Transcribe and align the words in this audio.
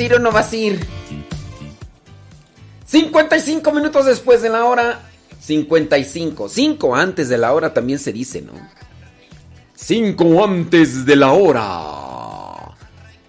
A 0.00 0.02
ir 0.02 0.14
o 0.14 0.18
no 0.18 0.32
vas 0.32 0.52
a 0.52 0.56
ir? 0.56 0.80
55 2.86 3.72
minutos 3.72 4.06
después 4.06 4.42
de 4.42 4.48
la 4.48 4.64
hora. 4.64 5.00
55. 5.40 6.48
5 6.48 6.96
antes 6.96 7.28
de 7.28 7.38
la 7.38 7.52
hora 7.52 7.72
también 7.72 7.98
se 7.98 8.12
dice, 8.12 8.42
¿no? 8.42 8.52
5 9.76 10.44
antes 10.44 11.06
de 11.06 11.16
la 11.16 11.32
hora. 11.32 11.62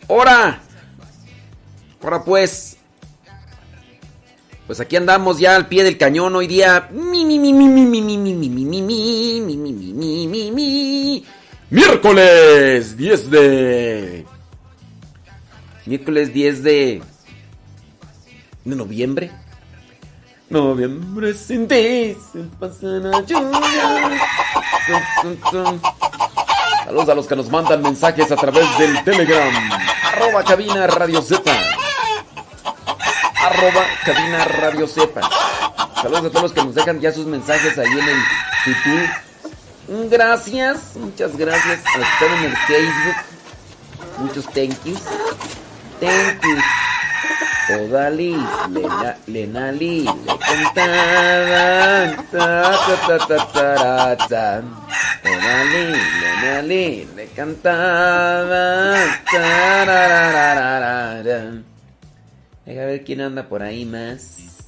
Hora. 0.07 0.61
Ahora 2.01 2.23
pues. 2.23 2.77
Pues 4.65 4.79
aquí 4.79 4.95
andamos 4.95 5.39
ya 5.39 5.55
al 5.55 5.67
pie 5.67 5.83
del 5.83 5.97
cañón 5.97 6.35
hoy 6.35 6.47
día. 6.47 6.89
Mi 6.91 7.25
mi 7.25 7.37
mi 7.37 7.53
mi 7.53 7.67
mi 7.67 7.85
mi 7.85 8.01
mi 8.01 8.17
mi 8.17 8.33
mi 8.33 8.65
mi 8.65 8.81
mi 8.81 8.81
mi 8.81 9.41
mi 9.41 9.57
mi 9.57 9.93
mi 9.93 9.93
mi 9.93 10.27
mi 10.27 10.51
mi 10.51 11.25
miércoles 11.69 12.97
10 12.97 13.31
de 13.31 14.25
miércoles 15.91 16.33
10 16.33 16.63
de 16.63 17.01
de 18.63 18.75
noviembre. 18.77 19.29
Noviembre 20.49 21.33
sin 21.33 21.67
ti 21.67 22.15
se 22.31 22.39
pasan 22.57 23.13
a 23.13 23.19
lluvias. 23.19 24.21
Tum, 24.87 25.01
tum, 25.21 25.51
tum. 25.51 25.81
Saludos 26.85 27.09
a 27.09 27.15
los 27.15 27.27
que 27.27 27.35
nos 27.35 27.49
mandan 27.49 27.81
mensajes 27.81 28.31
a 28.31 28.37
través 28.37 28.65
del 28.77 29.03
Telegram. 29.03 29.53
Arroba 30.05 30.45
cabina 30.45 30.87
Radio 30.87 31.21
Z. 31.21 31.43
Arroba 33.35 33.83
cabina 34.05 34.45
Radio 34.45 34.87
Z. 34.87 35.21
Saludos 36.01 36.25
a 36.25 36.29
todos 36.29 36.43
los 36.43 36.53
que 36.53 36.63
nos 36.63 36.73
dejan 36.73 37.01
ya 37.01 37.11
sus 37.11 37.25
mensajes 37.25 37.77
ahí 37.77 37.91
en 37.91 38.07
el 38.07 38.19
YouTube. 38.65 40.09
Gracias, 40.09 40.95
muchas 40.95 41.35
gracias 41.35 41.81
a 41.85 41.99
están 41.99 42.37
en 42.37 42.45
el 42.45 42.55
Facebook. 42.55 43.15
Muchos 44.19 44.45
thank 44.53 44.71
yous. 44.85 45.60
You. 46.01 46.57
Odalis, 47.71 48.49
Lena, 48.73 49.15
Lenali, 49.27 50.03
le 50.03 50.33
cantaban. 50.41 52.25
Ta, 52.31 52.73
ta, 53.05 53.17
ta, 53.27 54.17
ta, 54.27 54.63
Lenali, 55.23 57.07
le 57.15 57.27
cantaban. 57.35 59.07
Deja 62.65 62.85
ver 62.85 63.03
quién 63.03 63.21
anda 63.21 63.47
por 63.47 63.61
ahí 63.61 63.85
más. 63.85 64.60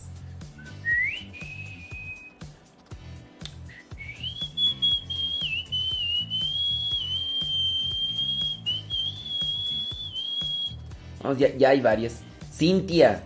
Ya, 11.37 11.55
ya 11.55 11.69
hay 11.69 11.81
varias. 11.81 12.15
Cintia. 12.53 13.23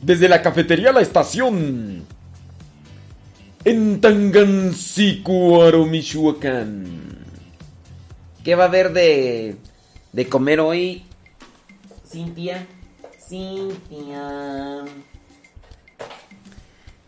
Desde 0.00 0.28
la 0.28 0.40
cafetería 0.42 0.92
La 0.92 1.00
Estación. 1.00 2.04
En 3.64 4.00
Tangancicuaro, 4.00 5.86
Michoacán. 5.86 7.12
¿Qué 8.44 8.54
va 8.54 8.64
a 8.64 8.66
haber 8.66 8.92
de, 8.92 9.56
de 10.12 10.28
comer 10.28 10.58
hoy, 10.60 11.04
Cintia? 12.08 12.66
Cintia. 13.18 14.84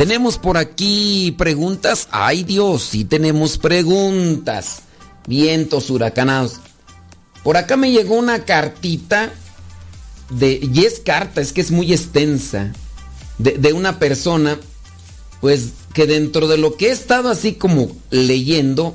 Tenemos 0.00 0.38
por 0.38 0.56
aquí 0.56 1.34
preguntas. 1.36 2.08
Ay 2.10 2.42
Dios, 2.42 2.84
sí 2.84 3.04
tenemos 3.04 3.58
preguntas. 3.58 4.78
Vientos 5.26 5.90
huracanados. 5.90 6.54
Por 7.44 7.58
acá 7.58 7.76
me 7.76 7.92
llegó 7.92 8.14
una 8.14 8.46
cartita 8.46 9.30
de... 10.30 10.58
Y 10.72 10.86
es 10.86 11.00
carta, 11.00 11.42
es 11.42 11.52
que 11.52 11.60
es 11.60 11.70
muy 11.70 11.92
extensa. 11.92 12.72
De, 13.36 13.58
de 13.58 13.74
una 13.74 13.98
persona, 13.98 14.58
pues 15.42 15.72
que 15.92 16.06
dentro 16.06 16.48
de 16.48 16.56
lo 16.56 16.78
que 16.78 16.86
he 16.86 16.92
estado 16.92 17.28
así 17.28 17.52
como 17.52 17.94
leyendo, 18.08 18.94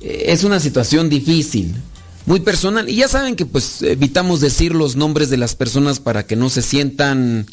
eh, 0.00 0.24
es 0.26 0.42
una 0.42 0.58
situación 0.58 1.08
difícil, 1.08 1.72
muy 2.26 2.40
personal. 2.40 2.88
Y 2.88 2.96
ya 2.96 3.06
saben 3.06 3.36
que 3.36 3.46
pues 3.46 3.80
evitamos 3.82 4.40
decir 4.40 4.74
los 4.74 4.96
nombres 4.96 5.30
de 5.30 5.36
las 5.36 5.54
personas 5.54 6.00
para 6.00 6.26
que 6.26 6.34
no 6.34 6.50
se 6.50 6.62
sientan 6.62 7.46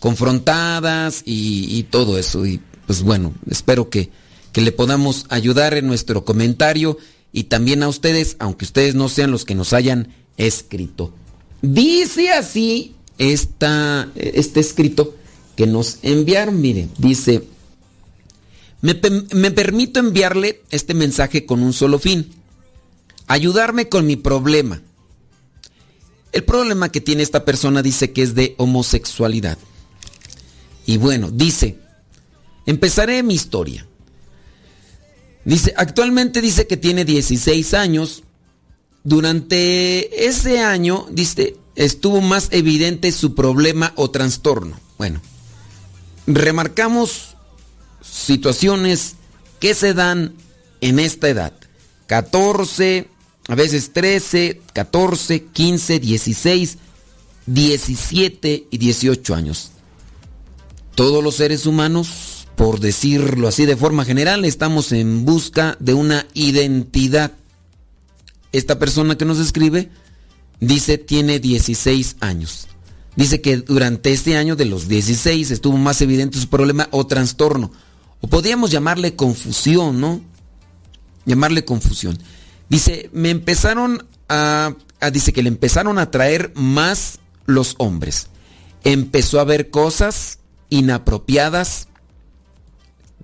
confrontadas 0.00 1.22
y, 1.24 1.84
todo 1.90 2.18
eso. 2.18 2.46
Y 2.46 2.60
pues 2.86 3.02
bueno, 3.02 3.34
espero 3.50 3.90
que, 3.90 4.10
que 4.52 4.60
le 4.60 4.72
podamos 4.72 5.26
ayudar 5.28 5.74
en 5.74 5.86
nuestro 5.86 6.24
comentario 6.24 6.98
y 7.32 7.44
también 7.44 7.82
a 7.82 7.88
ustedes, 7.88 8.36
aunque 8.38 8.64
ustedes 8.64 8.94
no 8.94 9.08
sean 9.08 9.30
los 9.30 9.44
que 9.44 9.54
nos 9.54 9.72
hayan 9.72 10.14
escrito. 10.36 11.12
Dice 11.60 12.30
así 12.30 12.94
este 13.18 14.60
escrito 14.60 15.14
que 15.56 15.66
nos 15.66 15.98
enviaron, 16.02 16.60
miren, 16.60 16.90
dice, 16.98 17.42
me, 18.80 18.98
me 19.34 19.50
permito 19.50 19.98
enviarle 19.98 20.62
este 20.70 20.94
mensaje 20.94 21.44
con 21.44 21.62
un 21.62 21.72
solo 21.72 21.98
fin, 21.98 22.30
ayudarme 23.26 23.88
con 23.88 24.06
mi 24.06 24.14
problema. 24.14 24.80
El 26.30 26.44
problema 26.44 26.90
que 26.90 27.00
tiene 27.00 27.24
esta 27.24 27.44
persona 27.44 27.82
dice 27.82 28.12
que 28.12 28.22
es 28.22 28.34
de 28.34 28.54
homosexualidad. 28.58 29.58
Y 30.88 30.96
bueno, 30.96 31.30
dice, 31.30 31.76
empezaré 32.64 33.22
mi 33.22 33.34
historia. 33.34 33.86
Dice, 35.44 35.74
actualmente 35.76 36.40
dice 36.40 36.66
que 36.66 36.78
tiene 36.78 37.04
16 37.04 37.74
años. 37.74 38.22
Durante 39.04 40.26
ese 40.26 40.60
año, 40.60 41.06
dice, 41.10 41.56
estuvo 41.74 42.22
más 42.22 42.48
evidente 42.52 43.12
su 43.12 43.34
problema 43.34 43.92
o 43.96 44.10
trastorno. 44.10 44.80
Bueno, 44.96 45.20
remarcamos 46.26 47.36
situaciones 48.00 49.16
que 49.60 49.74
se 49.74 49.92
dan 49.92 50.32
en 50.80 51.00
esta 51.00 51.28
edad. 51.28 51.52
14, 52.06 53.10
a 53.46 53.54
veces 53.54 53.92
13, 53.92 54.62
14, 54.72 55.44
15, 55.52 55.98
16, 56.00 56.78
17 57.44 58.68
y 58.70 58.78
18 58.78 59.34
años. 59.34 59.72
Todos 60.98 61.22
los 61.22 61.36
seres 61.36 61.64
humanos, 61.64 62.48
por 62.56 62.80
decirlo 62.80 63.46
así 63.46 63.66
de 63.66 63.76
forma 63.76 64.04
general, 64.04 64.44
estamos 64.44 64.90
en 64.90 65.24
busca 65.24 65.76
de 65.78 65.94
una 65.94 66.26
identidad. 66.34 67.30
Esta 68.50 68.80
persona 68.80 69.16
que 69.16 69.24
nos 69.24 69.38
escribe 69.38 69.90
dice 70.58 70.98
tiene 70.98 71.38
16 71.38 72.16
años. 72.18 72.66
Dice 73.14 73.40
que 73.40 73.58
durante 73.58 74.12
este 74.12 74.36
año 74.36 74.56
de 74.56 74.64
los 74.64 74.88
16 74.88 75.52
estuvo 75.52 75.76
más 75.76 76.00
evidente 76.02 76.40
su 76.40 76.48
problema 76.48 76.88
o 76.90 77.06
trastorno. 77.06 77.70
O 78.20 78.26
podríamos 78.26 78.72
llamarle 78.72 79.14
confusión, 79.14 80.00
¿no? 80.00 80.20
Llamarle 81.26 81.64
confusión. 81.64 82.18
Dice, 82.68 83.08
me 83.12 83.30
empezaron 83.30 84.04
a, 84.28 84.74
Dice 85.12 85.32
que 85.32 85.44
le 85.44 85.48
empezaron 85.48 85.96
a 86.00 86.10
traer 86.10 86.50
más 86.56 87.20
los 87.46 87.76
hombres. 87.78 88.26
Empezó 88.82 89.38
a 89.38 89.44
ver 89.44 89.70
cosas 89.70 90.37
inapropiadas 90.70 91.88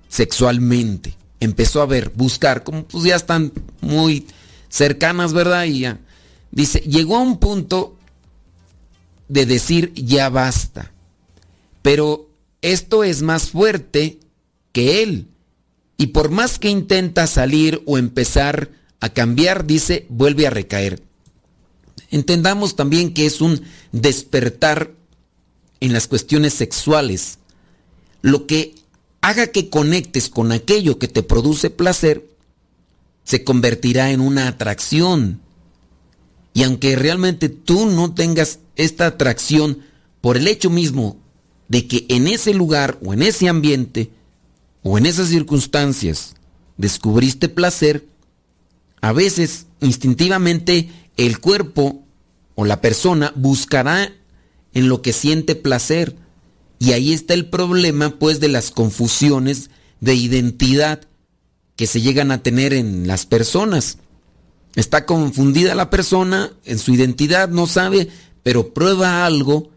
sexualmente. 0.07 1.15
Empezó 1.39 1.81
a 1.81 1.85
ver, 1.85 2.11
buscar, 2.15 2.63
como 2.63 2.85
pues 2.85 3.03
ya 3.03 3.15
están 3.15 3.51
muy 3.81 4.27
cercanas, 4.69 5.33
¿verdad? 5.33 5.65
Y 5.65 5.81
ya. 5.81 5.99
Dice, 6.51 6.79
llegó 6.79 7.17
a 7.17 7.21
un 7.21 7.39
punto 7.39 7.97
de 9.27 9.45
decir 9.45 9.93
ya 9.93 10.29
basta. 10.29 10.91
Pero 11.81 12.29
esto 12.61 13.03
es 13.03 13.21
más 13.21 13.49
fuerte 13.49 14.19
que 14.71 15.03
él. 15.03 15.27
Y 15.97 16.07
por 16.07 16.29
más 16.29 16.59
que 16.59 16.69
intenta 16.69 17.27
salir 17.27 17.81
o 17.85 17.97
empezar 17.97 18.69
a 18.99 19.09
cambiar, 19.09 19.65
dice, 19.65 20.05
vuelve 20.09 20.47
a 20.47 20.49
recaer. 20.49 21.01
Entendamos 22.09 22.75
también 22.75 23.13
que 23.13 23.25
es 23.25 23.41
un 23.41 23.61
despertar 23.91 24.91
en 25.79 25.93
las 25.93 26.07
cuestiones 26.07 26.53
sexuales. 26.53 27.39
Lo 28.21 28.47
que 28.47 28.75
haga 29.21 29.47
que 29.47 29.69
conectes 29.69 30.29
con 30.29 30.51
aquello 30.51 30.99
que 30.99 31.07
te 31.07 31.23
produce 31.23 31.69
placer, 31.69 32.27
se 33.23 33.43
convertirá 33.43 34.11
en 34.11 34.21
una 34.21 34.47
atracción. 34.47 35.41
Y 36.53 36.63
aunque 36.63 36.95
realmente 36.95 37.49
tú 37.49 37.87
no 37.87 38.13
tengas 38.13 38.59
esta 38.75 39.07
atracción 39.07 39.79
por 40.21 40.37
el 40.37 40.47
hecho 40.47 40.69
mismo 40.69 41.17
de 41.67 41.87
que 41.87 42.05
en 42.09 42.27
ese 42.27 42.53
lugar 42.53 42.99
o 43.03 43.13
en 43.13 43.23
ese 43.23 43.49
ambiente 43.49 44.11
o 44.83 44.97
en 44.97 45.05
esas 45.05 45.29
circunstancias 45.29 46.35
descubriste 46.77 47.49
placer, 47.49 48.07
a 49.01 49.11
veces 49.11 49.65
instintivamente 49.81 50.89
el 51.17 51.39
cuerpo 51.39 52.03
o 52.53 52.65
la 52.65 52.81
persona 52.81 53.33
buscará 53.35 54.13
en 54.75 54.87
lo 54.87 55.01
que 55.01 55.13
siente 55.13 55.55
placer. 55.55 56.15
Y 56.77 56.91
ahí 56.91 57.13
está 57.13 57.33
el 57.33 57.49
problema 57.49 58.19
pues 58.19 58.39
de 58.39 58.49
las 58.49 58.69
confusiones 58.69 59.71
de 60.01 60.13
identidad 60.13 61.01
que 61.75 61.87
se 61.87 62.01
llegan 62.01 62.31
a 62.31 62.43
tener 62.43 62.73
en 62.73 63.07
las 63.07 63.25
personas. 63.25 63.97
Está 64.75 65.05
confundida 65.05 65.73
la 65.73 65.89
persona 65.89 66.51
en 66.65 66.77
su 66.77 66.93
identidad, 66.93 67.49
no 67.49 67.65
sabe, 67.65 68.09
pero 68.43 68.73
prueba 68.73 69.25
algo 69.25 69.71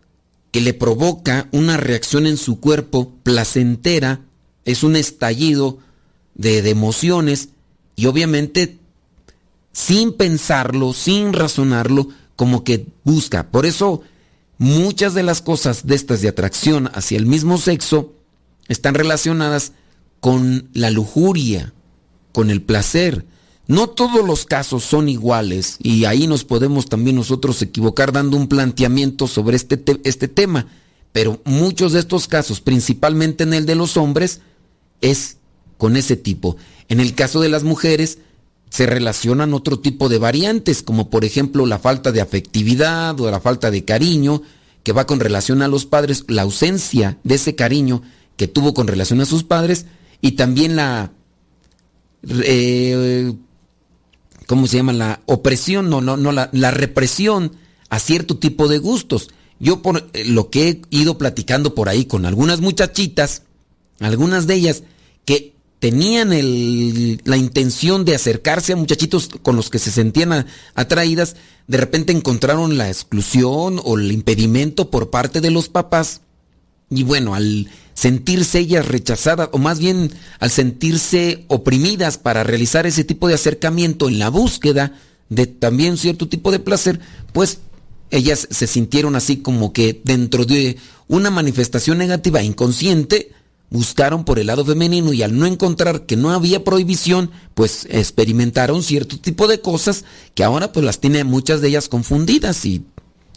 que 0.51 0.61
le 0.61 0.75
provoca 0.75 1.49
una 1.53 1.77
reacción 1.77 2.27
en 2.27 2.37
su 2.37 2.59
cuerpo 2.59 3.13
placentera, 3.23 4.21
es 4.65 4.83
un 4.83 4.97
estallido 4.97 5.79
de, 6.35 6.63
de 6.63 6.71
emociones 6.71 7.51
y 7.97 8.07
obviamente 8.07 8.79
sin 9.73 10.13
pensarlo, 10.13 10.93
sin 10.93 11.33
razonarlo, 11.33 12.09
como 12.35 12.65
que 12.65 12.87
busca. 13.05 13.51
Por 13.51 13.67
eso 13.67 14.03
muchas 14.59 15.15
de 15.15 15.23
las 15.23 15.41
cosas 15.41 15.87
de 15.87 15.95
estas 15.95 16.21
de 16.21 16.29
atracción 16.29 16.91
hacia 16.95 17.17
el 17.17 17.27
mismo 17.27 17.59
sexo 17.59 18.13
están 18.69 18.95
relacionadas 18.95 19.73
con 20.21 20.69
la 20.75 20.91
lujuria, 20.91 21.73
con 22.33 22.51
el 22.51 22.61
placer. 22.63 23.25
No 23.67 23.89
todos 23.89 24.27
los 24.27 24.45
casos 24.47 24.83
son 24.85 25.09
iguales 25.09 25.77
y 25.83 26.05
ahí 26.07 26.27
nos 26.27 26.45
podemos 26.45 26.89
también 26.89 27.17
nosotros 27.17 27.61
equivocar 27.63 28.13
dando 28.13 28.37
un 28.37 28.49
planteamiento 28.49 29.27
sobre 29.27 29.57
este, 29.57 29.77
te- 29.77 30.01
este 30.05 30.27
tema, 30.29 30.67
pero 31.13 31.41
muchos 31.45 31.93
de 31.93 32.01
estos 32.01 32.29
casos, 32.29 32.61
principalmente 32.61 33.45
en 33.45 33.55
el 33.55 33.67
de 33.67 33.75
los 33.75 33.97
hombres, 33.97 34.41
es 35.01 35.37
con 35.77 35.97
ese 35.97 36.17
tipo. 36.17 36.57
En 36.89 36.99
el 37.01 37.15
caso 37.15 37.41
de 37.41 37.49
las 37.51 37.63
mujeres, 37.63 38.19
se 38.71 38.87
relacionan 38.87 39.55
otro 39.55 39.79
tipo 39.79 40.09
de 40.09 40.19
variantes, 40.19 40.83
como 40.83 41.11
por 41.11 41.25
ejemplo 41.25 41.67
la 41.67 41.79
falta 41.79 42.13
de 42.13 42.21
afectividad 42.21 43.19
o 43.21 43.31
la 43.31 43.41
falta 43.41 43.71
de 43.71 43.85
cariño, 43.85 44.43
que 44.83 44.93
va 44.93 45.07
con 45.07 45.21
relación 45.21 45.63
a 45.63 45.69
los 45.69 45.85
padres, 45.85 46.25
la 46.29 46.43
ausencia 46.43 47.19
de 47.25 47.35
ese 47.35 47.55
cariño 47.55 48.03
que 48.37 48.49
tuvo 48.49 48.75
con 48.75 48.87
relación 48.87 49.21
a 49.21 49.27
sus 49.27 49.43
padres, 49.43 49.87
y 50.21 50.33
también 50.33 50.77
la... 50.77 51.13
eh, 52.23 53.33
¿Cómo 54.47 54.67
se 54.67 54.79
llama? 54.79 54.93
La 54.93 55.21
opresión, 55.27 55.91
no, 55.91 56.01
no, 56.01 56.17
no, 56.17 56.33
la, 56.33 56.49
la 56.53 56.71
represión 56.71 57.57
a 57.91 57.99
cierto 57.99 58.39
tipo 58.39 58.69
de 58.69 58.79
gustos. 58.79 59.29
Yo 59.61 59.83
por 59.83 60.09
eh, 60.13 60.25
lo 60.25 60.51
que 60.51 60.69
he 60.69 60.81
ido 60.91 61.19
platicando 61.19 61.75
por 61.75 61.89
ahí 61.89 62.07
con 62.07 62.25
algunas 62.25 62.61
muchachitas, 62.61 63.43
algunas 64.01 64.47
de 64.47 64.55
ellas 64.55 64.85
que 65.25 65.55
tenían 65.79 66.33
el- 66.33 67.21
la 67.25 67.37
intención 67.37 68.05
de 68.05 68.15
acercarse 68.15 68.73
a 68.73 68.77
muchachitos 68.77 69.29
con 69.43 69.57
los 69.57 69.71
que 69.71 69.79
se 69.79 69.91
sentían 69.91 70.47
atraídas, 70.75 71.37
de 71.67 71.79
repente 71.79 72.13
encontraron 72.13 72.79
la 72.79 72.89
exclusión 72.89 73.81
o 73.85 73.99
el 73.99 74.11
impedimento 74.11 74.91
por 74.91 75.11
parte 75.11 75.41
de 75.41 75.51
los 75.51 75.69
papás. 75.69 76.23
Y 76.91 77.03
bueno, 77.05 77.35
al 77.35 77.69
sentirse 77.95 78.61
ellas 78.61 78.87
rechazadas, 78.87 79.51
o 79.53 79.59
más 79.59 79.79
bien 79.79 80.11
al 80.39 80.51
sentirse 80.51 81.45
oprimidas 81.49 82.17
para 82.17 82.45
realizar 82.45 82.87
ese 82.87 83.05
tipo 83.05 83.29
de 83.29 83.35
acercamiento 83.35 84.09
en 84.09 84.19
la 84.19 84.31
búsqueda 84.31 84.95
de 85.29 85.47
también 85.47 85.97
cierto 85.97 86.29
tipo 86.29 86.51
de 86.51 86.61
placer, 86.61 87.01
pues 87.33 87.59
ellas 88.11 88.49
se 88.51 88.67
sintieron 88.67 89.17
así 89.17 89.39
como 89.39 89.73
que 89.73 90.01
dentro 90.05 90.47
de 90.47 90.79
una 91.09 91.31
manifestación 91.31 91.99
negativa 91.99 92.43
inconsciente, 92.43 93.33
buscaron 93.71 94.25
por 94.25 94.39
el 94.39 94.47
lado 94.47 94.65
femenino 94.65 95.13
y 95.13 95.23
al 95.23 95.37
no 95.37 95.47
encontrar 95.47 96.07
que 96.07 96.17
no 96.17 96.31
había 96.31 96.65
prohibición, 96.65 97.31
pues 97.55 97.87
experimentaron 97.91 98.83
cierto 98.83 99.19
tipo 99.19 99.47
de 99.47 99.61
cosas 99.61 100.05
que 100.35 100.45
ahora 100.45 100.73
pues 100.73 100.85
las 100.85 101.01
tiene 101.01 101.25
muchas 101.25 101.61
de 101.61 101.69
ellas 101.69 101.89
confundidas 101.89 102.65
y 102.65 102.85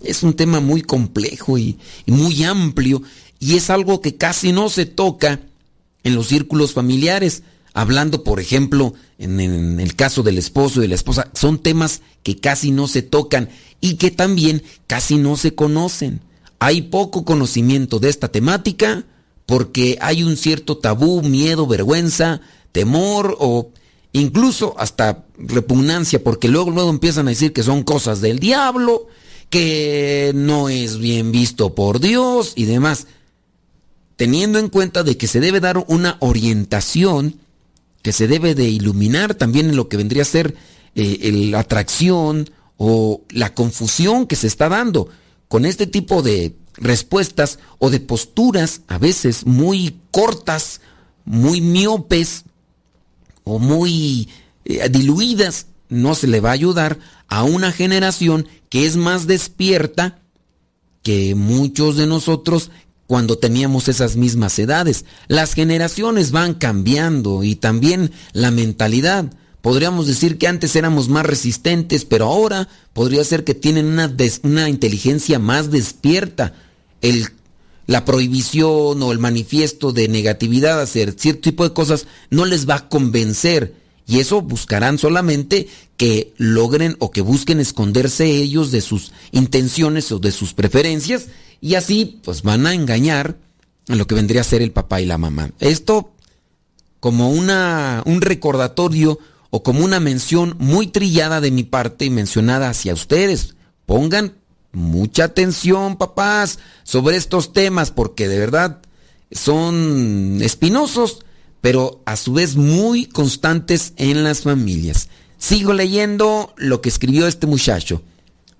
es 0.03 0.23
un 0.23 0.33
tema 0.33 0.59
muy 0.59 0.81
complejo 0.81 1.57
y, 1.57 1.77
muy 2.07 2.43
amplio 2.43 3.01
y 3.39 3.57
es 3.57 3.69
algo 3.69 4.01
que 4.01 4.15
casi 4.15 4.51
no 4.51 4.69
se 4.69 4.85
toca 4.85 5.41
en 6.03 6.15
los 6.15 6.27
círculos 6.27 6.73
familiares. 6.73 7.43
Hablando, 7.73 8.25
por 8.25 8.41
ejemplo, 8.41 8.93
en, 9.17 9.39
en 9.39 9.79
el 9.79 9.95
caso 9.95 10.23
del 10.23 10.37
esposo 10.37 10.79
y 10.79 10.81
de 10.83 10.87
la 10.89 10.95
esposa, 10.95 11.31
son 11.33 11.57
temas 11.57 12.01
que 12.21 12.37
casi 12.37 12.71
no 12.71 12.87
se 12.87 13.01
tocan 13.01 13.49
y 13.79 13.95
que 13.95 14.11
también 14.11 14.61
casi 14.87 15.17
no 15.17 15.37
se 15.37 15.55
conocen. 15.55 16.21
Hay 16.59 16.83
poco 16.83 17.23
conocimiento 17.23 17.99
de 17.99 18.09
esta 18.09 18.27
temática 18.27 19.05
porque 19.51 19.97
hay 19.99 20.23
un 20.23 20.37
cierto 20.37 20.77
tabú, 20.77 21.21
miedo, 21.21 21.67
vergüenza, 21.67 22.39
temor 22.71 23.35
o 23.37 23.71
incluso 24.13 24.75
hasta 24.77 25.25
repugnancia, 25.37 26.23
porque 26.23 26.47
luego 26.47 26.71
luego 26.71 26.89
empiezan 26.89 27.27
a 27.27 27.31
decir 27.31 27.51
que 27.51 27.61
son 27.61 27.83
cosas 27.83 28.21
del 28.21 28.39
diablo, 28.39 29.07
que 29.49 30.31
no 30.33 30.69
es 30.69 30.99
bien 30.99 31.33
visto 31.33 31.75
por 31.75 31.99
Dios 31.99 32.53
y 32.55 32.63
demás, 32.63 33.07
teniendo 34.15 34.57
en 34.57 34.69
cuenta 34.69 35.03
de 35.03 35.17
que 35.17 35.27
se 35.27 35.41
debe 35.41 35.59
dar 35.59 35.83
una 35.89 36.15
orientación, 36.21 37.41
que 38.03 38.13
se 38.13 38.29
debe 38.29 38.55
de 38.55 38.69
iluminar 38.69 39.35
también 39.35 39.67
en 39.67 39.75
lo 39.75 39.89
que 39.89 39.97
vendría 39.97 40.21
a 40.21 40.25
ser 40.25 40.55
eh, 40.95 41.29
la 41.51 41.59
atracción 41.59 42.49
o 42.77 43.23
la 43.29 43.53
confusión 43.53 44.27
que 44.27 44.37
se 44.37 44.47
está 44.47 44.69
dando 44.69 45.09
con 45.49 45.65
este 45.65 45.87
tipo 45.87 46.21
de 46.21 46.55
respuestas 46.75 47.59
o 47.79 47.89
de 47.89 47.99
posturas 47.99 48.81
a 48.87 48.97
veces 48.97 49.45
muy 49.45 49.99
cortas, 50.11 50.81
muy 51.25 51.61
miopes 51.61 52.43
o 53.43 53.59
muy 53.59 54.29
eh, 54.65 54.89
diluidas, 54.89 55.67
no 55.89 56.15
se 56.15 56.27
le 56.27 56.39
va 56.39 56.49
a 56.49 56.53
ayudar 56.53 56.99
a 57.27 57.43
una 57.43 57.71
generación 57.71 58.47
que 58.69 58.85
es 58.85 58.95
más 58.95 59.27
despierta 59.27 60.19
que 61.03 61.35
muchos 61.35 61.97
de 61.97 62.07
nosotros 62.07 62.71
cuando 63.07 63.37
teníamos 63.37 63.89
esas 63.89 64.15
mismas 64.15 64.57
edades. 64.57 65.03
Las 65.27 65.53
generaciones 65.53 66.31
van 66.31 66.53
cambiando 66.53 67.43
y 67.43 67.55
también 67.55 68.11
la 68.31 68.51
mentalidad. 68.51 69.33
Podríamos 69.61 70.07
decir 70.07 70.37
que 70.37 70.47
antes 70.47 70.75
éramos 70.75 71.07
más 71.07 71.25
resistentes, 71.25 72.03
pero 72.03 72.25
ahora 72.25 72.67
podría 72.93 73.23
ser 73.23 73.43
que 73.43 73.53
tienen 73.53 73.85
una, 74.43 74.69
inteligencia 74.69 75.37
más 75.37 75.69
despierta. 75.69 76.55
El, 77.01 77.27
la 77.85 78.03
prohibición 78.03 79.01
o 79.03 79.11
el 79.11 79.19
manifiesto 79.19 79.91
de 79.91 80.07
negatividad 80.07 80.81
hacer 80.81 81.13
cierto 81.17 81.41
tipo 81.41 81.63
de 81.63 81.73
cosas 81.73 82.07
no 82.31 82.45
les 82.45 82.67
va 82.67 82.75
a 82.75 82.89
convencer. 82.89 83.75
Y 84.07 84.19
eso 84.19 84.41
buscarán 84.41 84.97
solamente 84.97 85.67
que 85.95 86.33
logren 86.37 86.95
o 86.97 87.11
que 87.11 87.21
busquen 87.21 87.59
esconderse 87.59 88.25
ellos 88.25 88.71
de 88.71 88.81
sus 88.81 89.11
intenciones 89.31 90.11
o 90.11 90.17
de 90.17 90.31
sus 90.31 90.53
preferencias 90.53 91.27
y 91.61 91.75
así 91.75 92.19
pues 92.23 92.41
van 92.41 92.65
a 92.65 92.73
engañar 92.73 93.37
a 93.87 93.95
lo 93.95 94.07
que 94.07 94.15
vendría 94.15 94.41
a 94.41 94.45
ser 94.45 94.63
el 94.63 94.71
papá 94.71 94.99
y 94.99 95.05
la 95.05 95.19
mamá. 95.19 95.51
Esto 95.59 96.11
como 96.99 97.31
una, 97.31 98.03
un 98.05 98.21
recordatorio 98.21 99.19
o 99.51 99.63
como 99.63 99.85
una 99.85 99.99
mención 99.99 100.55
muy 100.57 100.87
trillada 100.87 101.41
de 101.41 101.51
mi 101.51 101.63
parte 101.63 102.05
y 102.05 102.09
mencionada 102.09 102.69
hacia 102.69 102.93
ustedes. 102.93 103.55
Pongan 103.85 104.37
mucha 104.71 105.25
atención, 105.25 105.97
papás, 105.97 106.57
sobre 106.83 107.17
estos 107.17 107.53
temas 107.53 107.91
porque 107.91 108.27
de 108.27 108.39
verdad 108.39 108.81
son 109.31 110.39
espinosos, 110.41 111.19
pero 111.59 112.01
a 112.05 112.15
su 112.15 112.33
vez 112.33 112.55
muy 112.55 113.05
constantes 113.05 113.93
en 113.97 114.23
las 114.23 114.41
familias. 114.41 115.09
Sigo 115.37 115.73
leyendo 115.73 116.53
lo 116.57 116.81
que 116.81 116.89
escribió 116.89 117.27
este 117.27 117.45
muchacho. 117.45 118.01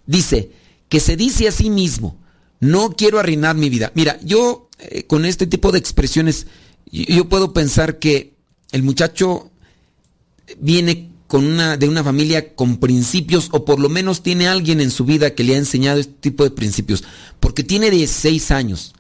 Dice 0.06 0.52
que 0.90 1.00
se 1.00 1.16
dice 1.16 1.48
a 1.48 1.52
sí 1.54 1.70
mismo, 1.70 2.18
no 2.60 2.92
quiero 2.92 3.18
arruinar 3.18 3.56
mi 3.56 3.70
vida. 3.70 3.94
Mira, 3.96 4.20
yo 4.24 4.70
eh, 4.80 5.04
con 5.04 5.26
este 5.26 5.48
tipo 5.48 5.72
de 5.72 5.80
expresiones, 5.80 6.48
yo, 6.92 7.06
yo 7.08 7.30
puedo 7.30 7.54
pensar 7.54 7.98
que 7.98 8.36
el 8.72 8.84
muchacho 8.84 9.51
viene 10.60 11.10
con 11.28 11.46
una, 11.46 11.78
de 11.78 11.88
una 11.88 12.04
familia 12.04 12.56
con 12.56 12.78
principios, 12.78 13.50
o 13.52 13.64
por 13.64 13.80
lo 13.80 13.88
menos 13.90 14.22
tiene 14.22 14.48
alguien 14.48 14.82
en 14.82 14.92
su 14.92 15.06
vida 15.06 15.34
que 15.34 15.44
le 15.44 15.56
ha 15.56 15.58
enseñado 15.58 16.00
este 16.00 16.14
tipo 16.20 16.44
de 16.44 16.52
principios, 16.52 17.04
porque 17.40 17.64
tiene 17.64 17.90
16 17.90 18.52
años. 18.52 18.94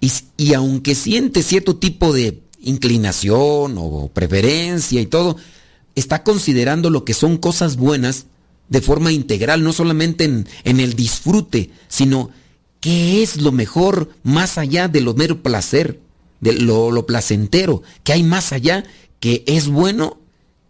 Y, 0.00 0.10
y 0.36 0.54
aunque 0.54 0.94
siente 0.94 1.42
cierto 1.42 1.76
tipo 1.76 2.12
de 2.12 2.42
inclinación 2.60 3.76
o 3.78 4.10
preferencia 4.12 5.00
y 5.00 5.06
todo, 5.06 5.36
está 5.94 6.22
considerando 6.22 6.90
lo 6.90 7.04
que 7.04 7.14
son 7.14 7.36
cosas 7.36 7.76
buenas 7.76 8.26
de 8.68 8.80
forma 8.80 9.12
integral, 9.12 9.62
no 9.62 9.72
solamente 9.72 10.24
en, 10.24 10.80
el 10.80 10.94
disfrute, 10.94 11.70
sino 11.88 12.30
qué 12.80 13.22
es 13.22 13.40
lo 13.40 13.52
mejor 13.52 14.10
más 14.22 14.58
allá 14.58 14.88
de 14.88 15.00
lo 15.00 15.14
mero 15.14 15.42
placer, 15.42 16.00
de 16.40 16.54
lo, 16.54 16.90
lo 16.90 17.06
placentero, 17.06 17.82
que 18.04 18.12
hay 18.12 18.22
más 18.22 18.52
allá 18.52 18.84
que 19.20 19.44
es 19.46 19.68
bueno 19.68 20.18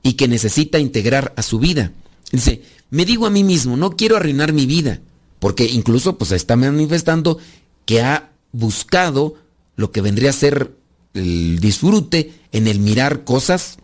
y 0.06 0.12
que 0.12 0.28
necesita 0.28 0.78
integrar 0.78 1.32
a 1.36 1.42
su 1.42 1.58
vida. 1.58 1.90
Dice, 2.30 2.62
me 2.90 3.04
digo 3.04 3.26
a 3.26 3.30
mí 3.30 3.42
mismo, 3.42 3.76
no 3.76 3.96
quiero 3.96 4.16
arruinar 4.16 4.52
mi 4.52 4.64
vida, 4.64 5.00
porque 5.40 5.64
incluso 5.64 6.16
pues 6.16 6.30
está 6.30 6.54
manifestando 6.54 7.38
que 7.86 8.02
ha 8.02 8.30
buscado 8.52 9.34
lo 9.74 9.90
que 9.90 10.02
vendría 10.02 10.30
a 10.30 10.32
ser 10.32 10.76
el 11.14 11.58
disfrute 11.58 12.34
en 12.52 12.68
el 12.68 12.78
mirar 12.78 13.24
cosas 13.24 13.78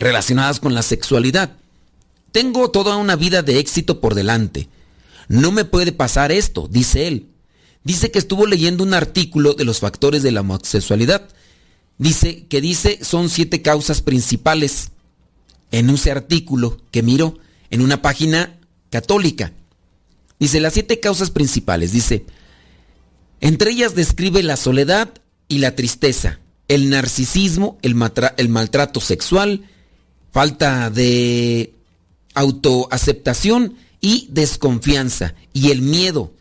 relacionadas 0.00 0.58
con 0.58 0.74
la 0.74 0.82
sexualidad. 0.82 1.56
Tengo 2.32 2.72
toda 2.72 2.96
una 2.96 3.14
vida 3.14 3.42
de 3.42 3.60
éxito 3.60 4.00
por 4.00 4.16
delante. 4.16 4.68
No 5.28 5.52
me 5.52 5.64
puede 5.64 5.92
pasar 5.92 6.32
esto, 6.32 6.66
dice 6.68 7.06
él. 7.06 7.28
Dice 7.84 8.10
que 8.10 8.18
estuvo 8.18 8.46
leyendo 8.46 8.82
un 8.82 8.94
artículo 8.94 9.54
de 9.54 9.64
los 9.64 9.78
factores 9.78 10.24
de 10.24 10.32
la 10.32 10.40
homosexualidad. 10.40 11.28
Dice 11.98 12.46
que 12.48 12.60
dice 12.60 12.98
son 13.04 13.28
siete 13.28 13.62
causas 13.62 14.02
principales 14.02 14.90
en 15.70 15.90
ese 15.90 16.10
artículo 16.10 16.78
que 16.90 17.02
miró 17.02 17.38
en 17.70 17.82
una 17.82 18.02
página 18.02 18.58
católica. 18.90 19.52
Dice 20.38 20.60
las 20.60 20.74
siete 20.74 21.00
causas 21.00 21.30
principales. 21.30 21.92
Dice, 21.92 22.24
entre 23.40 23.70
ellas 23.70 23.94
describe 23.94 24.42
la 24.42 24.56
soledad 24.56 25.10
y 25.48 25.58
la 25.58 25.74
tristeza, 25.74 26.40
el 26.68 26.90
narcisismo, 26.90 27.78
el, 27.82 27.96
el 28.36 28.48
maltrato 28.48 29.00
sexual, 29.00 29.68
falta 30.32 30.90
de 30.90 31.74
autoaceptación 32.34 33.76
y 34.00 34.28
desconfianza, 34.30 35.34
y 35.52 35.70
el 35.70 35.82
miedo, 35.82 36.32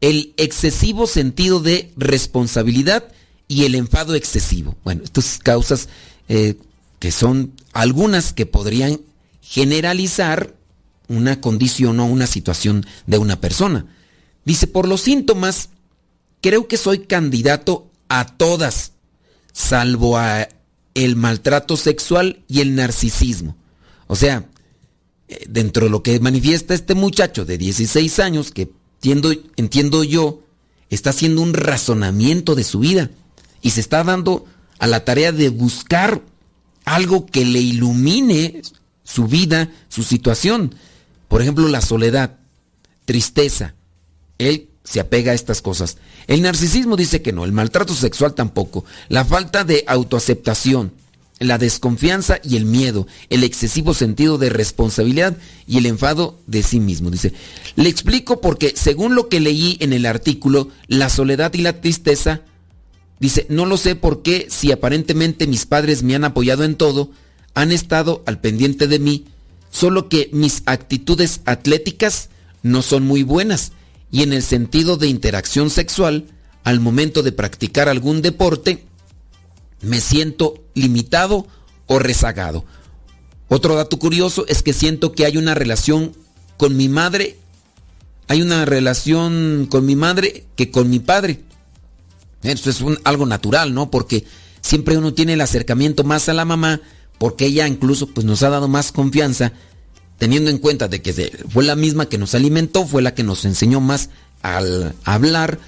el 0.00 0.34
excesivo 0.36 1.06
sentido 1.06 1.60
de 1.60 1.92
responsabilidad 1.96 3.12
y 3.46 3.64
el 3.64 3.74
enfado 3.74 4.14
excesivo. 4.14 4.76
Bueno, 4.84 5.02
estas 5.04 5.38
causas 5.38 5.88
eh, 6.28 6.56
que 6.98 7.10
son 7.12 7.52
algunas 7.72 8.32
que 8.32 8.46
podrían 8.46 9.00
generalizar 9.40 10.54
una 11.08 11.40
condición 11.40 12.00
o 12.00 12.06
una 12.06 12.26
situación 12.26 12.86
de 13.06 13.18
una 13.18 13.40
persona. 13.40 13.86
Dice, 14.44 14.66
por 14.66 14.88
los 14.88 15.02
síntomas, 15.02 15.70
creo 16.40 16.68
que 16.68 16.76
soy 16.76 17.00
candidato 17.00 17.90
a 18.08 18.26
todas, 18.26 18.92
salvo 19.52 20.18
a 20.18 20.48
el 20.94 21.16
maltrato 21.16 21.76
sexual 21.76 22.42
y 22.48 22.60
el 22.60 22.74
narcisismo. 22.74 23.56
O 24.06 24.16
sea, 24.16 24.48
eh, 25.28 25.44
dentro 25.48 25.86
de 25.86 25.90
lo 25.90 26.02
que 26.02 26.20
manifiesta 26.20 26.74
este 26.74 26.94
muchacho 26.94 27.44
de 27.44 27.58
16 27.58 28.18
años, 28.20 28.50
que 28.50 28.70
entiendo, 28.96 29.32
entiendo 29.56 30.04
yo, 30.04 30.42
está 30.90 31.10
haciendo 31.10 31.42
un 31.42 31.54
razonamiento 31.54 32.54
de 32.54 32.64
su 32.64 32.80
vida 32.80 33.10
y 33.62 33.70
se 33.70 33.80
está 33.80 34.04
dando 34.04 34.44
a 34.78 34.86
la 34.86 35.04
tarea 35.04 35.32
de 35.32 35.48
buscar 35.48 36.22
algo 36.84 37.26
que 37.26 37.44
le 37.44 37.60
ilumine 37.60 38.62
su 39.04 39.26
vida, 39.26 39.70
su 39.88 40.02
situación. 40.02 40.74
Por 41.28 41.42
ejemplo, 41.42 41.68
la 41.68 41.80
soledad, 41.80 42.36
tristeza. 43.04 43.74
Él 44.38 44.68
se 44.84 45.00
apega 45.00 45.32
a 45.32 45.34
estas 45.34 45.62
cosas. 45.62 45.96
El 46.26 46.42
narcisismo 46.42 46.96
dice 46.96 47.22
que 47.22 47.32
no, 47.32 47.44
el 47.44 47.52
maltrato 47.52 47.94
sexual 47.94 48.34
tampoco, 48.34 48.84
la 49.08 49.24
falta 49.24 49.64
de 49.64 49.84
autoaceptación, 49.86 50.92
la 51.38 51.58
desconfianza 51.58 52.38
y 52.42 52.56
el 52.56 52.64
miedo, 52.64 53.06
el 53.30 53.44
excesivo 53.44 53.94
sentido 53.94 54.38
de 54.38 54.50
responsabilidad 54.50 55.36
y 55.66 55.78
el 55.78 55.86
enfado 55.86 56.38
de 56.46 56.62
sí 56.62 56.80
mismo. 56.80 57.10
Dice, 57.10 57.32
le 57.76 57.88
explico 57.88 58.40
porque 58.40 58.74
según 58.76 59.14
lo 59.14 59.28
que 59.28 59.40
leí 59.40 59.76
en 59.80 59.92
el 59.92 60.06
artículo, 60.06 60.68
la 60.86 61.08
soledad 61.08 61.52
y 61.54 61.58
la 61.58 61.80
tristeza, 61.80 62.42
dice, 63.20 63.46
no 63.48 63.66
lo 63.66 63.76
sé 63.76 63.96
por 63.96 64.22
qué 64.22 64.46
si 64.50 64.72
aparentemente 64.72 65.46
mis 65.46 65.66
padres 65.66 66.02
me 66.02 66.14
han 66.14 66.24
apoyado 66.24 66.64
en 66.64 66.76
todo, 66.76 67.10
han 67.54 67.72
estado 67.72 68.22
al 68.26 68.40
pendiente 68.40 68.86
de 68.86 68.98
mí, 68.98 69.24
solo 69.70 70.08
que 70.08 70.28
mis 70.32 70.62
actitudes 70.66 71.40
atléticas 71.44 72.30
no 72.62 72.82
son 72.82 73.04
muy 73.04 73.22
buenas 73.22 73.72
y 74.10 74.22
en 74.22 74.32
el 74.32 74.42
sentido 74.42 74.96
de 74.96 75.08
interacción 75.08 75.70
sexual, 75.70 76.26
al 76.62 76.78
momento 76.78 77.22
de 77.24 77.32
practicar 77.32 77.88
algún 77.88 78.22
deporte, 78.22 78.84
me 79.82 80.00
siento 80.00 80.62
limitado 80.74 81.48
o 81.86 81.98
rezagado. 81.98 82.64
Otro 83.48 83.74
dato 83.74 83.98
curioso 83.98 84.46
es 84.48 84.62
que 84.62 84.72
siento 84.72 85.12
que 85.12 85.26
hay 85.26 85.36
una 85.36 85.54
relación 85.54 86.12
con 86.56 86.76
mi 86.76 86.88
madre, 86.88 87.38
hay 88.28 88.40
una 88.40 88.64
relación 88.64 89.66
con 89.68 89.84
mi 89.84 89.96
madre 89.96 90.44
que 90.56 90.70
con 90.70 90.88
mi 90.88 91.00
padre. 91.00 91.40
Eso 92.44 92.70
es 92.70 92.82
algo 93.04 93.26
natural, 93.26 93.74
¿no? 93.74 93.90
Porque 93.90 94.24
siempre 94.60 94.96
uno 94.96 95.14
tiene 95.14 95.32
el 95.32 95.40
acercamiento 95.40 96.04
más 96.04 96.28
a 96.28 96.34
la 96.34 96.44
mamá, 96.44 96.80
porque 97.18 97.46
ella 97.46 97.66
incluso 97.66 98.06
pues, 98.08 98.24
nos 98.24 98.42
ha 98.42 98.50
dado 98.50 98.68
más 98.68 98.92
confianza 98.92 99.52
teniendo 100.18 100.50
en 100.50 100.58
cuenta 100.58 100.88
de 100.88 101.02
que 101.02 101.12
fue 101.48 101.64
la 101.64 101.76
misma 101.76 102.08
que 102.08 102.18
nos 102.18 102.34
alimentó, 102.34 102.86
fue 102.86 103.02
la 103.02 103.14
que 103.14 103.24
nos 103.24 103.44
enseñó 103.44 103.80
más 103.80 104.10
al 104.42 104.94
hablar, 105.04 105.58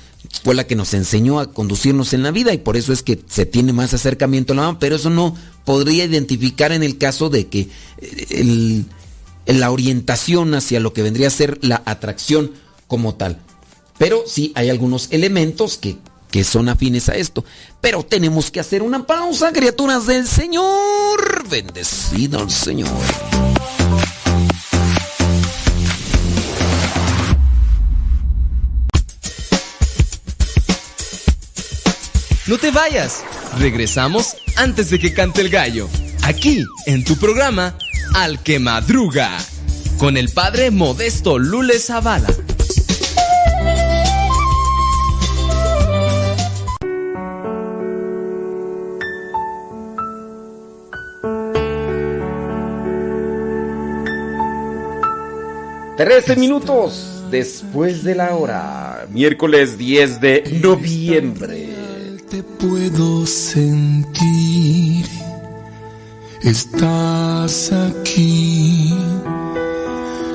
fue 0.44 0.54
la 0.54 0.66
que 0.66 0.76
nos 0.76 0.94
enseñó 0.94 1.40
a 1.40 1.52
conducirnos 1.52 2.12
en 2.12 2.22
la 2.22 2.30
vida 2.30 2.52
y 2.52 2.58
por 2.58 2.76
eso 2.76 2.92
es 2.92 3.02
que 3.02 3.20
se 3.26 3.46
tiene 3.46 3.72
más 3.72 3.94
acercamiento 3.94 4.52
a 4.52 4.56
la 4.56 4.62
mamá, 4.62 4.78
pero 4.78 4.96
eso 4.96 5.10
no 5.10 5.36
podría 5.64 6.04
identificar 6.04 6.72
en 6.72 6.82
el 6.82 6.98
caso 6.98 7.28
de 7.28 7.48
que 7.48 7.68
eh, 7.98 8.84
la 9.46 9.70
orientación 9.70 10.54
hacia 10.54 10.80
lo 10.80 10.92
que 10.92 11.02
vendría 11.02 11.28
a 11.28 11.30
ser 11.30 11.58
la 11.62 11.82
atracción 11.86 12.52
como 12.86 13.14
tal. 13.14 13.38
Pero 13.98 14.24
sí 14.26 14.52
hay 14.54 14.68
algunos 14.68 15.08
elementos 15.10 15.78
que, 15.78 15.96
que 16.36 16.44
son 16.44 16.68
afines 16.68 17.08
a 17.08 17.14
esto. 17.14 17.46
Pero 17.80 18.04
tenemos 18.04 18.50
que 18.50 18.60
hacer 18.60 18.82
una 18.82 19.06
pausa, 19.06 19.54
criaturas 19.54 20.04
del 20.04 20.28
Señor. 20.28 21.48
Bendecido 21.48 22.42
el 22.42 22.50
Señor. 22.50 22.90
No 32.46 32.58
te 32.58 32.70
vayas. 32.70 33.22
Regresamos 33.58 34.36
antes 34.56 34.90
de 34.90 34.98
que 34.98 35.14
cante 35.14 35.40
el 35.40 35.48
gallo. 35.48 35.88
Aquí, 36.22 36.62
en 36.84 37.02
tu 37.02 37.16
programa, 37.16 37.78
Al 38.14 38.42
que 38.42 38.58
Madruga. 38.58 39.38
Con 39.96 40.18
el 40.18 40.28
padre 40.28 40.70
Modesto 40.70 41.38
Lule 41.38 41.78
Zavala. 41.78 42.28
Trece 55.96 56.36
minutos 56.36 57.24
después 57.30 58.04
de 58.04 58.14
la 58.14 58.36
hora. 58.36 59.06
Miércoles 59.10 59.78
10 59.78 60.20
de 60.20 60.60
noviembre 60.62 61.70
te 62.28 62.42
puedo 62.42 63.24
sentir. 63.24 65.06
Estás 66.42 67.72
aquí, 67.72 68.94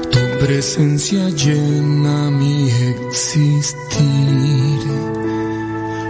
tu 0.09 0.19
presencia 0.43 1.29
llena 1.29 2.31
mi 2.31 2.67
existir. 2.89 4.01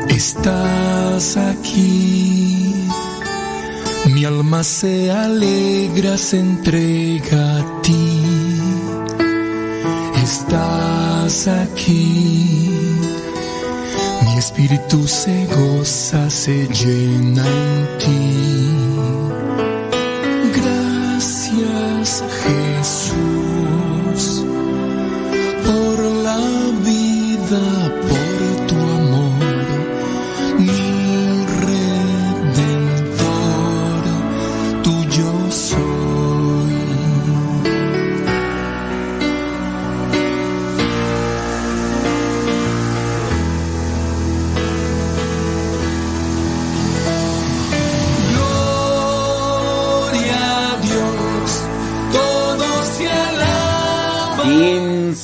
Estás 0.08 1.36
aquí, 1.36 2.74
mi 4.14 4.24
alma 4.24 4.64
se 4.64 5.12
alegra, 5.12 6.18
se 6.18 6.40
entrega 6.40 7.58
a 7.58 7.82
ti. 7.82 8.31
Estás 10.32 11.48
aquí 11.50 12.42
espíritu 14.42 15.08
se 15.08 15.46
goza, 15.46 16.30
se 16.30 16.68
llena 16.68 17.46
en 17.46 17.98
ti. 18.00 18.22
Gracias 20.58 22.24
Jesús 22.44 23.41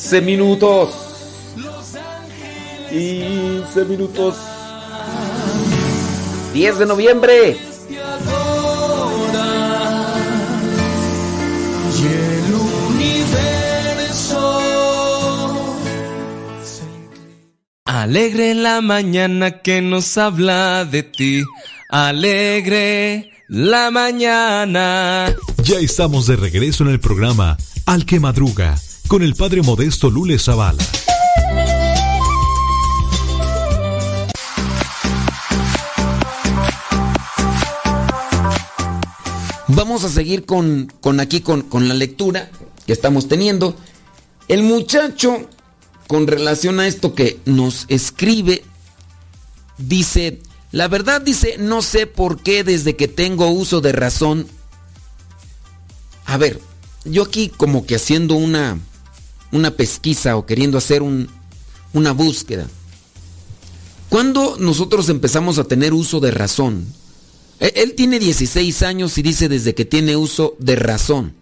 15 0.10 0.22
minutos. 0.22 0.90
15 2.90 3.86
minutos. 3.90 4.36
10 6.54 6.80
de 6.80 6.86
noviembre. 6.86 7.58
Alegre 17.84 18.54
la 18.54 18.80
mañana 18.80 19.60
que 19.62 19.82
nos 19.82 20.18
habla 20.18 20.86
de 20.86 21.04
ti. 21.04 21.44
Alegre 21.90 23.34
la 23.50 23.92
mañana. 23.92 25.36
Ya 25.64 25.80
estamos 25.80 26.28
de 26.28 26.38
regreso 26.38 26.86
en 26.86 26.92
el 26.92 27.02
programa 27.02 27.58
Al 27.86 28.06
que 28.06 28.22
Madruga 28.22 28.78
con 29.08 29.24
el 29.24 29.36
padre 29.36 29.62
modesto 29.62 30.10
Lule 30.10 30.38
Zavala. 30.38 30.84
Vamos 39.70 40.04
a 40.04 40.10
seguir 40.10 40.46
con, 40.46 40.92
con 41.00 41.20
aquí 41.20 41.42
con, 41.42 41.62
con 41.62 41.88
la 41.88 41.94
lectura 41.94 42.50
que 42.86 42.94
estamos 42.94 43.28
teniendo. 43.28 43.76
El 44.48 44.64
muchacho, 44.64 45.48
con 46.08 46.28
relación 46.28 46.80
a 46.80 46.88
esto 46.88 47.14
que 47.14 47.40
nos 47.46 47.86
escribe, 47.90 48.64
dice, 49.78 50.42
la 50.72 50.88
verdad 50.88 51.22
dice, 51.22 51.58
no 51.60 51.82
sé 51.82 52.08
por 52.08 52.42
qué 52.42 52.64
desde 52.64 52.96
que 52.96 53.08
tengo 53.08 53.50
uso 53.50 53.82
de 53.82 53.92
razón. 53.92 54.48
A 56.26 56.38
ver, 56.38 56.60
yo 57.06 57.24
aquí 57.24 57.50
como 57.50 57.86
que 57.86 57.96
haciendo 57.96 58.36
una, 58.36 58.80
una 59.52 59.72
pesquisa 59.72 60.38
o 60.38 60.46
queriendo 60.46 60.78
hacer 60.78 61.02
un, 61.02 61.30
una 61.94 62.12
búsqueda. 62.12 62.68
¿Cuándo 64.10 64.58
nosotros 64.60 65.10
empezamos 65.10 65.60
a 65.60 65.66
tener 65.66 65.94
uso 65.94 66.20
de 66.20 66.32
razón? 66.32 66.86
E- 67.60 67.74
Él 67.76 67.94
tiene 67.96 68.20
16 68.20 68.82
años 68.84 69.18
y 69.18 69.22
dice 69.22 69.50
desde 69.50 69.76
que 69.76 69.86
tiene 69.86 70.16
uso 70.16 70.56
de 70.60 70.76
razón. 70.76 71.34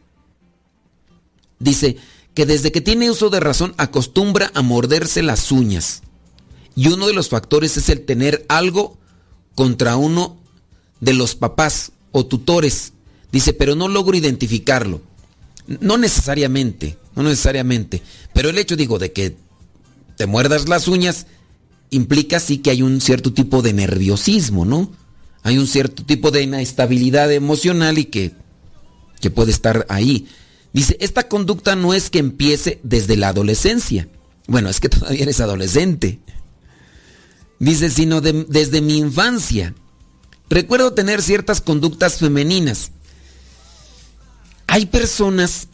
Dice 1.60 1.98
que 2.34 2.46
desde 2.46 2.72
que 2.72 2.82
tiene 2.82 3.10
uso 3.10 3.30
de 3.30 3.40
razón 3.40 3.74
acostumbra 3.78 4.52
a 4.54 4.62
morderse 4.62 5.24
las 5.24 5.52
uñas. 5.52 6.02
Y 6.76 6.90
uno 6.90 7.08
de 7.08 7.14
los 7.14 7.30
factores 7.30 7.78
es 7.78 7.88
el 7.90 8.02
tener 8.06 8.46
algo 8.50 8.98
contra 9.56 9.96
uno 9.96 10.38
de 11.00 11.14
los 11.14 11.36
papás 11.36 11.92
o 12.12 12.26
tutores. 12.26 12.92
Dice, 13.32 13.54
pero 13.54 13.76
no 13.76 13.88
logro 13.88 14.18
identificarlo. 14.18 15.02
No 15.68 15.98
necesariamente, 15.98 16.98
no 17.16 17.24
necesariamente. 17.24 18.02
Pero 18.34 18.50
el 18.50 18.58
hecho, 18.58 18.76
digo, 18.76 19.00
de 19.00 19.12
que 19.12 19.36
te 20.18 20.26
muerdas 20.26 20.68
las 20.70 20.88
uñas 20.88 21.28
implica 21.90 22.40
sí 22.40 22.58
que 22.60 22.72
hay 22.72 22.82
un 22.82 23.00
cierto 23.02 23.34
tipo 23.34 23.62
de 23.62 23.74
nerviosismo, 23.74 24.66
¿no? 24.66 24.92
Hay 25.44 25.58
un 25.58 25.68
cierto 25.68 26.04
tipo 26.04 26.32
de 26.32 26.42
inestabilidad 26.44 27.32
emocional 27.32 27.98
y 27.98 28.06
que, 28.06 28.34
que 29.22 29.30
puede 29.30 29.52
estar 29.52 29.86
ahí. 29.90 30.28
Dice, 30.74 30.98
esta 31.00 31.28
conducta 31.28 31.76
no 31.76 31.94
es 31.94 32.10
que 32.10 32.20
empiece 32.20 32.80
desde 32.84 33.16
la 33.16 33.30
adolescencia. 33.30 34.08
Bueno, 34.48 34.70
es 34.70 34.80
que 34.80 34.90
todavía 34.90 35.24
eres 35.24 35.40
adolescente. 35.40 36.20
Dice, 37.60 37.90
sino 37.90 38.20
de- 38.22 38.46
desde 38.50 38.82
mi 38.82 38.98
infancia. 38.98 39.74
Recuerdo 40.50 40.94
tener 40.94 41.22
ciertas 41.22 41.62
conductas 41.62 42.18
femeninas. 42.18 42.92
Hay 44.68 44.88
personas 44.88 45.68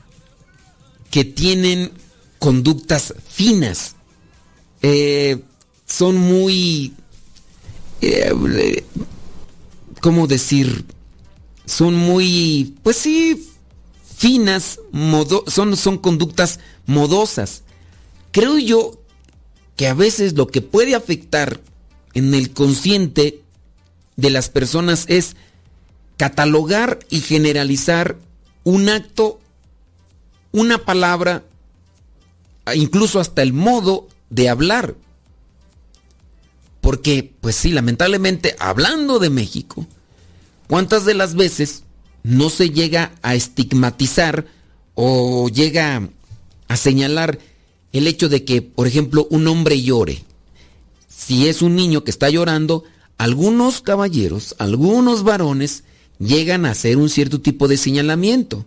que 1.11 1.25
tienen 1.25 1.91
conductas 2.39 3.13
finas. 3.29 3.95
Eh, 4.81 5.43
son 5.85 6.17
muy... 6.17 6.93
eh, 8.01 8.83
¿Cómo 10.01 10.25
decir? 10.25 10.85
Son 11.65 11.93
muy... 11.93 12.75
Pues 12.81 12.97
sí, 12.97 13.49
finas, 14.17 14.79
son, 15.47 15.75
son 15.77 15.97
conductas 15.97 16.59
modosas. 16.85 17.63
Creo 18.31 18.57
yo 18.57 19.01
que 19.75 19.87
a 19.87 19.93
veces 19.93 20.33
lo 20.33 20.47
que 20.47 20.61
puede 20.61 20.95
afectar 20.95 21.59
en 22.13 22.33
el 22.33 22.51
consciente 22.51 23.41
de 24.15 24.29
las 24.29 24.49
personas 24.49 25.05
es 25.07 25.35
catalogar 26.17 26.99
y 27.09 27.21
generalizar 27.21 28.17
un 28.63 28.89
acto, 28.89 29.40
una 30.51 30.79
palabra, 30.79 31.43
incluso 32.75 33.19
hasta 33.19 33.41
el 33.41 33.53
modo 33.53 34.07
de 34.29 34.49
hablar. 34.49 34.95
Porque, 36.81 37.31
pues 37.41 37.55
sí, 37.55 37.71
lamentablemente, 37.71 38.55
hablando 38.59 39.19
de 39.19 39.29
México, 39.29 39.85
¿cuántas 40.67 41.05
de 41.05 41.13
las 41.13 41.35
veces 41.35 41.83
no 42.23 42.49
se 42.49 42.71
llega 42.71 43.13
a 43.21 43.35
estigmatizar 43.35 44.45
o 44.95 45.47
llega 45.49 46.09
a 46.67 46.77
señalar 46.77 47.39
el 47.91 48.07
hecho 48.07 48.29
de 48.29 48.43
que, 48.43 48.61
por 48.61 48.87
ejemplo, 48.87 49.27
un 49.29 49.47
hombre 49.47 49.81
llore? 49.81 50.23
Si 51.07 51.47
es 51.47 51.61
un 51.61 51.75
niño 51.75 52.03
que 52.03 52.11
está 52.11 52.29
llorando, 52.29 52.83
algunos 53.17 53.81
caballeros, 53.81 54.55
algunos 54.57 55.21
varones 55.21 55.83
llegan 56.17 56.65
a 56.65 56.71
hacer 56.71 56.97
un 56.97 57.09
cierto 57.09 57.39
tipo 57.41 57.67
de 57.67 57.77
señalamiento. 57.77 58.65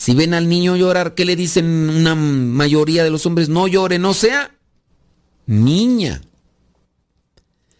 Si 0.00 0.14
ven 0.14 0.32
al 0.32 0.48
niño 0.48 0.76
llorar, 0.76 1.14
¿qué 1.14 1.26
le 1.26 1.36
dicen 1.36 1.90
una 1.90 2.14
mayoría 2.14 3.04
de 3.04 3.10
los 3.10 3.26
hombres? 3.26 3.50
No 3.50 3.68
llore, 3.68 3.98
no 3.98 4.14
sea 4.14 4.56
niña. 5.44 6.22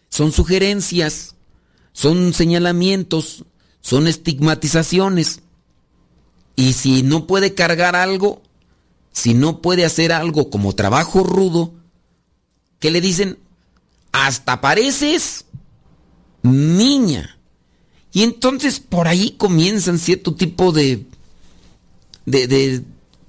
Son 0.07 0.31
sugerencias, 0.31 1.33
son 1.93 2.35
señalamientos, 2.35 3.45
son 3.81 4.05
estigmatizaciones. 4.05 5.41
Y 6.55 6.73
si 6.73 7.01
no 7.01 7.25
puede 7.25 7.55
cargar 7.55 7.95
algo, 7.95 8.43
si 9.11 9.33
no 9.33 9.63
puede 9.63 9.83
hacer 9.83 10.11
algo 10.11 10.51
como 10.51 10.75
trabajo 10.75 11.23
rudo, 11.23 11.73
¿qué 12.77 12.91
le 12.91 13.01
dicen? 13.01 13.39
Hasta 14.11 14.61
pareces 14.61 15.45
niña. 16.43 17.39
Y 18.13 18.21
entonces 18.21 18.79
por 18.79 19.07
ahí 19.07 19.31
comienzan 19.31 19.97
cierto 19.97 20.35
tipo 20.35 20.71
de, 20.71 21.07
de, 22.25 22.47
de 22.47 22.83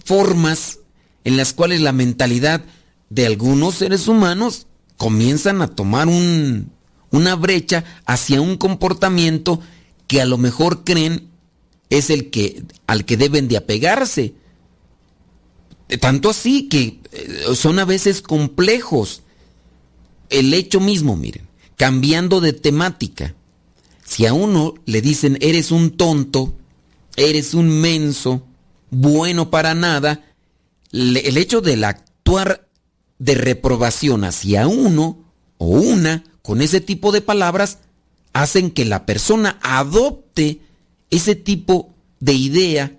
formas 0.05 0.79
en 1.25 1.37
las 1.37 1.53
cuales 1.53 1.81
la 1.81 1.93
mentalidad 1.93 2.65
de 3.11 3.27
algunos 3.27 3.77
seres 3.77 4.09
humanos 4.09 4.67
comienzan 4.97 5.63
a 5.63 5.69
tomar 5.69 6.09
un, 6.09 6.71
una 7.11 7.35
brecha 7.37 7.85
hacia 8.07 8.41
un 8.41 8.57
comportamiento 8.57 9.61
que 10.07 10.21
a 10.21 10.25
lo 10.27 10.39
mejor 10.39 10.85
creen 10.85 11.29
es 11.91 12.11
el 12.11 12.31
que 12.31 12.65
al 12.87 13.05
que 13.05 13.17
deben 13.17 13.49
de 13.49 13.59
apegarse. 13.59 14.35
Eh, 15.89 15.99
Tanto 15.99 16.31
así 16.31 16.69
que 16.69 17.01
eh, 17.13 17.55
son 17.55 17.79
a 17.79 17.85
veces 17.85 18.23
complejos. 18.23 19.23
El 20.31 20.55
hecho 20.55 20.81
mismo, 20.81 21.17
miren, 21.17 21.47
cambiando 21.77 22.41
de 22.41 22.55
temática. 22.55 23.35
Si 24.05 24.27
a 24.27 24.33
uno 24.33 24.75
le 24.87 25.03
dicen 25.03 25.37
eres 25.41 25.71
un 25.71 25.91
tonto, 25.91 26.55
eres 27.17 27.53
un 27.53 27.69
menso, 27.69 28.47
bueno 28.93 29.51
para 29.51 29.75
nada, 29.75 30.23
el 30.93 31.37
hecho 31.37 31.61
del 31.61 31.83
actuar 31.83 32.69
de 33.19 33.35
reprobación 33.35 34.23
hacia 34.23 34.69
uno 34.69 35.25
o 35.59 35.67
una 35.67 36.25
con 36.43 36.61
ese 36.61 36.81
tipo 36.81 37.11
de 37.11 37.23
palabras 37.23 37.79
hacen 38.33 38.71
que 38.71 38.85
la 38.85 39.07
persona 39.07 39.59
adopte 39.63 40.61
ese 41.11 41.35
tipo 41.35 41.95
de 42.21 42.35
idea 42.35 42.99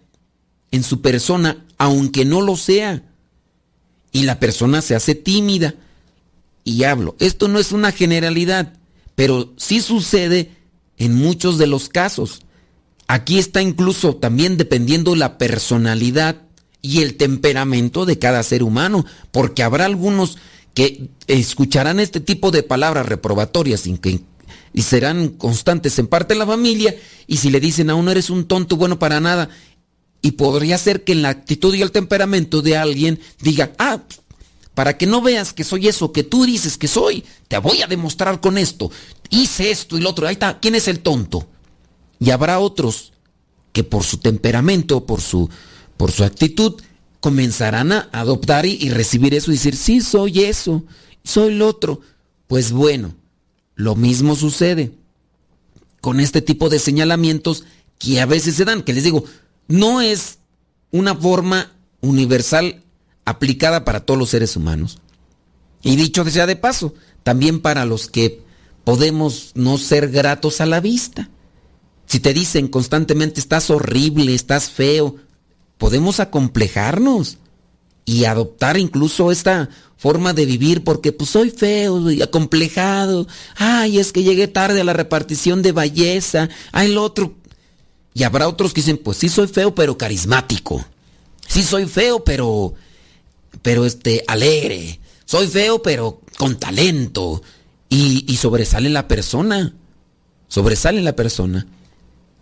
en 0.71 0.83
su 0.83 1.01
persona, 1.01 1.65
aunque 1.77 2.25
no 2.25 2.41
lo 2.41 2.57
sea. 2.57 3.03
Y 4.11 4.23
la 4.23 4.39
persona 4.39 4.81
se 4.81 4.95
hace 4.95 5.13
tímida. 5.13 5.75
Y 6.63 6.83
hablo, 6.83 7.15
esto 7.19 7.47
no 7.47 7.59
es 7.59 7.71
una 7.71 7.91
generalidad, 7.91 8.73
pero 9.15 9.53
sí 9.57 9.81
sucede 9.81 10.51
en 10.97 11.15
muchos 11.15 11.57
de 11.57 11.67
los 11.67 11.89
casos. 11.89 12.41
Aquí 13.07 13.39
está 13.39 13.61
incluso 13.61 14.15
también 14.15 14.57
dependiendo 14.57 15.15
la 15.15 15.37
personalidad 15.37 16.41
y 16.81 17.01
el 17.01 17.15
temperamento 17.15 18.05
de 18.05 18.19
cada 18.19 18.43
ser 18.43 18.63
humano, 18.63 19.05
porque 19.31 19.63
habrá 19.63 19.85
algunos 19.85 20.37
que 20.73 21.09
escucharán 21.27 21.99
este 21.99 22.19
tipo 22.19 22.51
de 22.51 22.63
palabras 22.63 23.05
reprobatorias 23.05 23.81
sin 23.81 23.97
que- 23.97 24.21
y 24.73 24.81
serán 24.81 25.29
constantes 25.29 25.99
en 25.99 26.07
parte 26.07 26.33
de 26.33 26.39
la 26.39 26.47
familia, 26.47 26.95
y 27.27 27.37
si 27.37 27.51
le 27.51 27.59
dicen 27.59 27.89
a 27.89 27.95
uno 27.95 28.11
eres 28.11 28.29
un 28.29 28.45
tonto 28.45 28.75
bueno 28.75 28.99
para 28.99 29.19
nada, 29.19 29.49
y 30.21 30.31
podría 30.31 30.77
ser 30.77 31.03
que 31.03 31.11
en 31.11 31.21
la 31.21 31.29
actitud 31.29 31.75
y 31.75 31.81
el 31.81 31.91
temperamento 31.91 32.61
de 32.61 32.77
alguien 32.77 33.19
diga, 33.41 33.73
ah, 33.77 34.01
para 34.73 34.97
que 34.97 35.05
no 35.05 35.21
veas 35.21 35.53
que 35.53 35.63
soy 35.63 35.87
eso 35.87 36.11
que 36.11 36.23
tú 36.23 36.45
dices 36.45 36.77
que 36.77 36.87
soy, 36.87 37.23
te 37.47 37.57
voy 37.59 37.81
a 37.81 37.87
demostrar 37.87 38.41
con 38.41 38.57
esto. 38.57 38.89
Hice 39.29 39.69
esto 39.69 39.97
y 39.97 40.01
lo 40.01 40.09
otro. 40.09 40.25
Ahí 40.25 40.33
está, 40.33 40.59
¿quién 40.59 40.73
es 40.73 40.87
el 40.87 41.01
tonto? 41.01 41.47
Y 42.23 42.31
habrá 42.31 42.59
otros 42.59 43.11
que 43.73 43.83
por 43.83 44.03
su 44.05 44.17
temperamento, 44.17 45.05
por 45.05 45.19
su, 45.19 45.49
por 45.97 46.09
su 46.13 46.23
actitud, 46.23 46.81
comenzarán 47.19 47.91
a 47.91 48.07
adoptar 48.13 48.65
y, 48.65 48.89
recibir 48.91 49.33
eso 49.33 49.51
y 49.51 49.55
decir, 49.55 49.75
sí, 49.75 49.99
soy 49.99 50.43
eso, 50.45 50.85
soy 51.25 51.53
lo 51.55 51.67
otro. 51.67 51.99
Pues 52.47 52.71
bueno, 52.71 53.13
lo 53.75 53.95
mismo 53.95 54.37
sucede 54.37 54.93
con 55.99 56.21
este 56.21 56.41
tipo 56.41 56.69
de 56.69 56.79
señalamientos 56.79 57.65
que 57.99 58.21
a 58.21 58.25
veces 58.25 58.55
se 58.55 58.63
dan, 58.63 58.83
que 58.83 58.93
les 58.93 59.03
digo, 59.03 59.25
no 59.67 59.99
es 59.99 60.37
una 60.91 61.15
forma 61.15 61.73
universal 61.99 62.83
aplicada 63.25 63.83
para 63.83 64.05
todos 64.05 64.17
los 64.17 64.29
seres 64.29 64.55
humanos. 64.55 64.99
Y 65.81 65.97
dicho 65.97 66.23
sea 66.29 66.47
de 66.47 66.55
paso, 66.55 66.93
también 67.23 67.59
para 67.59 67.83
los 67.83 68.07
que 68.07 68.41
podemos 68.85 69.51
no 69.55 69.77
ser 69.77 70.09
gratos 70.09 70.61
a 70.61 70.65
la 70.65 70.79
vista. 70.79 71.29
Si 72.05 72.19
te 72.19 72.33
dicen 72.33 72.67
constantemente 72.67 73.39
estás 73.39 73.69
horrible, 73.69 74.35
estás 74.35 74.69
feo, 74.69 75.15
podemos 75.77 76.19
acomplejarnos 76.19 77.37
y 78.05 78.25
adoptar 78.25 78.77
incluso 78.77 79.31
esta 79.31 79.69
forma 79.97 80.33
de 80.33 80.45
vivir 80.45 80.83
porque 80.83 81.11
pues 81.11 81.29
soy 81.29 81.49
feo 81.49 82.11
y 82.11 82.21
acomplejado. 82.21 83.27
Ay, 83.55 83.99
es 83.99 84.11
que 84.11 84.23
llegué 84.23 84.47
tarde 84.47 84.81
a 84.81 84.83
la 84.83 84.93
repartición 84.93 85.61
de 85.61 85.71
belleza. 85.71 86.49
Ay, 86.71 86.91
el 86.91 86.97
otro. 86.97 87.35
Y 88.13 88.23
habrá 88.23 88.47
otros 88.47 88.73
que 88.73 88.81
dicen, 88.81 88.97
pues 88.97 89.17
sí 89.17 89.29
soy 89.29 89.47
feo, 89.47 89.73
pero 89.73 89.97
carismático. 89.97 90.85
Sí 91.47 91.63
soy 91.63 91.85
feo, 91.85 92.23
pero 92.23 92.75
pero 93.61 93.85
este 93.85 94.23
alegre. 94.27 94.99
Soy 95.25 95.47
feo, 95.47 95.81
pero 95.81 96.21
con 96.37 96.59
talento. 96.59 97.41
Y, 97.89 98.25
y 98.27 98.37
sobresale 98.37 98.89
la 98.89 99.07
persona. 99.07 99.73
Sobresale 100.47 101.01
la 101.01 101.15
persona. 101.15 101.65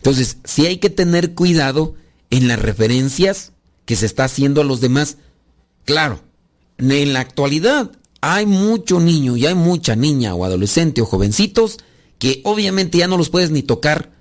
Entonces, 0.01 0.37
sí 0.45 0.65
hay 0.65 0.77
que 0.77 0.89
tener 0.89 1.35
cuidado 1.35 1.93
en 2.31 2.47
las 2.47 2.57
referencias 2.57 3.51
que 3.85 3.95
se 3.95 4.07
está 4.07 4.23
haciendo 4.23 4.61
a 4.61 4.63
los 4.63 4.81
demás. 4.81 5.17
Claro, 5.85 6.21
en 6.79 7.13
la 7.13 7.19
actualidad 7.19 7.91
hay 8.19 8.47
mucho 8.47 8.99
niño 8.99 9.37
y 9.37 9.45
hay 9.45 9.53
mucha 9.53 9.95
niña 9.95 10.33
o 10.33 10.43
adolescente 10.43 11.01
o 11.01 11.05
jovencitos 11.05 11.77
que 12.17 12.41
obviamente 12.45 12.97
ya 12.97 13.07
no 13.07 13.17
los 13.17 13.29
puedes 13.29 13.51
ni 13.51 13.61
tocar 13.61 14.11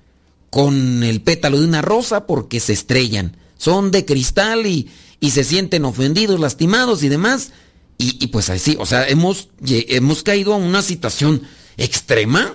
con 0.50 1.02
el 1.02 1.22
pétalo 1.22 1.58
de 1.58 1.66
una 1.66 1.80
rosa 1.80 2.26
porque 2.26 2.60
se 2.60 2.74
estrellan. 2.74 3.38
Son 3.56 3.90
de 3.90 4.04
cristal 4.04 4.66
y, 4.66 4.90
y 5.18 5.30
se 5.30 5.44
sienten 5.44 5.86
ofendidos, 5.86 6.40
lastimados 6.40 7.02
y 7.02 7.08
demás. 7.08 7.52
Y, 7.96 8.22
y 8.22 8.26
pues 8.26 8.50
así, 8.50 8.76
o 8.78 8.84
sea, 8.84 9.08
hemos, 9.08 9.48
hemos 9.66 10.22
caído 10.22 10.52
a 10.52 10.58
una 10.58 10.82
situación 10.82 11.42
extrema, 11.78 12.54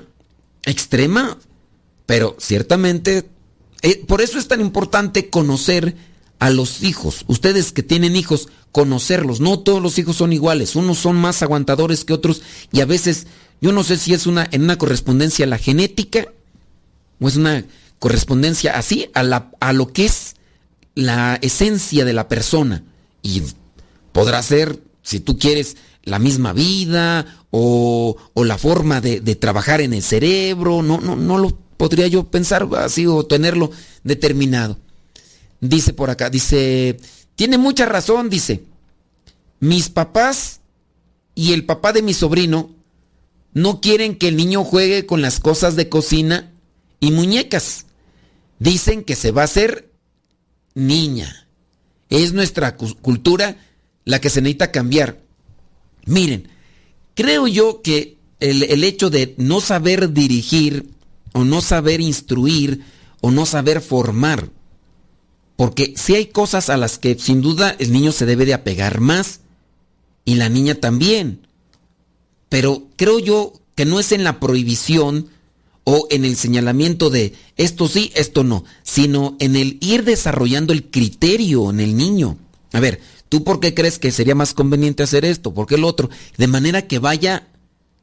extrema, 0.64 1.40
pero 2.06 2.36
ciertamente, 2.40 3.30
eh, 3.82 4.04
por 4.08 4.22
eso 4.22 4.38
es 4.38 4.48
tan 4.48 4.62
importante 4.62 5.30
conocer 5.30 5.96
a 6.40 6.50
los 6.50 6.84
hijos. 6.84 7.26
Ustedes 7.28 7.72
que 7.72 7.84
tienen 7.84 8.16
hijos, 8.16 8.50
conocerlos. 8.72 9.40
No 9.40 9.60
todos 9.60 9.82
los 9.82 9.98
hijos 9.98 10.18
son 10.18 10.34
iguales. 10.34 10.76
Unos 10.76 11.00
son 11.00 11.16
más 11.16 11.42
aguantadores 11.42 12.06
que 12.06 12.14
otros 12.14 12.42
y 12.72 12.82
a 12.82 12.86
veces, 12.86 13.28
yo 13.62 13.72
no 13.72 13.84
sé 13.84 13.98
si 13.98 14.14
es 14.14 14.28
una, 14.28 14.48
en 14.52 14.64
una 14.64 14.78
correspondencia 14.78 15.46
a 15.46 15.50
la 15.50 15.58
genética 15.58 16.28
o 17.20 17.28
es 17.28 17.38
una 17.38 17.66
correspondencia 18.00 18.78
así 18.78 19.10
a, 19.14 19.24
la, 19.24 19.52
a 19.60 19.74
lo 19.74 19.94
que 19.94 20.06
es 20.06 20.36
la 20.94 21.40
esencia 21.42 22.06
de 22.06 22.14
la 22.14 22.28
persona. 22.28 22.84
Y 23.22 23.42
podrá 24.12 24.44
ser, 24.44 24.82
si 25.02 25.20
tú 25.20 25.38
quieres, 25.40 25.78
la 26.04 26.20
misma 26.20 26.54
vida 26.54 27.26
o, 27.50 28.16
o 28.34 28.44
la 28.44 28.58
forma 28.58 29.02
de, 29.02 29.22
de, 29.22 29.36
trabajar 29.36 29.82
en 29.82 29.94
el 29.94 30.04
cerebro. 30.04 30.84
No, 30.84 31.00
no, 31.00 31.16
no 31.16 31.38
lo 31.38 31.58
podría 31.78 32.08
yo 32.08 32.26
pensar 32.26 32.68
así 32.78 33.06
o 33.08 33.26
tenerlo 33.26 33.72
determinado. 34.04 34.78
Dice 35.62 35.94
por 35.94 36.10
acá, 36.10 36.30
dice, 36.30 36.98
tiene 37.36 37.58
mucha 37.58 37.86
razón, 37.86 38.30
dice, 38.30 38.64
mis 39.60 39.90
papás 39.90 40.62
y 41.34 41.54
el 41.54 41.66
papá 41.66 41.94
de 41.94 42.02
mi 42.02 42.14
sobrino 42.14 42.70
no 43.54 43.82
quieren 43.82 44.18
que 44.18 44.28
el 44.28 44.38
niño 44.38 44.64
juegue 44.64 45.06
con 45.06 45.22
las 45.22 45.40
cosas 45.40 45.76
de 45.76 45.90
cocina 45.90 46.52
y 47.00 47.12
muñecas. 47.12 47.86
Dicen 48.60 49.04
que 49.04 49.16
se 49.16 49.32
va 49.32 49.42
a 49.42 49.46
hacer 49.46 49.90
niña. 50.74 51.48
Es 52.10 52.34
nuestra 52.34 52.76
cultura 52.76 53.58
la 54.04 54.20
que 54.22 54.30
se 54.30 54.42
necesita 54.42 54.72
cambiar. 54.72 55.22
Miren, 56.06 56.50
creo 57.16 57.48
yo 57.48 57.82
que 57.82 58.18
el, 58.40 58.64
el, 58.64 58.84
hecho 58.84 59.10
de 59.10 59.34
no 59.38 59.62
saber 59.62 60.14
dirigir 60.14 60.95
o 61.36 61.44
no 61.44 61.60
saber 61.60 62.00
instruir 62.00 62.86
o 63.20 63.30
no 63.30 63.46
saber 63.46 63.82
formar, 63.82 64.50
porque 65.58 65.94
si 65.98 66.16
hay 66.16 66.28
cosas 66.28 66.70
a 66.70 66.78
las 66.78 66.98
que 66.98 67.20
sin 67.20 67.42
duda 67.42 67.76
el 67.78 67.92
niño 67.92 68.14
se 68.14 68.26
debe 68.26 68.46
de 68.46 68.54
apegar 68.54 69.02
más 69.02 69.42
y 70.24 70.36
la 70.36 70.48
niña 70.48 70.76
también. 70.76 71.46
Pero 72.48 72.88
creo 72.96 73.20
yo 73.20 73.54
que 73.76 73.84
no 73.84 74.00
es 74.00 74.14
en 74.14 74.24
la 74.24 74.40
prohibición 74.40 75.28
o 75.84 76.08
en 76.10 76.24
el 76.24 76.38
señalamiento 76.38 77.10
de 77.10 77.34
esto 77.58 77.90
sí, 77.90 78.14
esto 78.16 78.46
no, 78.46 78.64
sino 78.84 79.36
en 79.40 79.58
el 79.58 79.78
ir 79.82 80.06
desarrollando 80.06 80.72
el 80.72 80.90
criterio 80.90 81.70
en 81.70 81.82
el 81.82 81.98
niño. 81.98 82.38
A 82.72 82.80
ver, 82.80 83.02
¿tú 83.28 83.44
por 83.44 83.60
qué 83.60 83.74
crees 83.74 84.00
que 84.00 84.14
sería 84.14 84.36
más 84.36 84.54
conveniente 84.54 85.04
hacer 85.04 85.26
esto? 85.26 85.54
¿Por 85.54 85.68
qué 85.68 85.76
el 85.76 85.84
otro? 85.84 86.10
De 86.38 86.48
manera 86.48 86.88
que 86.88 87.00
vaya 87.00 87.50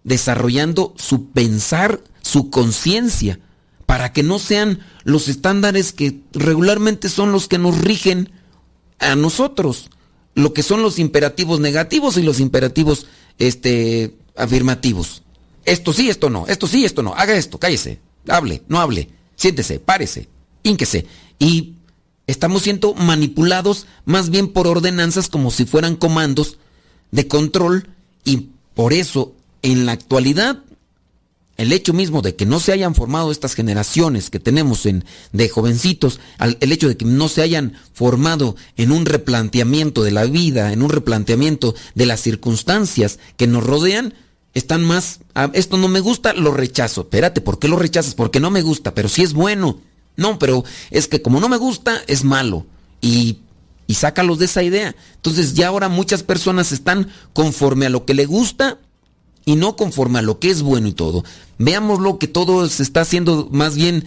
desarrollando 0.05 0.95
su 0.99 1.31
pensar, 1.31 2.03
su 2.23 2.51
conciencia, 2.51 3.41
para 3.87 4.13
que 4.13 4.23
no 4.23 4.39
sean 4.39 4.81
los 5.05 5.29
estándares 5.29 5.93
que 5.93 6.21
regularmente 6.33 7.09
son 7.09 7.33
los 7.33 7.49
que 7.49 7.59
nos 7.59 7.79
rigen 7.79 8.31
a 8.99 9.17
nosotros, 9.17 9.91
lo 10.35 10.55
que 10.55 10.63
son 10.63 10.83
los 10.83 10.99
imperativos 10.99 11.61
negativos 11.61 12.17
y 12.17 12.23
los 12.23 12.41
imperativos 12.41 13.07
este, 13.39 14.15
afirmativos. 14.37 15.23
Esto 15.65 15.93
sí, 15.93 16.09
esto 16.09 16.31
no, 16.31 16.47
esto 16.47 16.67
sí, 16.67 16.85
esto 16.85 17.03
no, 17.03 17.15
haga 17.15 17.35
esto, 17.35 17.59
cállese, 17.59 18.01
hable, 18.29 18.63
no 18.69 18.81
hable, 18.81 19.11
siéntese, 19.37 19.79
párese, 19.79 20.29
ínquese. 20.63 21.07
Y 21.39 21.75
estamos 22.27 22.63
siendo 22.63 22.95
manipulados 22.95 23.87
más 24.05 24.31
bien 24.31 24.49
por 24.49 24.67
ordenanzas 24.67 25.29
como 25.29 25.51
si 25.51 25.65
fueran 25.67 25.97
comandos 25.97 26.59
de 27.11 27.29
control 27.29 27.91
y 28.25 28.49
por 28.75 28.93
eso 28.93 29.35
en 29.63 29.87
la 29.87 29.93
actualidad 29.93 30.63
el 31.63 31.73
hecho 31.73 31.93
mismo 31.93 32.23
de 32.23 32.35
que 32.35 32.45
no 32.45 32.61
se 32.61 32.73
hayan 32.73 32.95
formado 32.95 33.31
estas 33.31 33.55
generaciones 33.55 34.31
que 34.31 34.41
tenemos 34.41 34.85
en, 34.85 35.05
de 35.33 35.49
jovencitos, 35.49 36.21
el 36.61 36.73
hecho 36.73 36.89
de 36.89 36.97
que 36.97 37.05
no 37.05 37.29
se 37.29 37.41
hayan 37.41 37.75
formado 37.93 38.57
en 38.77 38.91
un 38.91 39.07
replanteamiento 39.07 40.03
de 40.03 40.11
la 40.11 40.25
vida, 40.25 40.73
en 40.73 40.83
un 40.83 40.91
replanteamiento 40.91 41.75
de 41.95 42.07
las 42.07 42.21
circunstancias 42.21 43.21
que 43.37 43.47
nos 43.47 43.65
rodean, 43.65 44.15
están 44.55 44.83
más, 44.83 45.21
esto 45.55 45.77
no 45.79 45.89
me 45.89 46.01
gusta, 46.01 46.33
lo 46.33 46.53
rechazo. 46.53 47.03
Espérate, 47.03 47.41
¿por 47.41 47.59
qué 47.59 47.69
lo 47.69 47.77
rechazas? 47.77 48.15
Porque 48.15 48.41
no 48.41 48.51
me 48.51 48.63
gusta, 48.63 48.93
pero 48.93 49.09
sí 49.09 49.23
es 49.23 49.33
bueno. 49.33 49.81
No, 50.17 50.39
pero 50.39 50.65
es 50.91 51.09
que 51.09 51.23
como 51.23 51.41
no 51.41 51.49
me 51.49 51.57
gusta, 51.57 52.03
es 52.07 52.25
malo. 52.25 52.67
Y, 53.01 53.39
y 53.87 53.95
sácalos 53.95 54.39
de 54.39 54.45
esa 54.47 54.63
idea. 54.63 54.95
Entonces 55.15 55.55
ya 55.55 55.69
ahora 55.69 55.89
muchas 55.89 56.23
personas 56.23 56.73
están 56.73 57.09
conforme 57.33 57.87
a 57.87 57.91
lo 57.91 58.05
que 58.05 58.15
le 58.15 58.27
gusta 58.27 58.79
y 59.45 59.57
no 59.57 59.77
conforme 59.77 60.21
a 60.21 60.23
lo 60.23 60.39
que 60.39 60.51
es 60.51 60.63
bueno 60.63 60.89
y 60.89 60.93
todo. 60.93 61.25
Veámoslo 61.59 62.19
que 62.19 62.29
todo 62.29 62.69
se 62.69 62.83
está 62.83 63.03
haciendo 63.03 63.49
más 63.51 63.75
bien 63.75 64.05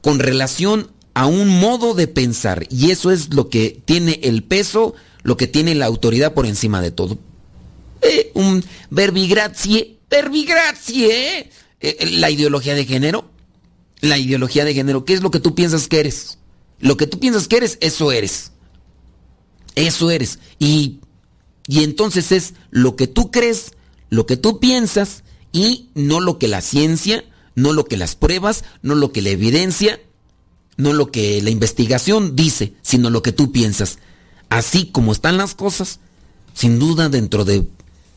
con 0.00 0.18
relación 0.18 0.90
a 1.14 1.26
un 1.26 1.48
modo 1.60 1.94
de 1.94 2.06
pensar 2.08 2.66
y 2.70 2.90
eso 2.90 3.10
es 3.10 3.34
lo 3.34 3.48
que 3.48 3.80
tiene 3.84 4.20
el 4.22 4.42
peso, 4.42 4.94
lo 5.22 5.36
que 5.36 5.46
tiene 5.46 5.74
la 5.74 5.86
autoridad 5.86 6.34
por 6.34 6.46
encima 6.46 6.80
de 6.80 6.90
todo. 6.90 7.18
Eh, 8.02 8.30
un 8.34 8.64
verbigrazie, 8.90 9.98
verbigrazie, 10.08 11.38
eh, 11.40 11.50
eh, 11.80 12.10
la 12.12 12.30
ideología 12.30 12.74
de 12.74 12.86
género, 12.86 13.30
la 14.00 14.18
ideología 14.18 14.64
de 14.64 14.74
género, 14.74 15.04
¿qué 15.04 15.12
es 15.12 15.22
lo 15.22 15.30
que 15.30 15.40
tú 15.40 15.54
piensas 15.54 15.88
que 15.88 16.00
eres? 16.00 16.38
Lo 16.78 16.96
que 16.96 17.06
tú 17.06 17.18
piensas 17.18 17.46
que 17.48 17.58
eres, 17.58 17.76
eso 17.80 18.10
eres. 18.12 18.52
Eso 19.74 20.10
eres. 20.10 20.38
Y, 20.58 21.00
y 21.66 21.84
entonces 21.84 22.32
es 22.32 22.54
lo 22.70 22.96
que 22.96 23.06
tú 23.06 23.30
crees, 23.30 23.72
lo 24.10 24.26
que 24.26 24.36
tú 24.36 24.60
piensas 24.60 25.22
y 25.52 25.88
no 25.94 26.20
lo 26.20 26.38
que 26.38 26.48
la 26.48 26.60
ciencia, 26.60 27.24
no 27.54 27.72
lo 27.72 27.84
que 27.86 27.96
las 27.96 28.14
pruebas, 28.14 28.64
no 28.82 28.94
lo 28.94 29.12
que 29.12 29.22
la 29.22 29.30
evidencia, 29.30 30.00
no 30.76 30.92
lo 30.92 31.10
que 31.10 31.40
la 31.42 31.50
investigación 31.50 32.36
dice, 32.36 32.74
sino 32.82 33.10
lo 33.10 33.22
que 33.22 33.32
tú 33.32 33.52
piensas. 33.52 33.98
Así 34.48 34.86
como 34.86 35.12
están 35.12 35.36
las 35.36 35.54
cosas, 35.54 36.00
sin 36.54 36.78
duda 36.78 37.08
dentro 37.08 37.44
de 37.44 37.66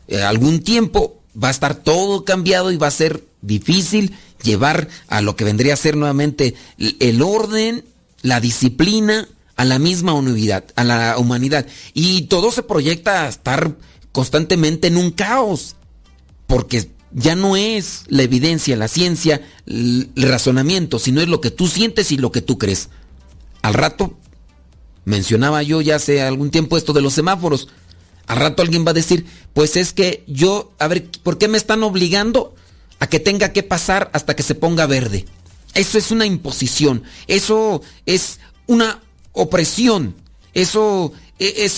eh, 0.08 0.22
algún 0.22 0.62
tiempo 0.62 1.22
va 1.40 1.48
a 1.48 1.52
estar 1.52 1.76
todo 1.76 2.24
cambiado 2.24 2.70
y 2.72 2.76
va 2.76 2.88
a 2.88 2.92
ser 2.92 3.24
difícil 3.42 4.14
llevar 4.42 4.88
a 5.08 5.20
lo 5.20 5.36
que 5.36 5.44
vendría 5.44 5.74
a 5.74 5.78
ser 5.78 5.96
nuevamente 5.96 6.54
el 6.78 7.22
orden, 7.22 7.84
la 8.22 8.40
disciplina 8.40 9.28
a 9.56 9.64
la 9.64 9.78
misma 9.78 10.12
unidad, 10.12 10.64
a 10.76 10.84
la 10.84 11.18
humanidad. 11.18 11.66
Y 11.92 12.22
todo 12.22 12.50
se 12.50 12.62
proyecta 12.62 13.24
a 13.24 13.28
estar 13.28 13.76
constantemente 14.12 14.88
en 14.88 14.96
un 14.96 15.10
caos 15.10 15.76
porque 16.54 16.88
ya 17.10 17.34
no 17.34 17.56
es 17.56 18.04
la 18.06 18.22
evidencia, 18.22 18.76
la 18.76 18.86
ciencia, 18.86 19.42
el 19.66 20.08
razonamiento, 20.14 21.00
sino 21.00 21.20
es 21.20 21.26
lo 21.26 21.40
que 21.40 21.50
tú 21.50 21.66
sientes 21.66 22.12
y 22.12 22.16
lo 22.16 22.30
que 22.30 22.42
tú 22.42 22.58
crees. 22.58 22.90
Al 23.62 23.74
rato, 23.74 24.16
mencionaba 25.04 25.64
yo 25.64 25.80
ya 25.80 25.96
hace 25.96 26.22
algún 26.22 26.52
tiempo 26.52 26.76
esto 26.76 26.92
de 26.92 27.02
los 27.02 27.12
semáforos, 27.12 27.66
al 28.28 28.38
rato 28.38 28.62
alguien 28.62 28.86
va 28.86 28.92
a 28.92 28.94
decir, 28.94 29.26
pues 29.52 29.74
es 29.74 29.92
que 29.92 30.22
yo, 30.28 30.72
a 30.78 30.86
ver, 30.86 31.10
¿por 31.24 31.38
qué 31.38 31.48
me 31.48 31.58
están 31.58 31.82
obligando 31.82 32.54
a 33.00 33.08
que 33.08 33.18
tenga 33.18 33.52
que 33.52 33.64
pasar 33.64 34.10
hasta 34.12 34.36
que 34.36 34.44
se 34.44 34.54
ponga 34.54 34.86
verde? 34.86 35.24
Eso 35.74 35.98
es 35.98 36.12
una 36.12 36.24
imposición, 36.24 37.02
eso 37.26 37.82
es 38.06 38.38
una 38.68 39.02
opresión, 39.32 40.14
eso 40.52 41.12
e-, 41.40 41.64
es 41.64 41.72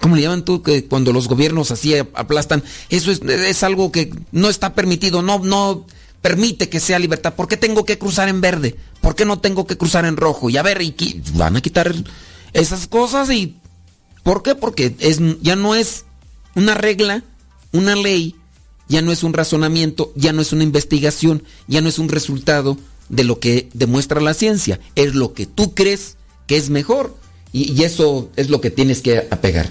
¿Cómo 0.00 0.16
le 0.16 0.22
llaman 0.22 0.44
tú? 0.44 0.62
Que 0.62 0.84
cuando 0.84 1.12
los 1.12 1.28
gobiernos 1.28 1.70
así 1.70 1.94
aplastan. 1.96 2.62
Eso 2.88 3.10
es, 3.10 3.20
es 3.22 3.62
algo 3.62 3.92
que 3.92 4.12
no 4.32 4.48
está 4.48 4.74
permitido. 4.74 5.22
No, 5.22 5.38
no 5.40 5.86
permite 6.22 6.68
que 6.68 6.80
sea 6.80 6.98
libertad. 6.98 7.34
¿Por 7.34 7.48
qué 7.48 7.56
tengo 7.56 7.84
que 7.84 7.98
cruzar 7.98 8.28
en 8.28 8.40
verde? 8.40 8.76
¿Por 9.00 9.14
qué 9.14 9.24
no 9.24 9.38
tengo 9.38 9.66
que 9.66 9.76
cruzar 9.76 10.04
en 10.04 10.16
rojo? 10.16 10.50
Y 10.50 10.56
a 10.56 10.62
ver, 10.62 10.82
y 10.82 11.22
van 11.34 11.56
a 11.56 11.60
quitar 11.60 11.94
esas 12.52 12.86
cosas 12.86 13.30
y. 13.30 13.56
¿Por 14.22 14.42
qué? 14.42 14.56
Porque 14.56 14.96
es, 14.98 15.20
ya 15.40 15.54
no 15.54 15.76
es 15.76 16.04
una 16.56 16.74
regla, 16.74 17.22
una 17.72 17.94
ley, 17.94 18.34
ya 18.88 19.02
no 19.02 19.12
es 19.12 19.22
un 19.22 19.34
razonamiento, 19.34 20.12
ya 20.16 20.32
no 20.32 20.42
es 20.42 20.52
una 20.52 20.64
investigación, 20.64 21.44
ya 21.68 21.80
no 21.80 21.88
es 21.88 22.00
un 22.00 22.08
resultado 22.08 22.76
de 23.08 23.22
lo 23.22 23.38
que 23.38 23.68
demuestra 23.72 24.20
la 24.20 24.34
ciencia. 24.34 24.80
Es 24.96 25.14
lo 25.14 25.32
que 25.32 25.46
tú 25.46 25.74
crees 25.74 26.16
que 26.48 26.56
es 26.56 26.70
mejor. 26.70 27.16
Y 27.52 27.84
eso 27.84 28.30
es 28.36 28.50
lo 28.50 28.60
que 28.60 28.70
tienes 28.70 29.00
que 29.00 29.28
apegar. 29.30 29.70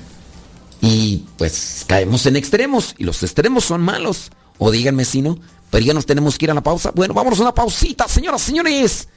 Y 0.81 1.23
pues 1.37 1.85
caemos 1.87 2.25
en 2.25 2.35
extremos. 2.35 2.95
Y 2.97 3.03
los 3.03 3.23
extremos 3.23 3.65
son 3.65 3.81
malos. 3.81 4.31
O 4.57 4.71
díganme 4.71 5.05
si 5.05 5.21
no. 5.21 5.39
Pero 5.69 5.85
ya 5.85 5.93
nos 5.93 6.05
tenemos 6.05 6.37
que 6.37 6.45
ir 6.45 6.51
a 6.51 6.53
la 6.53 6.63
pausa. 6.63 6.91
Bueno, 6.95 7.13
vámonos 7.13 7.39
a 7.39 7.43
una 7.43 7.53
pausita, 7.53 8.07
señoras, 8.07 8.41
señores. 8.41 9.07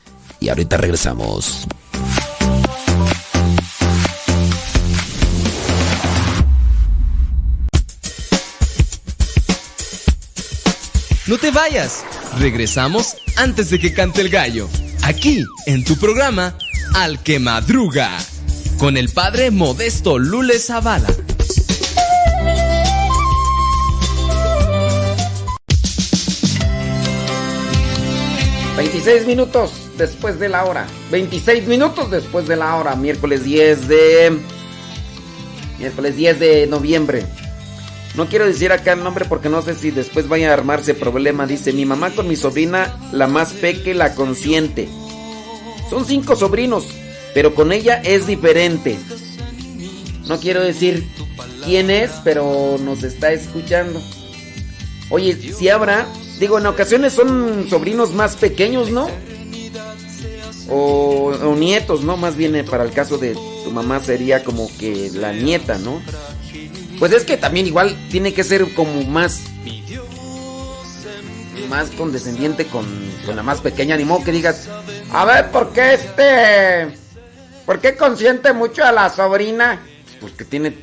Y 0.41 0.49
ahorita 0.49 0.77
regresamos. 0.77 1.67
No 11.29 11.37
te 11.37 11.51
vayas. 11.51 12.05
Regresamos 12.39 13.17
antes 13.37 13.69
de 13.69 13.79
que 13.79 13.93
cante 13.93 14.23
el 14.23 14.31
gallo. 14.31 14.67
Aquí, 15.03 15.45
en 15.67 15.85
tu 15.85 15.97
programa, 15.97 16.57
Al 16.95 17.23
que 17.23 17.39
Madruga. 17.39 18.17
Con 18.79 18.97
el 18.97 19.11
padre 19.11 19.51
Modesto 19.51 20.19
Lule 20.19 20.59
Zavala. 20.59 21.09
26 28.79 29.27
minutos 29.27 29.73
después 29.99 30.39
de 30.39 30.49
la 30.49 30.65
hora. 30.65 30.87
26 31.11 31.67
minutos 31.67 32.13
después 32.13 32.47
de 32.47 32.55
la 32.55 32.77
hora. 32.77 32.95
Miércoles 32.95 33.43
10 33.43 33.89
de. 33.89 34.39
Miércoles 35.81 36.17
10 36.17 36.39
de 36.39 36.67
noviembre. 36.69 37.27
No 38.15 38.29
quiero 38.29 38.47
decir 38.47 38.71
acá 38.71 38.93
el 38.93 39.03
nombre 39.03 39.25
porque 39.25 39.49
no 39.49 39.63
sé 39.63 39.75
si 39.75 39.91
después 39.91 40.29
vaya 40.29 40.51
a 40.51 40.53
armarse 40.53 40.95
problema. 40.95 41.49
Dice: 41.49 41.73
Mi 41.73 41.87
mamá 41.87 42.11
con 42.11 42.29
mi 42.29 42.37
sobrina, 42.37 42.97
la 43.11 43.27
más 43.27 43.53
peque, 43.53 43.95
la 43.95 44.15
consiente. 44.15 44.89
Son 45.91 46.05
cinco 46.05 46.37
sobrinos, 46.37 46.87
pero 47.35 47.57
con 47.57 47.73
ella 47.73 48.01
es 48.05 48.29
diferente. 48.29 48.97
No 50.29 50.39
quiero 50.39 50.63
decir 50.63 51.05
quién 51.65 51.91
es, 51.91 52.13
pero 52.23 52.77
nos 52.79 53.03
está 53.03 53.33
escuchando. 53.33 54.01
Oye, 55.11 55.35
si 55.35 55.69
habrá, 55.69 56.07
digo, 56.39 56.59
en 56.59 56.67
ocasiones 56.67 57.13
son 57.13 57.67
sobrinos 57.69 58.13
más 58.13 58.37
pequeños, 58.37 58.91
¿no? 58.91 59.09
O, 60.69 61.33
o 61.33 61.55
nietos, 61.55 62.03
¿no? 62.03 62.17
Más 62.17 62.37
bien 62.37 62.55
eh, 62.57 62.65
para 62.65 62.85
el 62.85 62.93
caso 62.93 63.19
de 63.19 63.35
tu 63.35 63.71
mamá 63.73 64.01
sería 64.01 64.45
como 64.45 64.69
que 64.79 65.11
la 65.15 65.33
nieta, 65.33 65.79
¿no? 65.79 66.01
Pues 66.99 67.13
es 67.13 67.25
que 67.25 67.37
también 67.37 67.67
igual 67.67 67.97
tiene 68.11 68.35
que 68.35 68.45
ser 68.45 68.75
como 68.75 69.03
más 69.05 69.43
más 71.69 71.91
condescendiente 71.91 72.67
con, 72.67 72.87
con 73.27 73.37
la 73.37 73.43
más 73.43 73.61
pequeña, 73.61 73.97
ni 73.97 74.05
modo 74.05 74.25
que 74.25 74.33
digas, 74.33 74.69
a 75.13 75.25
ver, 75.25 75.51
¿por 75.51 75.73
qué 75.73 75.95
este? 75.95 76.99
¿Por 77.67 77.81
qué 77.81 77.97
consiente 77.97 78.53
mucho 78.53 78.85
a 78.85 78.93
la 78.93 79.11
sobrina? 79.11 79.81
Pues 80.21 80.33
que 80.33 80.45
tiene 80.45 80.75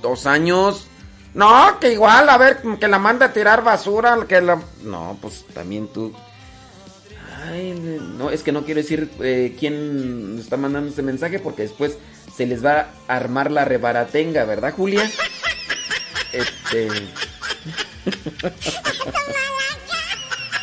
dos 0.00 0.26
años. 0.26 0.86
No, 1.34 1.78
que 1.80 1.92
igual, 1.92 2.28
a 2.28 2.38
ver, 2.38 2.62
que 2.78 2.88
la 2.88 2.98
manda 2.98 3.26
a 3.26 3.32
tirar 3.32 3.64
basura, 3.64 4.16
que 4.28 4.40
la... 4.40 4.62
No, 4.82 5.18
pues 5.20 5.44
también 5.52 5.88
tú... 5.88 6.14
Ay, 7.46 7.72
no, 8.16 8.30
es 8.30 8.42
que 8.42 8.52
no 8.52 8.64
quiero 8.64 8.80
decir 8.80 9.10
eh, 9.20 9.54
quién 9.58 10.38
está 10.40 10.56
mandando 10.56 10.88
este 10.88 11.02
mensaje 11.02 11.40
porque 11.40 11.62
después 11.62 11.98
se 12.34 12.46
les 12.46 12.64
va 12.64 12.88
a 13.06 13.16
armar 13.16 13.50
la 13.50 13.64
rebaratenga, 13.64 14.44
¿verdad, 14.44 14.72
Julia? 14.74 15.10
Este... 16.32 16.88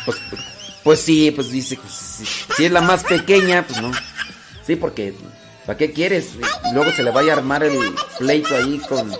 Pues, 0.04 0.18
pues 0.82 1.00
sí, 1.00 1.30
pues 1.30 1.50
dice, 1.50 1.76
pues, 1.76 1.92
si, 2.56 2.64
es 2.64 2.72
la 2.72 2.80
más 2.80 3.04
pequeña, 3.04 3.64
pues 3.66 3.80
no. 3.80 3.92
Sí, 4.66 4.76
porque 4.76 5.14
¿para 5.66 5.78
qué 5.78 5.92
quieres? 5.92 6.30
Luego 6.72 6.90
se 6.92 7.02
le 7.02 7.10
vaya 7.10 7.34
a 7.34 7.36
armar 7.36 7.62
el 7.62 7.78
pleito 8.18 8.56
ahí 8.56 8.78
con 8.88 9.12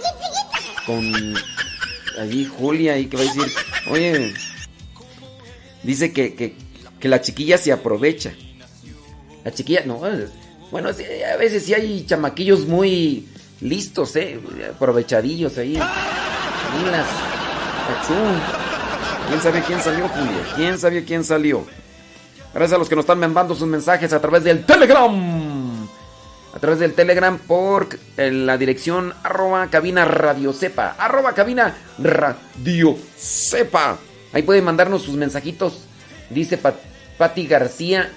con 0.87 1.35
allí 2.21 2.45
Julia 2.47 2.99
y 2.99 3.07
que 3.07 3.17
va 3.17 3.23
a 3.23 3.27
decir, 3.27 3.53
oye, 3.91 4.35
dice 5.83 6.13
que, 6.13 6.35
que, 6.35 6.57
que 6.99 7.09
la 7.09 7.21
chiquilla 7.21 7.59
se 7.59 7.73
aprovecha. 7.73 8.33
La 9.45 9.53
chiquilla, 9.53 9.83
no, 9.85 10.01
bueno, 10.71 10.89
a 10.89 11.37
veces 11.37 11.65
sí 11.65 11.75
hay 11.75 12.07
chamaquillos 12.07 12.67
muy 12.67 13.27
listos, 13.61 14.17
eh, 14.17 14.41
aprovechadillos 14.75 15.59
ahí. 15.59 15.73
Milas. 15.73 17.07
¿Quién 19.29 19.41
sabe 19.41 19.63
quién 19.67 19.81
salió, 19.81 20.09
Julia? 20.09 20.53
¿Quién 20.57 20.79
sabe 20.79 21.05
quién 21.05 21.25
salió? 21.25 21.67
Gracias 22.55 22.75
a 22.75 22.79
los 22.79 22.89
que 22.89 22.97
nos 22.97 23.05
están 23.05 23.19
mandando 23.19 23.55
sus 23.55 23.67
mensajes 23.67 24.13
a 24.13 24.21
través 24.21 24.45
del 24.45 24.65
Telegram. 24.65 25.52
A 26.55 26.59
través 26.59 26.79
del 26.79 26.93
Telegram 26.95 27.39
por 27.39 27.89
la 28.17 28.59
dirección 28.59 29.15
arroba 29.23 29.69
cabina 29.69 30.05
radio 30.05 30.53
sepa. 30.53 30.95
Arroba 30.99 31.33
cabina 31.35 31.75
radio 31.99 32.97
sepa. 33.17 33.99
Ahí 34.33 34.43
pueden 34.43 34.65
mandarnos 34.65 35.03
sus 35.03 35.17
mensajitos. 35.17 35.85
Dice 36.31 36.59
Pat 36.59 36.77
Pati 37.19 37.47
García. 37.47 38.11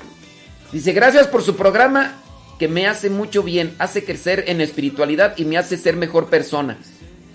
Dice, 0.72 0.94
gracias 0.94 1.28
por 1.28 1.44
su 1.44 1.56
programa 1.56 2.16
que 2.60 2.68
me 2.68 2.88
hace 2.88 3.10
mucho 3.10 3.44
bien. 3.44 3.76
Hace 3.80 4.04
crecer 4.04 4.46
en 4.48 4.62
espiritualidad 4.62 5.38
y 5.38 5.46
me 5.46 5.58
hace 5.58 5.78
ser 5.78 5.96
mejor 5.96 6.28
persona. 6.28 6.78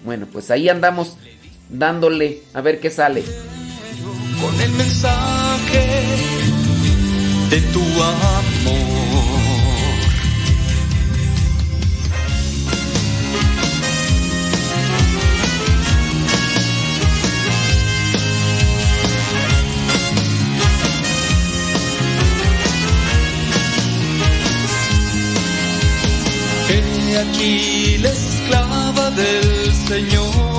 Bueno, 0.05 0.27
pues 0.31 0.51
ahí 0.51 0.69
andamos 0.69 1.17
dándole 1.69 2.43
a 2.55 2.61
ver 2.61 2.81
qué 2.81 2.91
sale. 2.91 3.23
con 4.41 4.61
el 4.61 4.71
mensaje 4.73 5.87
de 7.51 7.61
tu 7.73 7.81
amor. 7.81 9.10
Aquí 27.21 27.99
la 27.99 28.11
esclava 28.11 29.11
del 29.11 29.73
Señor 29.89 30.51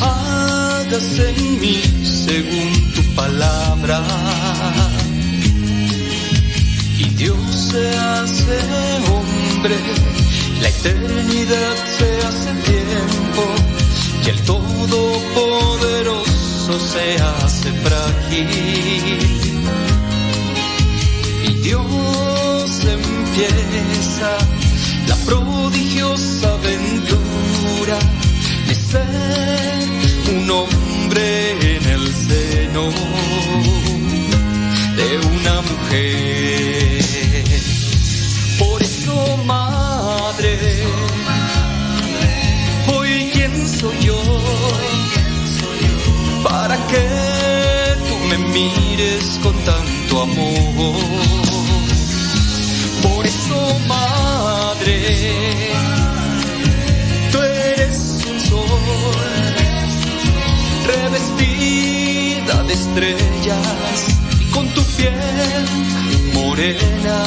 hágase 0.00 1.30
en 1.30 1.60
mí 1.60 1.80
según 2.04 2.92
tu 2.94 3.02
palabra. 3.14 4.02
Y 6.98 7.04
Dios 7.20 7.38
se 7.70 7.88
hace 7.96 8.58
hombre, 9.10 9.76
la 10.62 10.68
eternidad 10.68 11.76
se 11.98 12.08
hace 12.26 12.50
tiempo, 12.70 13.42
y 14.24 14.26
el 14.28 14.38
Todopoderoso 14.42 16.74
se 16.92 17.06
hace 17.22 17.68
frágil. 17.84 19.20
Y 21.48 21.50
Dios 21.62 22.49
empieza 23.36 24.36
la 25.06 25.16
prodigiosa 25.24 26.52
aventura 26.54 27.98
de 28.66 28.74
ser 28.74 30.34
un 30.34 30.50
hombre 30.50 31.76
en 31.76 31.84
el 31.88 32.12
seno 32.12 32.90
de 34.96 35.18
una 35.18 35.62
mujer. 35.62 37.04
Por 38.58 38.82
eso, 38.82 39.36
madre, 39.44 40.58
hoy 42.92 43.30
quién 43.32 43.68
soy 43.68 43.96
yo 44.06 44.20
para 46.42 46.76
que 46.88 47.06
tú 48.08 48.16
me 48.28 48.38
mires 48.38 49.38
con 49.42 49.54
tanto 49.64 50.22
amor. 50.22 51.49
Eso, 53.50 53.80
madre, 53.88 55.72
tú 57.32 57.38
eres 57.40 58.24
un 58.30 58.38
sol 58.38 58.62
revestida 60.86 62.62
de 62.62 62.72
estrellas 62.74 64.06
y 64.40 64.44
con 64.52 64.68
tu 64.68 64.84
piel 64.96 65.14
morena 66.32 67.24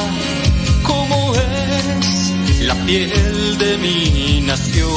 como 0.82 1.34
es 1.34 2.60
la 2.60 2.74
piel 2.86 3.58
de 3.58 3.76
mi 3.76 4.40
nación. 4.46 4.94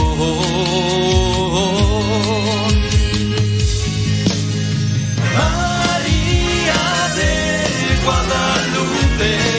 María 5.35 6.83
de 7.17 7.35
Guadalupe, 8.05 9.56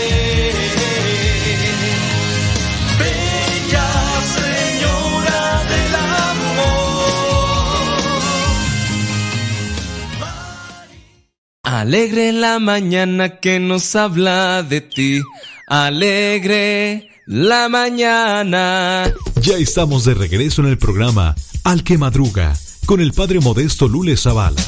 Alegre 11.71 12.33
la 12.33 12.59
mañana 12.61 13.41
que 13.41 13.61
nos 13.61 13.95
habla 13.95 14.63
de 14.63 14.81
ti. 14.81 15.21
Alegre 15.67 17.11
la 17.27 17.69
mañana. 17.69 19.13
Ya 19.43 19.59
estamos 19.59 20.07
de 20.07 20.15
regreso 20.15 20.63
en 20.63 20.69
el 20.69 20.79
programa 20.79 21.35
Al 21.65 21.85
que 21.85 21.99
Madruga 21.99 22.55
con 22.87 23.03
el 23.03 23.13
padre 23.13 23.41
modesto 23.41 23.87
Lule 23.87 24.17
Zavala. 24.17 24.63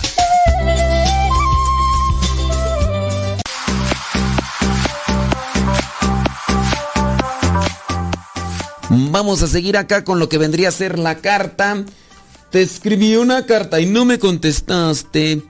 Vamos 8.90 9.40
a 9.40 9.46
seguir 9.46 9.78
acá 9.78 10.04
con 10.04 10.18
lo 10.18 10.28
que 10.28 10.36
vendría 10.36 10.68
a 10.68 10.72
ser 10.72 10.98
la 10.98 11.14
carta. 11.14 11.82
Te 12.50 12.60
escribí 12.60 13.16
una 13.16 13.46
carta 13.46 13.80
y 13.80 13.86
no 13.86 14.04
me 14.04 14.18
contestaste. 14.18 15.42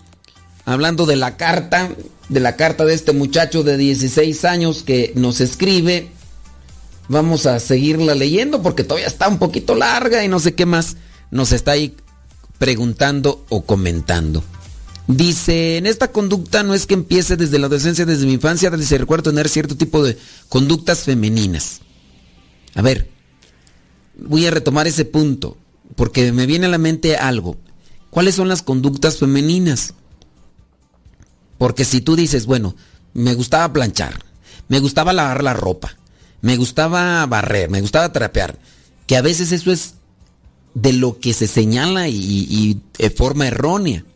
Hablando 0.71 1.05
de 1.05 1.16
la 1.16 1.37
carta, 1.37 1.91
de 2.29 2.39
la 2.39 2.55
carta 2.55 2.85
de 2.85 2.95
este 2.95 3.12
muchacho 3.12 3.64
de 3.64 3.77
16 3.77 4.45
años 4.45 4.85
que 4.85 5.12
nos 5.16 5.41
escribe. 5.41 6.12
Vamos 7.09 7.47
a 7.47 7.59
seguirla 7.59 8.14
leyendo 8.14 8.62
porque 8.62 8.85
todavía 8.85 9.09
está 9.09 9.27
un 9.27 9.41
poquito 9.41 9.75
larga 9.75 10.23
y 10.25 10.29
no 10.29 10.39
sé 10.39 10.55
qué 10.55 10.66
más 10.66 10.97
nos 11.33 11.51
está 11.51 11.73
ahí 11.73 11.97
preguntando 12.59 13.45
o 13.49 13.62
comentando. 13.62 14.45
Dice, 15.09 15.77
en 15.77 15.87
esta 15.87 16.12
conducta 16.12 16.62
no 16.62 16.73
es 16.73 16.87
que 16.87 16.95
empiece 16.95 17.37
desde 17.37 17.59
la 17.59 17.66
adolescencia, 17.66 18.07
desde 18.07 18.27
mi 18.27 18.35
infancia, 18.35 18.71
desde 18.71 18.99
recuerdo 18.99 19.33
tener 19.33 19.49
cierto 19.49 19.77
tipo 19.77 20.05
de 20.05 20.16
conductas 20.49 21.01
femeninas. 21.01 21.81
A 22.77 22.83
ver, 22.83 23.11
voy 24.16 24.47
a 24.47 24.53
retomar 24.53 24.87
ese 24.87 25.05
punto, 25.05 25.57
porque 25.97 26.31
me 26.31 26.47
viene 26.47 26.66
a 26.66 26.71
la 26.71 26.79
mente 26.79 27.16
algo. 27.16 27.57
¿Cuáles 28.09 28.37
son 28.37 28.47
las 28.47 28.62
conductas 28.62 29.18
femeninas? 29.18 29.95
Porque 31.61 31.85
si 31.85 32.01
tú 32.01 32.17
dices, 32.17 32.47
bueno, 32.47 32.75
me 33.13 33.35
gustaba 33.35 33.71
planchar, 33.71 34.25
me 34.69 34.81
gustaba 34.81 35.13
lavar 35.13 35.45
la 35.45 35.53
ropa, 35.53 35.95
me 36.41 36.57
gustaba 36.57 37.27
barrer, 37.27 37.69
me 37.69 37.83
gustaba 37.83 38.11
trapear, 38.15 38.59
que 39.07 39.19
a 39.19 39.21
veces 39.21 39.53
eso 39.53 39.71
es 39.71 39.97
de 40.73 40.95
lo 40.95 41.21
que 41.21 41.35
se 41.35 41.47
señala 41.47 42.09
y, 42.09 42.17
y 42.17 42.81
de 42.97 43.11
forma 43.11 43.47
errónea. 43.47 44.07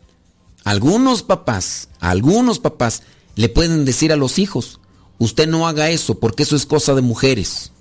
Algunos 0.63 1.21
papás, 1.21 1.89
algunos 1.99 2.57
papás 2.57 3.03
le 3.35 3.47
pueden 3.47 3.85
decir 3.85 4.11
a 4.11 4.15
los 4.15 4.39
hijos, 4.39 4.79
usted 5.19 5.47
no 5.47 5.67
haga 5.67 5.91
eso 5.91 6.19
porque 6.19 6.41
eso 6.41 6.55
es 6.55 6.65
cosa 6.65 6.95
de 6.95 7.03
mujeres. 7.03 7.71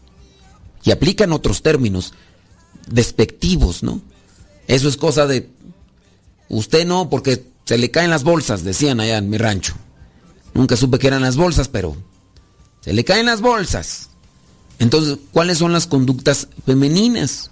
Y 0.82 0.90
aplican 0.90 1.32
otros 1.32 1.62
términos 1.62 2.12
despectivos, 2.86 3.82
¿no? 3.82 4.02
Eso 4.66 4.90
es 4.90 4.98
cosa 4.98 5.26
de 5.26 5.48
usted 6.50 6.86
no 6.86 7.08
porque 7.08 7.53
se 7.64 7.78
le 7.78 7.90
caen 7.90 8.10
las 8.10 8.24
bolsas, 8.24 8.64
decían 8.64 9.00
allá 9.00 9.18
en 9.18 9.30
mi 9.30 9.38
rancho. 9.38 9.74
Nunca 10.52 10.76
supe 10.76 10.98
que 10.98 11.06
eran 11.06 11.22
las 11.22 11.36
bolsas, 11.36 11.68
pero 11.68 11.96
se 12.80 12.92
le 12.92 13.04
caen 13.04 13.26
las 13.26 13.40
bolsas. 13.40 14.10
Entonces, 14.78 15.18
¿cuáles 15.32 15.58
son 15.58 15.72
las 15.72 15.86
conductas 15.86 16.48
femeninas? 16.66 17.50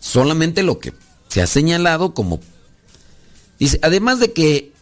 Solamente 0.00 0.62
lo 0.62 0.78
que 0.78 0.92
se 1.28 1.42
ha 1.42 1.46
señalado 1.46 2.14
como 2.14 2.40
Dice, 3.58 3.78
además 3.82 4.20
de 4.20 4.32
que 4.32 4.72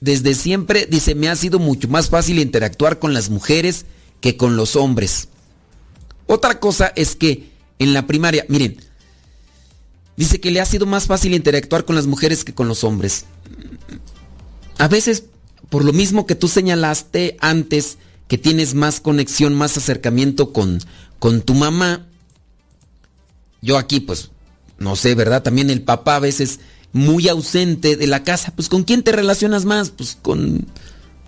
desde 0.00 0.34
siempre, 0.34 0.86
dice, 0.86 1.14
me 1.14 1.28
ha 1.28 1.36
sido 1.36 1.58
mucho 1.58 1.88
más 1.88 2.08
fácil 2.08 2.38
interactuar 2.38 2.98
con 2.98 3.12
las 3.12 3.30
mujeres 3.30 3.86
que 4.20 4.36
con 4.36 4.56
los 4.56 4.76
hombres. 4.76 5.28
Otra 6.26 6.60
cosa 6.60 6.92
es 6.96 7.16
que 7.16 7.50
en 7.78 7.92
la 7.94 8.06
primaria, 8.06 8.44
miren, 8.48 8.76
dice 10.20 10.38
que 10.38 10.50
le 10.50 10.60
ha 10.60 10.66
sido 10.66 10.84
más 10.84 11.06
fácil 11.06 11.32
interactuar 11.32 11.86
con 11.86 11.96
las 11.96 12.06
mujeres 12.06 12.44
que 12.44 12.52
con 12.52 12.68
los 12.68 12.84
hombres. 12.84 13.24
A 14.76 14.86
veces, 14.86 15.24
por 15.70 15.82
lo 15.82 15.94
mismo 15.94 16.26
que 16.26 16.34
tú 16.34 16.46
señalaste 16.46 17.38
antes, 17.40 17.96
que 18.28 18.36
tienes 18.36 18.74
más 18.74 19.00
conexión, 19.00 19.54
más 19.54 19.78
acercamiento 19.78 20.52
con, 20.52 20.78
con 21.18 21.40
tu 21.40 21.54
mamá, 21.54 22.06
yo 23.62 23.78
aquí 23.78 24.00
pues, 24.00 24.30
no 24.78 24.94
sé, 24.94 25.14
¿verdad? 25.14 25.42
También 25.42 25.70
el 25.70 25.80
papá 25.80 26.16
a 26.16 26.20
veces 26.20 26.60
muy 26.92 27.26
ausente 27.28 27.96
de 27.96 28.06
la 28.06 28.22
casa, 28.22 28.52
pues 28.54 28.68
¿con 28.68 28.84
quién 28.84 29.02
te 29.02 29.12
relacionas 29.12 29.64
más? 29.64 29.88
Pues 29.88 30.18
con, 30.20 30.66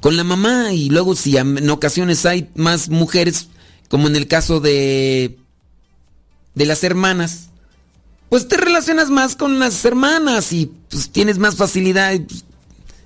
con 0.01 0.19
la 0.19 0.25
mamá 0.25 0.75
y 0.75 0.91
luego 0.91 1.17
si 1.17 1.39
en 1.39 1.71
ocasiones 1.71 2.27
hay 2.27 2.51
más 2.57 2.91
mujeres, 2.91 3.49
como 3.89 4.07
en 4.07 4.17
el 4.17 4.29
caso 4.29 4.61
de, 4.61 5.39
de 6.55 6.67
las 6.67 6.85
hermanas, 6.85 7.52
pues 8.33 8.49
te 8.49 8.57
relacionas 8.57 9.11
más 9.11 9.37
con 9.37 9.59
las 9.59 9.85
hermanas 9.85 10.55
y 10.55 10.73
pues 10.89 11.11
tienes 11.11 11.37
más 11.37 11.55
facilidad. 11.57 12.19
Pues, 12.27 12.47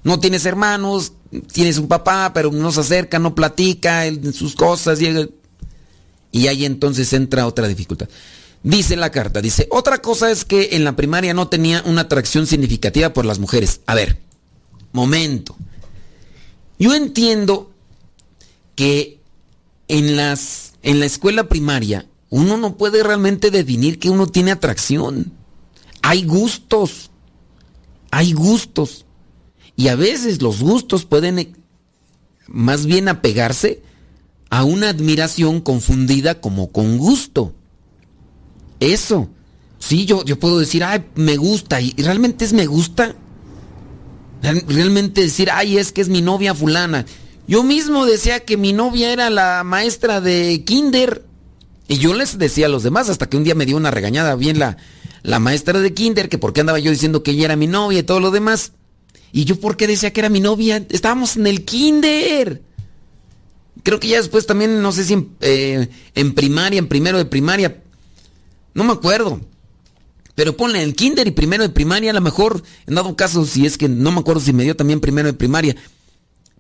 no 0.05 0.21
tienes 0.21 0.47
hermanos, 0.47 1.15
tienes 1.53 1.79
un 1.79 1.89
papá, 1.89 2.31
pero 2.33 2.53
no 2.53 2.71
se 2.71 2.79
acerca, 2.79 3.19
no 3.19 3.35
platica 3.35 4.05
sus 4.33 4.55
cosas 4.55 5.03
y, 5.03 5.09
y 6.31 6.47
ahí 6.47 6.65
entonces 6.65 7.13
entra 7.13 7.49
otra 7.49 7.67
dificultad. 7.67 8.09
Dice 8.63 8.95
la 8.95 9.11
carta, 9.11 9.41
dice, 9.41 9.67
otra 9.73 9.99
cosa 9.99 10.31
es 10.31 10.45
que 10.45 10.77
en 10.77 10.85
la 10.85 10.95
primaria 10.95 11.35
no 11.35 11.49
tenía 11.49 11.83
una 11.87 12.03
atracción 12.03 12.47
significativa 12.47 13.13
por 13.13 13.25
las 13.25 13.41
mujeres. 13.41 13.81
A 13.87 13.97
ver, 13.97 14.21
momento. 14.93 15.57
Yo 16.79 16.95
entiendo 16.95 17.73
que 18.77 19.19
en, 19.89 20.17
las, 20.17 20.75
en 20.85 21.01
la 21.01 21.07
escuela 21.07 21.49
primaria 21.49 22.07
uno 22.31 22.57
no 22.57 22.77
puede 22.77 23.03
realmente 23.03 23.51
definir 23.51 23.99
que 23.99 24.11
uno 24.11 24.27
tiene 24.27 24.51
atracción. 24.51 25.33
Hay 26.03 26.25
gustos. 26.25 27.11
Hay 28.11 28.33
gustos. 28.33 29.07
Y 29.77 29.89
a 29.89 29.97
veces 29.97 30.43
los 30.43 30.63
gustos 30.63 31.05
pueden 31.05 31.39
eh, 31.39 31.53
más 32.49 32.87
bien 32.87 33.09
apegarse 33.09 33.83
a 34.51 34.65
una 34.65 34.89
admiración 34.89 35.61
confundida 35.61 36.41
como 36.41 36.73
con 36.73 36.99
gusto. 36.99 37.55
Eso. 38.81 39.29
Sí, 39.79 40.07
yo, 40.07 40.25
yo 40.25 40.39
puedo 40.39 40.59
decir, 40.59 40.83
ay, 40.85 41.05
me 41.15 41.37
gusta. 41.37 41.81
¿Y 41.81 41.93
realmente 41.99 42.45
es 42.45 42.53
me 42.53 42.67
gusta? 42.67 43.15
Realmente 44.43 45.23
decir, 45.23 45.51
ay, 45.51 45.79
es 45.79 45.93
que 45.93 46.01
es 46.01 46.09
mi 46.09 46.23
novia 46.23 46.55
fulana. 46.55 47.05
Yo 47.49 47.63
mismo 47.63 48.07
decía 48.07 48.41
que 48.41 48.57
mi 48.57 48.73
novia 48.73 49.13
era 49.13 49.31
la 49.31 49.63
maestra 49.65 50.21
de 50.21 50.65
kinder. 50.65 51.25
Y 51.89 51.99
yo 51.99 52.15
les 52.15 52.39
decía 52.39 52.67
a 52.67 52.69
los 52.69 52.83
demás, 52.83 53.09
hasta 53.09 53.29
que 53.29 53.37
un 53.37 53.45
día 53.45 53.55
me 53.55 53.67
dio 53.67 53.77
una 53.77 53.91
regañada 53.91 54.35
bien 54.35 54.59
la, 54.59 54.77
la 55.23 55.39
maestra 55.39 55.81
de 55.81 55.95
kinder, 55.95 56.29
que 56.29 56.39
por 56.39 56.53
qué 56.53 56.61
andaba 56.61 56.79
yo 56.79 56.91
diciendo 56.91 57.23
que 57.23 57.33
ella 57.33 57.47
era 57.47 57.57
mi 57.57 57.67
novia 57.67 58.01
y 58.01 58.03
todo 58.03 58.21
lo 58.21 58.31
demás. 58.31 58.73
Y 59.33 59.45
yo 59.45 59.61
por 59.61 59.77
qué 59.77 59.87
decía 59.87 60.13
que 60.13 60.21
era 60.21 60.29
mi 60.29 60.41
novia. 60.41 60.85
Estábamos 60.89 61.37
en 61.37 61.47
el 61.47 61.65
kinder. 61.65 62.63
Creo 63.83 64.01
que 64.01 64.09
ya 64.09 64.17
después 64.17 64.47
también, 64.47 64.83
no 64.83 64.93
sé 64.93 65.05
si 65.05 65.13
en, 65.13 65.29
eh, 65.41 65.89
primaria, 66.35 66.79
en 66.79 66.89
primero 66.89 67.19
de 67.19 67.25
primaria, 67.25 67.83
no 68.75 68.83
me 68.83 68.93
acuerdo. 68.93 69.41
Pero 70.35 70.57
ponle 70.57 70.83
en 70.83 70.93
kinder 70.93 71.27
y 71.27 71.31
primero 71.31 71.63
de 71.63 71.71
primaria, 71.71 72.11
a 72.11 72.15
lo 72.15 72.21
mejor, 72.21 72.63
en 72.87 72.95
dado 72.95 73.15
caso, 73.15 73.47
si 73.47 73.65
es 73.65 73.79
que 73.79 73.89
no 73.89 74.11
me 74.11 74.21
acuerdo 74.21 74.41
si 74.41 74.53
me 74.53 74.65
dio 74.65 74.75
también 74.75 75.01
primero 75.01 75.29
de 75.29 75.35
primaria. 75.35 75.77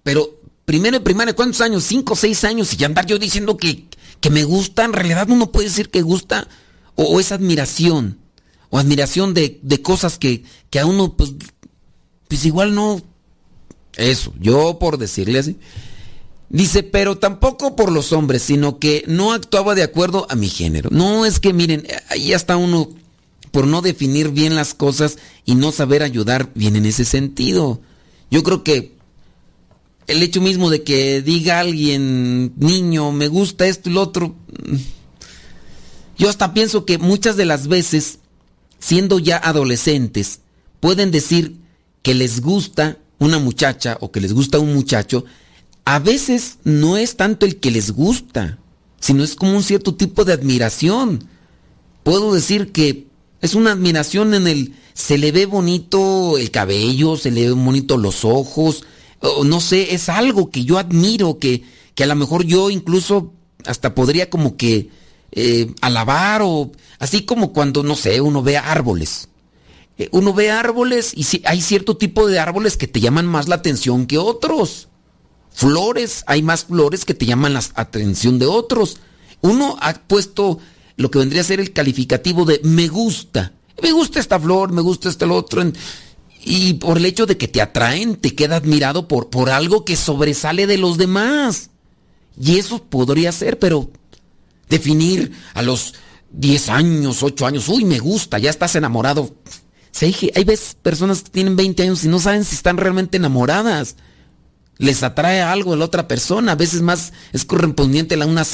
Pero 0.02 0.38
primero 0.64 0.98
de 0.98 1.04
primaria, 1.04 1.34
¿cuántos 1.34 1.60
años? 1.60 1.84
Cinco 1.84 2.14
seis 2.14 2.44
años 2.44 2.78
y 2.78 2.84
andar 2.84 3.06
yo 3.06 3.18
diciendo 3.18 3.56
que, 3.56 3.86
que 4.26 4.30
me 4.30 4.42
gusta, 4.42 4.84
en 4.84 4.92
realidad 4.92 5.30
uno 5.30 5.52
puede 5.52 5.68
decir 5.68 5.88
que 5.88 6.02
gusta 6.02 6.48
o, 6.96 7.20
es 7.20 7.30
admiración. 7.30 8.18
O 8.70 8.78
admiración 8.78 9.34
de, 9.34 9.60
de 9.62 9.82
cosas 9.82 10.18
que, 10.18 10.42
que 10.68 10.80
a 10.80 10.86
uno, 10.86 11.16
pues, 11.16 11.32
pues 12.26 12.44
igual 12.44 12.74
no. 12.74 13.00
Eso, 13.94 14.34
yo 14.40 14.80
por 14.80 14.98
decirle 14.98 15.38
así. 15.38 15.56
Dice, 16.48 16.82
pero 16.82 17.18
tampoco 17.18 17.76
por 17.76 17.92
los 17.92 18.12
hombres, 18.12 18.42
sino 18.42 18.80
que 18.80 19.04
no 19.06 19.32
actuaba 19.32 19.76
de 19.76 19.84
acuerdo 19.84 20.26
a 20.28 20.34
mi 20.34 20.48
género. 20.48 20.90
No 20.90 21.24
es 21.24 21.38
que 21.38 21.52
miren, 21.52 21.86
ahí 22.08 22.32
está 22.32 22.56
uno 22.56 22.88
por 23.52 23.68
no 23.68 23.80
definir 23.80 24.30
bien 24.30 24.56
las 24.56 24.74
cosas 24.74 25.18
y 25.44 25.54
no 25.54 25.70
saber 25.70 26.02
ayudar 26.02 26.50
bien 26.56 26.74
en 26.74 26.86
ese 26.86 27.04
sentido. 27.04 27.80
Yo 28.28 28.42
creo 28.42 28.64
que 28.64 28.95
el 30.06 30.22
hecho 30.22 30.40
mismo 30.40 30.70
de 30.70 30.82
que 30.82 31.22
diga 31.22 31.60
alguien, 31.60 32.52
niño, 32.56 33.12
me 33.12 33.28
gusta 33.28 33.66
esto 33.66 33.90
y 33.90 33.92
lo 33.92 34.02
otro, 34.02 34.36
yo 36.18 36.28
hasta 36.28 36.54
pienso 36.54 36.84
que 36.84 36.98
muchas 36.98 37.36
de 37.36 37.44
las 37.44 37.68
veces, 37.68 38.20
siendo 38.78 39.18
ya 39.18 39.36
adolescentes, 39.36 40.40
pueden 40.80 41.10
decir 41.10 41.56
que 42.02 42.14
les 42.14 42.40
gusta 42.40 42.98
una 43.18 43.38
muchacha 43.38 43.98
o 44.00 44.12
que 44.12 44.20
les 44.20 44.32
gusta 44.32 44.58
un 44.58 44.74
muchacho, 44.74 45.24
a 45.84 45.98
veces 45.98 46.58
no 46.64 46.96
es 46.96 47.16
tanto 47.16 47.46
el 47.46 47.56
que 47.56 47.70
les 47.70 47.92
gusta, 47.92 48.58
sino 49.00 49.24
es 49.24 49.34
como 49.34 49.56
un 49.56 49.62
cierto 49.62 49.94
tipo 49.94 50.24
de 50.24 50.32
admiración. 50.32 51.28
Puedo 52.02 52.32
decir 52.32 52.72
que 52.72 53.06
es 53.40 53.54
una 53.54 53.72
admiración 53.72 54.34
en 54.34 54.46
el 54.46 54.74
se 54.94 55.18
le 55.18 55.30
ve 55.30 55.46
bonito 55.46 56.38
el 56.38 56.50
cabello, 56.50 57.16
se 57.16 57.30
le 57.30 57.46
ve 57.46 57.52
bonito 57.52 57.98
los 57.98 58.24
ojos, 58.24 58.84
no 59.44 59.60
sé, 59.60 59.94
es 59.94 60.08
algo 60.08 60.50
que 60.50 60.64
yo 60.64 60.78
admiro, 60.78 61.38
que, 61.38 61.62
que 61.94 62.04
a 62.04 62.06
lo 62.06 62.14
mejor 62.14 62.44
yo 62.44 62.70
incluso 62.70 63.32
hasta 63.64 63.94
podría 63.94 64.30
como 64.30 64.56
que 64.56 64.90
eh, 65.32 65.72
alabar 65.80 66.42
o 66.42 66.72
así 66.98 67.24
como 67.24 67.52
cuando, 67.52 67.82
no 67.82 67.96
sé, 67.96 68.20
uno 68.20 68.42
ve 68.42 68.56
árboles. 68.56 69.28
Eh, 69.98 70.08
uno 70.12 70.34
ve 70.34 70.50
árboles 70.50 71.12
y 71.14 71.24
si, 71.24 71.42
hay 71.44 71.60
cierto 71.60 71.96
tipo 71.96 72.26
de 72.26 72.38
árboles 72.38 72.76
que 72.76 72.86
te 72.86 73.00
llaman 73.00 73.26
más 73.26 73.48
la 73.48 73.56
atención 73.56 74.06
que 74.06 74.18
otros. 74.18 74.88
Flores, 75.50 76.22
hay 76.26 76.42
más 76.42 76.66
flores 76.66 77.04
que 77.04 77.14
te 77.14 77.26
llaman 77.26 77.54
la 77.54 77.62
atención 77.74 78.38
de 78.38 78.46
otros. 78.46 78.98
Uno 79.40 79.76
ha 79.80 79.94
puesto 79.94 80.58
lo 80.96 81.10
que 81.10 81.18
vendría 81.18 81.40
a 81.40 81.44
ser 81.44 81.60
el 81.60 81.72
calificativo 81.72 82.44
de 82.44 82.60
me 82.62 82.88
gusta. 82.88 83.52
Me 83.82 83.92
gusta 83.92 84.20
esta 84.20 84.40
flor, 84.40 84.72
me 84.72 84.82
gusta 84.82 85.08
este 85.08 85.24
otro. 85.26 85.62
Y 86.42 86.74
por 86.74 86.98
el 86.98 87.06
hecho 87.06 87.26
de 87.26 87.36
que 87.36 87.48
te 87.48 87.60
atraen, 87.60 88.16
te 88.16 88.34
queda 88.34 88.56
admirado 88.56 89.08
por, 89.08 89.30
por 89.30 89.50
algo 89.50 89.84
que 89.84 89.96
sobresale 89.96 90.66
de 90.66 90.78
los 90.78 90.96
demás. 90.96 91.70
Y 92.40 92.58
eso 92.58 92.84
podría 92.84 93.32
ser, 93.32 93.58
pero 93.58 93.90
definir 94.68 95.32
a 95.54 95.62
los 95.62 95.94
10 96.32 96.68
años, 96.68 97.22
8 97.22 97.46
años, 97.46 97.68
uy, 97.68 97.84
me 97.84 97.98
gusta, 97.98 98.38
ya 98.38 98.50
estás 98.50 98.74
enamorado. 98.76 99.34
Sí, 99.90 100.30
hay 100.34 100.44
veces 100.44 100.76
personas 100.82 101.22
que 101.22 101.30
tienen 101.30 101.56
20 101.56 101.82
años 101.84 102.04
y 102.04 102.08
no 102.08 102.18
saben 102.18 102.44
si 102.44 102.54
están 102.54 102.76
realmente 102.76 103.16
enamoradas. 103.16 103.96
Les 104.76 105.02
atrae 105.02 105.40
algo 105.40 105.70
de 105.70 105.78
la 105.78 105.86
otra 105.86 106.06
persona. 106.06 106.52
A 106.52 106.56
veces 106.56 106.82
más 106.82 107.14
es 107.32 107.46
correspondiente 107.46 108.14
a 108.14 108.26
una, 108.26 108.44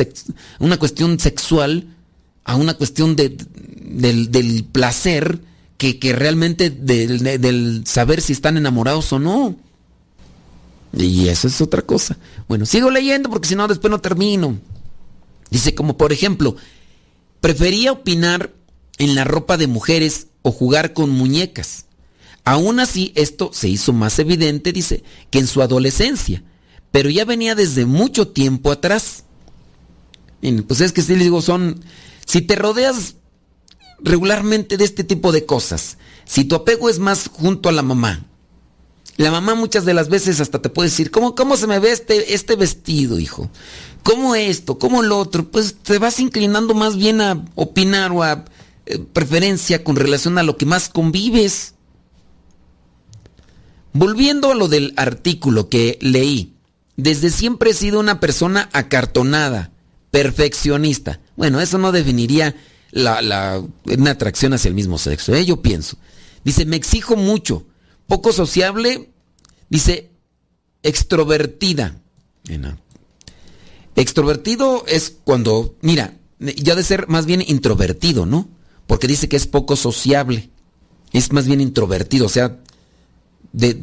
una 0.61 0.79
cuestión 0.79 1.19
sexual, 1.19 1.97
a 2.45 2.55
una 2.55 2.75
cuestión 2.75 3.17
de, 3.17 3.37
del, 3.81 4.31
del, 4.31 4.65
placer, 4.65 5.41
que, 5.83 5.99
que 5.99 6.13
realmente 6.13 6.71
del, 6.71 7.19
del 7.19 7.83
saber 7.89 8.21
si 8.21 8.33
están 8.33 8.57
enamorados 8.57 9.13
o 9.13 9.19
no. 9.19 9.57
Y 10.97 11.27
eso 11.27 11.49
es 11.49 11.61
otra 11.61 11.83
cosa. 11.83 12.19
Bueno, 12.47 12.67
sigo 12.67 12.89
leyendo 12.89 13.29
porque 13.29 13.49
si 13.49 13.57
no 13.57 13.67
después 13.67 13.91
no 13.91 14.01
termino. 14.01 14.61
Dice 15.51 15.75
como 15.75 15.97
por 15.97 16.13
ejemplo, 16.13 16.55
prefería 17.41 17.91
opinar 17.91 18.53
en 18.99 19.17
la 19.17 19.25
ropa 19.25 19.57
de 19.57 19.67
mujeres 19.67 20.29
o 20.43 20.53
jugar 20.53 20.93
con 20.93 21.11
muñecas. 21.11 21.87
Aún 22.45 22.79
así, 22.79 23.13
esto 23.17 23.51
se 23.53 23.69
hizo 23.69 23.93
más 23.93 24.21
evidente, 24.21 24.73
dice, 24.73 25.03
que 25.31 25.41
en 25.41 25.49
su 25.49 25.63
adolescencia, 25.63 26.45
pero 26.93 27.11
ya 27.11 27.25
venía 27.25 27.57
desde 27.57 27.87
mucho 27.87 28.29
tiempo 28.29 28.71
atrás. 28.71 29.25
Pues 30.69 30.81
es 30.81 30.93
que 30.93 31.03
si 31.03 31.17
le 31.17 31.25
digo, 31.25 31.43
son, 31.43 31.81
si 32.25 32.41
te 32.41 32.55
rodeas 32.55 33.17
regularmente 34.03 34.77
de 34.77 34.85
este 34.85 35.05
tipo 35.05 35.33
de 35.33 35.47
cosas, 35.47 35.99
si 36.25 36.45
tu 36.45 36.55
apego 36.55 36.89
es 36.89 36.99
más 36.99 37.29
junto 37.33 37.69
a 37.69 37.73
la 37.73 37.83
mamá, 37.83 38.27
la 39.17 39.31
mamá 39.31 39.55
muchas 39.55 39.85
de 39.85 39.95
las 39.95 40.09
veces 40.09 40.41
hasta 40.41 40.63
te 40.63 40.69
puede 40.69 40.89
decir, 40.89 41.11
¿cómo, 41.11 41.35
cómo 41.35 41.57
se 41.57 41.67
me 41.67 41.79
ve 41.79 41.93
este, 41.93 42.35
este 42.35 42.57
vestido, 42.57 43.21
hijo? 43.21 43.51
¿Cómo 44.03 44.35
esto? 44.35 44.79
¿Cómo 44.79 45.03
lo 45.03 45.19
otro? 45.19 45.51
Pues 45.51 45.77
te 45.77 45.99
vas 45.99 46.19
inclinando 46.19 46.75
más 46.75 46.97
bien 46.97 47.21
a 47.21 47.45
opinar 47.55 48.11
o 48.13 48.23
a 48.23 48.45
eh, 48.87 48.99
preferencia 48.99 49.85
con 49.85 49.97
relación 49.97 50.39
a 50.39 50.43
lo 50.43 50.57
que 50.57 50.67
más 50.67 50.89
convives. 50.89 51.75
Volviendo 53.93 54.51
a 54.51 54.55
lo 54.55 54.69
del 54.69 54.95
artículo 54.97 55.69
que 55.69 55.99
leí, 56.01 56.55
desde 56.97 57.31
siempre 57.31 57.71
he 57.71 57.75
sido 57.75 58.01
una 58.01 58.19
persona 58.19 58.71
acartonada, 58.73 59.71
perfeccionista. 60.11 61.21
Bueno, 61.37 61.61
eso 61.61 61.77
no 61.77 61.93
definiría 61.93 62.57
la, 62.93 63.23
la, 63.23 63.61
una 63.85 64.11
atracción 64.13 64.53
hacia 64.53 64.69
el 64.69 64.75
mismo 64.75 64.99
sexo, 64.99 65.35
¿eh? 65.35 65.45
yo 65.45 65.61
pienso. 65.61 65.97
Dice, 66.45 66.65
me 66.67 66.77
exijo 66.77 67.17
mucho, 67.17 67.67
poco 68.07 68.33
sociable, 68.33 69.11
dice, 69.69 70.11
extrovertida. 70.83 71.97
Extrovertido 73.97 74.85
es 74.87 75.17
cuando, 75.25 75.77
mira, 75.81 76.19
ya 76.39 76.75
de 76.75 76.83
ser 76.83 77.09
más 77.09 77.27
bien 77.27 77.43
introvertido, 77.47 78.27
¿no? 78.27 78.49
Porque 78.87 79.09
dice 79.09 79.29
que 79.29 79.37
es 79.37 79.47
poco 79.47 79.77
sociable. 79.77 80.51
Es 81.13 81.33
más 81.33 81.47
bien 81.47 81.61
introvertido, 81.61 82.27
o 82.27 82.29
sea, 82.29 82.59
de, 83.53 83.83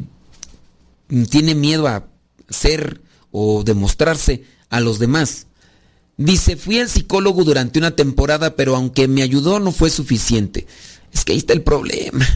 tiene 1.30 1.54
miedo 1.54 1.86
a 1.86 2.06
ser 2.48 3.00
o 3.30 3.62
demostrarse 3.64 4.44
a 4.68 4.80
los 4.80 4.98
demás. 4.98 5.46
Dice, 6.20 6.56
fui 6.58 6.78
al 6.78 6.90
psicólogo 6.90 7.44
durante 7.44 7.78
una 7.78 7.96
temporada, 7.96 8.54
pero 8.54 8.76
aunque 8.76 9.08
me 9.08 9.22
ayudó 9.22 9.58
no 9.58 9.72
fue 9.72 9.88
suficiente. 9.88 10.66
Es 11.14 11.24
que 11.24 11.32
ahí 11.32 11.38
está 11.38 11.54
el 11.54 11.62
problema. 11.62 12.28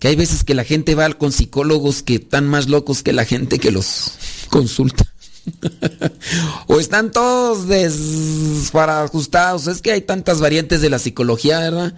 Que 0.00 0.08
hay 0.08 0.16
veces 0.16 0.42
que 0.42 0.52
la 0.52 0.64
gente 0.64 0.96
va 0.96 1.08
con 1.12 1.30
psicólogos 1.30 2.02
que 2.02 2.16
están 2.16 2.48
más 2.48 2.68
locos 2.68 3.04
que 3.04 3.12
la 3.12 3.24
gente 3.24 3.60
que 3.60 3.70
los 3.70 4.14
consulta. 4.50 5.04
o 6.66 6.80
están 6.80 7.12
todos 7.12 7.68
desbarajustados. 7.68 9.68
Es 9.68 9.80
que 9.80 9.92
hay 9.92 10.00
tantas 10.00 10.40
variantes 10.40 10.80
de 10.80 10.90
la 10.90 10.98
psicología, 10.98 11.60
¿verdad? 11.60 11.94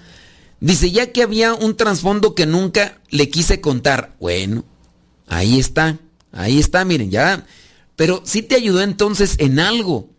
Dice, 0.60 0.90
ya 0.90 1.12
que 1.12 1.22
había 1.22 1.54
un 1.54 1.78
trasfondo 1.78 2.34
que 2.34 2.44
nunca 2.44 3.00
le 3.08 3.30
quise 3.30 3.62
contar. 3.62 4.16
Bueno, 4.20 4.66
ahí 5.28 5.58
está, 5.58 5.98
ahí 6.30 6.58
está, 6.58 6.84
miren, 6.84 7.10
ya. 7.10 7.46
Pero 7.96 8.20
sí 8.26 8.42
te 8.42 8.56
ayudó 8.56 8.82
entonces 8.82 9.36
en 9.38 9.60
algo, 9.60 10.10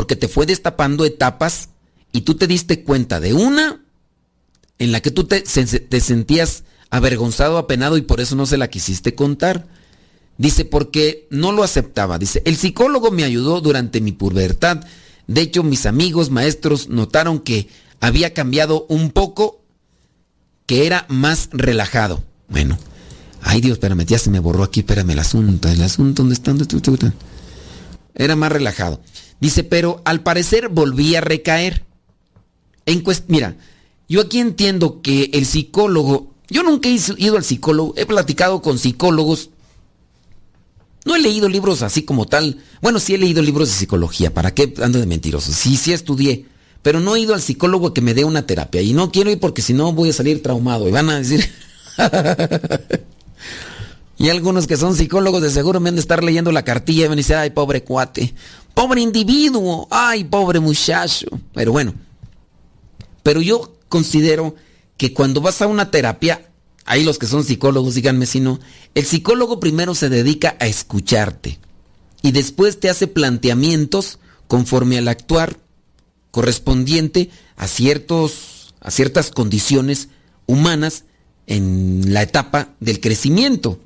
porque 0.00 0.16
te 0.16 0.28
fue 0.28 0.46
destapando 0.46 1.04
etapas 1.04 1.68
y 2.10 2.22
tú 2.22 2.34
te 2.34 2.46
diste 2.46 2.84
cuenta 2.84 3.20
de 3.20 3.34
una 3.34 3.84
en 4.78 4.92
la 4.92 5.00
que 5.02 5.10
tú 5.10 5.24
te, 5.24 5.42
te 5.42 6.00
sentías 6.00 6.64
avergonzado, 6.88 7.58
apenado 7.58 7.98
y 7.98 8.00
por 8.00 8.22
eso 8.22 8.34
no 8.34 8.46
se 8.46 8.56
la 8.56 8.68
quisiste 8.68 9.14
contar. 9.14 9.66
Dice, 10.38 10.64
porque 10.64 11.28
no 11.28 11.52
lo 11.52 11.62
aceptaba. 11.62 12.18
Dice, 12.18 12.40
el 12.46 12.56
psicólogo 12.56 13.10
me 13.10 13.24
ayudó 13.24 13.60
durante 13.60 14.00
mi 14.00 14.12
pubertad. 14.12 14.86
De 15.26 15.42
hecho, 15.42 15.62
mis 15.62 15.84
amigos 15.84 16.30
maestros 16.30 16.88
notaron 16.88 17.38
que 17.38 17.68
había 18.00 18.32
cambiado 18.32 18.86
un 18.88 19.10
poco, 19.10 19.60
que 20.64 20.86
era 20.86 21.04
más 21.10 21.50
relajado. 21.52 22.24
Bueno, 22.48 22.78
ay 23.42 23.60
Dios, 23.60 23.74
espérame, 23.74 24.06
ya 24.06 24.18
se 24.18 24.30
me 24.30 24.38
borró 24.38 24.62
aquí, 24.62 24.80
espérame 24.80 25.10
el 25.10 25.18
asunto. 25.18 25.68
El 25.68 25.82
asunto, 25.82 26.22
¿dónde 26.22 26.36
está? 26.36 26.54
Era 28.14 28.34
más 28.34 28.50
relajado. 28.50 29.02
Dice, 29.40 29.64
pero 29.64 30.02
al 30.04 30.22
parecer 30.22 30.68
volví 30.68 31.16
a 31.16 31.20
recaer. 31.20 31.84
En 32.86 33.02
Mira, 33.28 33.56
yo 34.08 34.20
aquí 34.20 34.38
entiendo 34.38 35.00
que 35.02 35.30
el 35.32 35.46
psicólogo 35.46 36.30
yo 36.50 36.64
nunca 36.64 36.88
he 36.88 36.98
ido 37.18 37.36
al 37.36 37.44
psicólogo, 37.44 37.94
he 37.96 38.04
platicado 38.04 38.60
con 38.60 38.78
psicólogos. 38.78 39.50
No 41.04 41.14
he 41.14 41.20
leído 41.20 41.48
libros 41.48 41.82
así 41.82 42.02
como 42.02 42.26
tal. 42.26 42.58
Bueno, 42.82 42.98
sí 42.98 43.14
he 43.14 43.18
leído 43.18 43.40
libros 43.40 43.68
de 43.68 43.74
psicología. 43.74 44.34
¿Para 44.34 44.52
qué 44.52 44.74
ando 44.82 44.98
de 44.98 45.06
mentiroso? 45.06 45.52
Sí, 45.52 45.76
sí 45.76 45.92
estudié. 45.92 46.46
Pero 46.82 46.98
no 46.98 47.14
he 47.14 47.20
ido 47.20 47.34
al 47.34 47.40
psicólogo 47.40 47.94
que 47.94 48.00
me 48.00 48.14
dé 48.14 48.24
una 48.24 48.46
terapia. 48.46 48.82
Y 48.82 48.92
no 48.92 49.12
quiero 49.12 49.30
ir 49.30 49.38
porque 49.38 49.62
si 49.62 49.72
no 49.72 49.92
voy 49.92 50.10
a 50.10 50.12
salir 50.12 50.42
traumado. 50.42 50.88
Y 50.88 50.90
van 50.90 51.08
a 51.08 51.18
decir... 51.18 51.48
y 54.18 54.28
algunos 54.28 54.66
que 54.66 54.76
son 54.76 54.96
psicólogos 54.96 55.42
de 55.42 55.50
seguro 55.50 55.78
me 55.78 55.88
han 55.90 55.94
de 55.94 56.00
estar 56.00 56.24
leyendo 56.24 56.50
la 56.50 56.64
cartilla 56.64 57.04
y 57.04 57.08
van 57.08 57.12
a 57.12 57.16
decir, 57.16 57.36
ay, 57.36 57.50
pobre 57.50 57.84
cuate. 57.84 58.34
Pobre 58.74 59.00
individuo. 59.00 59.88
Ay, 59.90 60.24
pobre 60.24 60.60
muchacho. 60.60 61.26
Pero 61.54 61.72
bueno. 61.72 61.94
Pero 63.22 63.40
yo 63.40 63.76
considero 63.88 64.54
que 64.96 65.12
cuando 65.12 65.40
vas 65.40 65.62
a 65.62 65.66
una 65.66 65.90
terapia, 65.90 66.50
hay 66.84 67.04
los 67.04 67.18
que 67.18 67.26
son 67.26 67.44
psicólogos, 67.44 67.94
díganme 67.94 68.26
si 68.26 68.40
no, 68.40 68.60
el 68.94 69.04
psicólogo 69.04 69.60
primero 69.60 69.94
se 69.94 70.08
dedica 70.08 70.56
a 70.58 70.66
escucharte 70.66 71.58
y 72.22 72.32
después 72.32 72.80
te 72.80 72.90
hace 72.90 73.06
planteamientos 73.06 74.18
conforme 74.48 74.98
al 74.98 75.08
actuar 75.08 75.58
correspondiente 76.30 77.30
a 77.56 77.66
ciertos 77.68 78.74
a 78.80 78.90
ciertas 78.90 79.30
condiciones 79.30 80.08
humanas 80.46 81.04
en 81.46 82.12
la 82.12 82.22
etapa 82.22 82.70
del 82.80 83.00
crecimiento 83.00 83.78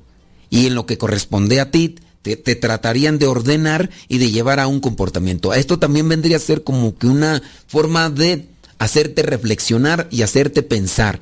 y 0.49 0.67
en 0.67 0.75
lo 0.75 0.85
que 0.85 0.97
corresponde 0.97 1.59
a 1.59 1.71
ti 1.71 1.95
te, 2.35 2.55
tratarían 2.55 3.19
de 3.19 3.27
ordenar 3.27 3.91
y 4.07 4.17
de 4.17 4.31
llevar 4.31 4.59
a 4.59 4.67
un 4.67 4.79
comportamiento. 4.79 5.53
Esto 5.53 5.77
también 5.77 6.09
vendría 6.09 6.37
a 6.37 6.39
ser 6.39 6.63
como 6.63 6.97
que 6.97 7.05
una 7.05 7.43
forma 7.67 8.09
de 8.09 8.47
hacerte 8.79 9.21
reflexionar 9.21 10.07
y 10.09 10.23
hacerte 10.23 10.63
pensar. 10.63 11.21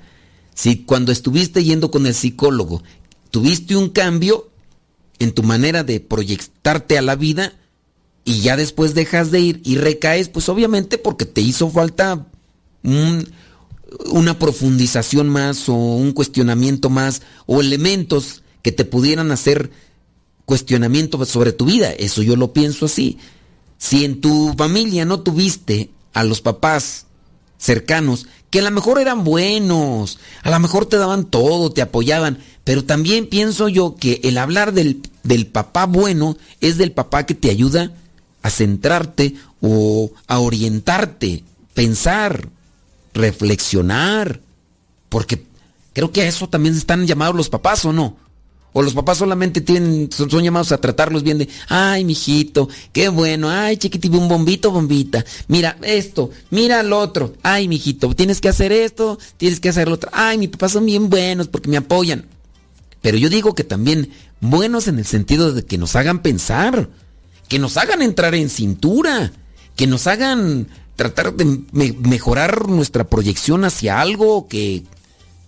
Si 0.55 0.77
cuando 0.77 1.11
estuviste 1.11 1.63
yendo 1.63 1.91
con 1.91 2.07
el 2.07 2.13
psicólogo 2.13 2.83
tuviste 3.31 3.75
un 3.75 3.89
cambio 3.89 4.49
en 5.19 5.33
tu 5.33 5.43
manera 5.43 5.83
de 5.83 5.99
proyectarte 5.99 6.97
a 6.97 7.01
la 7.01 7.15
vida 7.15 7.53
y 8.23 8.39
ya 8.39 8.55
después 8.55 8.93
dejas 8.93 9.31
de 9.31 9.41
ir 9.41 9.61
y 9.65 9.75
recaes, 9.75 10.29
pues 10.29 10.47
obviamente 10.47 10.97
porque 10.97 11.25
te 11.25 11.41
hizo 11.41 11.69
falta 11.69 12.27
una 12.83 14.39
profundización 14.39 15.27
más 15.27 15.67
o 15.67 15.73
un 15.73 16.13
cuestionamiento 16.13 16.89
más 16.89 17.21
o 17.45 17.59
elementos 17.59 18.43
que 18.61 18.71
te 18.71 18.85
pudieran 18.85 19.31
hacer 19.31 19.69
cuestionamiento 20.45 21.23
sobre 21.25 21.51
tu 21.51 21.65
vida. 21.65 21.91
Eso 21.91 22.21
yo 22.21 22.35
lo 22.35 22.53
pienso 22.53 22.85
así. 22.85 23.17
Si 23.77 24.05
en 24.05 24.21
tu 24.21 24.53
familia 24.57 25.05
no 25.05 25.21
tuviste 25.21 25.91
a 26.13 26.23
los 26.23 26.41
papás 26.41 27.05
cercanos, 27.57 28.27
que 28.49 28.59
a 28.59 28.63
lo 28.63 28.71
mejor 28.71 28.99
eran 28.99 29.23
buenos, 29.23 30.19
a 30.43 30.51
lo 30.51 30.59
mejor 30.59 30.85
te 30.85 30.97
daban 30.97 31.25
todo, 31.25 31.71
te 31.71 31.81
apoyaban, 31.81 32.39
pero 32.63 32.83
también 32.85 33.27
pienso 33.27 33.67
yo 33.67 33.95
que 33.95 34.21
el 34.23 34.37
hablar 34.37 34.73
del, 34.73 35.01
del 35.23 35.47
papá 35.47 35.85
bueno 35.85 36.37
es 36.61 36.77
del 36.77 36.91
papá 36.91 37.25
que 37.25 37.33
te 37.33 37.49
ayuda 37.49 37.91
a 38.41 38.49
centrarte 38.49 39.35
o 39.61 40.11
a 40.27 40.39
orientarte, 40.39 41.43
pensar, 41.73 42.49
reflexionar, 43.13 44.41
porque 45.09 45.45
creo 45.93 46.11
que 46.11 46.21
a 46.21 46.27
eso 46.27 46.47
también 46.49 46.75
están 46.75 47.07
llamados 47.07 47.35
los 47.35 47.49
papás 47.49 47.85
o 47.85 47.93
no. 47.93 48.17
O 48.73 48.81
los 48.81 48.93
papás 48.93 49.19
solamente 49.19 49.61
tienen, 49.61 50.09
son, 50.11 50.27
llamados 50.43 50.71
a 50.71 50.81
tratarlos 50.81 51.21
bien 51.21 51.37
de, 51.37 51.47
ay, 51.69 52.03
mijito, 52.05 52.67
qué 52.91 53.07
bueno, 53.09 53.49
ay, 53.49 53.77
chiquitito, 53.77 54.17
un 54.17 54.27
bombito, 54.27 54.71
bombita. 54.71 55.23
Mira 55.47 55.77
esto, 55.83 56.31
mira 56.49 56.81
lo 56.81 56.97
otro, 56.99 57.33
ay, 57.43 57.67
mijito, 57.67 58.13
tienes 58.15 58.41
que 58.41 58.49
hacer 58.49 58.71
esto, 58.71 59.19
tienes 59.37 59.59
que 59.59 59.69
hacer 59.69 59.87
lo 59.87 59.93
otro. 59.95 60.09
Ay, 60.11 60.39
mis 60.39 60.49
papás 60.49 60.71
son 60.71 60.85
bien 60.87 61.09
buenos 61.09 61.47
porque 61.47 61.69
me 61.69 61.77
apoyan. 61.77 62.25
Pero 63.01 63.17
yo 63.17 63.29
digo 63.29 63.53
que 63.53 63.63
también 63.63 64.09
buenos 64.41 64.87
en 64.87 64.97
el 64.97 65.05
sentido 65.05 65.53
de 65.53 65.63
que 65.63 65.77
nos 65.77 65.95
hagan 65.95 66.23
pensar, 66.23 66.89
que 67.47 67.59
nos 67.59 67.77
hagan 67.77 68.01
entrar 68.01 68.33
en 68.33 68.49
cintura, 68.49 69.33
que 69.75 69.85
nos 69.85 70.07
hagan 70.07 70.67
tratar 70.95 71.33
de 71.35 71.45
me- 71.71 71.93
mejorar 71.93 72.67
nuestra 72.69 73.03
proyección 73.03 73.65
hacia 73.65 74.01
algo 74.01 74.47
que, 74.47 74.83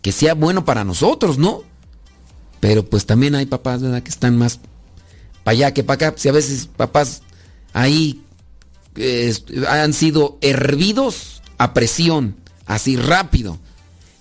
que 0.01 0.11
sea 0.11 0.33
bueno 0.35 0.63
para 0.65 0.83
nosotros, 0.83 1.37
¿no? 1.39 1.63
Pero 2.59 2.85
pues 2.85 3.05
también 3.05 3.35
hay 3.35 3.45
papás, 3.45 3.81
¿verdad? 3.81 4.03
Que 4.03 4.09
están 4.09 4.37
más 4.37 4.59
para 5.43 5.53
allá 5.53 5.73
que 5.73 5.83
para 5.83 6.07
acá. 6.07 6.17
Si 6.17 6.29
a 6.29 6.31
veces 6.31 6.67
papás 6.75 7.21
ahí 7.73 8.21
han 9.67 9.93
sido 9.93 10.37
hervidos 10.41 11.41
a 11.57 11.73
presión, 11.73 12.35
así 12.65 12.95
rápido. 12.97 13.59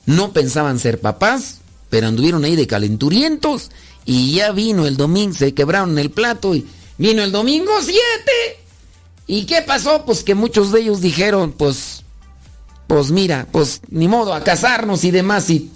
No 0.07 0.33
pensaban 0.33 0.79
ser 0.79 1.01
papás, 1.01 1.59
pero 1.89 2.09
anduvieron 2.09 2.45
ahí 2.45 2.57
de 2.57 2.67
calenturientos 2.67 3.71
y 4.05 4.35
ya 4.35 4.53
vino 4.53 4.87
el 4.87 4.97
domingo, 4.97 5.35
se 5.35 5.55
quebraron 5.55 5.99
el 5.99 6.11
plato 6.11 6.55
y 6.55 6.67
vino 6.99 7.23
el 7.23 7.33
domingo 7.33 7.73
7. 7.81 8.01
¿Y 9.27 9.47
qué 9.47 9.63
pasó? 9.63 10.05
Pues 10.05 10.23
que 10.23 10.35
muchos 10.35 10.73
de 10.73 10.81
ellos 10.81 11.01
dijeron, 11.01 11.53
pues, 11.53 12.03
pues 12.87 13.11
mira, 13.11 13.49
pues 13.51 13.81
ni 13.89 14.09
modo, 14.09 14.35
a 14.35 14.45
casarnos 14.45 15.05
y 15.05 15.11
demás. 15.11 15.49
Y 15.49 15.71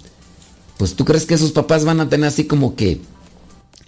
pues 0.79 0.95
tú 0.95 1.03
crees 1.03 1.25
que 1.25 1.33
esos 1.33 1.51
papás 1.51 1.83
van 1.83 1.99
a 1.99 2.07
tener 2.07 2.29
así 2.29 2.45
como 2.45 2.73
que 2.77 3.01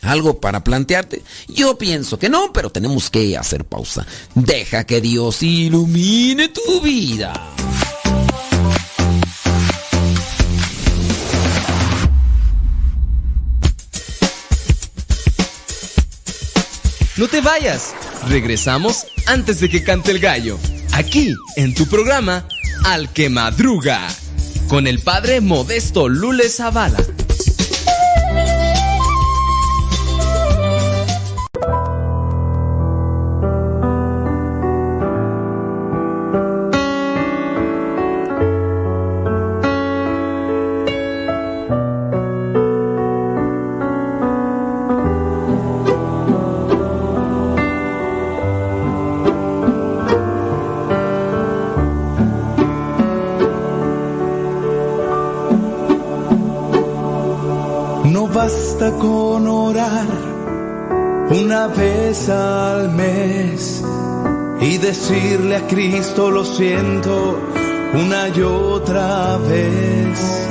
algo 0.01 0.41
para 0.41 0.61
plantearte. 0.61 1.23
Yo 1.47 1.77
pienso 1.77 2.19
que 2.19 2.27
no, 2.27 2.51
pero 2.51 2.69
tenemos 2.69 3.09
que 3.09 3.37
hacer 3.37 3.63
pausa. 3.63 4.05
Deja 4.35 4.83
que 4.83 4.99
Dios 4.99 5.41
ilumine 5.41 6.49
tu 6.49 6.81
vida. 6.81 7.31
No 17.15 17.29
te 17.29 17.39
vayas. 17.39 17.93
Regresamos 18.27 19.05
antes 19.27 19.61
de 19.61 19.69
que 19.69 19.81
cante 19.81 20.11
el 20.11 20.19
gallo. 20.19 20.59
Aquí, 20.91 21.33
en 21.55 21.73
tu 21.73 21.85
programa, 21.85 22.45
Al 22.83 23.13
que 23.13 23.29
Madruga. 23.29 24.09
Con 24.67 24.87
el 24.87 24.99
padre 24.99 25.41
Modesto 25.41 26.07
Lule 26.07 26.49
Zavala. 26.49 26.99
Al 62.11 62.91
mes 62.91 63.81
y 64.59 64.77
decirle 64.79 65.55
a 65.55 65.65
Cristo 65.65 66.29
lo 66.29 66.43
siento 66.43 67.39
una 67.93 68.27
y 68.27 68.41
otra 68.41 69.37
vez. 69.37 70.49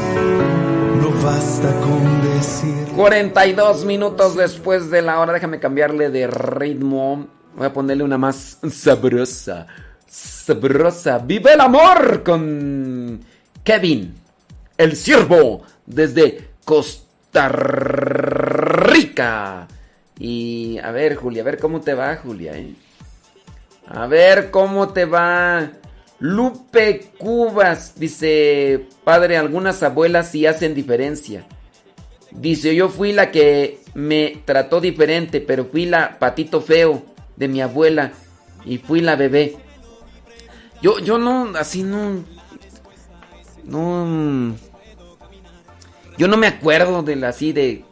No 1.03 1.11
basta 1.23 1.71
con 1.81 2.23
decir 2.23 2.87
42 2.97 3.85
minutos 3.85 4.37
después 4.37 4.91
de 4.91 5.03
la 5.03 5.21
hora, 5.21 5.35
déjame 5.35 5.61
cambiarle 5.61 6.09
de 6.09 6.29
ritmo. 6.29 7.29
Voy 7.55 7.67
a 7.67 7.73
ponerle 7.75 8.05
una 8.05 8.17
más 8.17 8.57
sabrosa. 8.71 9.67
Sabrosa. 10.07 11.19
¡Vive 11.19 11.53
el 11.53 11.61
amor! 11.61 12.23
Con 12.23 13.21
Kevin, 13.63 14.15
el 14.79 14.97
siervo, 14.97 15.61
desde 15.85 16.53
Costa 16.65 17.51
Rica. 17.51 18.29
Y 20.21 20.79
a 20.79 20.91
ver, 20.91 21.17
Julia, 21.17 21.41
a 21.41 21.47
ver 21.47 21.59
cómo 21.59 21.81
te 21.81 21.95
va, 21.95 22.15
Julia. 22.17 22.53
eh? 22.53 22.75
A 23.89 24.07
ver 24.07 24.51
cómo 24.51 24.91
te 24.91 25.07
va. 25.07 25.71
Lupe 26.19 27.11
Cubas 27.19 27.99
dice, 27.99 28.87
padre, 29.03 29.39
algunas 29.39 29.83
abuelas 29.83 30.31
sí 30.31 30.45
hacen 30.45 30.75
diferencia. 30.75 31.47
Dice, 32.33 32.77
yo 32.77 32.91
fui 32.91 33.13
la 33.13 33.31
que 33.31 33.81
me 33.95 34.43
trató 34.45 34.83
diferente, 34.83 35.41
pero 35.41 35.65
fui 35.65 35.87
la 35.87 36.19
patito 36.19 36.61
feo 36.61 37.03
de 37.37 37.49
mi 37.49 37.63
abuela 37.63 38.13
y 38.67 38.77
fui 38.77 39.01
la 39.01 39.17
bebé. 39.17 39.57
Yo, 40.83 40.99
yo 40.99 41.17
no, 41.17 41.53
así 41.57 41.83
no, 41.83 42.23
no, 43.65 44.55
yo 46.19 46.29
no 46.29 46.37
me 46.37 46.47
acuerdo 46.47 47.03
de 47.03 47.17
la, 47.17 47.29
así 47.29 47.53
de 47.53 47.85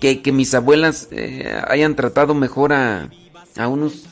que, 0.00 0.22
que 0.22 0.32
mis 0.32 0.54
abuelas 0.54 1.08
eh, 1.10 1.60
hayan 1.68 1.96
tratado 1.96 2.34
mejor 2.34 2.72
a, 2.72 3.10
a 3.56 3.68
unos. 3.68 4.04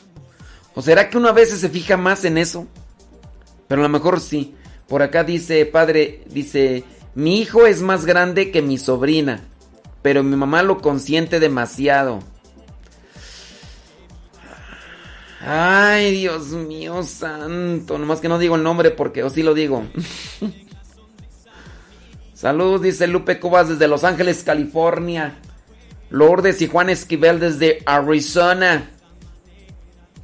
¿O 0.75 0.83
será 0.83 1.09
que 1.09 1.17
uno 1.17 1.29
a 1.29 1.33
veces 1.33 1.61
se 1.61 1.69
fija 1.69 1.97
más 1.97 2.25
en 2.25 2.39
eso? 2.39 2.67
Pero 3.69 3.81
a 3.81 3.85
lo 3.85 3.89
mejor 3.89 4.21
sí. 4.21 4.55
Por 4.89 5.03
acá 5.03 5.25
dice, 5.25 5.67
padre, 5.67 6.23
dice, 6.31 6.85
mi 7.15 7.41
hijo 7.41 7.67
es 7.67 7.83
más 7.83 8.05
grande 8.05 8.51
que 8.51 8.63
mi 8.63 8.79
sobrina, 8.79 9.41
pero 10.03 10.23
mi 10.23 10.37
mamá 10.37 10.63
lo 10.63 10.81
consiente 10.81 11.41
demasiado. 11.41 12.21
Ay, 15.41 16.13
Dios 16.13 16.49
mío 16.49 17.03
santo. 17.03 17.99
Nomás 17.99 18.21
que 18.21 18.29
no 18.29 18.39
digo 18.39 18.57
el 18.57 18.63
nombre 18.63 18.91
porque, 18.91 19.23
o 19.23 19.31
sí 19.31 19.43
lo 19.43 19.55
digo. 19.55 19.85
Salud, 22.35 22.83
dice 22.83 23.07
Lupe 23.07 23.41
Cubas 23.41 23.69
desde 23.69 23.89
Los 23.89 24.05
Ángeles, 24.05 24.43
California. 24.43 25.39
Lourdes 26.11 26.63
y 26.63 26.69
Juan 26.69 26.91
Esquivel 26.91 27.41
desde 27.41 27.83
Arizona. 27.87 28.91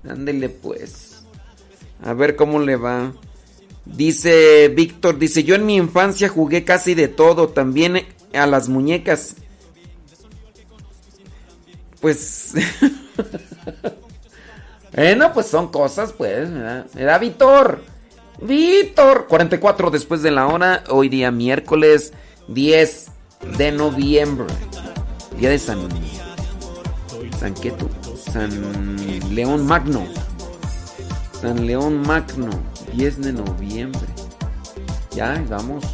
Ándele 0.09 0.49
pues. 0.49 1.25
A 2.03 2.13
ver 2.13 2.37
cómo 2.37 2.61
le 2.61 2.77
va. 2.77 3.13
Dice 3.85 4.69
Víctor, 4.69 5.19
dice, 5.19 5.43
yo 5.43 5.55
en 5.55 5.67
mi 5.67 5.77
infancia 5.77 6.29
jugué 6.29 6.65
casi 6.65 6.95
de 6.95 7.09
todo, 7.09 7.49
también 7.49 8.07
a 8.33 8.47
las 8.47 8.69
muñecas. 8.69 9.37
Pues... 12.01 12.55
bueno, 14.95 15.33
pues 15.33 15.47
son 15.47 15.69
cosas, 15.69 16.13
pues. 16.13 16.53
¿verdad? 16.53 16.87
Era 16.97 17.19
Víctor. 17.19 17.83
Víctor. 18.41 19.27
44 19.29 19.91
después 19.91 20.23
de 20.23 20.31
la 20.31 20.47
hora, 20.47 20.85
hoy 20.89 21.09
día 21.09 21.31
miércoles 21.31 22.13
10 22.49 23.07
de 23.59 23.73
noviembre. 23.73 24.47
Día 25.39 25.51
de 25.51 25.59
San... 25.59 25.89
San 27.39 27.55
tú? 27.55 27.89
San 28.17 29.35
León 29.35 29.67
Magno. 29.67 30.07
San 31.41 31.67
León 31.67 32.03
Magno, 32.03 32.51
10 32.93 33.23
de 33.23 33.33
noviembre. 33.33 34.07
Ya, 35.11 35.45
vamos. 35.49 35.85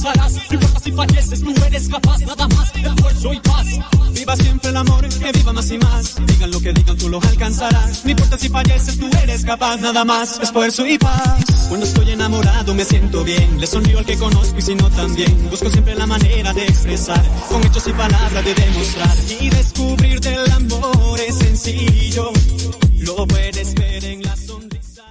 Paz. 0.00 0.32
No 0.50 0.54
importa 0.54 0.80
si 0.80 0.92
falleces, 0.92 1.40
tú 1.42 1.54
eres 1.66 1.88
capaz, 1.88 2.18
nada 2.20 2.48
más, 2.48 2.72
esfuerzo 2.74 3.32
y 3.32 3.40
paz. 3.40 3.66
Viva 4.12 4.36
siempre 4.36 4.70
el 4.70 4.76
amor, 4.76 5.08
que 5.08 5.32
viva 5.32 5.52
más 5.52 5.70
y 5.70 5.78
más. 5.78 6.26
Digan 6.26 6.50
lo 6.50 6.60
que 6.60 6.72
digan, 6.72 6.96
tú 6.96 7.08
lo 7.08 7.20
alcanzarás. 7.20 8.04
No 8.04 8.10
importa 8.10 8.38
si 8.38 8.48
falleces, 8.48 8.98
tú 8.98 9.08
eres 9.22 9.44
capaz, 9.44 9.76
nada 9.78 10.04
más, 10.04 10.38
esfuerzo 10.40 10.86
y 10.86 10.98
paz. 10.98 11.44
Cuando 11.68 11.86
estoy 11.86 12.10
enamorado 12.10 12.74
me 12.74 12.84
siento 12.84 13.24
bien, 13.24 13.60
le 13.60 13.66
sonrío 13.66 13.98
al 13.98 14.04
que 14.04 14.16
conozco 14.16 14.58
y 14.58 14.62
si 14.62 14.74
no 14.74 14.90
también. 14.90 15.50
Busco 15.50 15.70
siempre 15.70 15.94
la 15.94 16.06
manera 16.06 16.52
de 16.52 16.64
expresar, 16.64 17.22
con 17.48 17.64
hechos 17.64 17.86
y 17.88 17.92
palabras 17.92 18.44
de 18.44 18.54
demostrar. 18.54 19.16
Y 19.40 19.50
descubrir 19.50 20.20
del 20.20 20.50
amor 20.52 21.20
es 21.26 21.36
sencillo, 21.36 22.30
lo 22.98 23.26
puedes 23.26 23.74
ver 23.74 24.04
en 24.04 24.22
la 24.22 24.36
sonrisa. 24.36 25.02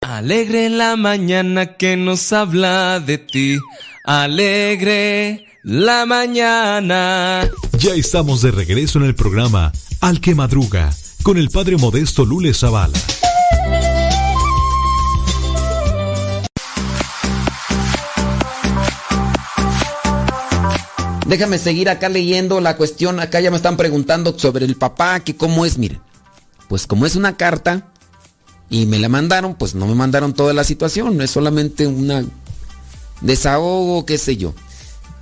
Alegre 0.00 0.70
la 0.70 0.96
mañana 0.96 1.76
que 1.76 1.96
nos 1.96 2.32
habla 2.32 3.00
de 3.00 3.18
ti. 3.18 3.58
Alegre 4.08 5.44
la 5.64 6.06
mañana. 6.06 7.46
Ya 7.78 7.92
estamos 7.92 8.40
de 8.40 8.50
regreso 8.50 8.98
en 8.98 9.04
el 9.04 9.14
programa 9.14 9.70
Al 10.00 10.22
que 10.22 10.34
Madruga 10.34 10.90
con 11.22 11.36
el 11.36 11.50
padre 11.50 11.76
modesto 11.76 12.24
Lule 12.24 12.54
Zavala. 12.54 12.98
Déjame 21.26 21.58
seguir 21.58 21.90
acá 21.90 22.08
leyendo 22.08 22.62
la 22.62 22.78
cuestión. 22.78 23.20
Acá 23.20 23.40
ya 23.40 23.50
me 23.50 23.58
están 23.58 23.76
preguntando 23.76 24.38
sobre 24.38 24.64
el 24.64 24.76
papá, 24.76 25.20
que 25.20 25.36
cómo 25.36 25.66
es. 25.66 25.76
Mire, 25.76 26.00
pues 26.70 26.86
como 26.86 27.04
es 27.04 27.14
una 27.14 27.36
carta 27.36 27.92
y 28.70 28.86
me 28.86 28.98
la 28.98 29.10
mandaron, 29.10 29.54
pues 29.54 29.74
no 29.74 29.86
me 29.86 29.94
mandaron 29.94 30.32
toda 30.32 30.54
la 30.54 30.64
situación. 30.64 31.18
No 31.18 31.24
es 31.24 31.30
solamente 31.30 31.86
una 31.86 32.24
desahogo, 33.20 34.06
qué 34.06 34.18
sé 34.18 34.36
yo. 34.36 34.54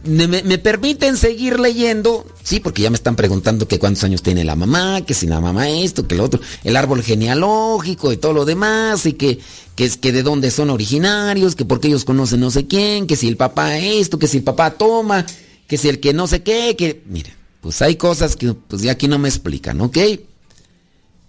Me, 0.05 0.59
permiten 0.59 1.17
seguir 1.17 1.59
leyendo, 1.59 2.27
sí, 2.45 2.61
porque 2.61 2.83
ya 2.83 2.91
me 2.91 2.97
están 2.97 3.17
preguntando 3.17 3.67
que 3.67 3.81
cuántos 3.81 4.05
años 4.05 4.23
tiene 4.23 4.45
la 4.45 4.55
mamá, 4.55 5.01
que 5.05 5.15
si 5.15 5.27
la 5.27 5.41
mamá 5.41 5.69
esto, 5.69 6.07
que 6.07 6.15
lo 6.15 6.23
otro, 6.23 6.41
el 6.63 6.77
árbol 6.77 7.03
genealógico 7.03 8.13
y 8.13 8.17
todo 8.17 8.33
lo 8.33 8.45
demás, 8.45 9.05
y 9.07 9.15
que, 9.15 9.41
que 9.75 9.85
es 9.85 9.97
que 9.97 10.13
de 10.13 10.23
dónde 10.23 10.53
son 10.53 10.71
originarios, 10.71 11.57
que 11.57 11.65
porque 11.65 11.89
ellos 11.89 12.05
conocen 12.05 12.39
no 12.39 12.53
sé 12.53 12.69
quién, 12.69 13.09
que 13.09 13.17
si 13.17 13.27
el 13.27 13.37
papá 13.37 13.79
esto, 13.79 14.19
que 14.19 14.29
si 14.29 14.37
el 14.37 14.45
papá 14.45 14.71
toma, 14.71 15.27
que 15.67 15.77
si 15.77 15.89
el 15.89 15.99
que 15.99 16.13
no 16.13 16.29
sé 16.29 16.45
qué, 16.45 16.77
que, 16.77 17.03
mire, 17.07 17.33
pues 17.61 17.83
hay 17.83 17.97
cosas 17.97 18.37
que 18.37 18.55
pues 18.55 18.83
ya 18.83 18.93
aquí 18.93 19.09
no 19.09 19.19
me 19.19 19.29
explican, 19.29 19.81
¿ok? 19.81 19.99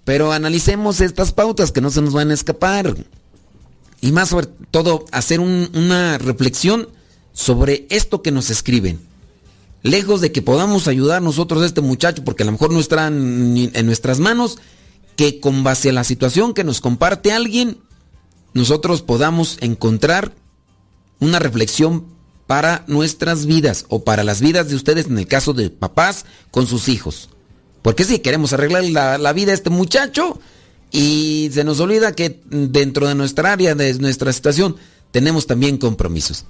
Pero 0.03 0.31
analicemos 0.31 1.01
estas 1.01 1.31
pautas 1.33 1.71
que 1.71 1.81
no 1.81 1.89
se 1.89 2.01
nos 2.01 2.13
van 2.13 2.29
a 2.29 2.35
escapar. 2.35 2.95
Y 4.01 4.11
más 4.11 4.29
sobre 4.29 4.47
todo 4.71 5.05
hacer 5.11 5.39
un- 5.39 5.69
una 5.73 6.17
reflexión 6.17 6.89
sobre 7.33 7.87
esto 7.89 8.21
que 8.21 8.31
nos 8.31 8.49
escriben. 8.49 8.99
Lejos 9.83 10.21
de 10.21 10.31
que 10.31 10.41
podamos 10.41 10.87
ayudar 10.87 11.21
nosotros 11.21 11.61
a 11.63 11.65
este 11.65 11.81
muchacho, 11.81 12.23
porque 12.23 12.43
a 12.43 12.45
lo 12.45 12.51
mejor 12.51 12.71
no 12.71 12.79
está 12.79 13.07
en, 13.07 13.71
en 13.73 13.85
nuestras 13.85 14.19
manos, 14.19 14.57
que 15.15 15.39
con 15.39 15.63
base 15.63 15.89
a 15.89 15.93
la 15.93 16.03
situación 16.03 16.53
que 16.53 16.63
nos 16.63 16.81
comparte 16.81 17.31
alguien, 17.31 17.77
nosotros 18.53 19.01
podamos 19.01 19.57
encontrar 19.61 20.33
una 21.19 21.39
reflexión 21.39 22.05
para 22.47 22.83
nuestras 22.87 23.45
vidas 23.45 23.85
o 23.89 24.03
para 24.03 24.23
las 24.23 24.41
vidas 24.41 24.69
de 24.69 24.75
ustedes 24.75 25.07
en 25.07 25.17
el 25.17 25.27
caso 25.27 25.53
de 25.53 25.69
papás 25.69 26.25
con 26.51 26.65
sus 26.67 26.87
hijos. 26.87 27.29
Porque 27.81 28.03
si 28.03 28.19
queremos 28.19 28.53
arreglar 28.53 28.83
la, 28.85 29.17
la 29.17 29.33
vida 29.33 29.51
a 29.51 29.55
este 29.55 29.69
muchacho 29.69 30.39
y 30.91 31.49
se 31.53 31.63
nos 31.63 31.79
olvida 31.79 32.13
que 32.13 32.41
dentro 32.49 33.07
de 33.07 33.15
nuestra 33.15 33.51
área, 33.51 33.75
de 33.75 33.93
nuestra 33.95 34.31
situación, 34.31 34.75
tenemos 35.11 35.47
también 35.47 35.77
compromisos. 35.77 36.45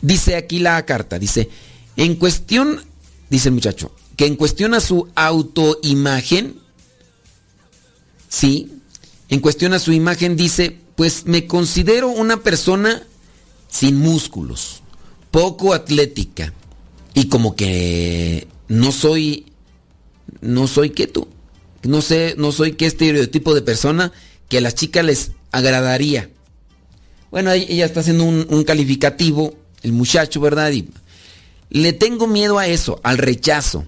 Dice 0.00 0.36
aquí 0.36 0.58
la 0.58 0.84
carta, 0.86 1.18
dice, 1.18 1.48
en 1.96 2.16
cuestión, 2.16 2.82
dice 3.30 3.48
el 3.48 3.54
muchacho, 3.54 3.92
que 4.16 4.26
en 4.26 4.36
cuestión 4.36 4.74
a 4.74 4.80
su 4.80 5.08
autoimagen, 5.14 6.56
sí, 8.28 8.72
en 9.28 9.40
cuestión 9.40 9.72
a 9.72 9.78
su 9.78 9.92
imagen 9.92 10.36
dice, 10.36 10.78
pues 10.94 11.26
me 11.26 11.46
considero 11.46 12.08
una 12.08 12.38
persona 12.38 13.02
sin 13.68 13.96
músculos, 13.96 14.82
poco 15.30 15.74
atlética 15.74 16.52
y 17.14 17.28
como 17.28 17.56
que 17.56 18.48
no 18.68 18.92
soy, 18.92 19.46
no 20.40 20.66
soy 20.66 20.90
que 20.90 21.06
tú, 21.06 21.28
no 21.88 22.02
sé, 22.02 22.34
no 22.38 22.52
soy 22.52 22.72
qué 22.72 22.86
estereotipo 22.86 23.54
de 23.54 23.62
persona 23.62 24.12
que 24.48 24.58
a 24.58 24.60
las 24.60 24.74
chicas 24.74 25.04
les 25.04 25.32
agradaría. 25.52 26.30
Bueno, 27.30 27.50
ella 27.52 27.84
está 27.84 28.00
haciendo 28.00 28.24
un, 28.24 28.64
calificativo, 28.64 29.54
el 29.82 29.92
muchacho, 29.92 30.40
¿verdad? 30.40 30.72
Le 31.70 31.92
tengo 31.92 32.26
miedo 32.26 32.58
a 32.58 32.66
eso, 32.66 33.00
al 33.02 33.18
rechazo. 33.18 33.84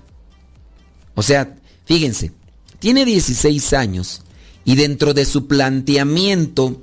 O 1.15 1.23
sea, 1.23 1.57
fíjense, 1.85 2.33
tiene 2.79 3.05
16 3.05 3.73
años 3.73 4.23
y 4.65 4.77
dentro 4.77 5.15
de 5.15 5.25
su 5.25 5.47
planteamiento 5.47 6.81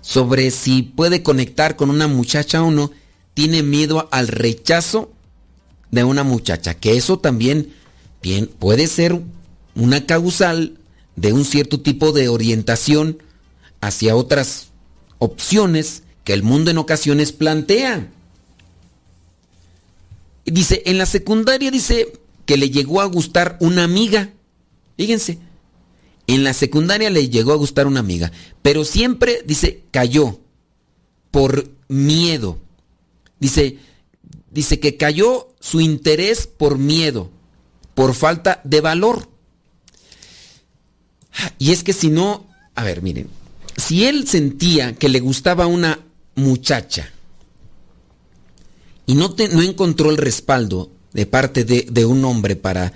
sobre 0.00 0.50
si 0.50 0.82
puede 0.82 1.22
conectar 1.22 1.76
con 1.76 1.90
una 1.90 2.06
muchacha 2.06 2.62
o 2.62 2.70
no, 2.70 2.92
tiene 3.34 3.62
miedo 3.62 4.08
al 4.10 4.28
rechazo 4.28 5.12
de 5.90 6.04
una 6.04 6.22
muchacha, 6.22 6.74
que 6.74 6.96
eso 6.96 7.18
también 7.18 7.72
bien, 8.22 8.46
puede 8.46 8.86
ser 8.86 9.20
una 9.78 10.04
causal 10.04 10.78
de 11.16 11.32
un 11.32 11.44
cierto 11.44 11.80
tipo 11.80 12.12
de 12.12 12.28
orientación 12.28 13.22
hacia 13.80 14.16
otras 14.16 14.68
opciones 15.18 16.02
que 16.24 16.32
el 16.34 16.42
mundo 16.42 16.70
en 16.70 16.78
ocasiones 16.78 17.32
plantea. 17.32 18.10
Dice, 20.44 20.82
en 20.84 20.98
la 20.98 21.06
secundaria 21.06 21.70
dice 21.70 22.12
que 22.44 22.56
le 22.56 22.70
llegó 22.70 23.00
a 23.00 23.06
gustar 23.06 23.56
una 23.60 23.84
amiga. 23.84 24.32
Fíjense, 24.96 25.38
en 26.26 26.44
la 26.44 26.54
secundaria 26.54 27.08
le 27.08 27.28
llegó 27.28 27.52
a 27.52 27.56
gustar 27.56 27.86
una 27.86 28.00
amiga, 28.00 28.32
pero 28.62 28.84
siempre, 28.84 29.42
dice, 29.46 29.84
cayó 29.90 30.40
por 31.30 31.70
miedo. 31.88 32.58
Dice, 33.38 33.78
dice 34.50 34.80
que 34.80 34.96
cayó 34.96 35.54
su 35.60 35.80
interés 35.80 36.46
por 36.46 36.78
miedo, 36.78 37.30
por 37.94 38.14
falta 38.14 38.60
de 38.64 38.80
valor. 38.80 39.28
Y 41.58 41.72
es 41.72 41.82
que 41.84 41.92
si 41.92 42.08
no, 42.08 42.46
a 42.74 42.84
ver, 42.84 43.02
miren, 43.02 43.28
si 43.76 44.04
él 44.06 44.26
sentía 44.26 44.94
que 44.94 45.08
le 45.08 45.20
gustaba 45.20 45.66
una 45.66 46.00
muchacha 46.34 47.10
y 49.06 49.14
no, 49.14 49.32
te- 49.34 49.48
no 49.48 49.62
encontró 49.62 50.10
el 50.10 50.16
respaldo 50.16 50.90
de 51.12 51.26
parte 51.26 51.64
de, 51.64 51.86
de 51.90 52.04
un 52.06 52.24
hombre 52.24 52.56
para 52.56 52.92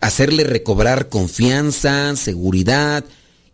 hacerle 0.00 0.44
recobrar 0.44 1.08
confianza, 1.08 2.14
seguridad 2.16 3.04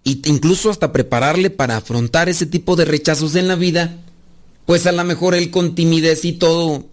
e 0.05 0.21
incluso 0.27 0.71
hasta 0.71 0.93
prepararle 0.93 1.51
para 1.51 1.77
afrontar 1.77 2.29
ese 2.29 2.47
tipo 2.47 2.77
de 2.77 2.85
rechazos 2.85 3.35
en 3.35 3.49
la 3.49 3.57
vida, 3.57 3.97
pues 4.65 4.87
a 4.87 4.93
lo 4.93 5.03
mejor 5.05 5.35
él 5.35 5.51
con 5.51 5.75
timidez 5.75 6.25
y 6.25 6.33
todo, 6.33 6.87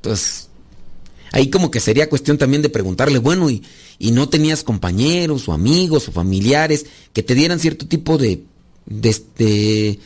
pues 0.00 0.48
ahí 1.32 1.50
como 1.50 1.70
que 1.70 1.80
sería 1.80 2.08
cuestión 2.08 2.38
también 2.38 2.62
de 2.62 2.70
preguntarle, 2.70 3.18
bueno, 3.18 3.50
y, 3.50 3.62
y 3.98 4.12
no 4.12 4.28
tenías 4.28 4.62
compañeros 4.62 5.48
o 5.48 5.52
amigos 5.52 6.08
o 6.08 6.12
familiares 6.12 6.86
que 7.12 7.22
te 7.22 7.34
dieran 7.34 7.58
cierto 7.58 7.86
tipo 7.86 8.16
de, 8.18 8.44
de, 8.86 9.98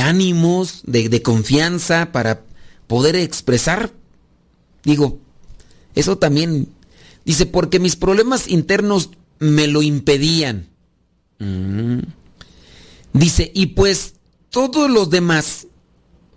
ánimos, 0.00 0.82
de, 0.86 1.08
de 1.08 1.22
confianza 1.22 2.12
para 2.12 2.44
poder 2.86 3.16
expresar. 3.16 3.92
Digo, 4.84 5.18
eso 5.94 6.18
también 6.18 6.68
dice, 7.24 7.46
porque 7.46 7.78
mis 7.78 7.96
problemas 7.96 8.48
internos 8.48 9.10
me 9.38 9.66
lo 9.66 9.82
impedían. 9.82 10.68
Mm. 11.38 12.00
Dice, 13.12 13.50
y 13.54 13.66
pues 13.66 14.14
todos 14.50 14.90
los 14.90 15.10
demás 15.10 15.66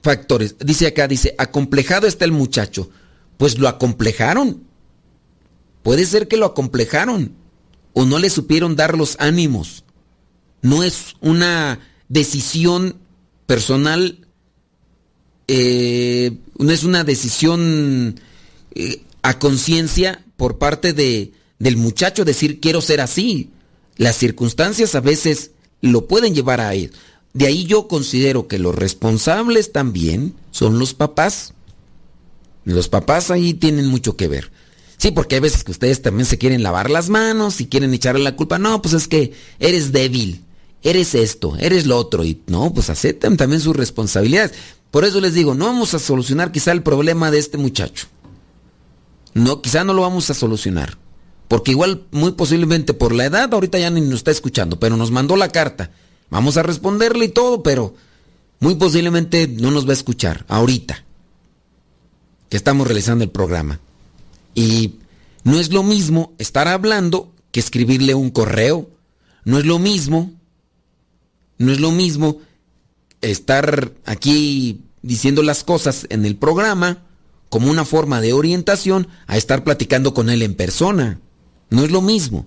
factores, 0.01 0.55
dice 0.59 0.87
acá, 0.87 1.07
dice, 1.07 1.35
acomplejado 1.37 2.07
está 2.07 2.25
el 2.25 2.31
muchacho. 2.31 2.89
Pues 3.37 3.57
lo 3.57 3.67
acomplejaron. 3.67 4.63
Puede 5.83 6.05
ser 6.05 6.27
que 6.27 6.37
lo 6.37 6.45
acomplejaron 6.45 7.35
o 7.93 8.05
no 8.05 8.17
le 8.17 8.29
supieron 8.29 8.75
dar 8.75 8.97
los 8.97 9.17
ánimos. 9.19 9.83
No 10.61 10.83
es 10.83 11.15
una 11.19 11.79
decisión 12.07 12.95
personal, 13.45 14.25
eh, 15.47 16.37
no 16.57 16.71
es 16.71 16.83
una 16.83 17.03
decisión 17.03 18.19
eh, 18.73 19.03
a 19.21 19.37
conciencia 19.39 20.23
por 20.37 20.57
parte 20.57 20.93
de, 20.93 21.33
del 21.59 21.77
muchacho 21.77 22.25
decir 22.25 22.59
quiero 22.59 22.81
ser 22.81 23.01
así. 23.01 23.51
Las 23.97 24.17
circunstancias 24.17 24.95
a 24.95 25.01
veces 25.01 25.51
lo 25.81 26.07
pueden 26.07 26.33
llevar 26.33 26.61
a 26.61 26.73
él. 26.73 26.91
De 27.33 27.47
ahí 27.47 27.65
yo 27.65 27.87
considero 27.87 28.47
que 28.47 28.59
los 28.59 28.73
responsables 28.73 29.71
también 29.71 30.33
son 30.51 30.79
los 30.79 30.93
papás. 30.93 31.53
Los 32.63 32.87
papás 32.87 33.31
ahí 33.31 33.53
tienen 33.53 33.87
mucho 33.87 34.15
que 34.15 34.27
ver. 34.27 34.51
Sí, 35.03 35.11
porque 35.11 35.35
hay 35.35 35.41
veces 35.41 35.65
que 35.65 35.71
ustedes 35.71 36.01
también 36.01 36.25
se 36.25 36.37
quieren 36.37 36.63
lavar 36.63 36.89
las 36.89 37.09
manos 37.09 37.59
y 37.59 37.67
quieren 37.67 37.93
echarle 37.93 38.23
la 38.23 38.37
culpa. 38.37 38.57
No, 38.57 38.81
pues 38.81 38.93
es 38.93 39.09
que 39.09 39.33
eres 39.59 39.91
débil, 39.91 40.45
eres 40.81 41.13
esto, 41.13 41.57
eres 41.59 41.85
lo 41.87 41.97
otro. 41.97 42.23
Y 42.23 42.41
no, 42.47 42.73
pues 42.73 42.89
aceptan 42.89 43.35
también 43.35 43.59
sus 43.59 43.75
responsabilidades. 43.75 44.53
Por 44.91 45.03
eso 45.03 45.19
les 45.19 45.33
digo, 45.33 45.55
no 45.55 45.65
vamos 45.65 45.93
a 45.93 45.99
solucionar 45.99 46.53
quizá 46.53 46.71
el 46.71 46.83
problema 46.83 47.31
de 47.31 47.39
este 47.39 47.57
muchacho. 47.57 48.07
No, 49.33 49.61
quizá 49.61 49.83
no 49.83 49.93
lo 49.93 50.03
vamos 50.03 50.29
a 50.29 50.33
solucionar. 50.33 50.97
Porque 51.49 51.71
igual, 51.71 52.05
muy 52.11 52.31
posiblemente 52.31 52.93
por 52.93 53.13
la 53.13 53.25
edad, 53.25 53.53
ahorita 53.53 53.79
ya 53.79 53.89
ni 53.89 53.99
nos 53.99 54.19
está 54.19 54.31
escuchando, 54.31 54.79
pero 54.79 54.95
nos 54.95 55.11
mandó 55.11 55.35
la 55.35 55.49
carta. 55.49 55.91
Vamos 56.29 56.55
a 56.55 56.63
responderle 56.63 57.25
y 57.25 57.29
todo, 57.29 57.61
pero 57.61 57.93
muy 58.61 58.75
posiblemente 58.75 59.49
no 59.49 59.69
nos 59.69 59.85
va 59.85 59.89
a 59.89 59.99
escuchar 59.99 60.45
ahorita 60.47 61.03
que 62.47 62.55
estamos 62.55 62.87
realizando 62.87 63.25
el 63.25 63.31
programa. 63.31 63.81
Y 64.55 64.95
no 65.43 65.59
es 65.59 65.71
lo 65.71 65.83
mismo 65.83 66.33
estar 66.37 66.67
hablando 66.67 67.33
que 67.51 67.59
escribirle 67.59 68.15
un 68.15 68.29
correo. 68.29 68.89
No 69.45 69.57
es 69.59 69.65
lo 69.65 69.79
mismo. 69.79 70.31
No 71.57 71.71
es 71.71 71.79
lo 71.79 71.91
mismo 71.91 72.39
estar 73.21 73.91
aquí 74.05 74.81
diciendo 75.01 75.43
las 75.43 75.63
cosas 75.63 76.07
en 76.09 76.25
el 76.25 76.35
programa 76.35 77.03
como 77.49 77.69
una 77.69 77.85
forma 77.85 78.19
de 78.19 78.33
orientación 78.33 79.07
a 79.27 79.37
estar 79.37 79.63
platicando 79.63 80.13
con 80.13 80.29
él 80.29 80.41
en 80.41 80.55
persona. 80.55 81.19
No 81.69 81.83
es 81.83 81.91
lo 81.91 82.01
mismo. 82.01 82.45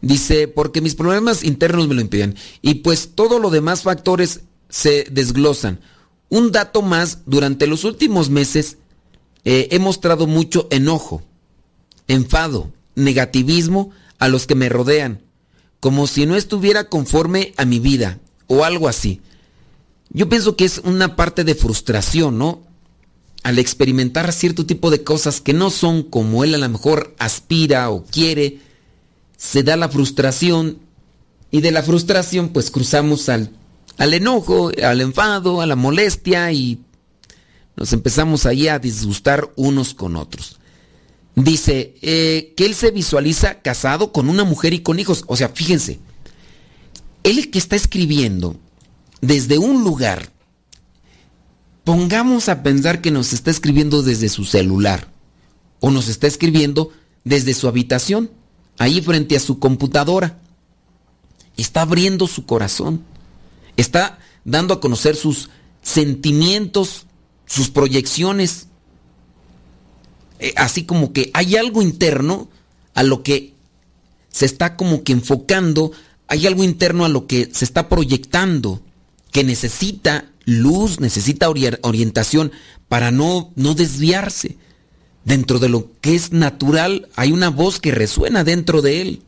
Dice, 0.00 0.48
porque 0.48 0.80
mis 0.80 0.94
problemas 0.94 1.42
internos 1.42 1.88
me 1.88 1.94
lo 1.94 2.00
impiden. 2.00 2.36
Y 2.62 2.74
pues 2.76 3.12
todos 3.14 3.40
los 3.40 3.50
demás 3.50 3.82
factores 3.82 4.42
se 4.68 5.06
desglosan. 5.10 5.80
Un 6.28 6.52
dato 6.52 6.82
más, 6.82 7.20
durante 7.26 7.66
los 7.66 7.84
últimos 7.84 8.28
meses 8.28 8.78
eh, 9.44 9.68
he 9.70 9.78
mostrado 9.78 10.26
mucho 10.26 10.68
enojo, 10.70 11.22
enfado, 12.06 12.72
negativismo 12.94 13.90
a 14.18 14.28
los 14.28 14.46
que 14.46 14.54
me 14.54 14.68
rodean, 14.68 15.22
como 15.80 16.06
si 16.06 16.26
no 16.26 16.36
estuviera 16.36 16.88
conforme 16.88 17.52
a 17.56 17.64
mi 17.64 17.78
vida 17.78 18.18
o 18.46 18.64
algo 18.64 18.88
así. 18.88 19.20
Yo 20.10 20.28
pienso 20.28 20.56
que 20.56 20.64
es 20.64 20.78
una 20.78 21.16
parte 21.16 21.44
de 21.44 21.54
frustración, 21.54 22.38
¿no? 22.38 22.62
Al 23.42 23.58
experimentar 23.58 24.32
cierto 24.32 24.66
tipo 24.66 24.90
de 24.90 25.04
cosas 25.04 25.40
que 25.40 25.52
no 25.52 25.70
son 25.70 26.02
como 26.02 26.44
él 26.44 26.54
a 26.54 26.58
lo 26.58 26.68
mejor 26.68 27.14
aspira 27.18 27.90
o 27.90 28.04
quiere, 28.04 28.58
se 29.36 29.62
da 29.62 29.76
la 29.76 29.88
frustración 29.88 30.78
y 31.50 31.60
de 31.60 31.70
la 31.70 31.82
frustración 31.82 32.48
pues 32.48 32.70
cruzamos 32.70 33.28
al, 33.28 33.50
al 33.96 34.14
enojo, 34.14 34.72
al 34.82 35.00
enfado, 35.00 35.60
a 35.60 35.66
la 35.66 35.76
molestia 35.76 36.52
y 36.52 36.80
nos 37.78 37.92
empezamos 37.92 38.44
ahí 38.44 38.66
a 38.66 38.80
disgustar 38.80 39.52
unos 39.54 39.94
con 39.94 40.16
otros. 40.16 40.58
Dice 41.36 41.94
eh, 42.02 42.52
que 42.56 42.66
él 42.66 42.74
se 42.74 42.90
visualiza 42.90 43.60
casado 43.62 44.10
con 44.12 44.28
una 44.28 44.42
mujer 44.42 44.74
y 44.74 44.80
con 44.80 44.98
hijos. 44.98 45.22
O 45.28 45.36
sea, 45.36 45.50
fíjense, 45.50 46.00
él 47.22 47.50
que 47.50 47.58
está 47.58 47.76
escribiendo 47.76 48.56
desde 49.20 49.58
un 49.58 49.84
lugar, 49.84 50.32
pongamos 51.84 52.48
a 52.48 52.64
pensar 52.64 53.00
que 53.00 53.12
nos 53.12 53.32
está 53.32 53.52
escribiendo 53.52 54.02
desde 54.02 54.28
su 54.28 54.44
celular 54.44 55.06
o 55.78 55.92
nos 55.92 56.08
está 56.08 56.26
escribiendo 56.26 56.90
desde 57.22 57.54
su 57.54 57.68
habitación, 57.68 58.32
ahí 58.76 59.00
frente 59.00 59.36
a 59.36 59.40
su 59.40 59.60
computadora. 59.60 60.40
Está 61.56 61.82
abriendo 61.82 62.26
su 62.26 62.44
corazón, 62.44 63.04
está 63.76 64.18
dando 64.44 64.74
a 64.74 64.80
conocer 64.80 65.14
sus 65.14 65.50
sentimientos, 65.82 67.06
sus 67.48 67.70
proyecciones. 67.70 68.68
Eh, 70.38 70.52
así 70.56 70.84
como 70.84 71.12
que 71.12 71.30
hay 71.34 71.56
algo 71.56 71.82
interno 71.82 72.48
a 72.94 73.02
lo 73.02 73.24
que 73.24 73.54
se 74.30 74.46
está 74.46 74.76
como 74.76 75.02
que 75.02 75.12
enfocando, 75.12 75.90
hay 76.28 76.46
algo 76.46 76.62
interno 76.62 77.04
a 77.04 77.08
lo 77.08 77.26
que 77.26 77.48
se 77.52 77.64
está 77.64 77.88
proyectando, 77.88 78.80
que 79.32 79.42
necesita 79.42 80.30
luz, 80.44 81.00
necesita 81.00 81.48
orientación 81.48 82.52
para 82.88 83.10
no, 83.10 83.52
no 83.56 83.74
desviarse. 83.74 84.56
Dentro 85.24 85.58
de 85.58 85.68
lo 85.68 85.90
que 86.00 86.14
es 86.14 86.32
natural 86.32 87.08
hay 87.16 87.32
una 87.32 87.50
voz 87.50 87.80
que 87.80 87.90
resuena 87.90 88.44
dentro 88.44 88.80
de 88.80 89.02
él. 89.02 89.22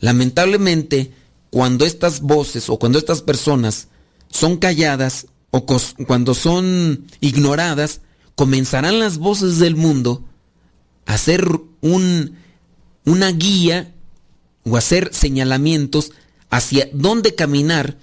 Lamentablemente, 0.00 1.12
cuando 1.50 1.86
estas 1.86 2.20
voces 2.20 2.68
o 2.68 2.78
cuando 2.78 2.98
estas 2.98 3.22
personas 3.22 3.88
son 4.28 4.58
calladas 4.58 5.26
o 5.56 5.66
cuando 6.08 6.34
son 6.34 7.06
ignoradas, 7.20 8.00
comenzarán 8.34 8.98
las 8.98 9.18
voces 9.18 9.60
del 9.60 9.76
mundo 9.76 10.24
a 11.06 11.14
hacer 11.14 11.48
un, 11.80 12.34
una 13.04 13.30
guía 13.30 13.94
o 14.64 14.76
hacer 14.76 15.14
señalamientos 15.14 16.10
hacia 16.50 16.88
dónde 16.92 17.36
caminar 17.36 17.98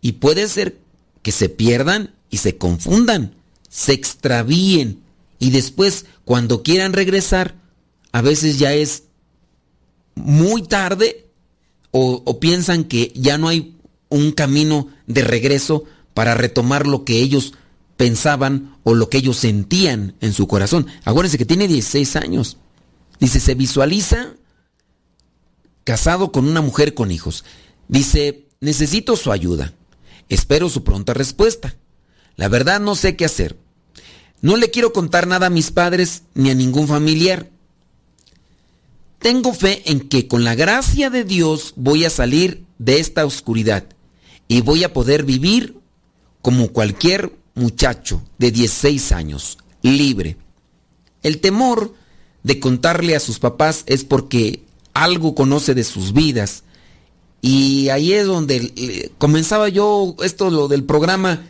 y 0.00 0.12
puede 0.12 0.48
ser 0.48 0.78
que 1.20 1.32
se 1.32 1.50
pierdan 1.50 2.14
y 2.30 2.38
se 2.38 2.56
confundan, 2.56 3.34
se 3.68 3.92
extravíen. 3.92 5.02
Y 5.38 5.50
después 5.50 6.06
cuando 6.24 6.62
quieran 6.62 6.94
regresar, 6.94 7.56
a 8.12 8.22
veces 8.22 8.58
ya 8.58 8.72
es 8.72 9.02
muy 10.14 10.62
tarde 10.62 11.26
o, 11.90 12.22
o 12.24 12.40
piensan 12.40 12.84
que 12.84 13.12
ya 13.14 13.36
no 13.36 13.48
hay 13.48 13.76
un 14.08 14.32
camino 14.32 14.88
de 15.06 15.24
regreso 15.24 15.84
para 16.16 16.32
retomar 16.32 16.86
lo 16.86 17.04
que 17.04 17.20
ellos 17.20 17.52
pensaban 17.98 18.74
o 18.84 18.94
lo 18.94 19.10
que 19.10 19.18
ellos 19.18 19.36
sentían 19.36 20.14
en 20.22 20.32
su 20.32 20.48
corazón. 20.48 20.86
Acuérdense 21.04 21.36
que 21.36 21.44
tiene 21.44 21.68
16 21.68 22.16
años. 22.16 22.56
Dice, 23.20 23.38
se 23.38 23.54
visualiza 23.54 24.32
casado 25.84 26.32
con 26.32 26.48
una 26.48 26.62
mujer 26.62 26.94
con 26.94 27.10
hijos. 27.10 27.44
Dice, 27.88 28.46
necesito 28.60 29.14
su 29.14 29.30
ayuda. 29.30 29.74
Espero 30.30 30.70
su 30.70 30.84
pronta 30.84 31.12
respuesta. 31.12 31.76
La 32.36 32.48
verdad 32.48 32.80
no 32.80 32.96
sé 32.96 33.14
qué 33.14 33.26
hacer. 33.26 33.58
No 34.40 34.56
le 34.56 34.70
quiero 34.70 34.94
contar 34.94 35.26
nada 35.26 35.48
a 35.48 35.50
mis 35.50 35.70
padres 35.70 36.22
ni 36.32 36.48
a 36.48 36.54
ningún 36.54 36.88
familiar. 36.88 37.50
Tengo 39.18 39.52
fe 39.52 39.82
en 39.84 40.08
que 40.08 40.28
con 40.28 40.44
la 40.44 40.54
gracia 40.54 41.10
de 41.10 41.24
Dios 41.24 41.74
voy 41.76 42.06
a 42.06 42.10
salir 42.10 42.64
de 42.78 43.00
esta 43.00 43.26
oscuridad 43.26 43.84
y 44.48 44.62
voy 44.62 44.82
a 44.82 44.94
poder 44.94 45.22
vivir 45.22 45.76
como 46.46 46.68
cualquier 46.68 47.36
muchacho 47.56 48.22
de 48.38 48.52
16 48.52 49.10
años, 49.10 49.58
libre. 49.82 50.36
El 51.24 51.40
temor 51.40 51.92
de 52.44 52.60
contarle 52.60 53.16
a 53.16 53.20
sus 53.20 53.40
papás 53.40 53.82
es 53.86 54.04
porque 54.04 54.62
algo 54.94 55.34
conoce 55.34 55.74
de 55.74 55.82
sus 55.82 56.12
vidas 56.12 56.62
y 57.42 57.88
ahí 57.88 58.12
es 58.12 58.26
donde 58.26 58.72
eh, 58.76 59.10
comenzaba 59.18 59.68
yo 59.68 60.14
esto 60.22 60.48
lo 60.50 60.68
del 60.68 60.84
programa 60.84 61.44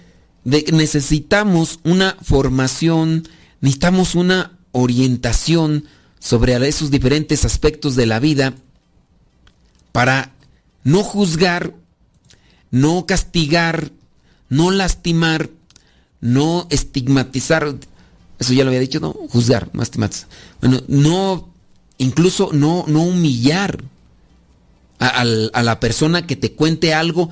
de 0.44 0.64
necesitamos 0.72 1.78
una 1.84 2.16
formación, 2.22 3.28
necesitamos 3.60 4.14
una 4.14 4.58
orientación 4.72 5.84
sobre 6.20 6.54
esos 6.66 6.90
diferentes 6.90 7.44
aspectos 7.44 7.96
de 7.96 8.06
la 8.06 8.18
vida 8.18 8.54
para 9.92 10.32
no 10.84 11.02
juzgar, 11.02 11.74
no 12.70 13.04
castigar, 13.04 13.92
no 14.48 14.70
lastimar, 14.70 15.50
no 16.20 16.66
estigmatizar, 16.70 17.76
eso 18.38 18.52
ya 18.52 18.64
lo 18.64 18.70
había 18.70 18.80
dicho, 18.80 19.00
¿no? 19.00 19.12
Juzgar, 19.12 19.70
no 19.72 19.82
estigmatizar. 19.82 20.28
Bueno, 20.60 20.80
no, 20.88 21.48
incluso 21.98 22.50
no, 22.52 22.84
no 22.86 23.02
humillar 23.02 23.82
a, 24.98 25.24
la 25.24 25.80
persona 25.80 26.26
que 26.26 26.36
te 26.36 26.52
cuente 26.52 26.94
algo 26.94 27.28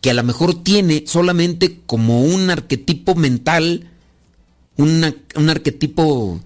que 0.00 0.10
a 0.10 0.14
lo 0.14 0.22
mejor 0.22 0.62
tiene 0.62 1.04
solamente 1.06 1.80
como 1.86 2.22
un 2.22 2.50
arquetipo 2.50 3.16
mental, 3.16 3.90
un 4.76 5.48
arquetipo 5.48 6.40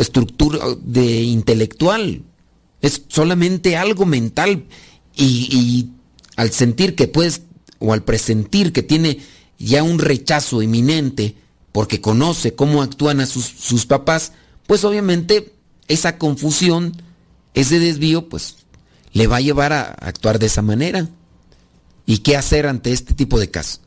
estructura 0.00 0.58
de 0.82 1.22
intelectual. 1.22 2.22
Es 2.80 3.02
solamente 3.08 3.76
algo 3.76 4.06
mental 4.06 4.64
y, 5.16 5.24
y, 5.50 5.90
al 6.36 6.52
sentir 6.52 6.94
que 6.94 7.08
puedes 7.08 7.42
o 7.80 7.92
al 7.92 8.04
presentir 8.04 8.72
que 8.72 8.82
tiene 8.82 9.18
ya 9.58 9.82
un 9.82 9.98
rechazo 9.98 10.62
inminente 10.62 11.36
porque 11.72 12.00
conoce 12.00 12.54
cómo 12.54 12.82
actúan 12.82 13.20
a 13.20 13.26
sus, 13.26 13.86
papás, 13.86 14.32
pues 14.66 14.84
obviamente 14.84 15.52
esa 15.86 16.18
confusión, 16.18 17.00
ese 17.54 17.78
desvío, 17.78 18.28
pues 18.28 18.56
le 19.12 19.26
va 19.26 19.36
a 19.36 19.40
llevar 19.40 19.72
a 19.72 19.82
actuar 19.82 20.38
de 20.38 20.46
esa 20.46 20.62
manera. 20.62 21.08
¿Y 22.06 22.18
qué 22.18 22.36
hacer 22.36 22.66
ante 22.66 22.92
este 22.92 23.14
tipo 23.14 23.38
de 23.38 23.50
casos? 23.50 23.80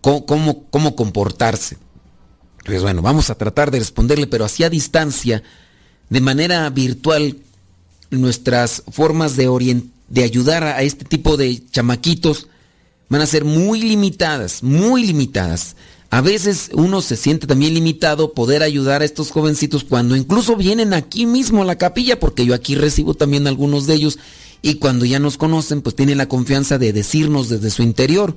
¿Cómo, 0.00 0.64
cómo, 0.70 0.96
comportarse? 0.96 1.76
Pues 2.64 2.82
bueno, 2.82 3.02
vamos 3.02 3.30
a 3.30 3.36
tratar 3.36 3.70
de 3.70 3.78
responderle, 3.78 4.26
pero 4.26 4.44
así 4.44 4.64
a 4.64 4.70
distancia, 4.70 5.42
de 6.08 6.20
manera 6.20 6.68
virtual, 6.70 7.38
nuestras 8.10 8.82
formas 8.90 9.36
de, 9.36 9.82
de 10.08 10.24
ayudar 10.24 10.64
a 10.64 10.82
este 10.82 11.04
tipo 11.04 11.36
de 11.36 11.62
chamaquitos 11.70 12.48
van 13.10 13.20
a 13.20 13.26
ser 13.26 13.44
muy 13.44 13.82
limitadas, 13.82 14.62
muy 14.62 15.04
limitadas. 15.04 15.76
A 16.10 16.22
veces 16.22 16.70
uno 16.72 17.02
se 17.02 17.16
siente 17.16 17.46
también 17.46 17.74
limitado 17.74 18.32
poder 18.32 18.62
ayudar 18.62 19.02
a 19.02 19.04
estos 19.04 19.30
jovencitos 19.30 19.84
cuando 19.84 20.16
incluso 20.16 20.56
vienen 20.56 20.94
aquí 20.94 21.26
mismo 21.26 21.62
a 21.62 21.66
la 21.66 21.76
capilla, 21.76 22.18
porque 22.18 22.46
yo 22.46 22.54
aquí 22.54 22.74
recibo 22.74 23.14
también 23.14 23.46
algunos 23.46 23.86
de 23.86 23.94
ellos 23.94 24.18
y 24.62 24.74
cuando 24.76 25.04
ya 25.04 25.18
nos 25.18 25.36
conocen, 25.36 25.82
pues 25.82 25.94
tienen 25.94 26.18
la 26.18 26.28
confianza 26.28 26.78
de 26.78 26.92
decirnos 26.92 27.48
desde 27.48 27.70
su 27.70 27.82
interior. 27.82 28.34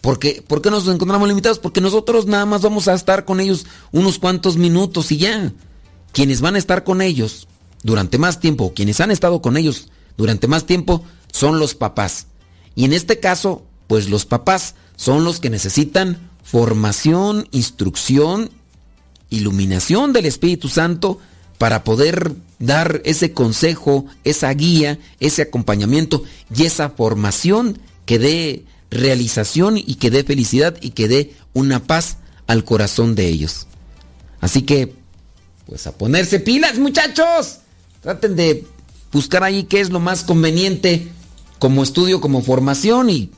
¿Por 0.00 0.18
qué, 0.18 0.42
¿Por 0.46 0.62
qué 0.62 0.70
nos 0.70 0.88
encontramos 0.88 1.28
limitados? 1.28 1.58
Porque 1.58 1.80
nosotros 1.80 2.26
nada 2.26 2.46
más 2.46 2.62
vamos 2.62 2.88
a 2.88 2.94
estar 2.94 3.24
con 3.24 3.40
ellos 3.40 3.66
unos 3.92 4.18
cuantos 4.18 4.56
minutos 4.56 5.12
y 5.12 5.18
ya. 5.18 5.52
Quienes 6.12 6.40
van 6.40 6.56
a 6.56 6.58
estar 6.58 6.84
con 6.84 7.02
ellos 7.02 7.46
durante 7.82 8.18
más 8.18 8.40
tiempo, 8.40 8.72
quienes 8.74 9.00
han 9.00 9.10
estado 9.10 9.42
con 9.42 9.56
ellos 9.56 9.88
durante 10.16 10.48
más 10.48 10.64
tiempo, 10.64 11.04
son 11.32 11.58
los 11.58 11.74
papás. 11.74 12.26
Y 12.74 12.84
en 12.84 12.92
este 12.92 13.20
caso, 13.20 13.64
pues 13.90 14.08
los 14.08 14.24
papás 14.24 14.76
son 14.94 15.24
los 15.24 15.40
que 15.40 15.50
necesitan 15.50 16.30
formación, 16.44 17.48
instrucción, 17.50 18.50
iluminación 19.30 20.12
del 20.12 20.26
Espíritu 20.26 20.68
Santo 20.68 21.18
para 21.58 21.82
poder 21.82 22.36
dar 22.60 23.02
ese 23.04 23.32
consejo, 23.32 24.06
esa 24.22 24.54
guía, 24.54 25.00
ese 25.18 25.42
acompañamiento 25.42 26.22
y 26.54 26.66
esa 26.66 26.90
formación 26.90 27.80
que 28.06 28.20
dé 28.20 28.64
realización 28.92 29.76
y 29.76 29.96
que 29.96 30.12
dé 30.12 30.22
felicidad 30.22 30.76
y 30.80 30.90
que 30.90 31.08
dé 31.08 31.34
una 31.52 31.82
paz 31.82 32.18
al 32.46 32.62
corazón 32.62 33.16
de 33.16 33.26
ellos. 33.26 33.66
Así 34.40 34.62
que, 34.62 34.94
pues 35.66 35.88
a 35.88 35.98
ponerse 35.98 36.38
pilas 36.38 36.78
muchachos. 36.78 37.58
Traten 38.02 38.36
de 38.36 38.64
buscar 39.10 39.42
ahí 39.42 39.64
qué 39.64 39.80
es 39.80 39.90
lo 39.90 39.98
más 39.98 40.22
conveniente 40.22 41.08
como 41.58 41.82
estudio, 41.82 42.20
como 42.20 42.40
formación 42.40 43.10
y 43.10 43.32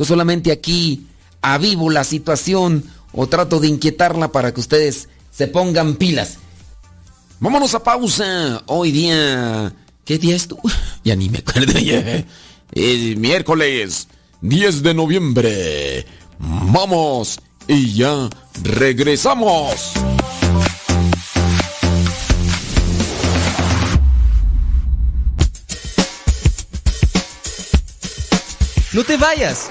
yo 0.00 0.06
solamente 0.06 0.50
aquí 0.50 1.04
avivo 1.42 1.90
la 1.90 2.04
situación 2.04 2.84
o 3.12 3.26
trato 3.26 3.60
de 3.60 3.68
inquietarla 3.68 4.32
para 4.32 4.54
que 4.54 4.60
ustedes 4.60 5.10
se 5.30 5.46
pongan 5.46 5.96
pilas. 5.96 6.38
Vámonos 7.38 7.74
a 7.74 7.82
pausa. 7.82 8.62
Hoy 8.64 8.92
día... 8.92 9.74
¿Qué 10.06 10.16
día 10.16 10.36
es 10.36 10.48
tú? 10.48 10.58
Ya 11.04 11.14
ni 11.16 11.28
me 11.28 11.40
acuerdo. 11.40 11.74
Es 12.72 13.16
miércoles 13.18 14.08
10 14.40 14.82
de 14.82 14.94
noviembre. 14.94 16.06
Vamos 16.38 17.38
y 17.68 17.92
ya 17.92 18.30
regresamos. 18.62 19.92
No 28.94 29.04
te 29.04 29.18
vayas. 29.18 29.70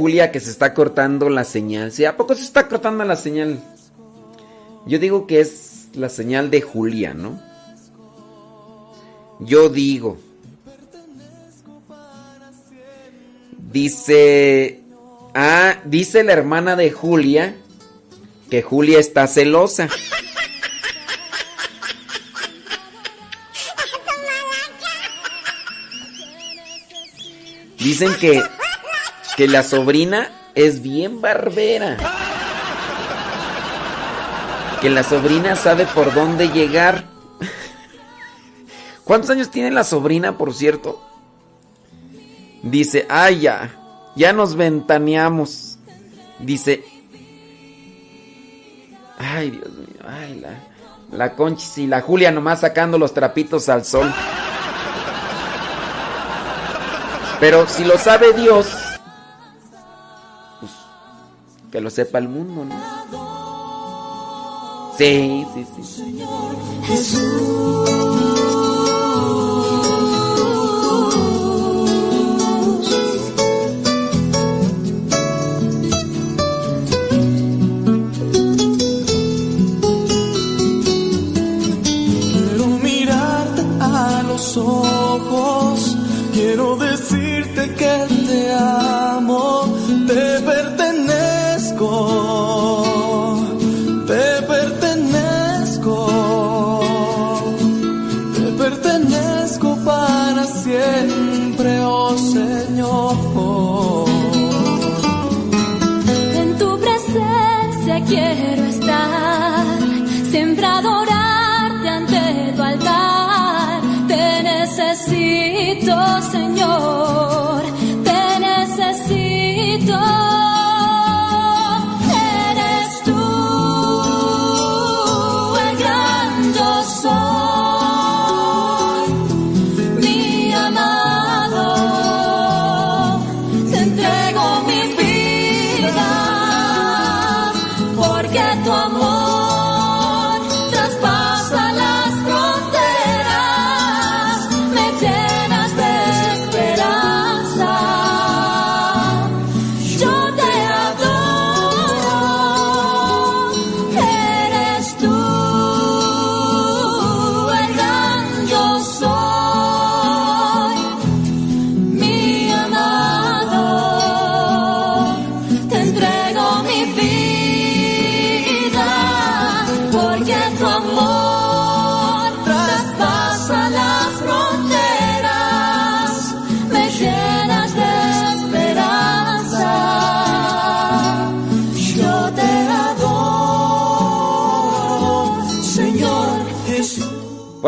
Julia 0.00 0.32
que 0.32 0.40
se 0.40 0.50
está 0.50 0.72
cortando 0.72 1.28
la 1.28 1.44
señal. 1.44 1.92
¿Sí? 1.92 2.06
¿A 2.06 2.16
poco 2.16 2.34
se 2.34 2.42
está 2.42 2.68
cortando 2.68 3.04
la 3.04 3.16
señal? 3.16 3.62
Yo 4.86 4.98
digo 4.98 5.26
que 5.26 5.40
es 5.40 5.88
la 5.92 6.08
señal 6.08 6.50
de 6.50 6.62
Julia, 6.62 7.12
¿no? 7.12 7.38
Yo 9.40 9.68
digo. 9.68 10.16
Dice... 13.70 14.80
Ah, 15.34 15.82
dice 15.84 16.24
la 16.24 16.32
hermana 16.32 16.76
de 16.76 16.90
Julia 16.90 17.56
que 18.48 18.62
Julia 18.62 18.98
está 18.98 19.26
celosa. 19.26 19.90
Dicen 27.76 28.14
que 28.18 28.42
que 29.40 29.48
la 29.48 29.62
sobrina 29.62 30.30
es 30.54 30.82
bien 30.82 31.22
barbera. 31.22 31.96
Que 34.82 34.90
la 34.90 35.02
sobrina 35.02 35.56
sabe 35.56 35.86
por 35.86 36.12
dónde 36.12 36.48
llegar. 36.48 37.04
¿Cuántos 39.04 39.30
años 39.30 39.50
tiene 39.50 39.70
la 39.70 39.82
sobrina, 39.82 40.36
por 40.36 40.52
cierto? 40.52 41.02
Dice, 42.62 43.06
ay 43.08 43.40
ya, 43.40 43.70
ya 44.14 44.34
nos 44.34 44.56
ventaneamos. 44.56 45.78
Dice, 46.38 46.84
ay 49.16 49.52
Dios 49.52 49.70
mío, 49.70 50.02
ay 50.06 50.38
la, 50.38 51.16
la 51.16 51.34
Conchis 51.34 51.78
y 51.78 51.86
la 51.86 52.02
Julia 52.02 52.30
nomás 52.30 52.60
sacando 52.60 52.98
los 52.98 53.14
trapitos 53.14 53.70
al 53.70 53.86
sol. 53.86 54.12
Pero 57.40 57.66
si 57.66 57.84
lo 57.84 57.96
sabe 57.96 58.34
Dios, 58.34 58.66
que 61.70 61.80
lo 61.80 61.90
sepa 61.90 62.18
el 62.18 62.28
mundo, 62.28 62.64
¿no? 62.64 62.74
Sí, 64.98 65.46
sí, 65.54 65.66
sí. 65.82 66.24
A 83.82 84.22
los 84.22 84.56
ojos, 84.56 85.96
quiero 86.32 86.76
decirte 86.76 87.74
que 87.74 88.06
te 88.26 88.52
amo, 88.52 89.19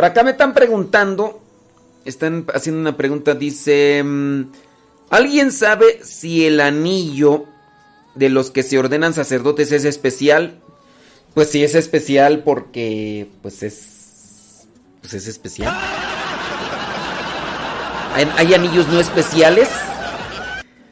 Por 0.02 0.10
acá 0.10 0.24
me 0.24 0.32
están 0.32 0.52
preguntando, 0.52 1.40
están 2.04 2.44
haciendo 2.52 2.80
una 2.80 2.96
pregunta, 2.96 3.36
dice, 3.36 4.02
mm, 4.02 4.50
¿alguien 5.10 5.52
sabe 5.52 6.00
si 6.02 6.44
el 6.44 6.58
anillo 6.60 7.44
de 8.16 8.28
los 8.28 8.50
que 8.50 8.64
se 8.64 8.80
ordenan 8.80 9.14
sacerdotes 9.14 9.70
es 9.70 9.84
especial? 9.84 10.58
Pues 11.34 11.50
sí 11.50 11.62
es 11.62 11.76
especial 11.76 12.42
porque 12.42 13.30
pues 13.42 13.62
es 13.62 14.66
pues 15.02 15.14
es 15.14 15.28
especial. 15.28 15.72
¿Hay, 18.14 18.28
hay 18.38 18.54
anillos 18.54 18.88
no 18.88 18.98
especiales? 18.98 19.68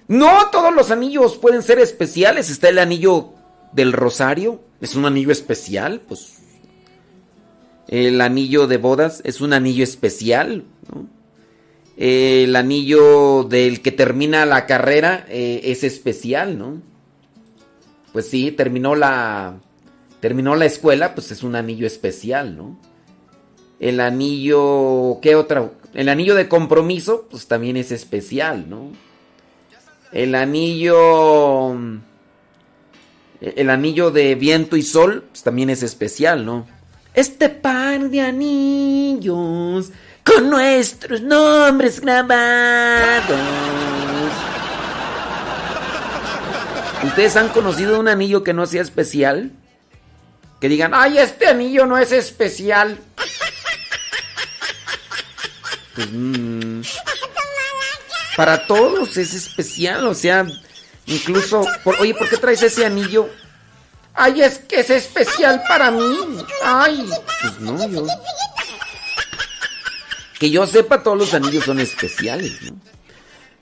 No, 0.07 0.51
todos 0.53 0.73
los 0.73 0.93
anillos 0.93 1.37
pueden 1.37 1.65
ser 1.65 1.81
especiales. 1.81 2.49
Está 2.49 2.69
el 2.69 2.79
anillo 2.79 3.31
del 3.73 3.93
rosario, 3.93 4.61
es 4.81 4.95
un 4.95 5.05
anillo 5.05 5.33
especial, 5.33 6.01
pues 6.07 6.40
el 7.91 8.21
anillo 8.21 8.69
de 8.69 8.77
bodas 8.77 9.21
es 9.25 9.41
un 9.41 9.53
anillo 9.53 9.83
especial. 9.83 10.63
¿no? 10.95 11.09
El 11.97 12.55
anillo 12.55 13.43
del 13.43 13.83
que 13.83 13.91
termina 13.91 14.47
la 14.47 14.65
carrera 14.67 15.27
eh, 15.29 15.61
es 15.65 15.83
especial, 15.83 16.57
¿no? 16.57 16.81
Pues 18.13 18.29
sí, 18.29 18.53
terminó 18.53 18.95
la, 18.95 19.59
terminó 20.21 20.55
la 20.55 20.67
escuela, 20.67 21.17
pues 21.17 21.33
es 21.33 21.43
un 21.43 21.57
anillo 21.57 21.87
especial, 21.87 22.57
¿no? 22.57 22.79
El 23.81 23.99
anillo, 23.99 25.19
¿qué 25.21 25.35
otra? 25.35 25.73
El 25.93 26.09
anillo 26.09 26.37
de 26.37 26.49
compromiso, 26.49 27.27
pues 27.29 27.49
también 27.49 27.77
es 27.77 27.91
especial, 27.91 28.71
¿no? 28.71 28.93
El 30.13 30.37
anillo, 30.37 31.77
el 33.41 33.69
anillo 33.69 34.13
de 34.13 34.37
viento 34.37 34.77
y 34.77 34.83
sol, 34.83 35.25
pues 35.31 35.43
también 35.43 35.71
es 35.71 35.83
especial, 35.83 36.47
¿no? 36.47 36.80
Este 37.15 37.49
par 37.49 38.09
de 38.09 38.21
anillos 38.21 39.91
con 40.25 40.51
nuestros 40.51 41.21
nombres 41.21 42.01
grabados. 42.01 43.41
¿Ustedes 47.03 47.37
han 47.37 47.49
conocido 47.49 47.99
un 47.99 48.09
anillo 48.09 48.45
que 48.45 48.53
no 48.53 48.67
sea 48.67 48.83
especial? 48.83 49.51
Que 50.61 50.69
digan, 50.69 50.93
ay, 50.95 51.19
este 51.19 51.49
anillo 51.49 51.87
no 51.87 51.97
es 51.99 52.13
especial. 52.13 52.99
Pues, 55.95 56.09
mm, 56.13 56.83
para 58.37 58.67
todos 58.67 59.17
es 59.17 59.35
especial, 59.35 60.07
o 60.07 60.15
sea, 60.15 60.47
incluso, 61.07 61.67
oye, 61.85 62.15
¿por 62.15 62.29
qué 62.29 62.37
traes 62.37 62.63
ese 62.63 62.87
anillo? 62.87 63.29
Ay, 64.23 64.43
es 64.43 64.59
que 64.59 64.81
es 64.81 64.91
especial 64.91 65.63
para 65.67 65.91
mí. 65.91 66.15
Ay, 66.63 67.09
pues 67.41 67.59
no, 67.59 67.89
yo. 67.89 68.07
Que 70.39 70.51
yo 70.51 70.67
sepa, 70.67 71.03
todos 71.03 71.17
los 71.17 71.33
anillos 71.33 71.65
son 71.65 71.81
especiales, 71.81 72.61
¿no? 72.61 72.77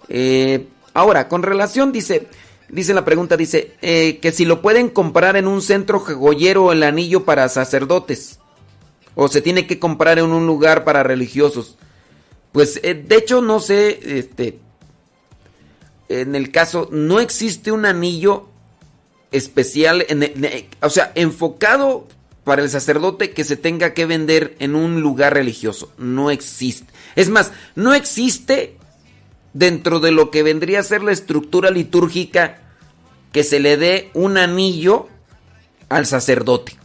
Eh, 0.08 0.66
ahora, 0.94 1.28
con 1.28 1.44
relación, 1.44 1.92
dice, 1.92 2.26
dice 2.68 2.92
la 2.92 3.04
pregunta, 3.04 3.36
dice, 3.36 3.76
eh, 3.82 4.18
que 4.18 4.32
si 4.32 4.44
lo 4.44 4.60
pueden 4.60 4.88
comprar 4.88 5.36
en 5.36 5.46
un 5.46 5.62
centro 5.62 6.00
joyero 6.00 6.72
el 6.72 6.82
anillo 6.82 7.24
para 7.24 7.48
sacerdotes, 7.48 8.40
o 9.14 9.28
se 9.28 9.40
tiene 9.40 9.68
que 9.68 9.78
comprar 9.78 10.18
en 10.18 10.26
un 10.26 10.48
lugar 10.48 10.82
para 10.82 11.04
religiosos. 11.04 11.76
Pues, 12.50 12.80
eh, 12.82 12.94
de 12.94 13.14
hecho, 13.14 13.42
no 13.42 13.60
sé, 13.60 14.00
este, 14.18 14.58
en 16.08 16.34
el 16.34 16.50
caso, 16.50 16.88
no 16.90 17.20
existe 17.20 17.70
un 17.70 17.86
anillo 17.86 18.48
especial, 19.32 20.06
o 20.80 20.90
sea, 20.90 21.12
enfocado 21.14 22.06
para 22.44 22.62
el 22.62 22.70
sacerdote 22.70 23.32
que 23.32 23.44
se 23.44 23.56
tenga 23.56 23.92
que 23.92 24.06
vender 24.06 24.56
en 24.58 24.74
un 24.74 25.02
lugar 25.02 25.34
religioso. 25.34 25.92
No 25.98 26.30
existe. 26.30 26.92
Es 27.14 27.28
más, 27.28 27.52
no 27.74 27.92
existe 27.94 28.76
dentro 29.52 30.00
de 30.00 30.12
lo 30.12 30.30
que 30.30 30.42
vendría 30.42 30.80
a 30.80 30.84
ser 30.84 31.02
la 31.02 31.12
estructura 31.12 31.70
litúrgica 31.70 32.60
que 33.32 33.44
se 33.44 33.60
le 33.60 33.76
dé 33.76 34.10
un 34.14 34.38
anillo 34.38 35.08
al 35.88 36.06
sacerdote. 36.06 36.76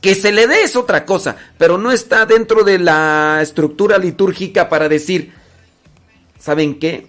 Que 0.00 0.14
se 0.14 0.32
le 0.32 0.46
dé 0.46 0.62
es 0.62 0.76
otra 0.76 1.06
cosa, 1.06 1.36
pero 1.58 1.78
no 1.78 1.92
está 1.92 2.26
dentro 2.26 2.64
de 2.64 2.78
la 2.78 3.38
estructura 3.40 3.98
litúrgica 3.98 4.68
para 4.68 4.88
decir, 4.88 5.32
¿saben 6.38 6.78
qué? 6.78 7.06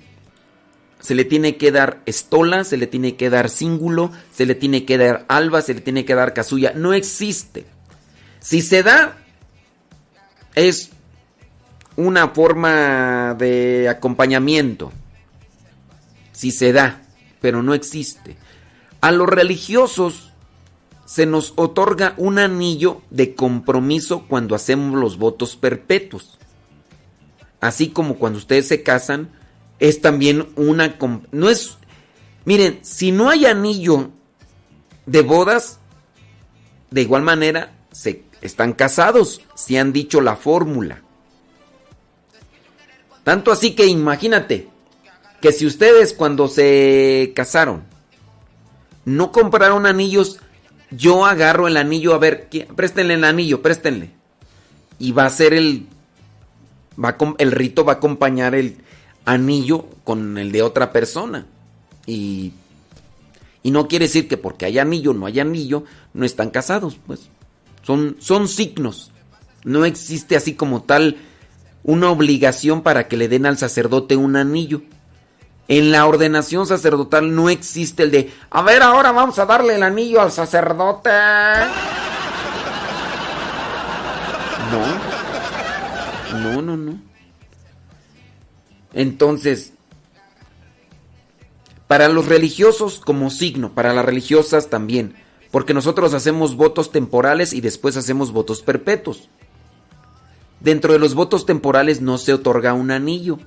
Se 1.03 1.15
le 1.15 1.25
tiene 1.25 1.57
que 1.57 1.73
dar 1.73 2.01
estola, 2.05 2.63
se 2.63 2.77
le 2.77 2.87
tiene 2.87 3.17
que 3.17 3.29
dar 3.29 3.49
cíngulo, 3.49 4.13
se 4.33 4.45
le 4.45 4.55
tiene 4.55 4.85
que 4.85 4.97
dar 4.97 5.25
alba, 5.27 5.61
se 5.61 5.73
le 5.73 5.81
tiene 5.81 6.05
que 6.05 6.15
dar 6.15 6.33
casulla. 6.33 6.71
No 6.73 6.93
existe. 6.93 7.65
Si 8.39 8.61
se 8.61 8.83
da, 8.83 9.17
es 10.55 10.91
una 11.97 12.29
forma 12.29 13.35
de 13.37 13.89
acompañamiento. 13.89 14.93
Si 16.31 16.51
se 16.51 16.71
da, 16.71 17.01
pero 17.41 17.61
no 17.61 17.73
existe. 17.73 18.37
A 19.01 19.11
los 19.11 19.27
religiosos 19.27 20.31
se 21.03 21.25
nos 21.25 21.51
otorga 21.57 22.13
un 22.15 22.39
anillo 22.39 23.01
de 23.09 23.35
compromiso 23.35 24.23
cuando 24.29 24.55
hacemos 24.55 24.97
los 24.97 25.17
votos 25.17 25.57
perpetuos. 25.57 26.39
Así 27.59 27.89
como 27.89 28.15
cuando 28.15 28.39
ustedes 28.39 28.69
se 28.69 28.83
casan, 28.83 29.42
es 29.79 30.01
también 30.01 30.49
una... 30.55 30.95
No 31.31 31.49
es... 31.49 31.77
Miren, 32.45 32.79
si 32.81 33.11
no 33.11 33.29
hay 33.29 33.45
anillo 33.45 34.11
de 35.05 35.21
bodas, 35.21 35.79
de 36.91 37.01
igual 37.01 37.23
manera 37.23 37.73
se 37.91 38.23
están 38.41 38.73
casados, 38.73 39.41
si 39.55 39.77
han 39.77 39.93
dicho 39.93 40.19
la 40.19 40.35
fórmula. 40.35 41.01
Tanto 43.23 43.51
así 43.51 43.73
que 43.75 43.85
imagínate 43.85 44.67
que 45.41 45.51
si 45.51 45.65
ustedes 45.65 46.13
cuando 46.13 46.47
se 46.47 47.31
casaron 47.35 47.83
no 49.05 49.31
compraron 49.31 49.85
anillos, 49.85 50.39
yo 50.91 51.25
agarro 51.25 51.67
el 51.67 51.77
anillo, 51.77 52.13
a 52.13 52.17
ver, 52.17 52.49
préstenle 52.75 53.15
el 53.15 53.23
anillo, 53.23 53.61
préstenle. 53.61 54.11
Y 54.99 55.11
va 55.11 55.25
a 55.25 55.29
ser 55.29 55.53
el 55.53 55.87
va 57.03 57.17
el 57.39 57.51
rito 57.51 57.83
va 57.83 57.93
a 57.93 57.95
acompañar 57.95 58.55
el 58.55 58.77
anillo 59.25 59.85
con 60.03 60.37
el 60.37 60.51
de 60.51 60.61
otra 60.61 60.91
persona. 60.91 61.45
Y 62.05 62.53
y 63.65 63.71
no 63.71 63.87
quiere 63.87 64.05
decir 64.05 64.27
que 64.27 64.35
porque 64.35 64.65
hay 64.65 64.77
anillo 64.79 65.13
no 65.13 65.25
hay 65.25 65.39
anillo, 65.39 65.85
no 66.13 66.25
están 66.25 66.49
casados, 66.49 66.97
pues. 67.07 67.29
Son 67.81 68.17
son 68.19 68.47
signos. 68.47 69.11
No 69.63 69.85
existe 69.85 70.35
así 70.35 70.55
como 70.55 70.83
tal 70.83 71.17
una 71.83 72.09
obligación 72.09 72.81
para 72.81 73.07
que 73.07 73.17
le 73.17 73.27
den 73.27 73.45
al 73.45 73.57
sacerdote 73.57 74.15
un 74.15 74.35
anillo. 74.35 74.81
En 75.67 75.91
la 75.91 76.05
ordenación 76.05 76.67
sacerdotal 76.67 77.33
no 77.33 77.49
existe 77.49 78.03
el 78.03 78.11
de, 78.11 78.33
a 78.49 78.61
ver, 78.61 78.81
ahora 78.81 79.11
vamos 79.13 79.39
a 79.39 79.45
darle 79.45 79.75
el 79.75 79.83
anillo 79.83 80.21
al 80.21 80.31
sacerdote. 80.31 81.09
No. 84.71 86.39
No, 86.39 86.61
no, 86.61 86.77
no. 86.77 86.99
Entonces, 88.93 89.73
para 91.87 92.07
los 92.09 92.27
religiosos 92.27 92.99
como 92.99 93.29
signo, 93.29 93.73
para 93.73 93.93
las 93.93 94.05
religiosas 94.05 94.69
también, 94.69 95.15
porque 95.51 95.73
nosotros 95.73 96.13
hacemos 96.13 96.55
votos 96.55 96.91
temporales 96.91 97.53
y 97.53 97.61
después 97.61 97.97
hacemos 97.97 98.31
votos 98.31 98.61
perpetuos. 98.61 99.29
Dentro 100.59 100.93
de 100.93 100.99
los 100.99 101.13
votos 101.13 101.45
temporales 101.45 102.01
no 102.01 102.17
se 102.17 102.33
otorga 102.33 102.73
un 102.73 102.89
anillo. 102.89 103.37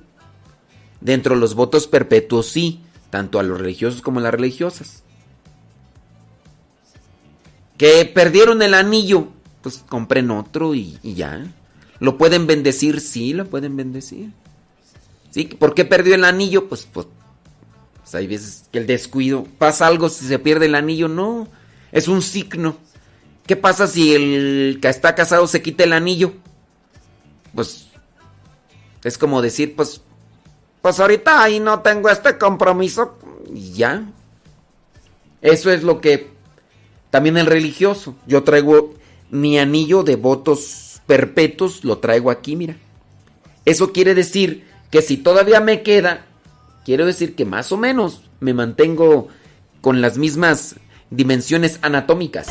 Dentro 1.01 1.35
de 1.35 1.41
los 1.41 1.55
votos 1.55 1.87
perpetuos 1.87 2.47
sí, 2.47 2.81
tanto 3.09 3.39
a 3.39 3.43
los 3.43 3.59
religiosos 3.59 4.01
como 4.01 4.19
a 4.19 4.23
las 4.23 4.33
religiosas. 4.33 5.03
Que 7.77 8.05
perdieron 8.05 8.61
el 8.61 8.73
anillo, 8.73 9.27
pues 9.61 9.83
compren 9.89 10.31
otro 10.31 10.75
y, 10.75 10.99
y 11.03 11.15
ya. 11.15 11.45
¿Lo 11.99 12.17
pueden 12.17 12.47
bendecir? 12.47 13.01
Sí, 13.01 13.33
lo 13.33 13.45
pueden 13.47 13.75
bendecir. 13.75 14.31
¿Por 15.45 15.73
qué 15.73 15.85
perdió 15.85 16.15
el 16.15 16.23
anillo? 16.23 16.67
Pues, 16.67 16.87
pues, 16.91 17.07
pues 17.99 18.15
hay 18.15 18.27
veces 18.27 18.65
que 18.71 18.79
el 18.79 18.87
descuido. 18.87 19.45
¿Pasa 19.57 19.87
algo 19.87 20.09
si 20.09 20.25
se 20.27 20.39
pierde 20.39 20.65
el 20.65 20.75
anillo? 20.75 21.07
No, 21.07 21.47
es 21.91 22.07
un 22.07 22.21
signo. 22.21 22.77
¿Qué 23.45 23.55
pasa 23.55 23.87
si 23.87 24.13
el 24.13 24.79
que 24.81 24.89
está 24.89 25.15
casado 25.15 25.47
se 25.47 25.61
quita 25.61 25.83
el 25.83 25.93
anillo? 25.93 26.33
Pues 27.55 27.87
es 29.03 29.17
como 29.17 29.41
decir, 29.41 29.75
pues, 29.75 30.01
pues 30.81 30.99
ahorita 30.99 31.41
ahí 31.41 31.59
no 31.59 31.79
tengo 31.79 32.09
este 32.09 32.37
compromiso 32.37 33.17
y 33.53 33.71
ya. 33.71 34.03
Eso 35.41 35.71
es 35.71 35.83
lo 35.83 36.01
que 36.01 36.29
también 37.09 37.37
el 37.37 37.45
religioso. 37.45 38.15
Yo 38.25 38.43
traigo 38.43 38.95
mi 39.29 39.59
anillo 39.59 40.03
de 40.03 40.17
votos 40.17 41.01
perpetuos, 41.05 41.85
lo 41.85 41.99
traigo 41.99 42.31
aquí, 42.31 42.55
mira. 42.55 42.75
Eso 43.63 43.93
quiere 43.93 44.13
decir 44.13 44.66
que 44.91 45.01
si 45.01 45.17
todavía 45.17 45.59
me 45.59 45.83
queda, 45.83 46.25
quiero 46.85 47.05
decir 47.05 47.35
que 47.35 47.45
más 47.45 47.71
o 47.71 47.77
menos 47.77 48.21
me 48.39 48.53
mantengo 48.53 49.27
con 49.81 50.01
las 50.01 50.17
mismas 50.17 50.75
dimensiones 51.09 51.79
anatómicas. 51.81 52.47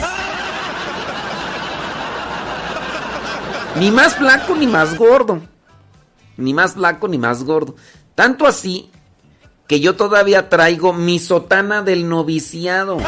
Ni 3.78 3.90
más 3.90 4.18
blanco 4.18 4.54
ni 4.54 4.66
más 4.66 4.96
gordo. 4.96 5.42
Ni 6.36 6.54
más 6.54 6.74
blanco 6.74 7.08
ni 7.08 7.18
más 7.18 7.44
gordo. 7.44 7.76
Tanto 8.14 8.46
así 8.46 8.90
que 9.66 9.80
yo 9.80 9.96
todavía 9.96 10.48
traigo 10.48 10.92
mi 10.92 11.18
sotana 11.18 11.82
del 11.82 12.08
noviciado. 12.08 12.98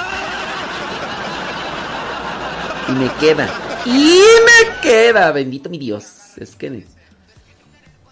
Y 2.89 2.93
me 2.93 3.11
queda. 3.15 3.49
Y 3.87 4.21
me 4.45 4.81
queda. 4.83 5.33
Bendito 5.33 5.71
mi 5.71 5.79
Dios. 5.79 6.37
Es 6.37 6.55
que... 6.57 6.87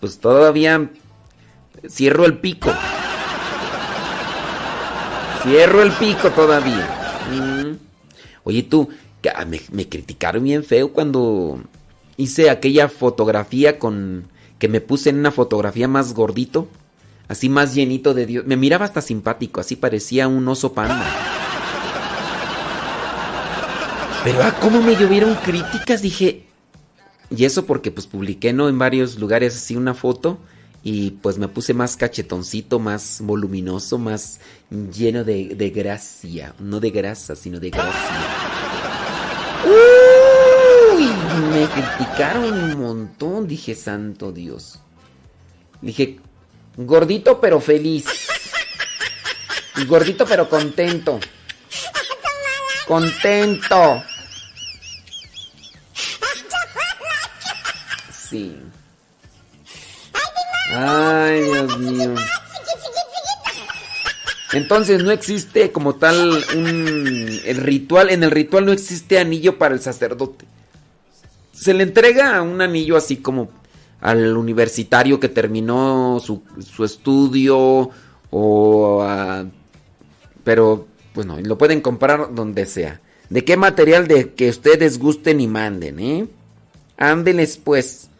Pues 0.00 0.18
todavía 0.18 0.90
cierro 1.88 2.24
el 2.24 2.38
pico. 2.38 2.72
Cierro 5.42 5.82
el 5.82 5.92
pico 5.92 6.30
todavía. 6.30 6.88
Mm. 7.30 7.76
Oye 8.44 8.62
tú, 8.62 8.88
ah, 9.34 9.44
me, 9.44 9.60
me 9.72 9.88
criticaron 9.88 10.44
bien 10.44 10.64
feo 10.64 10.92
cuando 10.92 11.60
hice 12.16 12.50
aquella 12.50 12.88
fotografía 12.88 13.78
con... 13.78 14.28
Que 14.58 14.68
me 14.68 14.80
puse 14.80 15.10
en 15.10 15.18
una 15.18 15.32
fotografía 15.32 15.86
más 15.86 16.14
gordito. 16.14 16.68
Así 17.28 17.48
más 17.48 17.74
llenito 17.74 18.14
de 18.14 18.24
Dios. 18.24 18.46
Me 18.46 18.56
miraba 18.56 18.86
hasta 18.86 19.02
simpático. 19.02 19.60
Así 19.60 19.76
parecía 19.76 20.28
un 20.28 20.48
oso 20.48 20.72
panda. 20.72 21.04
Pero 24.24 24.42
ah, 24.42 24.54
cómo 24.60 24.80
me 24.80 24.96
llovieron 24.96 25.34
críticas. 25.36 26.02
Dije... 26.02 26.44
Y 27.28 27.44
eso 27.44 27.66
porque 27.66 27.90
pues 27.90 28.06
publiqué 28.06 28.52
¿no? 28.52 28.68
en 28.68 28.78
varios 28.78 29.18
lugares 29.18 29.56
así 29.56 29.76
una 29.76 29.94
foto. 29.94 30.38
Y 30.88 31.10
pues 31.10 31.36
me 31.36 31.48
puse 31.48 31.74
más 31.74 31.96
cachetoncito, 31.96 32.78
más 32.78 33.18
voluminoso, 33.20 33.98
más 33.98 34.38
lleno 34.70 35.24
de, 35.24 35.72
gracia. 35.74 36.54
No 36.60 36.78
de 36.78 36.92
grasa, 36.92 37.34
sino 37.34 37.58
de 37.58 37.70
gracia. 37.70 38.20
Uy, 40.94 41.06
me 41.52 41.66
criticaron 41.66 42.52
un 42.52 42.80
montón. 42.80 43.48
Dije, 43.48 43.74
santo 43.74 44.30
Dios. 44.30 44.78
Dije, 45.82 46.20
gordito 46.76 47.40
pero 47.40 47.60
feliz. 47.60 48.04
Gordito 49.88 50.24
pero 50.24 50.48
contento. 50.48 51.18
Contento. 52.86 54.04
Sí. 58.30 58.56
Ay, 60.70 61.42
Dios 61.42 61.78
mío. 61.78 62.14
Entonces 64.52 65.02
no 65.02 65.10
existe 65.10 65.72
como 65.72 65.96
tal 65.96 66.44
un 66.56 67.40
el 67.44 67.56
ritual, 67.58 68.10
en 68.10 68.22
el 68.22 68.30
ritual 68.30 68.64
no 68.64 68.72
existe 68.72 69.18
anillo 69.18 69.58
para 69.58 69.74
el 69.74 69.80
sacerdote. 69.80 70.46
Se 71.52 71.74
le 71.74 71.82
entrega 71.82 72.40
un 72.42 72.60
anillo 72.60 72.96
así 72.96 73.16
como 73.16 73.50
al 74.00 74.36
universitario 74.36 75.18
que 75.18 75.28
terminó 75.28 76.20
su, 76.24 76.42
su 76.60 76.84
estudio 76.84 77.90
o 78.30 79.02
a, 79.02 79.46
pero 80.44 80.86
pues 81.12 81.26
no, 81.26 81.40
lo 81.40 81.58
pueden 81.58 81.80
comprar 81.80 82.34
donde 82.34 82.66
sea. 82.66 83.00
¿De 83.30 83.44
qué 83.44 83.56
material 83.56 84.06
de 84.06 84.34
que 84.34 84.48
ustedes 84.48 84.98
gusten 84.98 85.40
y 85.40 85.48
manden, 85.48 85.98
eh? 85.98 86.28
Ándeles 86.96 87.56
pues. 87.56 88.10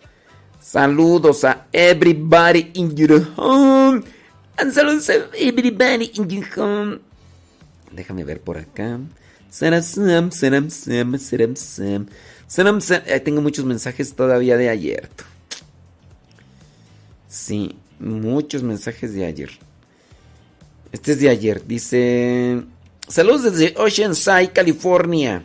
Saludos 0.67 1.45
a 1.45 1.69
everybody 1.73 2.73
in 2.75 2.93
your 2.97 3.23
home. 3.37 4.03
Saludos 4.73 5.09
a 5.11 5.29
everybody 5.39 6.11
in 6.17 6.29
your 6.29 6.45
home. 6.57 6.99
Déjame 7.93 8.25
ver 8.25 8.41
por 8.41 8.59
acá. 8.59 8.99
Saram, 9.49 9.81
saram, 9.81 10.33
saram, 10.33 10.69
saram, 12.49 12.81
tengo 13.23 13.41
muchos 13.41 13.65
mensajes 13.65 14.17
todavía 14.17 14.57
de 14.57 14.69
ayer. 14.69 15.09
Sí, 17.29 17.77
muchos 18.01 18.65
mensajes 18.65 19.15
de 19.15 19.25
ayer. 19.25 19.51
Este 20.91 21.13
es 21.13 21.21
de 21.21 21.29
ayer. 21.29 21.65
Dice... 21.65 22.65
Saludos 23.07 23.45
desde 23.45 23.73
Oceanside, 23.79 24.51
California. 24.53 25.45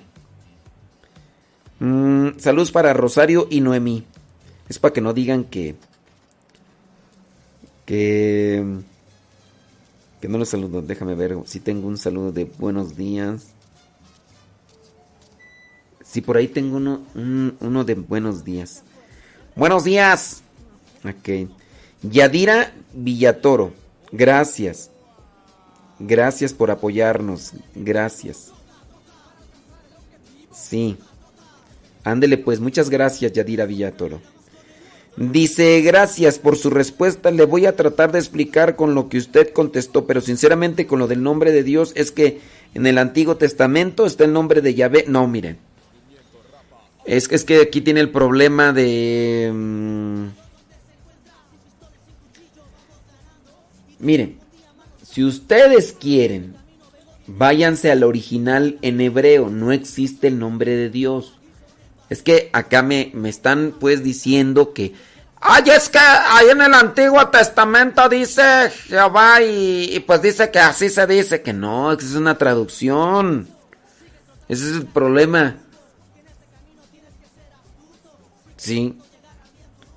Mm, 1.78 2.40
saludos 2.40 2.72
para 2.72 2.92
Rosario 2.94 3.48
y 3.52 3.62
Noemí. 3.62 4.08
Es 4.72 4.80
para 4.80 4.94
que 4.94 5.02
no 5.02 5.12
digan 5.14 5.44
que. 5.44 5.76
Que. 7.86 8.66
Que 10.22 10.30
no 10.30 10.38
los 10.38 10.48
saludo. 10.48 10.82
Déjame 10.82 11.14
ver 11.14 11.38
si 11.44 11.60
tengo 11.60 11.90
un 11.90 11.98
saludo 11.98 12.32
de 12.32 12.46
buenos 12.46 12.96
días. 12.96 13.48
Si 16.06 16.22
por 16.22 16.38
ahí 16.38 16.48
tengo 16.48 16.78
uno, 16.78 17.02
uno 17.14 17.84
de 17.84 17.96
buenos 17.96 18.46
días. 18.46 18.84
Buenos 19.58 19.84
días. 19.84 20.42
Ok. 21.04 21.50
Yadira 22.02 22.74
Villatoro. 22.94 23.74
Gracias. 24.14 24.90
Gracias 26.00 26.54
por 26.54 26.72
apoyarnos. 26.72 27.52
Gracias. 27.76 28.54
Sí. 30.54 30.98
Ándele 32.06 32.38
pues. 32.38 32.62
Muchas 32.62 32.90
gracias, 32.90 33.34
Yadira 33.34 33.66
Villatoro. 33.66 34.22
Dice, 35.18 35.82
gracias 35.82 36.40
por 36.40 36.58
su 36.58 36.70
respuesta. 36.70 37.32
Le 37.32 37.46
voy 37.46 37.66
a 37.66 37.76
tratar 37.76 38.12
de 38.12 38.20
explicar 38.20 38.76
con 38.76 38.96
lo 38.96 39.10
que 39.10 39.18
usted 39.18 39.52
contestó, 39.52 40.08
pero 40.08 40.22
sinceramente 40.22 40.88
con 40.88 41.00
lo 41.00 41.08
del 41.08 41.22
nombre 41.22 41.52
de 41.52 41.64
Dios 41.64 41.92
es 41.96 42.12
que 42.12 42.40
en 42.74 42.88
el 42.88 42.98
Antiguo 42.98 43.36
Testamento 43.36 44.06
está 44.06 44.24
el 44.24 44.34
nombre 44.34 44.62
de 44.62 44.74
Yahvé. 44.74 45.06
No, 45.08 45.28
miren. 45.28 45.58
Es, 47.06 47.30
es 47.32 47.44
que 47.44 47.62
aquí 47.62 47.82
tiene 47.82 48.00
el 48.00 48.10
problema 48.10 48.72
de... 48.72 49.52
Mm, 49.54 50.28
miren, 54.00 54.38
si 55.04 55.24
ustedes 55.24 55.92
quieren, 55.92 56.56
váyanse 57.28 57.92
al 57.92 58.04
original 58.04 58.78
en 58.82 59.02
hebreo. 59.02 59.50
No 59.50 59.74
existe 59.74 60.28
el 60.28 60.40
nombre 60.40 60.76
de 60.76 60.90
Dios. 60.90 61.41
Es 62.12 62.22
que 62.22 62.50
acá 62.52 62.82
me, 62.82 63.10
me 63.14 63.30
están 63.30 63.74
pues 63.80 64.04
diciendo 64.04 64.74
que... 64.74 64.94
Ay, 65.40 65.64
es 65.68 65.88
que 65.88 65.98
ahí 65.98 66.50
en 66.50 66.62
el 66.62 66.74
Antiguo 66.74 67.26
Testamento 67.30 68.10
dice 68.10 68.70
Jehová 68.70 69.42
y, 69.42 70.04
pues 70.06 70.22
dice 70.22 70.52
que 70.52 70.60
así 70.60 70.90
se 70.90 71.08
dice, 71.08 71.42
que 71.42 71.54
no, 71.54 71.96
que 71.98 72.04
es 72.04 72.14
una 72.16 72.38
traducción. 72.38 73.48
Ese 74.50 74.72
es 74.72 74.76
el 74.76 74.88
problema. 74.88 75.56
Sí. 78.58 78.98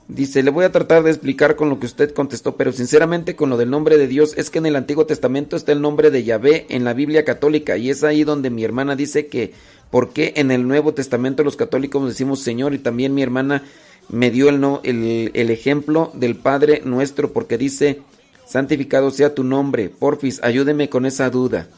Dice, 0.06 0.44
le 0.44 0.50
voy 0.50 0.66
a 0.66 0.70
tratar 0.70 1.02
de 1.02 1.10
explicar 1.10 1.56
con 1.56 1.68
lo 1.68 1.80
que 1.80 1.86
usted 1.86 2.14
contestó, 2.14 2.56
pero 2.56 2.70
sinceramente 2.70 3.34
con 3.34 3.50
lo 3.50 3.56
del 3.56 3.70
nombre 3.70 3.98
de 3.98 4.06
Dios 4.06 4.34
es 4.36 4.50
que 4.50 4.58
en 4.58 4.66
el 4.66 4.76
Antiguo 4.76 5.04
Testamento 5.04 5.56
está 5.56 5.72
el 5.72 5.80
nombre 5.80 6.12
de 6.12 6.22
Yahvé 6.22 6.66
en 6.68 6.84
la 6.84 6.92
Biblia 6.92 7.24
católica 7.24 7.76
y 7.76 7.90
es 7.90 8.04
ahí 8.04 8.22
donde 8.22 8.50
mi 8.50 8.62
hermana 8.62 8.94
dice 8.94 9.26
que 9.26 9.52
¿Por 9.94 10.12
qué 10.12 10.32
en 10.34 10.50
el 10.50 10.66
Nuevo 10.66 10.92
Testamento 10.92 11.44
los 11.44 11.54
católicos 11.54 12.04
decimos 12.04 12.42
Señor? 12.42 12.74
Y 12.74 12.78
también 12.78 13.14
mi 13.14 13.22
hermana 13.22 13.62
me 14.08 14.32
dio 14.32 14.48
el, 14.48 14.58
no, 14.58 14.80
el, 14.82 15.30
el 15.34 15.50
ejemplo 15.52 16.10
del 16.14 16.34
Padre 16.34 16.82
nuestro 16.84 17.32
porque 17.32 17.58
dice, 17.58 18.02
santificado 18.44 19.12
sea 19.12 19.36
tu 19.36 19.44
nombre. 19.44 19.90
Porfis, 19.90 20.42
ayúdeme 20.42 20.88
con 20.88 21.06
esa 21.06 21.30
duda. 21.30 21.68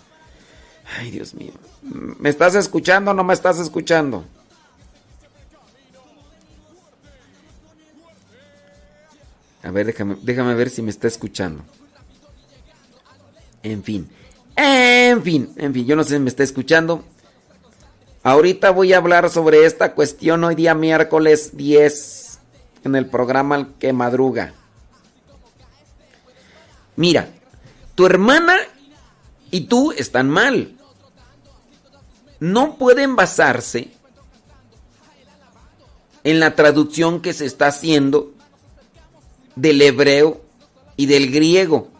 Ay, 0.98 1.10
Dios 1.10 1.34
mío. 1.34 1.52
¿Me 1.82 2.30
estás 2.30 2.54
escuchando 2.54 3.10
o 3.10 3.14
no 3.14 3.22
me 3.22 3.34
estás 3.34 3.58
escuchando? 3.58 4.24
A 9.62 9.70
ver, 9.70 9.84
déjame, 9.84 10.16
déjame 10.22 10.54
ver 10.54 10.70
si 10.70 10.80
me 10.80 10.88
está 10.88 11.06
escuchando. 11.06 11.62
En 13.62 13.82
fin. 13.82 14.08
En 14.56 15.22
fin, 15.22 15.50
en 15.56 15.74
fin, 15.74 15.86
yo 15.86 15.94
no 15.96 16.02
sé 16.02 16.14
si 16.14 16.18
me 16.18 16.30
está 16.30 16.44
escuchando. 16.44 17.04
Ahorita 18.26 18.70
voy 18.70 18.92
a 18.92 18.96
hablar 18.96 19.30
sobre 19.30 19.66
esta 19.66 19.94
cuestión 19.94 20.42
hoy 20.42 20.56
día 20.56 20.74
miércoles 20.74 21.56
10 21.56 22.40
en 22.82 22.96
el 22.96 23.06
programa 23.06 23.68
que 23.78 23.92
madruga. 23.92 24.52
Mira, 26.96 27.28
tu 27.94 28.04
hermana 28.04 28.56
y 29.52 29.66
tú 29.66 29.92
están 29.92 30.28
mal. 30.28 30.74
No 32.40 32.74
pueden 32.78 33.14
basarse 33.14 33.92
en 36.24 36.40
la 36.40 36.56
traducción 36.56 37.22
que 37.22 37.32
se 37.32 37.46
está 37.46 37.68
haciendo 37.68 38.34
del 39.54 39.80
hebreo 39.80 40.40
y 40.96 41.06
del 41.06 41.30
griego. 41.30 41.90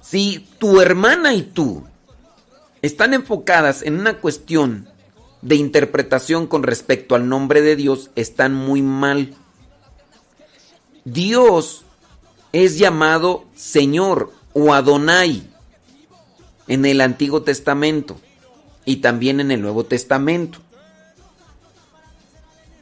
Si 0.00 0.48
tu 0.58 0.80
hermana 0.80 1.34
y 1.34 1.42
tú 1.42 1.84
están 2.86 3.14
enfocadas 3.14 3.82
en 3.82 3.98
una 3.98 4.18
cuestión 4.18 4.88
de 5.42 5.56
interpretación 5.56 6.46
con 6.46 6.62
respecto 6.62 7.14
al 7.14 7.28
nombre 7.28 7.62
de 7.62 7.76
Dios, 7.76 8.10
están 8.16 8.54
muy 8.54 8.82
mal. 8.82 9.34
Dios 11.04 11.84
es 12.52 12.78
llamado 12.78 13.44
Señor 13.54 14.32
o 14.52 14.72
Adonai 14.74 15.48
en 16.68 16.84
el 16.84 17.00
Antiguo 17.00 17.42
Testamento 17.42 18.18
y 18.84 18.96
también 18.96 19.40
en 19.40 19.50
el 19.50 19.62
Nuevo 19.62 19.84
Testamento. 19.84 20.58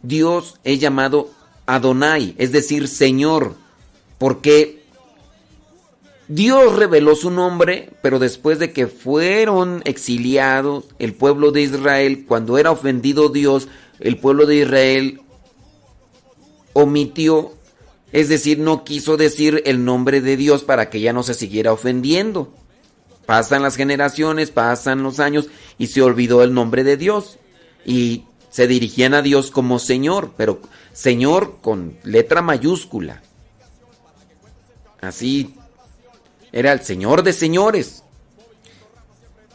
Dios 0.03 0.61
es 0.65 0.81
llamado 0.81 1.31
Adonai, 1.67 2.35
es 2.39 2.53
decir, 2.53 2.89
Señor, 2.89 3.57
porque 4.19 4.74
Dios 6.29 6.77
reveló 6.77 7.15
su 7.17 7.31
nombre, 7.31 7.91
pero 8.03 8.19
después 8.19 8.59
de 8.59 8.73
que 8.73 8.87
fueron 8.87 9.83
exiliados 9.85 10.85
el 10.99 11.15
pueblo 11.15 11.53
de 11.53 11.63
Israel, 11.63 12.25
cuando 12.27 12.57
era 12.57 12.71
ofendido 12.71 13.29
Dios, 13.29 13.69
el 14.01 14.19
pueblo 14.19 14.47
de 14.47 14.57
Israel 14.57 15.21
omitió, 16.73 17.53
es 18.13 18.29
decir, 18.29 18.59
no 18.59 18.85
quiso 18.85 19.17
decir 19.17 19.63
el 19.67 19.85
nombre 19.85 20.21
de 20.21 20.37
Dios 20.37 20.65
para 20.65 20.89
que 20.89 21.01
ya 21.01 21.13
no 21.13 21.23
se 21.23 21.35
siguiera 21.35 21.73
ofendiendo. 21.73 22.55
Pasan 23.27 23.63
las 23.63 23.77
generaciones, 23.77 24.51
pasan 24.51 25.03
los 25.03 25.21
años 25.21 25.49
y 25.79 25.89
se 25.89 26.03
olvidó 26.03 26.43
el 26.43 26.55
nombre 26.55 26.85
de 26.85 26.97
Dios. 26.97 27.39
Y 27.85 28.25
se 28.51 28.67
dirigían 28.67 29.15
a 29.15 29.23
Dios 29.23 29.51
como 29.51 29.79
Señor, 29.79 30.33
pero 30.37 30.61
Señor 30.93 31.59
con 31.61 31.97
letra 32.05 32.41
mayúscula. 32.41 33.23
Así 35.01 35.55
era 36.55 36.73
el 36.73 36.83
Señor 36.83 37.25
de 37.25 37.33
señores. 37.33 38.05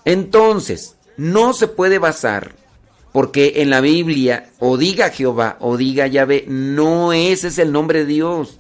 Entonces, 0.04 0.98
no 1.16 1.54
se 1.54 1.70
puede 1.70 1.98
basar 1.98 2.56
porque 3.14 3.62
en 3.62 3.70
la 3.70 3.80
Biblia 3.80 4.50
o 4.60 4.76
diga 4.76 5.10
Jehová 5.10 5.56
o 5.62 5.78
diga 5.78 6.08
Yahvé, 6.08 6.44
no 6.48 7.14
ese 7.14 7.48
es 7.48 7.58
el 7.58 7.72
nombre 7.72 8.00
de 8.00 8.06
Dios. 8.06 8.60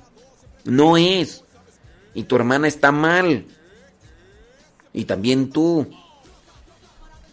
No 0.64 0.95
es. 0.95 1.44
Y 2.14 2.24
tu 2.24 2.38
hermana 2.38 2.70
está 2.70 2.94
mal. 2.94 3.45
Y 4.94 5.03
también 5.03 5.49
tú. 5.49 5.86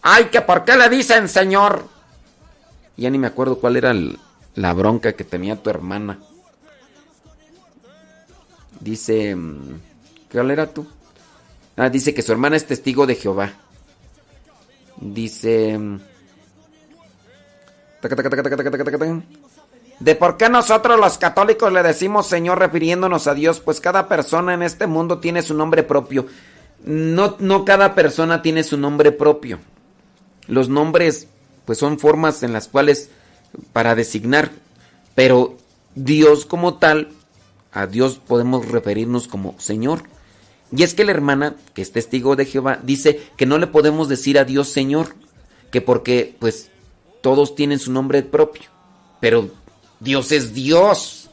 Ay, 0.03 0.25
que 0.25 0.41
por 0.41 0.65
qué 0.65 0.77
le 0.77 0.89
dicen 0.89 1.29
Señor. 1.29 1.87
Ya 2.97 3.11
ni 3.11 3.19
me 3.19 3.29
acuerdo 3.29 3.61
cuál 3.61 3.77
era 3.77 3.95
la 4.57 4.73
bronca 4.73 5.13
que 5.13 5.23
tenía 5.23 5.55
tu 5.55 5.71
hermana. 5.71 6.19
Dice, 8.81 9.37
mm, 9.37 9.81
¿cuál 10.33 10.51
era 10.51 10.67
tú? 10.67 10.87
Ah, 11.77 11.91
dice 11.91 12.15
que 12.15 12.23
su 12.23 12.33
hermana 12.33 12.57
es 12.57 12.67
testigo 12.67 13.07
de 13.07 13.15
Jehová. 13.15 13.53
Dice... 15.01 15.79
Mm, 15.79 16.01
de 19.99 20.15
por 20.15 20.37
qué 20.37 20.49
nosotros 20.49 21.01
los 21.01 21.19
católicos 21.19 21.73
le 21.73 21.83
decimos 21.83 22.27
Señor 22.27 22.59
refiriéndonos 22.59 23.27
a 23.27 23.35
Dios, 23.35 23.61
pues 23.61 23.81
cada 23.81 24.09
persona 24.09 24.55
en 24.55 24.63
este 24.63 24.87
mundo 24.87 25.19
tiene 25.19 25.43
su 25.43 25.55
nombre 25.55 25.83
propio. 25.83 26.27
No, 26.85 27.37
no 27.39 27.65
cada 27.65 27.95
persona 27.95 28.43
tiene 28.43 28.63
su 28.63 28.77
nombre 28.77 29.11
propio. 29.13 29.59
Los 30.47 30.69
nombres, 30.69 31.29
pues 31.65 31.79
son 31.79 31.99
formas 31.99 32.43
en 32.43 32.53
las 32.53 32.69
cuales 32.69 33.11
para 33.73 33.95
designar, 33.95 34.51
pero 35.15 35.57
Dios 35.95 36.45
como 36.45 36.75
tal, 36.75 37.09
a 37.73 37.87
Dios 37.87 38.21
podemos 38.25 38.69
referirnos 38.69 39.29
como 39.29 39.59
Señor. 39.59 40.03
Y 40.73 40.83
es 40.83 40.95
que 40.95 41.05
la 41.05 41.13
hermana, 41.13 41.57
que 41.75 41.83
es 41.83 41.93
testigo 41.93 42.37
de 42.37 42.45
Jehová, 42.45 42.81
dice 42.83 43.21
que 43.37 43.47
no 43.47 43.59
le 43.59 43.67
podemos 43.67 44.09
decir 44.09 44.39
a 44.39 44.45
Dios 44.45 44.69
Señor, 44.69 45.15
que 45.71 45.81
porque 45.81 46.35
pues 46.39 46.71
todos 47.21 47.55
tienen 47.55 47.79
su 47.79 47.93
nombre 47.93 48.23
propio, 48.23 48.65
pero 49.21 49.51
Dios 50.01 50.33
es 50.33 50.55
Dios. 50.55 51.31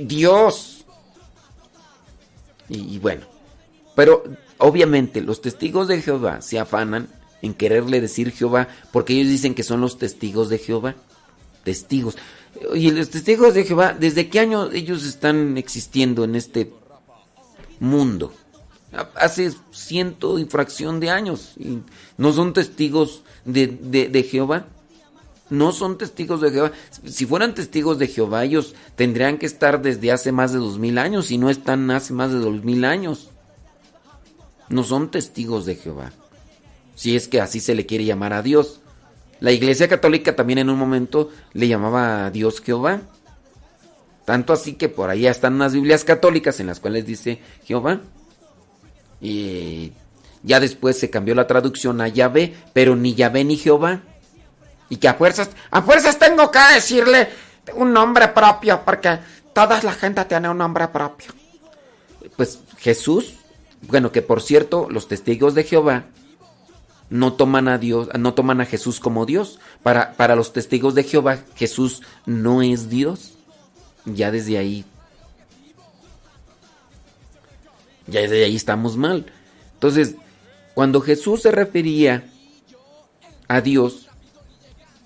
Dios. 0.00 0.84
Y, 2.68 2.94
y, 2.94 2.98
bueno, 2.98 3.26
pero 3.94 4.24
obviamente 4.58 5.20
los 5.20 5.40
testigos 5.40 5.88
de 5.88 6.02
Jehová 6.02 6.42
se 6.42 6.58
afanan 6.58 7.08
en 7.40 7.54
quererle 7.54 8.00
decir 8.00 8.32
Jehová 8.32 8.68
porque 8.92 9.14
ellos 9.14 9.28
dicen 9.28 9.54
que 9.54 9.62
son 9.62 9.80
los 9.80 9.98
testigos 9.98 10.48
de 10.48 10.58
Jehová. 10.58 10.96
Testigos. 11.64 12.16
Y 12.74 12.90
los 12.90 13.10
testigos 13.10 13.54
de 13.54 13.64
Jehová, 13.64 13.96
¿desde 13.98 14.28
qué 14.28 14.40
año 14.40 14.70
ellos 14.72 15.04
están 15.04 15.56
existiendo 15.58 16.24
en 16.24 16.34
este 16.34 16.72
mundo? 17.80 18.32
Hace 19.14 19.52
ciento 19.70 20.38
y 20.38 20.46
fracción 20.46 21.00
de 21.00 21.10
años. 21.10 21.52
Y 21.58 21.80
no 22.16 22.32
son 22.32 22.52
testigos 22.52 23.22
de, 23.44 23.66
de, 23.66 24.08
de 24.08 24.22
Jehová 24.22 24.66
no 25.50 25.72
son 25.72 25.96
testigos 25.96 26.40
de 26.40 26.50
Jehová. 26.50 26.72
Si 27.04 27.26
fueran 27.26 27.54
testigos 27.54 27.98
de 27.98 28.06
Jehová, 28.06 28.44
ellos 28.44 28.74
tendrían 28.96 29.38
que 29.38 29.46
estar 29.46 29.80
desde 29.80 30.12
hace 30.12 30.32
más 30.32 30.52
de 30.52 30.58
dos 30.58 30.78
mil 30.78 30.98
años 30.98 31.30
y 31.30 31.38
no 31.38 31.50
están 31.50 31.90
hace 31.90 32.12
más 32.12 32.32
de 32.32 32.38
dos 32.38 32.64
mil 32.64 32.84
años. 32.84 33.30
No 34.68 34.84
son 34.84 35.10
testigos 35.10 35.64
de 35.64 35.76
Jehová. 35.76 36.12
Si 36.94 37.16
es 37.16 37.28
que 37.28 37.40
así 37.40 37.60
se 37.60 37.74
le 37.74 37.86
quiere 37.86 38.04
llamar 38.04 38.32
a 38.32 38.42
Dios. 38.42 38.80
La 39.40 39.52
Iglesia 39.52 39.88
Católica 39.88 40.36
también 40.36 40.58
en 40.58 40.68
un 40.68 40.78
momento 40.78 41.30
le 41.52 41.68
llamaba 41.68 42.26
a 42.26 42.30
Dios 42.30 42.60
Jehová. 42.60 43.02
Tanto 44.28 44.52
así 44.52 44.74
que 44.74 44.90
por 44.90 45.08
ahí 45.08 45.26
están 45.26 45.54
unas 45.54 45.72
Biblias 45.72 46.04
católicas 46.04 46.60
en 46.60 46.66
las 46.66 46.80
cuales 46.80 47.06
dice 47.06 47.40
Jehová. 47.64 48.00
Y 49.22 49.94
ya 50.42 50.60
después 50.60 50.98
se 50.98 51.08
cambió 51.08 51.34
la 51.34 51.46
traducción 51.46 52.02
a 52.02 52.08
Yahvé, 52.08 52.54
pero 52.74 52.94
ni 52.94 53.14
Yahvé 53.14 53.44
ni 53.44 53.56
Jehová. 53.56 54.02
Y 54.90 54.98
que 54.98 55.08
a 55.08 55.14
fuerzas, 55.14 55.48
a 55.70 55.80
fuerzas 55.80 56.18
tengo 56.18 56.50
que 56.50 56.58
decirle 56.74 57.30
un 57.74 57.94
nombre 57.94 58.28
propio, 58.28 58.82
porque 58.84 59.18
toda 59.54 59.82
la 59.82 59.92
gente 59.94 60.22
tiene 60.26 60.50
un 60.50 60.58
nombre 60.58 60.88
propio. 60.88 61.32
Pues 62.36 62.58
Jesús, 62.76 63.36
bueno, 63.80 64.12
que 64.12 64.20
por 64.20 64.42
cierto, 64.42 64.88
los 64.90 65.08
testigos 65.08 65.54
de 65.54 65.64
Jehová 65.64 66.04
no 67.08 67.32
toman 67.32 67.66
a 67.66 67.78
Dios, 67.78 68.10
no 68.18 68.34
toman 68.34 68.60
a 68.60 68.66
Jesús 68.66 69.00
como 69.00 69.24
Dios. 69.24 69.58
Para, 69.82 70.12
para 70.18 70.36
los 70.36 70.52
testigos 70.52 70.94
de 70.94 71.04
Jehová, 71.04 71.38
Jesús 71.54 72.02
no 72.26 72.60
es 72.60 72.90
Dios. 72.90 73.37
Ya 74.14 74.30
desde 74.30 74.58
ahí. 74.58 74.84
Ya 78.06 78.20
desde 78.20 78.44
ahí 78.44 78.56
estamos 78.56 78.96
mal. 78.96 79.26
Entonces, 79.74 80.14
cuando 80.74 81.00
Jesús 81.00 81.42
se 81.42 81.50
refería 81.50 82.24
a 83.48 83.60
Dios, 83.60 84.08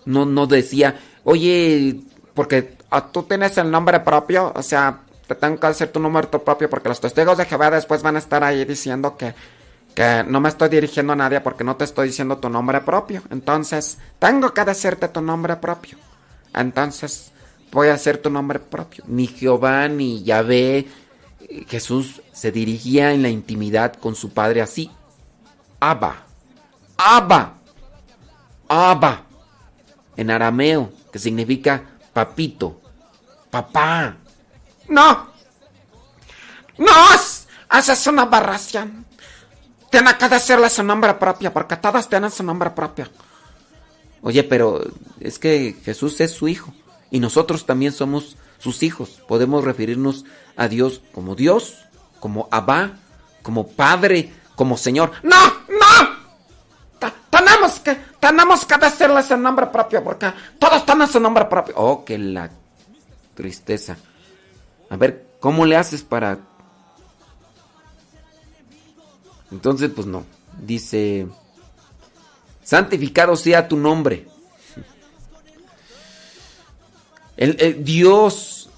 no, 0.04 0.24
no 0.26 0.46
decía, 0.46 0.98
oye, 1.24 2.00
porque 2.34 2.76
tú 3.12 3.22
tienes 3.24 3.56
el 3.58 3.70
nombre 3.70 4.00
propio, 4.00 4.52
o 4.54 4.62
sea, 4.62 5.00
te 5.26 5.34
tengo 5.34 5.58
que 5.58 5.66
decir 5.68 5.88
tu 5.88 6.00
número 6.00 6.28
propio 6.30 6.68
porque 6.68 6.88
los 6.88 7.00
testigos 7.00 7.38
de 7.38 7.46
Jehová 7.46 7.70
después 7.70 8.02
van 8.02 8.16
a 8.16 8.18
estar 8.18 8.44
ahí 8.44 8.64
diciendo 8.64 9.16
que, 9.16 9.34
que 9.94 10.24
no 10.26 10.40
me 10.40 10.48
estoy 10.48 10.68
dirigiendo 10.68 11.12
a 11.12 11.16
nadie 11.16 11.40
porque 11.40 11.64
no 11.64 11.76
te 11.76 11.84
estoy 11.84 12.08
diciendo 12.08 12.38
tu 12.38 12.48
nombre 12.48 12.80
propio. 12.82 13.22
Entonces, 13.30 13.98
tengo 14.18 14.52
que 14.52 14.64
decirte 14.64 15.08
tu 15.08 15.20
nombre 15.20 15.56
propio. 15.56 15.98
Entonces, 16.54 17.31
voy 17.72 17.88
a 17.88 17.94
hacer 17.94 18.18
tu 18.18 18.30
nombre 18.30 18.60
propio. 18.60 19.02
Ni 19.08 19.26
Jehová 19.26 19.88
ni 19.88 20.22
Yahvé. 20.22 20.86
Jesús 21.68 22.22
se 22.32 22.52
dirigía 22.52 23.12
en 23.12 23.22
la 23.22 23.28
intimidad 23.28 23.94
con 23.94 24.14
su 24.14 24.32
padre 24.32 24.62
así. 24.62 24.90
Abba. 25.80 26.24
Abba. 26.96 27.54
Abba 28.68 29.24
en 30.16 30.30
arameo, 30.30 30.92
que 31.12 31.18
significa 31.18 31.82
papito, 32.12 32.80
papá. 33.50 34.16
No, 34.88 35.28
no, 36.78 37.14
esa 37.14 37.92
es 37.92 38.06
una 38.06 38.22
aberración. 38.22 39.06
Tiene 39.90 40.16
que 40.16 40.28
decirle 40.28 40.70
su 40.70 40.82
nombre 40.82 41.14
propio, 41.14 41.52
porque 41.52 41.76
todas 41.76 42.08
tienen 42.08 42.30
su 42.30 42.42
nombre 42.42 42.70
propio. 42.70 43.08
Oye, 44.22 44.44
pero 44.44 44.80
es 45.20 45.38
que 45.38 45.76
Jesús 45.84 46.20
es 46.20 46.32
su 46.32 46.48
hijo 46.48 46.72
y 47.12 47.20
nosotros 47.20 47.66
también 47.66 47.92
somos 47.92 48.36
sus 48.58 48.82
hijos. 48.82 49.22
Podemos 49.28 49.64
referirnos 49.64 50.24
a 50.56 50.66
Dios 50.66 51.02
como 51.12 51.36
Dios, 51.36 51.84
como 52.18 52.48
Abba, 52.50 52.98
como 53.42 53.68
Padre, 53.68 54.32
como 54.56 54.78
Señor. 54.78 55.12
No, 55.22 55.36
no. 55.68 57.10
Tenemos 57.28 57.80
que, 57.80 57.96
tenemos 58.18 58.64
que 58.64 58.74
el 58.74 59.42
nombre 59.42 59.66
propio 59.66 60.02
porque 60.02 60.32
todos 60.58 60.84
tienen 60.86 61.06
su 61.06 61.20
nombre 61.20 61.44
propio. 61.44 61.74
Oh, 61.76 62.04
que 62.04 62.16
la 62.18 62.50
tristeza. 63.34 63.96
A 64.88 64.96
ver, 64.96 65.36
¿cómo 65.38 65.66
le 65.66 65.76
haces 65.76 66.02
para...? 66.02 66.38
Entonces, 69.50 69.90
pues 69.94 70.06
no. 70.06 70.24
Dice, 70.62 71.26
santificado 72.62 73.36
sea 73.36 73.68
tu 73.68 73.76
nombre. 73.76 74.31
El, 77.36 77.84
Dios... 77.84 78.70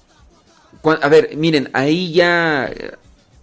A 1.01 1.07
ver, 1.07 1.35
miren, 1.35 1.69
ahí 1.73 2.13
ya... 2.13 2.71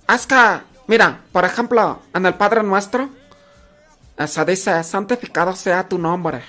Hasta, 0.06 0.64
mira, 0.86 1.22
por 1.32 1.44
ejemplo, 1.44 2.00
en 2.14 2.26
el 2.26 2.34
Padre 2.34 2.62
Nuestro 2.62 3.10
se 4.26 4.44
dice, 4.44 4.84
santificado 4.84 5.54
sea 5.54 5.88
tu 5.88 5.98
nombre. 5.98 6.42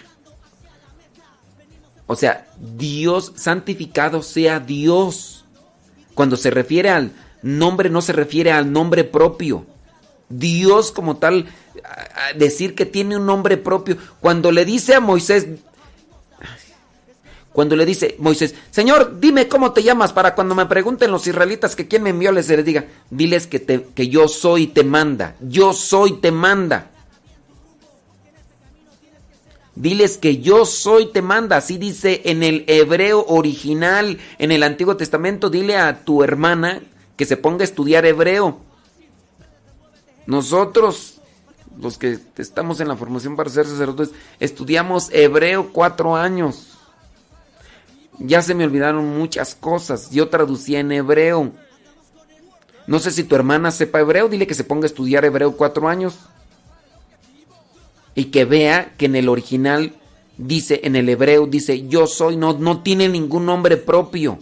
O 2.06 2.16
sea, 2.16 2.48
Dios, 2.58 3.34
santificado 3.36 4.22
sea 4.22 4.60
Dios. 4.60 5.46
Cuando 6.14 6.38
se 6.38 6.52
refiere 6.52 6.90
al 6.90 7.12
nombre, 7.42 7.90
no 7.90 8.02
se 8.02 8.14
refiere 8.14 8.52
al 8.52 8.72
nombre 8.72 9.04
propio. 9.04 9.66
Dios 10.30 10.92
como 10.92 11.18
tal, 11.18 11.48
decir 12.36 12.76
que 12.76 12.86
tiene 12.86 13.18
un 13.18 13.26
nombre 13.26 13.58
propio. 13.58 13.98
Cuando 14.20 14.52
le 14.52 14.66
dice 14.66 14.96
a 14.96 15.00
Moisés, 15.00 15.48
Cuando 17.54 17.76
le 17.76 17.86
dice 17.86 18.16
Moisés, 18.18 18.56
Señor, 18.72 19.20
dime 19.20 19.48
cómo 19.48 19.74
te 19.74 19.84
llamas 19.84 20.12
para 20.12 20.34
cuando 20.34 20.56
me 20.56 20.66
pregunten 20.66 21.12
los 21.12 21.28
israelitas 21.28 21.76
que 21.76 21.88
quién 21.88 22.02
me 22.02 22.10
envió, 22.10 22.32
les, 22.32 22.50
les 22.50 22.66
diga, 22.66 22.86
diles 23.12 23.46
que, 23.46 23.60
te, 23.60 23.84
que 23.96 24.10
yo 24.10 24.28
soy 24.28 24.68
te 24.68 24.84
manda, 24.84 25.36
yo 25.40 25.72
soy 25.74 26.14
te 26.14 26.32
manda. 26.32 26.90
Diles 29.76 30.18
que 30.18 30.38
yo 30.38 30.66
soy 30.66 31.12
te 31.12 31.22
manda, 31.22 31.58
así 31.58 31.78
dice 31.78 32.22
en 32.26 32.44
el 32.44 32.64
hebreo 32.68 33.26
original, 33.28 34.20
en 34.38 34.52
el 34.52 34.64
Antiguo 34.64 34.98
Testamento, 34.98 35.50
dile 35.50 35.78
a 35.78 36.04
tu 36.04 36.24
hermana 36.24 36.82
que 37.16 37.26
se 37.26 37.38
ponga 37.38 37.62
a 37.62 37.66
estudiar 37.66 38.06
hebreo. 38.06 38.62
Nosotros, 40.26 41.22
los 41.80 41.98
que 41.98 42.20
estamos 42.38 42.80
en 42.80 42.88
la 42.88 42.96
formación 42.96 43.36
para 43.36 43.50
ser 43.50 43.66
sacerdotes, 43.66 44.12
estudiamos 44.40 45.10
hebreo 45.12 45.70
cuatro 45.72 46.16
años. 46.16 46.73
Ya 48.20 48.42
se 48.42 48.56
me 48.56 48.66
olvidaron 48.66 49.06
muchas 49.18 49.56
cosas. 49.56 50.12
Yo 50.12 50.30
traducía 50.30 50.80
en 50.80 50.92
hebreo. 50.92 51.52
No 52.86 53.00
sé 53.00 53.12
si 53.12 53.24
tu 53.24 53.36
hermana 53.36 53.72
sepa 53.72 54.02
hebreo, 54.02 54.28
dile 54.28 54.48
que 54.48 54.54
se 54.54 54.64
ponga 54.64 54.86
a 54.86 54.88
estudiar 54.88 55.26
hebreo 55.26 55.56
cuatro 55.56 55.88
años. 55.88 56.20
Y 58.16 58.26
que 58.26 58.46
vea 58.46 58.94
que 58.98 59.06
en 59.06 59.16
el 59.16 59.30
original 59.30 59.94
dice, 60.38 60.82
en 60.84 60.96
el 60.96 61.10
hebreo 61.10 61.48
dice, 61.48 61.88
yo 61.88 62.08
soy, 62.08 62.36
no, 62.36 62.54
no 62.54 62.82
tiene 62.82 63.10
ningún 63.10 63.46
nombre 63.46 63.78
propio. 63.78 64.38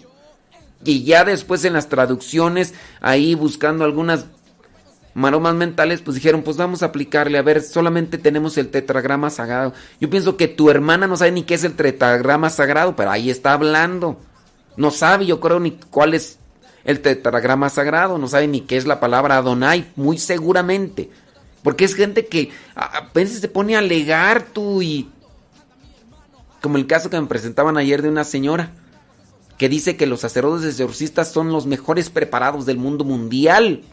Y 0.83 1.03
ya 1.03 1.23
después 1.23 1.63
en 1.63 1.73
las 1.73 1.89
traducciones, 1.89 2.73
ahí 3.01 3.35
buscando 3.35 3.85
algunas 3.85 4.25
maromas 5.13 5.55
mentales, 5.55 6.01
pues 6.01 6.15
dijeron, 6.15 6.43
pues 6.43 6.57
vamos 6.57 6.83
a 6.83 6.87
aplicarle, 6.87 7.37
a 7.37 7.41
ver, 7.41 7.61
solamente 7.61 8.17
tenemos 8.17 8.57
el 8.57 8.69
tetragrama 8.69 9.29
sagrado. 9.29 9.73
Yo 9.99 10.09
pienso 10.09 10.37
que 10.37 10.47
tu 10.47 10.69
hermana 10.69 11.07
no 11.07 11.17
sabe 11.17 11.31
ni 11.31 11.43
qué 11.43 11.55
es 11.55 11.63
el 11.63 11.73
tetragrama 11.73 12.49
sagrado, 12.49 12.95
pero 12.95 13.11
ahí 13.11 13.29
está 13.29 13.53
hablando. 13.53 14.19
No 14.77 14.91
sabe, 14.91 15.25
yo 15.25 15.39
creo, 15.39 15.59
ni 15.59 15.71
cuál 15.71 16.13
es 16.13 16.39
el 16.83 17.01
tetragrama 17.01 17.69
sagrado, 17.69 18.17
no 18.17 18.27
sabe 18.27 18.47
ni 18.47 18.61
qué 18.61 18.77
es 18.77 18.85
la 18.85 18.99
palabra 18.99 19.37
Adonai, 19.37 19.91
muy 19.95 20.17
seguramente. 20.17 21.09
Porque 21.63 21.85
es 21.85 21.93
gente 21.93 22.25
que 22.25 22.51
a 22.75 23.09
veces 23.13 23.41
se 23.41 23.47
pone 23.47 23.75
a 23.75 23.79
alegar 23.79 24.43
tú 24.43 24.81
y... 24.81 25.09
Como 26.61 26.77
el 26.77 26.87
caso 26.87 27.09
que 27.09 27.19
me 27.19 27.27
presentaban 27.27 27.77
ayer 27.77 28.01
de 28.01 28.09
una 28.09 28.23
señora 28.23 28.71
que 29.57 29.69
dice 29.69 29.95
que 29.95 30.07
los 30.07 30.21
sacerdotes 30.21 30.65
exorcistas 30.65 31.31
son 31.31 31.51
los 31.51 31.67
mejores 31.67 32.09
preparados 32.09 32.65
del 32.65 32.77
mundo 32.77 33.03
mundial. 33.03 33.83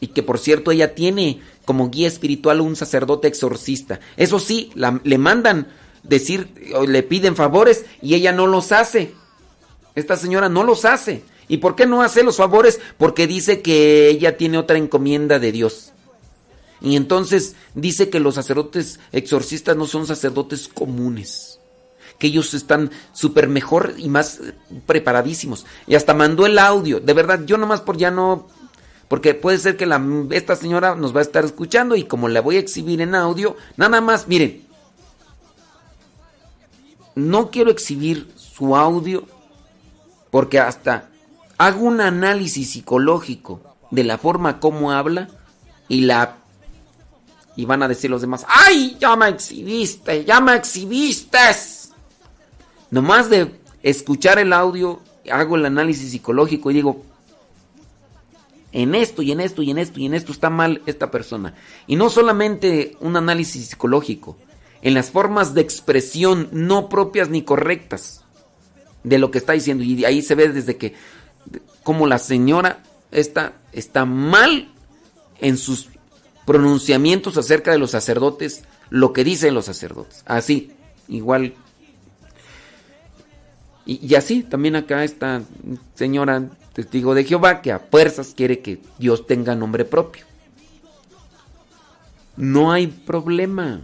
Y 0.00 0.08
que 0.08 0.22
por 0.22 0.38
cierto 0.38 0.70
ella 0.70 0.94
tiene 0.94 1.40
como 1.64 1.90
guía 1.90 2.08
espiritual 2.08 2.60
un 2.60 2.76
sacerdote 2.76 3.28
exorcista. 3.28 4.00
Eso 4.16 4.38
sí, 4.38 4.70
le 4.74 5.18
mandan 5.18 5.68
decir, 6.02 6.48
le 6.86 7.02
piden 7.02 7.36
favores 7.36 7.84
y 8.00 8.14
ella 8.14 8.32
no 8.32 8.46
los 8.46 8.72
hace. 8.72 9.12
Esta 9.94 10.16
señora 10.16 10.48
no 10.48 10.64
los 10.64 10.84
hace. 10.84 11.22
¿Y 11.48 11.58
por 11.58 11.74
qué 11.74 11.86
no 11.86 12.02
hace 12.02 12.22
los 12.22 12.36
favores? 12.36 12.80
Porque 12.98 13.26
dice 13.26 13.62
que 13.62 14.08
ella 14.08 14.36
tiene 14.36 14.58
otra 14.58 14.78
encomienda 14.78 15.38
de 15.38 15.50
Dios. 15.52 15.92
Y 16.80 16.94
entonces 16.94 17.56
dice 17.74 18.08
que 18.08 18.20
los 18.20 18.36
sacerdotes 18.36 19.00
exorcistas 19.12 19.76
no 19.76 19.86
son 19.86 20.06
sacerdotes 20.06 20.68
comunes. 20.68 21.58
Que 22.18 22.28
ellos 22.28 22.54
están 22.54 22.90
súper 23.12 23.48
mejor 23.48 23.94
y 23.96 24.08
más 24.08 24.40
preparadísimos. 24.86 25.66
Y 25.86 25.94
hasta 25.94 26.14
mandó 26.14 26.46
el 26.46 26.58
audio. 26.58 27.00
De 27.00 27.14
verdad, 27.14 27.44
yo 27.46 27.56
nomás 27.56 27.80
por 27.80 27.96
ya 27.96 28.10
no 28.10 28.48
porque 29.08 29.34
puede 29.34 29.58
ser 29.58 29.76
que 29.76 29.86
la, 29.86 30.02
esta 30.30 30.54
señora 30.54 30.94
nos 30.94 31.14
va 31.14 31.20
a 31.20 31.22
estar 31.22 31.44
escuchando 31.44 31.96
y 31.96 32.04
como 32.04 32.28
la 32.28 32.40
voy 32.40 32.56
a 32.56 32.60
exhibir 32.60 33.00
en 33.00 33.14
audio, 33.14 33.56
nada 33.76 34.00
más, 34.00 34.28
miren, 34.28 34.66
no 37.14 37.50
quiero 37.50 37.70
exhibir 37.70 38.30
su 38.36 38.76
audio 38.76 39.26
porque 40.30 40.60
hasta 40.60 41.08
hago 41.56 41.84
un 41.84 42.00
análisis 42.00 42.70
psicológico 42.70 43.60
de 43.90 44.04
la 44.04 44.18
forma 44.18 44.60
como 44.60 44.92
habla 44.92 45.28
y 45.88 46.02
la 46.02 46.36
y 47.56 47.64
van 47.64 47.82
a 47.82 47.88
decir 47.88 48.08
los 48.08 48.20
demás, 48.20 48.46
¡ay! 48.48 48.96
Ya 49.00 49.16
me 49.16 49.26
exhibiste, 49.26 50.24
ya 50.24 50.40
me 50.40 50.54
exhibiste. 50.54 51.38
Nomás 52.92 53.28
de 53.30 53.58
escuchar 53.82 54.38
el 54.38 54.52
audio, 54.52 55.00
hago 55.28 55.56
el 55.56 55.66
análisis 55.66 56.12
psicológico 56.12 56.70
y 56.70 56.74
digo, 56.74 57.02
en 58.72 58.94
esto 58.94 59.22
y 59.22 59.32
en 59.32 59.40
esto 59.40 59.62
y 59.62 59.70
en 59.70 59.78
esto 59.78 60.00
y 60.00 60.06
en 60.06 60.14
esto 60.14 60.32
está 60.32 60.50
mal 60.50 60.82
esta 60.86 61.10
persona. 61.10 61.54
Y 61.86 61.96
no 61.96 62.10
solamente 62.10 62.96
un 63.00 63.16
análisis 63.16 63.68
psicológico, 63.68 64.36
en 64.82 64.94
las 64.94 65.10
formas 65.10 65.54
de 65.54 65.60
expresión 65.60 66.48
no 66.52 66.88
propias 66.88 67.30
ni 67.30 67.42
correctas 67.42 68.24
de 69.02 69.18
lo 69.18 69.30
que 69.30 69.38
está 69.38 69.54
diciendo. 69.54 69.82
Y 69.84 70.04
ahí 70.04 70.22
se 70.22 70.34
ve 70.34 70.48
desde 70.48 70.76
que 70.76 70.94
como 71.82 72.06
la 72.06 72.18
señora 72.18 72.82
está, 73.10 73.54
está 73.72 74.04
mal 74.04 74.68
en 75.40 75.56
sus 75.56 75.88
pronunciamientos 76.44 77.36
acerca 77.36 77.72
de 77.72 77.78
los 77.78 77.90
sacerdotes, 77.92 78.64
lo 78.90 79.12
que 79.12 79.24
dicen 79.24 79.54
los 79.54 79.66
sacerdotes. 79.66 80.22
Así, 80.26 80.72
igual. 81.08 81.54
Y, 83.86 84.06
y 84.06 84.14
así, 84.14 84.42
también 84.42 84.76
acá 84.76 85.04
esta 85.04 85.42
señora 85.94 86.50
testigo 86.78 87.12
de 87.12 87.24
Jehová 87.24 87.60
que 87.60 87.72
a 87.72 87.80
fuerzas 87.80 88.34
quiere 88.36 88.60
que 88.60 88.78
Dios 89.00 89.26
tenga 89.26 89.56
nombre 89.56 89.84
propio. 89.84 90.24
No 92.36 92.70
hay 92.70 92.86
problema. 92.86 93.80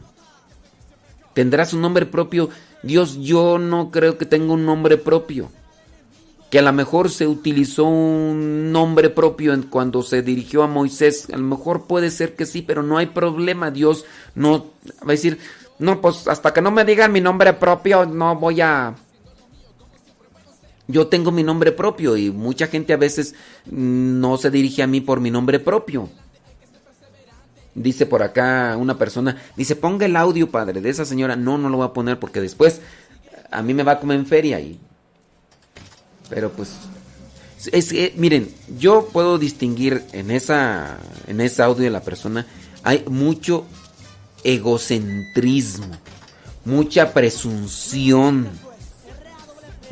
Tendrá 1.32 1.64
su 1.64 1.76
nombre 1.76 2.06
propio. 2.06 2.50
Dios, 2.84 3.18
yo 3.20 3.58
no 3.58 3.90
creo 3.90 4.16
que 4.16 4.26
tenga 4.26 4.52
un 4.52 4.64
nombre 4.64 4.96
propio. 4.96 5.50
Que 6.52 6.60
a 6.60 6.62
lo 6.62 6.72
mejor 6.72 7.10
se 7.10 7.26
utilizó 7.26 7.82
un 7.82 8.70
nombre 8.70 9.10
propio 9.10 9.54
en 9.54 9.64
cuando 9.64 10.04
se 10.04 10.22
dirigió 10.22 10.62
a 10.62 10.68
Moisés. 10.68 11.26
A 11.32 11.36
lo 11.36 11.42
mejor 11.42 11.88
puede 11.88 12.12
ser 12.12 12.36
que 12.36 12.46
sí, 12.46 12.62
pero 12.62 12.84
no 12.84 12.96
hay 12.96 13.06
problema. 13.06 13.72
Dios 13.72 14.04
no 14.36 14.66
va 15.00 15.08
a 15.08 15.10
decir, 15.10 15.40
no, 15.80 16.00
pues 16.00 16.28
hasta 16.28 16.52
que 16.52 16.62
no 16.62 16.70
me 16.70 16.84
digan 16.84 17.10
mi 17.10 17.20
nombre 17.20 17.54
propio, 17.54 18.06
no 18.06 18.36
voy 18.36 18.60
a 18.60 18.94
yo 20.86 21.06
tengo 21.06 21.30
mi 21.30 21.42
nombre 21.42 21.72
propio 21.72 22.16
y 22.16 22.30
mucha 22.30 22.66
gente 22.66 22.92
a 22.92 22.98
veces 22.98 23.34
no 23.66 24.36
se 24.36 24.50
dirige 24.50 24.82
a 24.82 24.86
mí 24.86 25.00
por 25.00 25.20
mi 25.20 25.30
nombre 25.30 25.58
propio. 25.58 26.08
Dice 27.74 28.06
por 28.06 28.22
acá 28.22 28.76
una 28.78 28.96
persona, 28.98 29.42
dice, 29.56 29.74
ponga 29.74 30.06
el 30.06 30.14
audio, 30.14 30.50
padre, 30.50 30.80
de 30.80 30.90
esa 30.90 31.04
señora. 31.04 31.36
No, 31.36 31.58
no 31.58 31.68
lo 31.68 31.78
voy 31.78 31.86
a 31.86 31.92
poner 31.92 32.20
porque 32.20 32.40
después 32.40 32.80
a 33.50 33.62
mí 33.62 33.74
me 33.74 33.82
va 33.82 33.92
a 33.92 34.00
comer 34.00 34.18
en 34.18 34.26
feria. 34.26 34.60
Y... 34.60 34.78
Pero 36.28 36.50
pues, 36.52 36.76
es 37.72 37.92
miren, 38.16 38.54
yo 38.78 39.08
puedo 39.12 39.38
distinguir 39.38 40.02
en 40.12 40.30
esa, 40.30 40.98
en 41.26 41.40
ese 41.40 41.62
audio 41.62 41.84
de 41.84 41.90
la 41.90 42.02
persona, 42.02 42.46
hay 42.82 43.04
mucho 43.08 43.66
egocentrismo, 44.44 45.96
mucha 46.64 47.12
presunción 47.12 48.48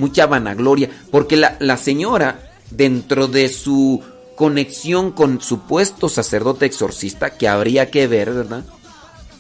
mucha 0.03 0.27
vanagloria, 0.27 0.91
porque 1.13 1.37
la, 1.37 1.77
señora, 1.77 2.51
dentro 2.73 3.29
de 3.29 3.49
su 3.49 4.03
conexión 4.35 5.13
con 5.13 5.41
supuesto 5.41 6.09
sacerdote 6.09 6.67
exorcista, 6.67 7.39
que 7.39 7.47
habría 7.47 7.89
que 7.89 8.09
ver, 8.09 8.33
¿verdad? 8.33 8.65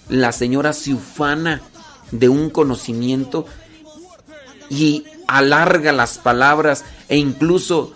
La 0.08 0.30
señora 0.30 0.72
se 0.72 0.94
ufana 0.94 1.62
de 2.12 2.28
un 2.28 2.48
conocimiento 2.48 3.44
y 4.70 5.04
alarga 5.26 5.90
las 5.90 6.18
palabras 6.18 6.84
e 7.08 7.16
incluso 7.16 7.92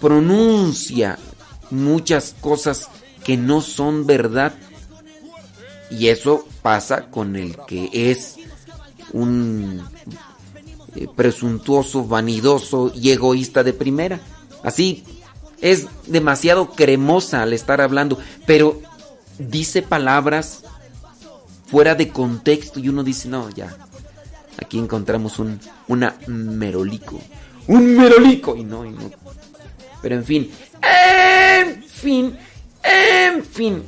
pronuncia 0.00 1.16
muchas 1.70 2.34
cosas 2.40 2.88
que 3.24 3.36
no 3.36 3.60
son 3.60 4.04
verdad. 4.04 4.52
Y 5.92 6.08
eso 6.08 6.44
pasa 6.60 7.06
con 7.08 7.36
el 7.36 7.56
que 7.68 7.88
es 7.92 8.34
un 9.12 9.80
eh, 10.96 11.06
presuntuoso, 11.14 12.04
vanidoso 12.04 12.92
y 12.94 13.10
egoísta 13.10 13.62
de 13.62 13.72
primera. 13.72 14.20
Así 14.62 15.04
es 15.60 15.86
demasiado 16.06 16.70
cremosa 16.72 17.42
al 17.42 17.52
estar 17.52 17.80
hablando, 17.80 18.18
pero 18.46 18.80
dice 19.38 19.82
palabras 19.82 20.62
fuera 21.66 21.94
de 21.94 22.08
contexto 22.08 22.80
y 22.80 22.88
uno 22.88 23.02
dice, 23.04 23.28
no, 23.28 23.48
ya, 23.50 23.76
aquí 24.58 24.78
encontramos 24.78 25.38
un 25.38 25.60
una 25.88 26.16
merolico. 26.26 27.20
Un 27.66 27.96
merolico. 27.96 28.56
Y 28.56 28.64
no, 28.64 28.84
y 28.84 28.90
no. 28.90 29.10
Pero 30.02 30.14
en 30.16 30.24
fin, 30.24 30.50
en 30.82 31.82
fin, 31.82 32.36
en 32.82 33.44
fin. 33.44 33.82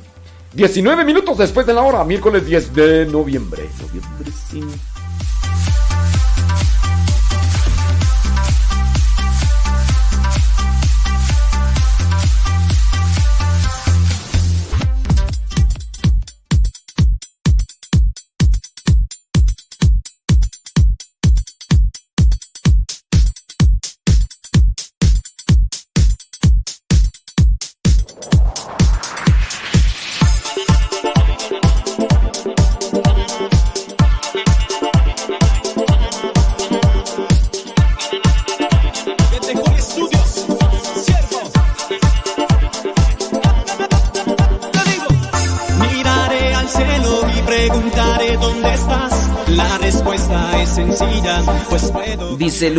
19 0.53 1.03
minutos 1.03 1.37
después 1.37 1.65
de 1.65 1.73
la 1.73 1.81
hora, 1.81 2.03
miércoles 2.03 2.45
10 2.45 2.75
de 2.75 3.05
noviembre. 3.07 3.67
Noviembre 3.81 4.31
5. 4.51 4.67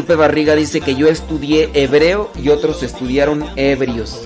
Puedo. 0.05 0.12
Dice 0.12 0.12
Lupe 0.12 0.14
Barriga, 0.16 0.55
dice 0.55 0.81
que 0.81 0.94
yo 0.94 1.09
estudié 1.09 1.70
hebreo 1.72 2.31
y 2.43 2.51
otros 2.51 2.82
estudiaron 2.82 3.44
ebrios. 3.56 4.22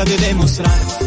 Hechos 0.00 0.94
y 0.94 0.97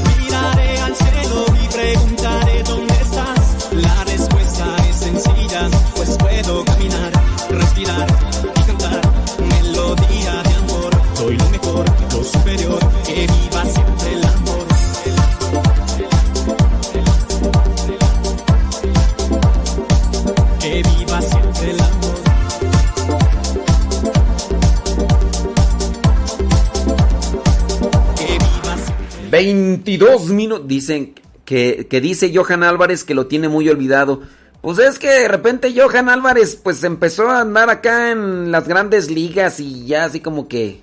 22 29.83 30.27
minutos. 30.29 30.67
Dicen 30.67 31.15
que, 31.45 31.87
que 31.89 32.01
dice 32.01 32.31
Johan 32.33 32.63
Álvarez 32.63 33.03
que 33.03 33.13
lo 33.13 33.27
tiene 33.27 33.49
muy 33.49 33.67
olvidado. 33.69 34.21
Pues 34.61 34.77
es 34.77 34.99
que 34.99 35.07
de 35.07 35.27
repente 35.27 35.73
Johan 35.75 36.07
Álvarez 36.07 36.55
pues 36.55 36.83
empezó 36.83 37.27
a 37.27 37.41
andar 37.41 37.71
acá 37.71 38.11
en 38.11 38.51
las 38.51 38.67
grandes 38.67 39.09
ligas 39.09 39.59
y 39.59 39.87
ya 39.87 40.05
así 40.05 40.19
como 40.19 40.47
que... 40.47 40.81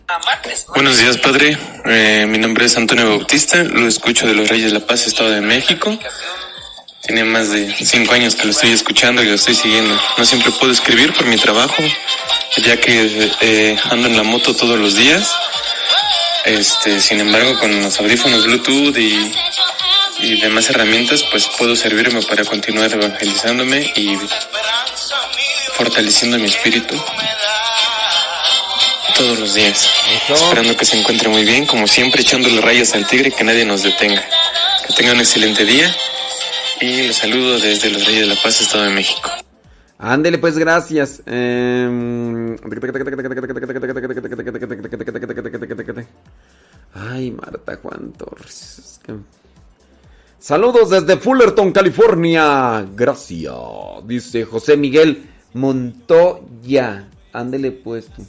Buenos 0.74 0.98
días, 0.98 1.16
padre. 1.18 1.56
Eh, 1.84 2.26
mi 2.28 2.38
nombre 2.38 2.64
es 2.64 2.76
Antonio 2.76 3.08
Bautista. 3.08 3.62
Lo 3.62 3.86
escucho 3.86 4.26
de 4.26 4.34
los 4.34 4.48
Reyes 4.48 4.72
de 4.72 4.80
la 4.80 4.84
Paz, 4.84 5.06
Estado 5.06 5.30
de 5.30 5.42
México. 5.42 5.96
Tiene 7.02 7.22
más 7.22 7.52
de 7.52 7.72
cinco 7.84 8.14
años 8.14 8.34
que 8.34 8.46
lo 8.46 8.50
estoy 8.50 8.72
escuchando 8.72 9.22
y 9.22 9.26
lo 9.26 9.34
estoy 9.34 9.54
siguiendo. 9.54 9.96
No 10.18 10.24
siempre 10.24 10.50
puedo 10.58 10.72
escribir 10.72 11.14
por 11.14 11.26
mi 11.26 11.36
trabajo, 11.36 11.82
ya 12.64 12.76
que 12.80 13.30
eh, 13.40 13.78
ando 13.90 14.08
en 14.08 14.16
la 14.16 14.24
moto 14.24 14.56
todos 14.56 14.76
los 14.76 14.96
días. 14.96 15.32
Este, 16.48 17.00
sin 17.00 17.20
embargo, 17.20 17.58
con 17.58 17.82
los 17.82 18.00
audífonos 18.00 18.44
Bluetooth 18.44 18.96
y, 18.96 19.32
y 20.20 20.40
demás 20.40 20.70
herramientas, 20.70 21.22
pues 21.30 21.46
puedo 21.58 21.76
servirme 21.76 22.22
para 22.22 22.44
continuar 22.44 22.90
evangelizándome 22.90 23.92
y 23.94 24.16
fortaleciendo 25.74 26.38
mi 26.38 26.46
espíritu 26.46 26.96
todos 29.14 29.38
los 29.38 29.54
días. 29.54 29.90
Esperando 30.32 30.76
que 30.76 30.84
se 30.84 30.98
encuentre 30.98 31.28
muy 31.28 31.44
bien, 31.44 31.66
como 31.66 31.86
siempre, 31.86 32.22
echándole 32.22 32.60
rayos 32.60 32.94
al 32.94 33.06
tigre, 33.06 33.30
que 33.30 33.44
nadie 33.44 33.64
nos 33.64 33.82
detenga. 33.82 34.24
Que 34.86 34.94
tenga 34.94 35.12
un 35.12 35.20
excelente 35.20 35.64
día 35.64 35.94
y 36.80 37.02
los 37.02 37.16
saludo 37.16 37.58
desde 37.58 37.90
los 37.90 38.06
Reyes 38.06 38.22
de 38.22 38.34
la 38.34 38.40
Paz, 38.40 38.60
Estado 38.60 38.84
de 38.84 38.90
México. 38.90 39.30
Ándele 39.98 40.38
pues, 40.38 40.56
gracias. 40.56 41.22
Em, 41.26 42.56
Ay, 46.94 47.32
Marta 47.32 47.76
Juan 47.82 48.12
Torres. 48.12 49.00
Saludos 50.38 50.90
desde 50.90 51.16
Fullerton, 51.16 51.72
California. 51.72 52.86
Gracias. 52.94 53.52
Dice 54.04 54.44
José 54.44 54.76
Miguel 54.76 55.28
Montoya. 55.54 57.08
Ándele 57.32 57.72
pues 57.72 58.06
tú. 58.06 58.24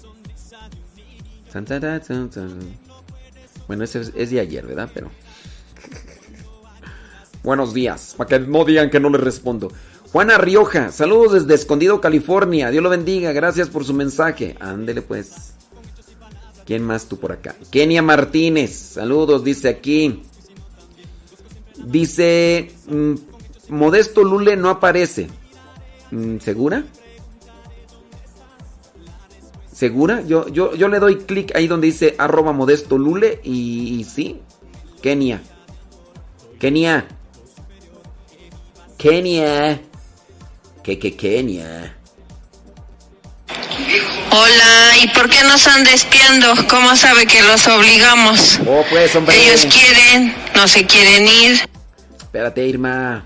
Bueno, 3.68 3.84
ese 3.84 4.02
es, 4.02 4.12
es 4.16 4.32
de 4.32 4.40
ayer, 4.40 4.66
¿verdad? 4.66 4.90
Pero. 4.92 5.12
Buenos 7.44 7.74
días. 7.76 8.16
Para 8.18 8.28
que 8.28 8.40
no 8.40 8.66
digan 8.66 8.90
que 8.90 9.00
no 9.00 9.10
les 9.10 9.22
respondo. 9.22 9.72
Juana 10.12 10.40
Rioja, 10.40 10.92
saludos 10.92 11.34
desde 11.34 11.54
Escondido, 11.54 12.02
California. 12.02 12.72
Dios 12.72 12.82
lo 12.82 12.90
bendiga. 12.90 13.32
Gracias 13.32 13.70
por 13.70 13.86
su 13.86 13.94
mensaje. 13.94 14.56
Ándele 14.60 15.04
pues. 15.04 15.54
¿Quién 16.66 16.84
más 16.84 17.06
tú 17.06 17.18
por 17.18 17.32
acá? 17.32 17.56
Kenia 17.72 18.02
Martínez, 18.02 18.76
saludos, 18.76 19.44
dice 19.44 19.70
aquí. 19.70 20.24
Dice, 21.78 22.72
mm, 22.88 23.14
Modesto 23.70 24.24
Lule 24.24 24.56
no 24.56 24.70
aparece. 24.70 25.28
Mm, 26.12 26.38
¿Segura? 26.40 26.84
¿Segura? 29.72 30.22
Yo, 30.22 30.48
yo, 30.50 30.76
yo 30.76 30.88
le 30.90 31.00
doy 31.00 31.18
clic 31.18 31.56
ahí 31.56 31.68
donde 31.68 31.88
dice 31.88 32.16
arroba 32.18 32.52
Modesto 32.52 32.98
Lule 32.98 33.42
y, 33.44 34.00
y 34.00 34.04
sí. 34.04 34.42
Kenia. 35.02 35.42
Kenia. 36.60 37.08
Kenia. 38.98 39.89
Que, 40.84 40.98
que, 40.98 41.16
Kenia. 41.16 41.96
Hola, 44.32 44.98
¿y 45.02 45.08
por 45.10 45.30
qué 45.30 45.44
nos 45.44 45.68
anda 45.68 45.92
espiando? 45.92 46.48
¿Cómo 46.70 46.96
sabe 46.96 47.26
que 47.26 47.42
los 47.42 47.68
obligamos? 47.68 48.60
Oh, 48.68 48.84
pues, 48.90 49.16
hombre. 49.16 49.36
Ellos 49.36 49.66
quieren, 49.66 50.36
no 50.56 50.68
se 50.68 50.86
quieren 50.86 51.28
ir. 51.28 51.60
Espérate, 52.18 52.66
Irma. 52.66 53.26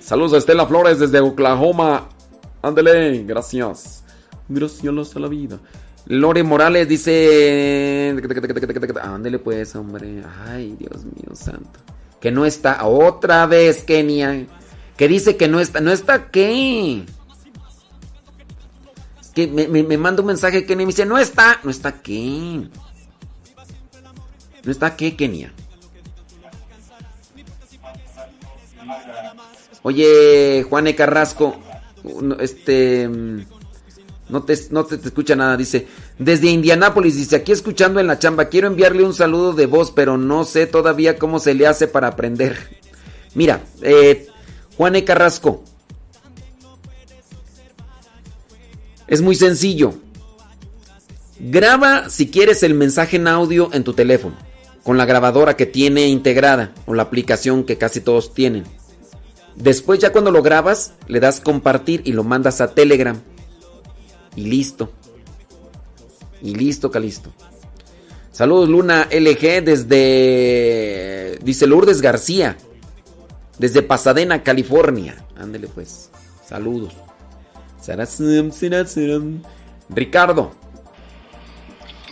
Saludos 0.00 0.34
a 0.34 0.38
Estela 0.38 0.66
Flores 0.66 0.98
desde 0.98 1.20
Oklahoma. 1.20 2.08
Ándele, 2.60 3.22
gracias. 3.24 4.02
Gracias 4.48 5.14
a 5.14 5.20
la 5.20 5.28
vida. 5.28 5.58
Lore 6.06 6.42
Morales 6.42 6.88
dice. 6.88 8.16
Ándele, 9.02 9.38
pues, 9.38 9.76
hombre. 9.76 10.22
Ay, 10.46 10.74
Dios 10.78 11.04
mío 11.04 11.34
santo. 11.34 11.78
Que 12.20 12.32
no 12.32 12.44
está. 12.46 12.84
Otra 12.84 13.46
vez, 13.46 13.84
Kenia. 13.84 14.46
Que 14.98 15.08
dice 15.08 15.36
que 15.36 15.48
no 15.48 15.60
está. 15.60 15.80
¿No 15.80 15.92
está 15.92 16.30
qué? 16.30 17.04
Que 19.34 19.46
me, 19.46 19.68
me, 19.68 19.84
me 19.84 19.96
manda 19.96 20.20
un 20.20 20.26
mensaje 20.26 20.66
y 20.68 20.76
me 20.76 20.84
dice: 20.84 21.06
No 21.06 21.16
está. 21.16 21.60
¿No 21.62 21.70
está 21.70 22.02
qué? 22.02 22.68
¿No 24.64 24.72
está 24.72 24.96
qué, 24.96 25.16
Kenia? 25.16 25.52
Oye, 29.82 30.66
Juane 30.68 30.94
Carrasco, 30.94 31.56
este, 32.40 33.08
no 34.28 34.42
te, 34.42 34.58
no 34.70 34.84
te, 34.84 34.98
te 34.98 35.08
escucha 35.08 35.36
nada, 35.36 35.56
dice, 35.56 35.86
desde 36.18 36.48
Indianápolis, 36.48 37.16
dice, 37.16 37.36
aquí 37.36 37.52
escuchando 37.52 38.00
en 38.00 38.06
la 38.06 38.18
chamba, 38.18 38.46
quiero 38.46 38.66
enviarle 38.66 39.04
un 39.04 39.14
saludo 39.14 39.52
de 39.52 39.66
voz, 39.66 39.90
pero 39.92 40.18
no 40.18 40.44
sé 40.44 40.66
todavía 40.66 41.16
cómo 41.16 41.38
se 41.38 41.54
le 41.54 41.66
hace 41.66 41.86
para 41.86 42.08
aprender. 42.08 42.58
Mira, 43.34 43.62
eh, 43.80 44.26
Juane 44.78 45.02
Carrasco, 45.02 45.64
es 49.08 49.20
muy 49.20 49.34
sencillo. 49.34 49.94
Graba 51.40 52.08
si 52.10 52.30
quieres 52.30 52.62
el 52.62 52.74
mensaje 52.74 53.16
en 53.16 53.26
audio 53.26 53.70
en 53.72 53.82
tu 53.82 53.92
teléfono, 53.92 54.36
con 54.84 54.96
la 54.96 55.04
grabadora 55.04 55.56
que 55.56 55.66
tiene 55.66 56.06
integrada, 56.06 56.74
o 56.86 56.94
la 56.94 57.02
aplicación 57.02 57.64
que 57.64 57.76
casi 57.76 58.00
todos 58.00 58.34
tienen. 58.34 58.62
Después 59.56 59.98
ya 59.98 60.12
cuando 60.12 60.30
lo 60.30 60.42
grabas, 60.42 60.92
le 61.08 61.18
das 61.18 61.40
compartir 61.40 62.02
y 62.04 62.12
lo 62.12 62.22
mandas 62.22 62.60
a 62.60 62.72
Telegram. 62.72 63.20
Y 64.36 64.44
listo. 64.44 64.92
Y 66.40 66.54
listo, 66.54 66.92
Calisto. 66.92 67.32
Saludos 68.30 68.68
Luna 68.68 69.08
LG 69.10 69.64
desde... 69.64 71.40
Dice 71.42 71.66
Lourdes 71.66 72.00
García. 72.00 72.56
Desde 73.58 73.82
Pasadena, 73.82 74.42
California. 74.42 75.16
Ándele 75.36 75.68
pues. 75.68 76.10
Saludos. 76.48 76.94
Ricardo. 79.88 80.54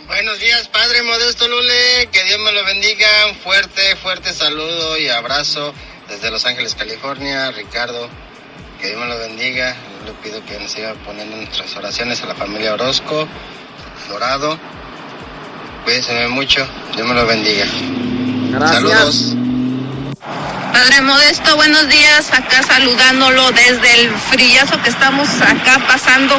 Buenos 0.07 0.39
días, 0.39 0.67
Padre 0.69 1.03
Modesto 1.03 1.47
Lule. 1.47 2.09
Que 2.11 2.23
Dios 2.23 2.39
me 2.39 2.51
lo 2.51 2.65
bendiga. 2.65 3.07
Un 3.29 3.35
fuerte, 3.35 3.95
fuerte 3.97 4.33
saludo 4.33 4.97
y 4.97 5.09
abrazo 5.09 5.73
desde 6.07 6.31
Los 6.31 6.45
Ángeles, 6.45 6.75
California. 6.75 7.51
Ricardo. 7.51 8.09
que 8.79 8.87
Dios 8.87 8.99
me 8.99 9.07
lo 9.07 9.17
bendiga. 9.17 9.75
Le 10.05 10.11
pido 10.23 10.43
que 10.45 10.59
nos 10.59 10.71
siga 10.71 10.93
poniendo 11.05 11.35
nuestras 11.35 11.75
oraciones 11.75 12.21
a 12.21 12.27
la 12.27 12.35
familia 12.35 12.73
Orozco, 12.73 13.27
Dorado. 14.07 14.57
Cuídense 15.83 16.27
mucho, 16.27 16.65
Dios 16.95 17.07
me 17.07 17.13
lo 17.13 17.25
bendiga. 17.25 17.65
Saludos. 18.69 19.35
Padre 20.21 21.01
Modesto, 21.01 21.55
buenos 21.55 21.87
días. 21.89 22.31
Acá 22.33 22.63
saludándolo 22.63 23.51
desde 23.51 24.01
el 24.01 24.09
frillazo 24.11 24.81
que 24.81 24.89
estamos 24.89 25.29
acá 25.41 25.81
pasando. 25.87 26.35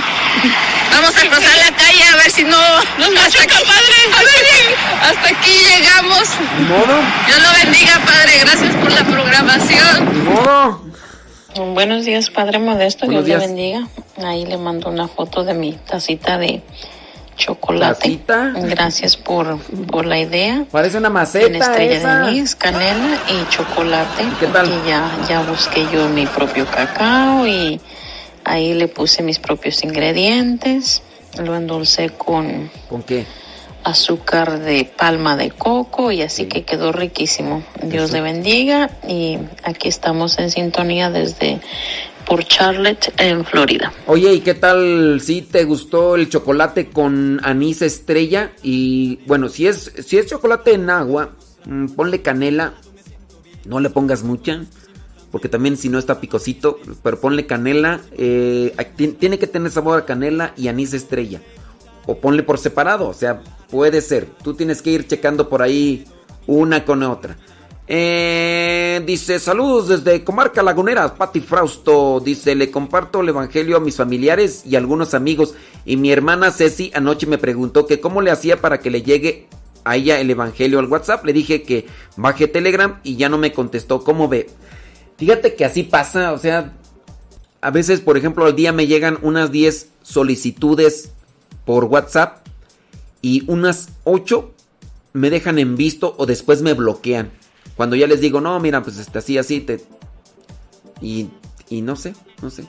Vamos 0.91 1.17
a 1.17 1.21
cruzar 1.21 1.57
la 1.59 1.77
calle 1.77 2.03
a 2.13 2.17
ver 2.17 2.31
si 2.31 2.45
no 2.45 2.59
nos 2.99 3.27
hasta 3.27 3.43
aquí, 3.43 3.59
padre. 3.67 4.77
Hasta 5.03 5.29
aquí 5.29 5.53
llegamos. 5.77 6.29
Dios 7.27 7.43
lo 7.43 7.53
bendiga, 7.65 8.01
padre. 8.05 8.39
Gracias 8.41 8.75
por 8.77 8.93
la 8.93 9.05
programación. 9.05 10.19
Buenos 11.75 12.05
días, 12.05 12.31
Padre 12.31 12.59
Modesto. 12.61 13.07
Buenos 13.07 13.25
Dios 13.25 13.41
días. 13.41 13.51
le 13.51 13.57
bendiga. 13.57 13.89
Ahí 14.25 14.45
le 14.47 14.59
mando 14.59 14.89
una 14.89 15.09
foto 15.09 15.45
de 15.45 15.55
mi 15.55 15.73
tacita 15.73 16.39
de 16.39 16.63
chocolate. 17.39 18.21
Gracias 18.27 19.17
por, 19.17 19.59
por 19.87 20.05
la 20.05 20.19
idea. 20.19 20.67
Parece 20.71 20.99
una 20.99 21.07
En 21.09 21.15
maceta 21.15 21.59
estrella 21.59 21.97
esa. 21.97 22.19
de 22.23 22.29
anís, 22.29 22.55
canela 22.55 23.19
y 23.29 23.49
chocolate. 23.49 24.25
Y 24.43 24.89
ya, 24.89 25.11
ya 25.29 25.43
busqué 25.43 25.87
yo 25.91 26.09
mi 26.11 26.27
propio 26.27 26.67
cacao 26.67 27.47
y 27.47 27.81
ahí 28.45 28.75
le 28.75 28.89
puse 28.89 29.23
mis 29.23 29.39
propios 29.39 29.83
ingredientes. 29.85 31.03
Lo 31.39 31.55
endulcé 31.57 32.11
con 32.11 32.71
¿Con 32.89 33.03
qué? 33.03 33.25
Azúcar 33.85 34.61
de 34.61 34.85
palma 34.97 35.37
de 35.37 35.51
coco 35.51 36.11
y 36.13 36.23
así 36.23 36.47
que 36.47 36.65
quedó 36.65 36.93
riquísimo. 36.93 37.65
Dios 37.83 38.13
le 38.13 38.21
bendiga 38.21 38.91
y 39.09 39.39
aquí 39.65 39.89
estamos 39.89 40.39
en 40.39 40.51
sintonía 40.51 41.11
desde 41.11 41.61
por 42.27 42.45
Charlotte 42.45 43.13
en 43.17 43.45
Florida. 43.47 43.93
Oye, 44.07 44.35
¿y 44.35 44.41
qué 44.41 44.53
tal 44.55 45.21
si 45.23 45.41
te 45.43 45.65
gustó 45.65 46.15
el 46.17 46.29
chocolate 46.29 46.91
con 46.91 47.41
anís 47.43 47.81
estrella? 47.81 48.53
Y 48.63 49.21
bueno, 49.27 49.49
si 49.49 49.67
es, 49.67 49.93
si 50.07 50.19
es 50.19 50.27
chocolate 50.27 50.75
en 50.75 50.91
agua, 50.91 51.31
mm, 51.65 51.87
ponle 51.91 52.21
canela. 52.21 52.75
No 53.65 53.81
le 53.81 53.89
pongas 53.91 54.23
mucha, 54.25 54.63
porque 55.31 55.49
también 55.49 55.77
si 55.79 55.89
no 55.89 55.99
está 55.99 56.21
picosito, 56.21 56.79
pero 57.03 57.19
ponle 57.21 57.47
canela. 57.47 58.01
eh, 58.13 58.75
ti- 58.97 59.09
tiene 59.09 59.39
que 59.39 59.47
tener 59.47 59.71
sabor 59.71 59.99
a 60.01 60.05
canela 60.05 60.53
y 60.57 60.69
anís 60.69 60.93
estrella. 60.93 61.41
O 62.11 62.17
ponle 62.17 62.43
por 62.43 62.57
separado, 62.57 63.07
o 63.07 63.13
sea, 63.13 63.43
puede 63.71 64.01
ser. 64.01 64.25
Tú 64.43 64.55
tienes 64.55 64.81
que 64.81 64.91
ir 64.91 65.07
checando 65.07 65.51
por 65.51 65.61
ahí 65.61 66.07
una 66.47 66.83
con 66.87 67.03
otra. 67.03 67.37
Eh, 67.87 69.03
dice, 69.07 69.39
saludos 69.39 69.89
desde 69.89 70.25
Comarca 70.25 70.63
Lagunera, 70.63 71.15
Pati 71.15 71.41
Frausto. 71.41 72.19
Dice, 72.25 72.55
le 72.55 72.71
comparto 72.71 73.21
el 73.21 73.29
evangelio 73.29 73.77
a 73.77 73.81
mis 73.81 73.97
familiares 73.97 74.63
y 74.65 74.75
algunos 74.75 75.13
amigos. 75.13 75.55
Y 75.85 75.99
mi 75.99 76.11
hermana 76.11 76.51
Ceci 76.51 76.91
anoche 76.95 77.27
me 77.27 77.37
preguntó 77.37 77.87
que 77.87 78.01
cómo 78.01 78.23
le 78.23 78.31
hacía 78.31 78.59
para 78.59 78.81
que 78.81 78.89
le 78.89 79.03
llegue 79.03 79.47
a 79.85 79.97
ella 79.97 80.19
el 80.19 80.31
evangelio 80.31 80.79
al 80.79 80.87
WhatsApp. 80.87 81.27
Le 81.27 81.35
dije 81.35 81.63
que 81.63 81.85
baje 82.17 82.49
Telegram 82.49 83.01
y 83.05 83.17
ya 83.17 83.29
no 83.29 83.37
me 83.37 83.53
contestó. 83.53 84.03
¿Cómo 84.03 84.29
ve? 84.29 84.49
Fíjate 85.19 85.57
que 85.57 85.67
así 85.67 85.83
pasa, 85.83 86.33
o 86.33 86.39
sea, 86.39 86.73
a 87.61 87.71
veces, 87.71 88.01
por 88.01 88.17
ejemplo, 88.17 88.47
al 88.47 88.57
día 88.57 88.73
me 88.73 88.87
llegan 88.87 89.19
unas 89.21 89.51
10 89.51 89.91
solicitudes 90.03 91.13
por 91.69 91.85
WhatsApp 91.85 92.47
y 93.21 93.45
unas 93.47 93.91
8 94.05 94.55
me 95.13 95.29
dejan 95.29 95.59
en 95.59 95.77
visto 95.77 96.15
o 96.17 96.25
después 96.25 96.63
me 96.63 96.73
bloquean. 96.73 97.31
Cuando 97.77 97.95
ya 97.95 98.07
les 98.07 98.23
digo, 98.23 98.41
no, 98.41 98.59
mira, 98.59 98.83
pues 98.83 98.97
está 98.97 99.19
así, 99.19 99.37
así, 99.37 99.61
te... 99.61 99.85
Y, 101.03 101.29
y 101.69 101.83
no 101.83 101.95
sé, 101.95 102.15
no 102.41 102.49
sé. 102.49 102.65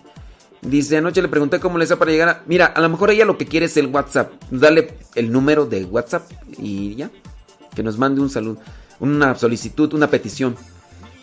Dice, 0.62 0.98
anoche 0.98 1.22
le 1.22 1.30
pregunté 1.30 1.62
cómo 1.62 1.78
le 1.78 1.86
hacía 1.86 1.98
para 1.98 2.12
llegar 2.12 2.28
a... 2.28 2.44
Mira, 2.46 2.66
a 2.66 2.82
lo 2.82 2.90
mejor 2.90 3.10
ella 3.12 3.24
lo 3.24 3.38
que 3.38 3.46
quiere 3.46 3.68
es 3.68 3.78
el 3.78 3.88
WhatsApp. 3.88 4.34
Dale 4.52 4.96
el 5.16 5.32
número 5.32 5.66
de 5.66 5.86
WhatsApp 5.86 6.30
y 6.58 6.96
ya. 6.96 7.10
Que 7.74 7.84
nos 7.84 7.98
mande 7.98 8.20
un 8.20 8.30
saludo, 8.30 8.60
una 9.00 9.34
solicitud, 9.36 9.94
una 9.94 10.10
petición. 10.10 10.58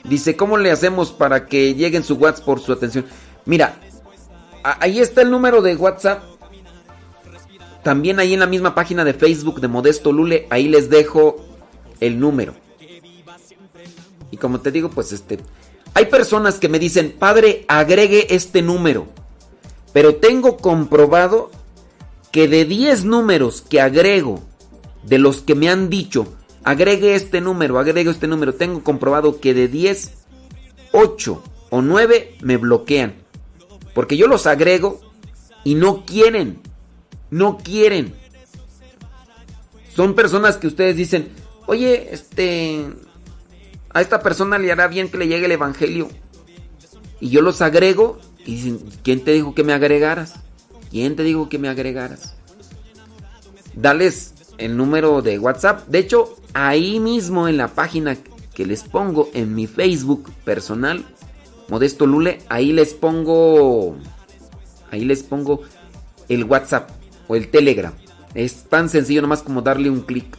Dice, 0.03 0.35
¿cómo 0.35 0.57
le 0.57 0.71
hacemos 0.71 1.13
para 1.13 1.47
que 1.47 1.75
lleguen 1.75 2.05
su 2.05 2.15
WhatsApp 2.15 2.47
por 2.47 2.61
su 2.61 2.73
atención? 2.73 3.05
Mira, 3.45 3.77
ahí 4.63 4.99
está 4.99 5.21
el 5.21 5.31
número 5.31 5.61
de 5.61 5.77
WhatsApp. 5.77 6.36
También 7.87 8.19
ahí 8.19 8.35
en 8.35 8.41
la 8.41 8.49
misma 8.49 8.75
página 8.75 9.05
de 9.05 9.15
Facebook 9.15 9.61
de 9.61 9.69
Modesto 9.69 10.11
Lule, 10.11 10.49
ahí 10.51 10.67
les 10.67 10.91
dejo 10.91 11.37
el 12.01 12.19
número. 12.19 12.53
Y 14.33 14.39
como 14.39 14.61
te 14.61 14.73
digo, 14.73 14.91
pues 14.91 15.13
este... 15.13 15.39
Hay 15.95 16.07
personas 16.07 16.59
que 16.59 16.69
me 16.69 16.81
dicen, 16.81 17.15
padre, 17.17 17.65
agregue 17.69 18.35
este 18.35 18.61
número. 18.61 19.07
Pero 19.93 20.17
tengo 20.17 20.57
comprobado 20.57 21.53
que 22.33 22.49
de 22.49 22.65
10 22.65 23.05
números 23.05 23.63
que 23.63 23.81
agrego, 23.81 24.43
de 25.05 25.21
los 25.21 25.43
que 25.43 25.55
me 25.55 25.69
han 25.69 25.89
dicho, 25.89 26.27
agregue 26.65 27.15
este 27.15 27.41
número, 27.41 27.79
agregue 27.79 28.11
este 28.11 28.27
número, 28.27 28.53
tengo 28.57 28.83
comprobado 28.83 29.39
que 29.39 29.55
de 29.55 29.69
10, 29.69 30.13
8 30.91 31.43
o 31.71 31.83
9 31.83 32.39
me 32.41 32.57
bloquean. 32.57 33.15
Porque 33.95 34.17
yo 34.17 34.27
los 34.27 34.49
agrego 34.49 35.01
y 35.63 35.77
no 35.77 36.05
quieren. 36.05 36.67
No 37.31 37.59
quieren. 37.59 38.15
Son 39.95 40.15
personas 40.15 40.57
que 40.59 40.67
ustedes 40.67 40.97
dicen, 40.97 41.29
oye, 41.67 42.09
este, 42.13 42.87
a 43.91 44.01
esta 44.01 44.21
persona 44.21 44.59
le 44.59 44.71
hará 44.71 44.89
bien 44.89 45.09
que 45.09 45.19
le 45.19 45.29
llegue 45.29 45.47
el 45.47 45.53
Evangelio. 45.53 46.09
Y 47.19 47.31
yo 47.31 47.41
los 47.41 47.63
agrego 47.63 48.19
y 48.45 48.57
dicen, 48.57 48.81
¿quién 49.03 49.25
te 49.25 49.33
dijo 49.33 49.55
que 49.55 49.65
me 49.65 49.73
agregaras? 49.73 50.35
¿Quién 50.91 51.17
te 51.17 51.23
dijo 51.23 51.49
que 51.49 51.59
me 51.59 51.69
agregaras? 51.69 52.37
Dales 53.75 54.35
el 54.59 54.77
número 54.77 55.23
de 55.23 55.39
WhatsApp. 55.39 55.89
De 55.89 55.99
hecho, 55.99 56.37
ahí 56.53 57.01
mismo 57.01 57.49
en 57.49 57.57
la 57.57 57.69
página 57.69 58.17
que 58.55 58.67
les 58.67 58.83
pongo 58.83 59.31
en 59.35 59.55
mi 59.55 59.67
Facebook 59.67 60.31
personal, 60.45 61.05
Modesto 61.69 62.07
Lule, 62.07 62.41
ahí 62.49 62.73
les 62.73 62.95
pongo, 62.95 63.97
ahí 64.91 65.05
les 65.05 65.23
pongo 65.23 65.63
el 66.29 66.45
WhatsApp 66.45 66.96
o 67.29 67.37
el 67.37 67.49
Telegram. 67.49 67.93
Es 68.35 68.65
tan 68.65 68.89
sencillo 68.89 69.23
nomás 69.23 69.43
como 69.43 69.63
darle 69.63 69.91
un 69.91 70.03
clic. 70.03 70.37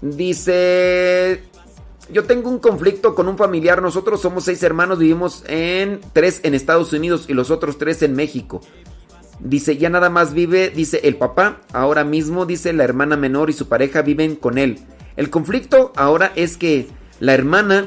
Dice, 0.00 1.42
yo 2.12 2.24
tengo 2.24 2.50
un 2.50 2.58
conflicto 2.58 3.14
con 3.14 3.28
un 3.28 3.36
familiar. 3.36 3.82
Nosotros 3.82 4.20
somos 4.20 4.44
seis 4.44 4.62
hermanos, 4.62 4.98
vivimos 4.98 5.44
en 5.48 6.00
tres 6.12 6.40
en 6.42 6.54
Estados 6.54 6.92
Unidos 6.92 7.26
y 7.28 7.34
los 7.34 7.50
otros 7.50 7.78
tres 7.78 8.02
en 8.02 8.14
México. 8.14 8.60
Dice, 9.40 9.76
ya 9.76 9.90
nada 9.90 10.08
más 10.08 10.32
vive, 10.32 10.70
dice 10.70 11.00
el 11.04 11.16
papá, 11.16 11.60
ahora 11.72 12.04
mismo, 12.04 12.46
dice 12.46 12.72
la 12.72 12.84
hermana 12.84 13.16
menor 13.16 13.50
y 13.50 13.52
su 13.52 13.68
pareja 13.68 14.02
viven 14.02 14.36
con 14.36 14.56
él. 14.56 14.78
El 15.16 15.30
conflicto 15.30 15.92
ahora 15.96 16.32
es 16.36 16.56
que 16.56 16.88
la 17.20 17.34
hermana 17.34 17.86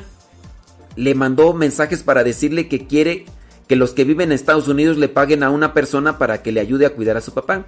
le 0.95 1.15
mandó 1.15 1.53
mensajes 1.53 2.03
para 2.03 2.23
decirle 2.23 2.67
que 2.67 2.85
quiere 2.85 3.25
que 3.69 3.75
los 3.75 3.91
que 3.91 4.03
viven 4.03 4.29
en 4.29 4.35
Estados 4.35 4.67
Unidos 4.67 4.97
le 4.97 5.09
paguen 5.09 5.43
a 5.43 5.51
una 5.51 5.75
persona 5.75 6.17
para 6.17 6.41
que 6.41 6.51
le 6.51 6.59
ayude 6.59 6.87
a 6.87 6.95
cuidar 6.95 7.17
a 7.17 7.21
su 7.21 7.35
papá. 7.35 7.67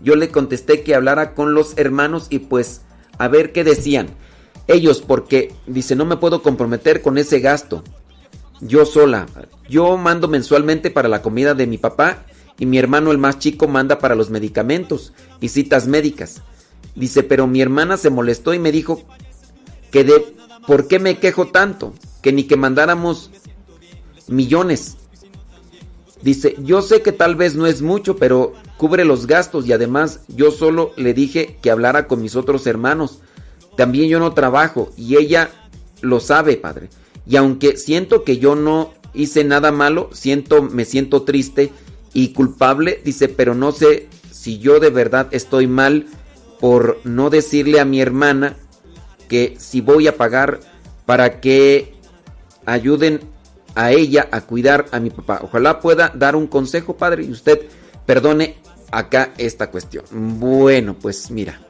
Yo 0.00 0.16
le 0.16 0.30
contesté 0.30 0.82
que 0.82 0.94
hablara 0.94 1.34
con 1.34 1.52
los 1.52 1.76
hermanos 1.76 2.26
y 2.30 2.38
pues 2.38 2.80
a 3.18 3.28
ver 3.28 3.52
qué 3.52 3.62
decían. 3.62 4.08
Ellos 4.66 5.02
porque 5.02 5.52
dice, 5.66 5.94
no 5.94 6.06
me 6.06 6.16
puedo 6.16 6.42
comprometer 6.42 7.02
con 7.02 7.18
ese 7.18 7.40
gasto. 7.40 7.84
Yo 8.62 8.86
sola. 8.86 9.26
Yo 9.68 9.98
mando 9.98 10.26
mensualmente 10.26 10.90
para 10.90 11.10
la 11.10 11.20
comida 11.20 11.52
de 11.52 11.66
mi 11.66 11.76
papá 11.76 12.24
y 12.58 12.64
mi 12.64 12.78
hermano 12.78 13.10
el 13.10 13.18
más 13.18 13.38
chico 13.38 13.68
manda 13.68 13.98
para 13.98 14.14
los 14.14 14.30
medicamentos 14.30 15.12
y 15.38 15.50
citas 15.50 15.86
médicas. 15.86 16.40
Dice, 16.94 17.24
pero 17.24 17.46
mi 17.46 17.60
hermana 17.60 17.98
se 17.98 18.08
molestó 18.08 18.54
y 18.54 18.58
me 18.58 18.72
dijo 18.72 19.02
que 19.90 20.02
de 20.02 20.34
por 20.66 20.88
qué 20.88 20.98
me 20.98 21.18
quejo 21.18 21.48
tanto, 21.48 21.92
que 22.22 22.32
ni 22.32 22.44
que 22.44 22.56
mandáramos 22.56 23.30
millones. 24.28 24.96
Dice, 26.22 26.54
yo 26.58 26.82
sé 26.82 27.02
que 27.02 27.10
tal 27.10 27.34
vez 27.34 27.56
no 27.56 27.66
es 27.66 27.82
mucho, 27.82 28.16
pero 28.16 28.52
cubre 28.76 29.04
los 29.04 29.26
gastos 29.26 29.66
y 29.66 29.72
además 29.72 30.20
yo 30.28 30.52
solo 30.52 30.92
le 30.96 31.14
dije 31.14 31.58
que 31.60 31.70
hablara 31.70 32.06
con 32.06 32.22
mis 32.22 32.36
otros 32.36 32.66
hermanos. 32.66 33.18
También 33.76 34.08
yo 34.08 34.20
no 34.20 34.32
trabajo 34.32 34.92
y 34.96 35.16
ella 35.16 35.50
lo 36.00 36.20
sabe, 36.20 36.56
padre. 36.56 36.90
Y 37.26 37.36
aunque 37.36 37.76
siento 37.76 38.22
que 38.22 38.38
yo 38.38 38.54
no 38.54 38.94
hice 39.14 39.42
nada 39.42 39.72
malo, 39.72 40.10
siento 40.12 40.62
me 40.62 40.84
siento 40.84 41.22
triste 41.22 41.72
y 42.12 42.28
culpable, 42.28 43.00
dice, 43.04 43.28
pero 43.28 43.54
no 43.54 43.72
sé 43.72 44.08
si 44.30 44.58
yo 44.58 44.78
de 44.80 44.90
verdad 44.90 45.28
estoy 45.32 45.66
mal 45.66 46.06
por 46.60 47.00
no 47.04 47.30
decirle 47.30 47.80
a 47.80 47.84
mi 47.84 48.00
hermana 48.00 48.56
que 49.28 49.56
si 49.58 49.80
voy 49.80 50.06
a 50.06 50.16
pagar 50.16 50.60
para 51.06 51.40
que 51.40 51.94
ayuden 52.64 53.20
a 53.74 53.90
ella 53.92 54.28
a 54.30 54.42
cuidar 54.42 54.86
a 54.92 55.00
mi 55.00 55.10
papá. 55.10 55.40
Ojalá 55.42 55.80
pueda 55.80 56.10
dar 56.14 56.36
un 56.36 56.46
consejo, 56.46 56.96
padre, 56.96 57.24
y 57.24 57.30
usted 57.30 57.68
perdone 58.06 58.56
acá 58.90 59.32
esta 59.38 59.70
cuestión. 59.70 60.04
Bueno, 60.10 60.94
pues 60.94 61.30
mira. 61.30 61.60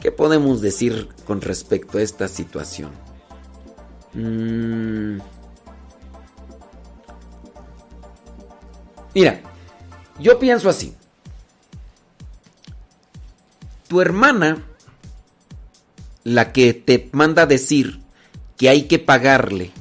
¿Qué 0.00 0.10
podemos 0.10 0.60
decir 0.60 1.08
con 1.24 1.40
respecto 1.40 1.98
a 1.98 2.02
esta 2.02 2.26
situación? 2.26 2.90
Mm. 4.14 5.18
Mira, 9.14 9.40
yo 10.18 10.38
pienso 10.38 10.68
así. 10.68 10.94
Tu 13.86 14.00
hermana, 14.00 14.64
la 16.24 16.52
que 16.52 16.72
te 16.72 17.10
manda 17.12 17.46
decir 17.46 18.01
que 18.62 18.68
hay 18.68 18.82
que 18.82 19.00
pagarle 19.00 19.72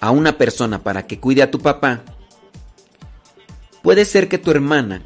a 0.00 0.10
una 0.10 0.36
persona 0.36 0.84
para 0.84 1.06
que 1.06 1.18
cuide 1.18 1.42
a 1.42 1.50
tu 1.50 1.60
papá, 1.60 2.02
puede 3.80 4.04
ser 4.04 4.28
que 4.28 4.36
tu 4.36 4.50
hermana 4.50 5.02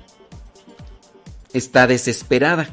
está 1.52 1.86
desesperada. 1.86 2.68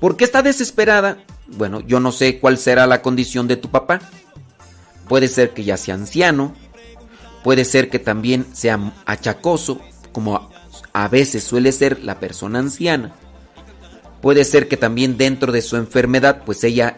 ¿Por 0.00 0.18
qué 0.18 0.24
está 0.24 0.42
desesperada? 0.42 1.24
Bueno, 1.46 1.80
yo 1.80 1.98
no 1.98 2.12
sé 2.12 2.38
cuál 2.38 2.58
será 2.58 2.86
la 2.86 3.00
condición 3.00 3.48
de 3.48 3.56
tu 3.56 3.70
papá. 3.70 4.00
Puede 5.08 5.28
ser 5.28 5.54
que 5.54 5.64
ya 5.64 5.78
sea 5.78 5.94
anciano, 5.94 6.52
puede 7.42 7.64
ser 7.64 7.88
que 7.88 8.00
también 8.00 8.54
sea 8.54 8.92
achacoso, 9.06 9.80
como 10.12 10.50
a 10.92 11.08
veces 11.08 11.42
suele 11.42 11.72
ser 11.72 12.04
la 12.04 12.20
persona 12.20 12.58
anciana. 12.58 13.14
Puede 14.22 14.44
ser 14.44 14.68
que 14.68 14.76
también 14.76 15.18
dentro 15.18 15.52
de 15.52 15.60
su 15.60 15.76
enfermedad, 15.76 16.44
pues 16.46 16.62
ella 16.64 16.96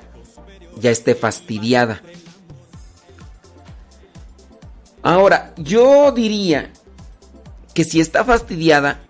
ya 0.79 0.91
esté 0.91 1.15
fastidiada. 1.15 2.03
Ahora, 5.03 5.55
yo 5.57 6.13
diría 6.13 6.71
que 7.73 7.85
si 7.85 8.01
está 8.01 8.25
fastidiada, 8.25 9.01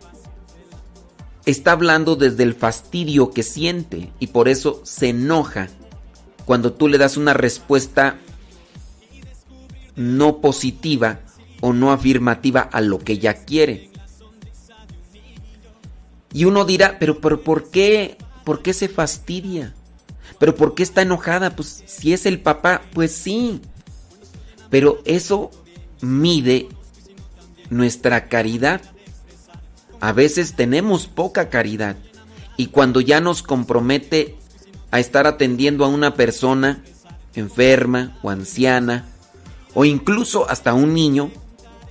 está 1.44 1.72
hablando 1.72 2.16
desde 2.16 2.44
el 2.44 2.54
fastidio 2.54 3.32
que 3.32 3.42
siente 3.42 4.12
y 4.18 4.28
por 4.28 4.48
eso 4.48 4.80
se 4.84 5.10
enoja 5.10 5.68
cuando 6.44 6.72
tú 6.72 6.88
le 6.88 6.98
das 6.98 7.16
una 7.16 7.34
respuesta 7.34 8.18
no 9.96 10.40
positiva 10.40 11.20
o 11.60 11.72
no 11.72 11.92
afirmativa 11.92 12.60
a 12.60 12.80
lo 12.80 12.98
que 12.98 13.14
ella 13.14 13.44
quiere. 13.44 13.90
Y 16.34 16.44
uno 16.44 16.64
dirá, 16.64 16.98
pero, 16.98 17.20
¿por 17.20 17.70
qué? 17.70 18.18
¿Por 18.44 18.60
qué 18.60 18.74
se 18.74 18.88
fastidia? 18.88 19.72
¿Pero 20.40 20.56
por 20.56 20.74
qué 20.74 20.82
está 20.82 21.00
enojada? 21.02 21.54
Pues 21.54 21.84
si 21.86 22.12
es 22.12 22.26
el 22.26 22.40
papá, 22.40 22.82
pues 22.92 23.12
sí. 23.14 23.62
Pero 24.68 25.00
eso 25.04 25.52
mide 26.02 26.68
nuestra 27.70 28.28
caridad. 28.28 28.82
A 30.00 30.12
veces 30.12 30.54
tenemos 30.54 31.06
poca 31.06 31.48
caridad 31.48 31.96
y 32.56 32.66
cuando 32.66 33.00
ya 33.00 33.20
nos 33.20 33.44
compromete 33.44 34.36
a 34.90 34.98
estar 34.98 35.28
atendiendo 35.28 35.84
a 35.84 35.88
una 35.88 36.14
persona 36.14 36.82
enferma 37.34 38.18
o 38.22 38.30
anciana 38.30 39.06
o 39.72 39.84
incluso 39.84 40.50
hasta 40.50 40.74
un 40.74 40.94
niño, 40.94 41.30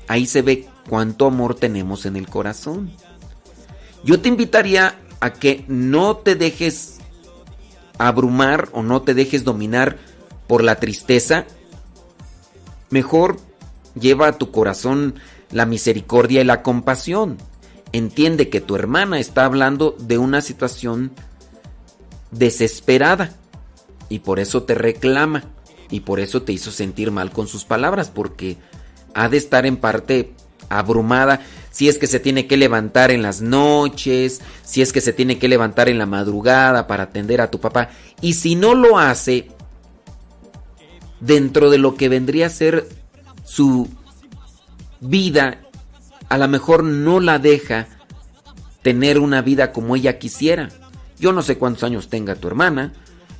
ahí 0.10 0.26
se 0.26 0.42
ve 0.42 0.68
cuánto 0.90 1.28
amor 1.28 1.56
tenemos 1.56 2.06
en 2.06 2.18
el 2.18 2.28
corazón. 2.28 2.92
Yo 4.04 4.20
te 4.20 4.30
invitaría 4.30 5.00
a 5.20 5.34
que 5.34 5.64
no 5.68 6.18
te 6.18 6.36
dejes 6.36 7.00
abrumar 7.98 8.70
o 8.74 8.84
no 8.84 9.02
te 9.02 9.14
dejes 9.14 9.44
dominar 9.44 9.98
por 10.48 10.64
la 10.64 10.76
tristeza. 10.76 11.46
Mejor 12.90 13.40
lleva 14.00 14.28
a 14.28 14.38
tu 14.38 14.52
corazón 14.52 15.16
la 15.52 15.66
misericordia 15.66 16.42
y 16.42 16.46
la 16.46 16.62
compasión. 16.62 17.38
Entiende 17.92 18.50
que 18.50 18.62
tu 18.62 18.76
hermana 18.76 19.20
está 19.20 19.46
hablando 19.46 19.96
de 20.00 20.18
una 20.18 20.42
situación 20.42 21.12
desesperada 22.32 23.32
y 24.10 24.20
por 24.20 24.40
eso 24.40 24.64
te 24.64 24.76
reclama 24.76 25.44
y 25.90 26.02
por 26.02 26.20
eso 26.20 26.42
te 26.42 26.52
hizo 26.52 26.72
sentir 26.72 27.12
mal 27.12 27.32
con 27.32 27.48
sus 27.48 27.66
palabras 27.66 28.10
porque 28.10 28.58
ha 29.14 29.30
de 29.30 29.38
estar 29.38 29.66
en 29.66 29.78
parte 29.78 30.34
abrumada 30.70 31.42
si 31.74 31.90
es 31.90 31.98
que 31.98 32.06
se 32.06 32.20
tiene 32.20 32.46
que 32.46 32.56
levantar 32.56 33.10
en 33.10 33.24
las 33.24 33.42
noches, 33.42 34.42
si 34.64 34.84
es 34.84 34.94
que 34.94 35.02
se 35.02 35.12
tiene 35.12 35.40
que 35.40 35.48
levantar 35.48 35.90
en 35.90 35.98
la 35.98 36.06
madrugada 36.06 36.86
para 36.86 37.04
atender 37.04 37.42
a 37.42 37.50
tu 37.50 37.60
papá 37.60 37.90
y 38.22 38.34
si 38.36 38.54
no 38.54 38.76
lo 38.76 39.00
hace 39.00 39.48
dentro 41.20 41.72
de 41.72 41.80
lo 41.80 41.96
que 41.96 42.10
vendría 42.10 42.46
a 42.46 42.52
ser 42.52 42.88
su 43.44 43.90
vida 45.00 45.62
a 46.30 46.38
lo 46.38 46.48
mejor 46.48 46.84
no 46.84 47.20
la 47.20 47.40
deja 47.40 47.88
tener 48.84 49.18
una 49.18 49.42
vida 49.42 49.72
como 49.72 49.96
ella 49.96 50.20
quisiera. 50.20 50.70
Yo 51.20 51.32
no 51.32 51.42
sé 51.42 51.58
cuántos 51.58 51.84
años 51.84 52.08
tenga 52.08 52.36
tu 52.36 52.48
hermana, 52.48 52.94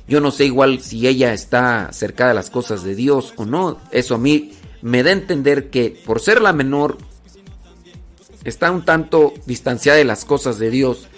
yo 0.08 0.20
no 0.20 0.32
sé 0.32 0.46
igual 0.46 0.80
si 0.80 1.06
ella 1.06 1.32
está 1.32 1.92
cerca 1.92 2.26
de 2.26 2.34
las 2.34 2.50
cosas 2.50 2.82
de 2.82 2.96
Dios 2.96 3.32
o 3.36 3.44
no. 3.44 3.78
Eso 3.92 4.16
a 4.16 4.18
mí 4.18 4.54
me 4.82 5.04
da 5.04 5.10
a 5.10 5.14
entender 5.14 5.70
que 5.70 6.02
por 6.04 6.20
ser 6.20 6.42
la 6.42 6.52
menor 6.52 6.98
está 8.44 8.70
un 8.70 8.84
tanto 8.84 9.34
distanciada 9.46 9.98
de 9.98 10.04
las 10.04 10.24
cosas 10.24 10.58
de 10.58 10.70
Dios 10.70 11.08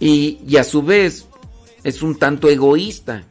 y, 0.00 0.40
y 0.46 0.56
a 0.56 0.64
su 0.64 0.82
vez 0.82 1.26
es 1.84 2.02
un 2.02 2.18
tanto 2.18 2.48
egoísta. 2.48 3.24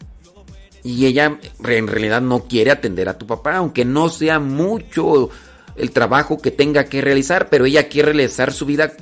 Y 0.84 1.07
ella 1.07 1.39
en 1.67 1.88
realidad 1.88 2.22
no 2.22 2.43
quiere 2.43 2.72
atender 2.72 3.09
a 3.09 3.17
tu 3.17 3.26
papá, 3.26 3.57
aunque 3.57 3.85
no 3.85 4.07
sea 4.09 4.39
mucho 4.39 5.30
el 5.76 5.91
trabajo 5.91 6.38
que 6.38 6.51
tenga 6.51 6.85
que 6.85 7.01
realizar, 7.01 7.49
pero 7.49 7.65
ella 7.65 7.89
quiere 7.89 8.13
realizar 8.13 8.53
su 8.53 8.65
vida 8.65 8.93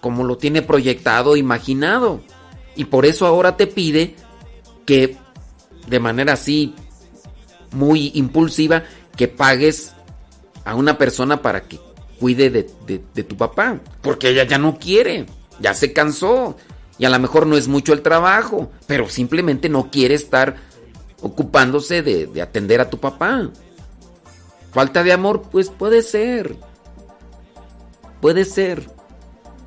como 0.00 0.24
lo 0.24 0.36
tiene 0.36 0.62
proyectado, 0.62 1.36
imaginado. 1.36 2.20
Y 2.76 2.84
por 2.84 3.06
eso 3.06 3.26
ahora 3.26 3.56
te 3.56 3.66
pide 3.66 4.14
que 4.86 5.16
de 5.88 6.00
manera 6.00 6.34
así 6.34 6.74
muy 7.72 8.12
impulsiva 8.14 8.84
que 9.16 9.28
pagues 9.28 9.92
a 10.64 10.74
una 10.74 10.98
persona 10.98 11.42
para 11.42 11.62
que 11.62 11.80
cuide 12.18 12.50
de, 12.50 12.70
de, 12.86 13.22
tu 13.22 13.36
papá. 13.36 13.80
Porque 14.02 14.30
ella 14.30 14.44
ya 14.44 14.58
no 14.58 14.78
quiere, 14.78 15.26
ya 15.60 15.74
se 15.74 15.92
cansó. 15.92 16.56
Y 16.98 17.04
a 17.04 17.10
lo 17.10 17.18
mejor 17.18 17.46
no 17.46 17.56
es 17.56 17.68
mucho 17.68 17.92
el 17.92 18.02
trabajo, 18.02 18.70
pero 18.86 19.08
simplemente 19.08 19.68
no 19.68 19.90
quiere 19.90 20.14
estar 20.14 20.56
ocupándose 21.20 22.02
de, 22.02 22.26
de 22.26 22.42
atender 22.42 22.80
a 22.80 22.90
tu 22.90 22.98
papá. 22.98 23.50
Falta 24.72 25.02
de 25.02 25.12
amor, 25.12 25.42
pues 25.50 25.70
puede 25.70 26.02
ser. 26.02 26.56
Puede 28.20 28.44
ser. 28.44 28.90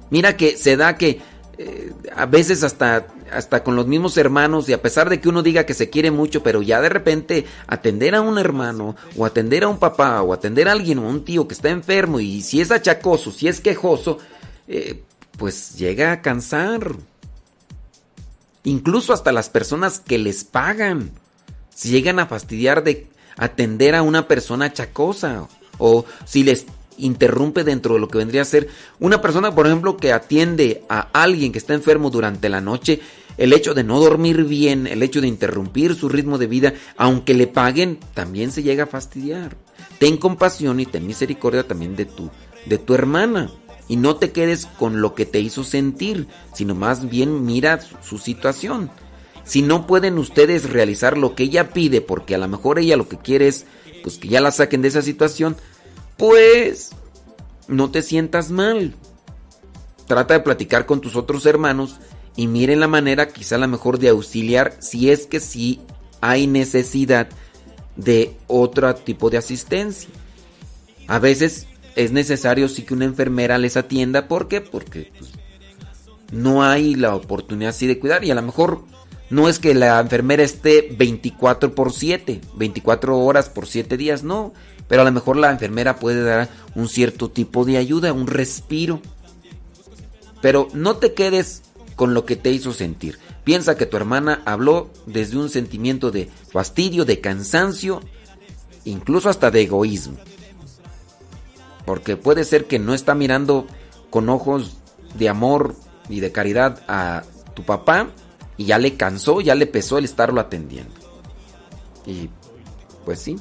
Mira 0.10 0.36
que 0.36 0.58
se 0.58 0.76
da 0.76 0.98
que 0.98 1.22
eh, 1.58 1.94
a 2.16 2.26
veces 2.26 2.64
hasta, 2.64 3.08
hasta 3.32 3.64
con 3.64 3.76
los 3.76 3.88
mismos 3.88 4.18
hermanos 4.18 4.70
y 4.70 4.74
a 4.74 4.82
pesar 4.82 5.10
de 5.10 5.20
que 5.20 5.30
uno 5.30 5.44
diga 5.44 5.66
que 5.66 5.74
se 5.74 5.90
quiere 5.90 6.12
mucho, 6.12 6.44
pero 6.44 6.62
ya 6.62 6.82
de 6.82 6.90
repente 6.90 7.46
atender 7.68 8.16
a 8.16 8.22
un 8.22 8.38
hermano 8.38 8.96
o 9.18 9.26
atender 9.26 9.64
a 9.64 9.68
un 9.68 9.78
papá 9.78 10.22
o 10.22 10.34
atender 10.34 10.68
a 10.68 10.72
alguien 10.72 11.00
o 11.00 11.06
a 11.06 11.10
un 11.10 11.26
tío 11.26 11.48
que 11.48 11.54
está 11.54 11.70
enfermo 11.70 12.20
y 12.20 12.42
si 12.42 12.62
es 12.62 12.72
achacoso, 12.72 13.32
si 13.32 13.48
es 13.48 13.60
quejoso, 13.62 14.20
eh, 14.68 15.04
pues 15.38 15.76
llega 15.76 16.12
a 16.12 16.22
cansar. 16.22 16.96
Incluso 18.64 19.14
hasta 19.14 19.32
las 19.32 19.50
personas 19.50 20.00
que 20.00 20.18
les 20.18 20.44
pagan, 20.44 21.12
si 21.74 21.90
llegan 21.90 22.20
a 22.20 22.28
fastidiar 22.28 22.84
de 22.84 23.08
atender 23.38 23.96
a 23.96 24.04
una 24.04 24.28
persona 24.28 24.72
chacosa 24.72 25.48
o 25.78 26.06
si 26.26 26.44
les 26.44 26.66
interrumpe 27.02 27.64
dentro 27.64 27.96
de 27.96 28.00
lo 28.00 28.08
que 28.08 28.18
vendría 28.18 28.42
a 28.42 28.46
ser 28.46 28.70
una 29.00 29.22
persona, 29.22 29.54
por 29.54 29.68
ejemplo, 29.68 29.98
que 29.98 30.14
atiende 30.14 30.84
a 30.90 31.10
alguien 31.14 31.52
que 31.52 31.58
está 31.58 31.74
enfermo 31.74 32.10
durante 32.10 32.50
la 32.50 32.62
noche, 32.62 33.02
el 33.38 33.54
hecho 33.54 33.74
de 33.74 33.84
no 33.84 34.00
dormir 34.00 34.44
bien, 34.46 34.88
el 34.88 35.04
hecho 35.04 35.22
de 35.22 35.28
interrumpir 35.28 35.96
su 35.96 36.10
ritmo 36.10 36.38
de 36.38 36.48
vida, 36.48 36.74
aunque 36.98 37.34
le 37.34 37.48
paguen, 37.48 38.00
también 38.14 38.52
se 38.52 38.64
llega 38.64 38.86
a 38.86 38.88
fastidiar. 38.88 39.58
Ten 40.00 40.18
compasión 40.18 40.80
y 40.80 40.86
ten 40.86 41.06
misericordia 41.06 41.68
también 41.68 41.96
de 41.96 42.06
tu 42.06 42.30
de 42.66 42.78
tu 42.78 42.94
hermana 42.94 43.50
y 43.88 43.96
no 43.98 44.16
te 44.16 44.32
quedes 44.32 44.66
con 44.66 45.02
lo 45.02 45.16
que 45.16 45.26
te 45.26 45.40
hizo 45.40 45.64
sentir, 45.64 46.28
sino 46.54 46.76
más 46.76 47.10
bien 47.10 47.46
mira 47.46 47.80
su 48.02 48.18
situación. 48.18 48.90
Si 49.44 49.62
no 49.62 49.88
pueden 49.88 50.18
ustedes 50.18 50.70
realizar 50.70 51.18
lo 51.18 51.36
que 51.36 51.44
ella 51.44 51.72
pide, 51.72 52.00
porque 52.00 52.36
a 52.36 52.38
lo 52.38 52.48
mejor 52.48 52.80
ella 52.80 52.96
lo 52.96 53.10
que 53.10 53.18
quiere 53.18 53.48
es 53.48 53.66
pues 54.04 54.18
que 54.18 54.30
ya 54.30 54.40
la 54.42 54.52
saquen 54.52 54.82
de 54.82 54.88
esa 54.88 55.02
situación, 55.02 55.58
pues 56.22 56.92
no 57.68 57.90
te 57.90 58.04
sientas 58.04 58.52
mal. 58.52 58.94
Trata 60.06 60.36
de 60.36 60.42
platicar 60.42 60.86
con 60.86 61.02
tus 61.02 61.16
otros 61.16 61.48
hermanos 61.48 61.96
y 62.36 62.46
miren 62.46 62.80
la 62.80 62.88
manera 62.88 63.30
quizá 63.30 63.58
la 63.58 63.66
mejor 63.66 63.98
de 63.98 64.10
auxiliar 64.10 64.76
si 64.78 65.10
es 65.10 65.26
que 65.26 65.40
sí 65.40 65.82
hay 66.22 66.46
necesidad 66.46 67.28
de 67.96 68.38
otro 68.46 68.94
tipo 68.94 69.32
de 69.32 69.40
asistencia. 69.40 70.12
A 71.08 71.18
veces 71.18 71.66
es 71.96 72.12
necesario 72.12 72.70
sí 72.70 72.84
que 72.84 72.94
una 72.94 73.06
enfermera 73.06 73.58
les 73.58 73.76
atienda. 73.76 74.28
¿Por 74.28 74.48
qué? 74.48 74.62
Porque 74.62 75.12
pues, 75.18 75.32
no 76.32 76.64
hay 76.64 76.94
la 76.94 77.16
oportunidad 77.16 77.72
así 77.72 77.88
de 77.88 77.98
cuidar 77.98 78.24
y 78.24 78.30
a 78.30 78.36
lo 78.36 78.44
mejor 78.44 78.84
no 79.32 79.50
es 79.50 79.58
que 79.58 79.74
la 79.74 80.00
enfermera 80.00 80.44
esté 80.44 80.94
24 80.96 81.74
por 81.74 81.92
7, 81.92 82.42
24 82.58 83.18
horas 83.18 83.50
por 83.50 83.66
7 83.66 83.98
días, 83.98 84.22
no. 84.22 84.54
Pero 84.92 85.04
a 85.04 85.06
lo 85.06 85.12
mejor 85.14 85.38
la 85.38 85.52
enfermera 85.52 85.96
puede 85.96 86.22
dar 86.22 86.50
un 86.76 86.90
cierto 86.90 87.32
tipo 87.32 87.64
de 87.64 87.78
ayuda, 87.78 88.12
un 88.12 88.28
respiro. 88.28 89.00
Pero 90.42 90.68
no 90.74 90.98
te 90.98 91.14
quedes 91.14 91.62
con 91.96 92.14
lo 92.14 92.26
que 92.26 92.36
te 92.36 92.52
hizo 92.52 92.74
sentir. 92.74 93.18
Piensa 93.46 93.78
que 93.78 93.86
tu 93.86 93.96
hermana 93.96 94.42
habló 94.44 94.90
desde 95.06 95.38
un 95.38 95.50
sentimiento 95.50 96.12
de 96.12 96.30
fastidio, 96.52 97.06
de 97.06 97.22
cansancio, 97.22 98.02
incluso 98.84 99.30
hasta 99.30 99.50
de 99.50 99.62
egoísmo. 99.62 100.18
Porque 101.86 102.18
puede 102.18 102.44
ser 102.44 102.66
que 102.66 102.78
no 102.78 102.94
está 102.94 103.16
mirando 103.16 103.68
con 104.10 104.28
ojos 104.28 104.76
de 105.18 105.30
amor 105.30 105.74
y 106.10 106.20
de 106.20 106.34
caridad 106.34 106.84
a 106.90 107.24
tu 107.54 107.64
papá 107.64 108.10
y 108.58 108.66
ya 108.66 108.78
le 108.78 108.98
cansó, 108.98 109.40
ya 109.40 109.56
le 109.56 109.68
pesó 109.68 109.98
el 109.98 110.04
estarlo 110.04 110.42
atendiendo. 110.42 110.94
Y 112.06 112.30
pues 113.06 113.20
sí. 113.20 113.38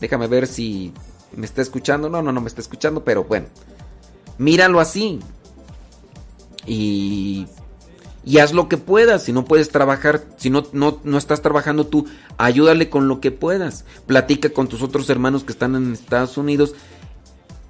Déjame 0.00 0.26
ver 0.26 0.46
si 0.46 0.92
me 1.36 1.46
está 1.46 1.62
escuchando. 1.62 2.08
No, 2.08 2.22
no, 2.22 2.32
no 2.32 2.40
me 2.40 2.48
está 2.48 2.60
escuchando, 2.60 3.04
pero 3.04 3.24
bueno. 3.24 3.46
Míralo 4.38 4.80
así. 4.80 5.20
Y, 6.66 7.46
y 8.24 8.38
haz 8.38 8.52
lo 8.52 8.68
que 8.68 8.76
puedas. 8.76 9.24
Si 9.24 9.32
no 9.32 9.44
puedes 9.44 9.70
trabajar, 9.70 10.24
si 10.36 10.50
no, 10.50 10.64
no, 10.72 11.00
no 11.04 11.18
estás 11.18 11.42
trabajando 11.42 11.86
tú, 11.86 12.06
ayúdale 12.38 12.88
con 12.88 13.08
lo 13.08 13.20
que 13.20 13.30
puedas. 13.30 13.84
Platica 14.06 14.50
con 14.50 14.68
tus 14.68 14.82
otros 14.82 15.08
hermanos 15.10 15.44
que 15.44 15.52
están 15.52 15.74
en 15.74 15.92
Estados 15.92 16.36
Unidos. 16.38 16.74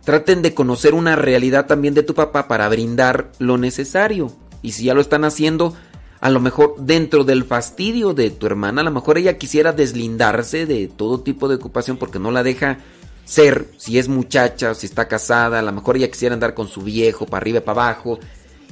Traten 0.04 0.42
de 0.42 0.54
conocer 0.54 0.94
una 0.94 1.16
realidad 1.16 1.66
también 1.66 1.94
de 1.94 2.02
tu 2.02 2.14
papá 2.14 2.48
para 2.48 2.68
brindar 2.68 3.32
lo 3.38 3.58
necesario. 3.58 4.32
Y 4.62 4.72
si 4.72 4.84
ya 4.84 4.94
lo 4.94 5.00
están 5.00 5.24
haciendo, 5.24 5.74
a 6.20 6.28
lo 6.28 6.40
mejor 6.40 6.74
dentro 6.78 7.24
del 7.24 7.44
fastidio 7.44 8.12
de 8.12 8.30
tu 8.30 8.46
hermana, 8.46 8.82
a 8.82 8.84
lo 8.84 8.90
mejor 8.90 9.16
ella 9.16 9.38
quisiera 9.38 9.72
deslindarse 9.72 10.66
de 10.66 10.88
todo 10.88 11.20
tipo 11.20 11.48
de 11.48 11.56
ocupación 11.56 11.96
porque 11.96 12.18
no 12.18 12.30
la 12.30 12.42
deja 12.42 12.78
ser, 13.24 13.68
si 13.78 13.98
es 13.98 14.08
muchacha, 14.08 14.74
si 14.74 14.86
está 14.86 15.08
casada, 15.08 15.60
a 15.60 15.62
lo 15.62 15.72
mejor 15.72 15.96
ella 15.96 16.10
quisiera 16.10 16.34
andar 16.34 16.54
con 16.54 16.68
su 16.68 16.82
viejo 16.82 17.26
para 17.26 17.42
arriba 17.42 17.58
y 17.58 17.62
para 17.62 17.82
abajo 17.84 18.18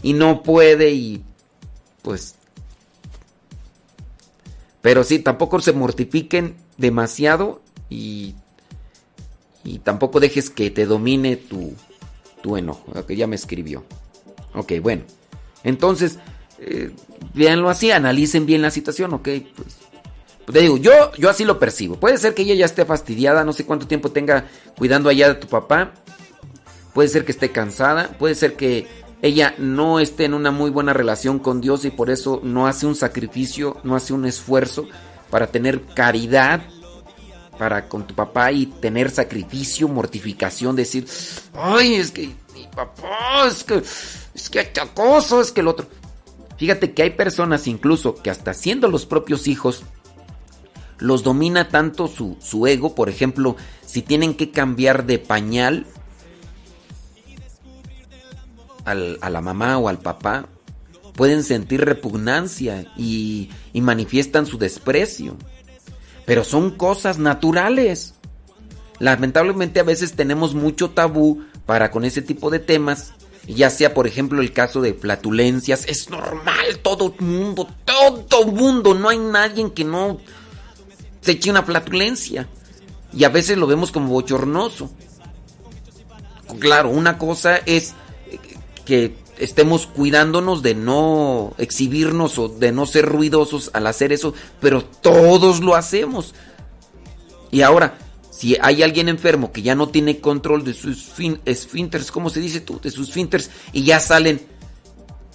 y 0.02 0.12
no 0.12 0.42
puede 0.42 0.90
y 0.90 1.22
pues... 2.02 2.34
Pero 4.80 5.02
sí, 5.02 5.18
tampoco 5.18 5.60
se 5.60 5.72
mortifiquen 5.72 6.54
demasiado 6.76 7.62
y, 7.90 8.34
y 9.64 9.80
tampoco 9.80 10.20
dejes 10.20 10.50
que 10.50 10.70
te 10.70 10.86
domine 10.86 11.36
tu, 11.36 11.74
tu 12.42 12.56
enojo, 12.56 12.92
que 13.04 13.16
ya 13.16 13.26
me 13.26 13.36
escribió. 13.36 13.84
Ok, 14.54 14.74
bueno. 14.80 15.02
Entonces, 15.64 16.18
eh, 16.60 16.90
véanlo 17.34 17.70
así, 17.70 17.90
analicen 17.90 18.46
bien 18.46 18.62
la 18.62 18.70
situación, 18.70 19.14
ok. 19.14 19.28
Pues, 19.54 19.76
te 20.52 20.60
digo, 20.60 20.76
yo, 20.78 21.12
yo 21.18 21.28
así 21.28 21.44
lo 21.44 21.58
percibo. 21.58 21.96
Puede 22.00 22.16
ser 22.18 22.34
que 22.34 22.42
ella 22.42 22.54
ya 22.54 22.64
esté 22.64 22.84
fastidiada, 22.84 23.44
no 23.44 23.52
sé 23.52 23.66
cuánto 23.66 23.86
tiempo 23.86 24.10
tenga 24.10 24.46
cuidando 24.76 25.10
allá 25.10 25.28
de 25.28 25.34
tu 25.34 25.46
papá. 25.46 25.92
Puede 26.94 27.08
ser 27.08 27.24
que 27.24 27.32
esté 27.32 27.52
cansada, 27.52 28.16
puede 28.18 28.34
ser 28.34 28.54
que 28.54 28.86
ella 29.20 29.54
no 29.58 30.00
esté 30.00 30.24
en 30.24 30.34
una 30.34 30.50
muy 30.50 30.70
buena 30.70 30.92
relación 30.92 31.38
con 31.38 31.60
Dios 31.60 31.84
y 31.84 31.90
por 31.90 32.08
eso 32.08 32.40
no 32.42 32.66
hace 32.66 32.86
un 32.86 32.94
sacrificio, 32.94 33.76
no 33.82 33.94
hace 33.94 34.14
un 34.14 34.24
esfuerzo 34.24 34.88
para 35.30 35.48
tener 35.48 35.82
caridad 35.94 36.62
para 37.58 37.88
con 37.88 38.06
tu 38.06 38.14
papá 38.14 38.52
y 38.52 38.66
tener 38.66 39.10
sacrificio, 39.10 39.88
mortificación, 39.88 40.76
decir, 40.76 41.06
ay, 41.54 41.96
es 41.96 42.12
que 42.12 42.34
mi 42.54 42.66
papá, 42.74 43.48
es 43.48 43.64
que, 43.64 43.82
es 44.34 44.48
que 44.48 44.60
hay 44.60 44.68
acoso, 44.80 45.40
es 45.40 45.50
que 45.50 45.60
el 45.60 45.68
otro. 45.68 45.86
Fíjate 46.58 46.92
que 46.92 47.02
hay 47.02 47.10
personas 47.10 47.66
incluso 47.66 48.16
que 48.16 48.30
hasta 48.30 48.52
siendo 48.52 48.88
los 48.88 49.06
propios 49.06 49.46
hijos, 49.48 49.84
los 50.98 51.22
domina 51.22 51.68
tanto 51.68 52.08
su, 52.08 52.36
su 52.40 52.66
ego, 52.66 52.94
por 52.94 53.08
ejemplo, 53.08 53.56
si 53.86 54.02
tienen 54.02 54.34
que 54.34 54.50
cambiar 54.50 55.06
de 55.06 55.18
pañal, 55.18 55.86
a 58.84 59.30
la 59.30 59.40
mamá 59.40 59.76
o 59.78 59.88
al 59.88 59.98
papá, 59.98 60.48
pueden 61.14 61.44
sentir 61.44 61.84
repugnancia 61.84 62.86
y, 62.96 63.50
y 63.72 63.80
manifiestan 63.80 64.46
su 64.46 64.56
desprecio. 64.56 65.36
Pero 66.24 66.42
son 66.42 66.70
cosas 66.70 67.18
naturales. 67.18 68.14
Lamentablemente 68.98 69.80
a 69.80 69.84
veces 69.84 70.14
tenemos 70.14 70.54
mucho 70.54 70.90
tabú 70.90 71.44
para 71.66 71.90
con 71.90 72.04
ese 72.04 72.22
tipo 72.22 72.50
de 72.50 72.60
temas. 72.60 73.12
Ya 73.48 73.70
sea, 73.70 73.94
por 73.94 74.06
ejemplo, 74.06 74.42
el 74.42 74.52
caso 74.52 74.82
de 74.82 74.92
flatulencias. 74.92 75.86
Es 75.86 76.10
normal, 76.10 76.78
todo 76.82 77.14
mundo, 77.18 77.66
todo 77.84 78.46
mundo. 78.46 78.94
No 78.94 79.08
hay 79.08 79.18
nadie 79.18 79.72
que 79.72 79.84
no 79.84 80.18
se 81.22 81.32
eche 81.32 81.50
una 81.50 81.62
flatulencia. 81.62 82.46
Y 83.12 83.24
a 83.24 83.30
veces 83.30 83.56
lo 83.56 83.66
vemos 83.66 83.90
como 83.90 84.08
bochornoso. 84.08 84.90
Claro, 86.58 86.90
una 86.90 87.16
cosa 87.16 87.56
es 87.56 87.94
que 88.84 89.16
estemos 89.38 89.86
cuidándonos 89.86 90.62
de 90.62 90.74
no 90.74 91.54
exhibirnos 91.58 92.38
o 92.38 92.48
de 92.48 92.72
no 92.72 92.84
ser 92.84 93.06
ruidosos 93.06 93.70
al 93.72 93.86
hacer 93.86 94.12
eso, 94.12 94.34
pero 94.60 94.84
todos 94.84 95.60
lo 95.60 95.74
hacemos. 95.74 96.34
Y 97.50 97.62
ahora, 97.62 97.96
si 98.38 98.56
hay 98.60 98.84
alguien 98.84 99.08
enfermo 99.08 99.50
que 99.50 99.62
ya 99.62 99.74
no 99.74 99.88
tiene 99.88 100.20
control 100.20 100.62
de 100.62 100.72
sus 100.72 101.10
esfínteres, 101.44 102.12
¿cómo 102.12 102.30
se 102.30 102.38
dice 102.38 102.60
tú? 102.60 102.78
De 102.80 102.92
sus 102.92 103.08
esfínteres 103.08 103.50
y 103.72 103.82
ya 103.82 103.98
salen. 103.98 104.40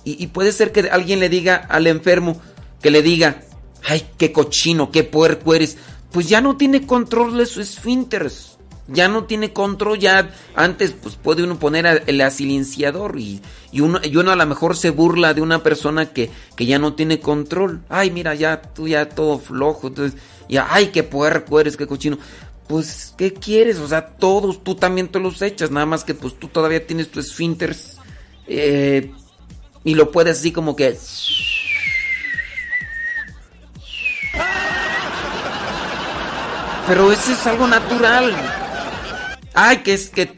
Y, 0.05 0.27
puede 0.27 0.53
ser 0.53 0.71
que 0.71 0.89
alguien 0.89 1.19
le 1.19 1.27
diga 1.27 1.55
al 1.55 1.88
enfermo, 1.88 2.41
que 2.81 2.91
le 2.91 3.01
diga, 3.01 3.43
ay, 3.84 4.05
qué 4.17 4.31
cochino, 4.31 4.89
qué 4.89 5.03
puerco 5.03 5.53
eres. 5.53 5.77
Pues 6.13 6.30
ya 6.30 6.39
no 6.39 6.55
tiene 6.55 6.85
control 6.88 7.38
de 7.38 7.45
sus 7.45 7.69
esfínteres 7.69 8.53
ya 8.88 9.07
no 9.07 9.23
tiene 9.23 9.53
control, 9.53 9.97
ya 9.97 10.34
antes 10.55 10.91
pues 10.91 11.15
puede 11.15 11.43
uno 11.43 11.57
poner 11.57 12.03
el 12.05 12.31
silenciador 12.31 13.17
y, 13.17 13.41
y, 13.71 13.80
uno, 13.80 13.99
y 14.03 14.17
a 14.17 14.35
lo 14.35 14.45
mejor 14.45 14.75
se 14.75 14.89
burla 14.89 15.34
de 15.34 15.41
una 15.41 15.63
persona 15.63 16.07
que, 16.11 16.30
que 16.55 16.65
ya 16.65 16.80
no 16.80 16.93
tiene 16.93 17.19
control. 17.19 17.81
Ay, 17.88 18.11
mira, 18.11 18.35
ya 18.35 18.61
tú 18.61 18.88
ya 18.88 19.07
todo 19.07 19.39
flojo, 19.39 19.88
entonces, 19.88 20.19
ya, 20.49 20.67
ay, 20.69 20.88
qué 20.88 21.03
puerco 21.03 21.59
eres, 21.59 21.77
qué 21.77 21.88
cochino. 21.88 22.17
Pues, 22.68 23.14
¿qué 23.18 23.34
quieres? 23.34 23.77
O 23.80 23.88
sea, 23.88 24.07
todos, 24.07 24.64
tú 24.64 24.76
también 24.76 25.07
te 25.10 25.19
los 25.19 25.41
echas, 25.41 25.69
nada 25.69 25.85
más 25.85 26.03
que 26.03 26.14
pues 26.14 26.40
tú 26.40 26.48
todavía 26.48 26.85
tienes 26.85 27.11
tu 27.11 27.19
esfínteres 27.19 27.98
eh, 28.48 29.11
y 29.84 29.95
lo 29.95 30.11
puedes 30.11 30.40
así 30.40 30.52
como 30.52 30.76
que... 30.76 30.98
Pero 36.88 37.11
eso 37.11 37.31
es 37.31 37.48
algo 37.48 37.68
natural. 37.68 38.35
Ay, 39.53 39.77
que 39.77 39.94
es 39.94 40.10
que 40.10 40.35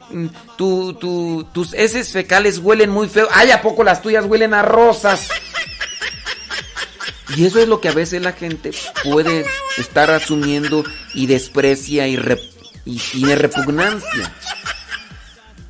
tu, 0.58 0.94
tu, 0.94 1.48
tus 1.54 1.74
heces 1.74 2.12
fecales 2.12 2.60
huelen 2.60 2.90
muy 2.90 3.08
feo. 3.08 3.28
Ay, 3.32 3.52
¿a 3.52 3.62
poco 3.62 3.84
las 3.84 4.02
tuyas 4.02 4.26
huelen 4.26 4.54
a 4.54 4.62
rosas? 4.62 5.30
Y 7.36 7.46
eso 7.46 7.60
es 7.60 7.68
lo 7.68 7.82
que 7.82 7.90
a 7.90 7.94
veces 7.94 8.22
la 8.22 8.34
gente 8.34 8.72
puede 9.04 9.46
estar 9.78 10.12
asumiendo 10.12 10.84
y 11.14 11.26
desprecia 11.28 12.08
y, 12.08 12.20
y 12.86 12.98
tiene 12.98 13.36
repugnancia. 13.36 14.34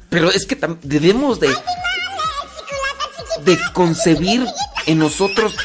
Pero 0.10 0.32
es 0.32 0.46
que 0.46 0.58
debemos 0.84 1.40
de, 1.40 1.50
de 3.46 3.60
concebir 3.74 4.46
en 4.86 5.00
nosotros 5.00 5.56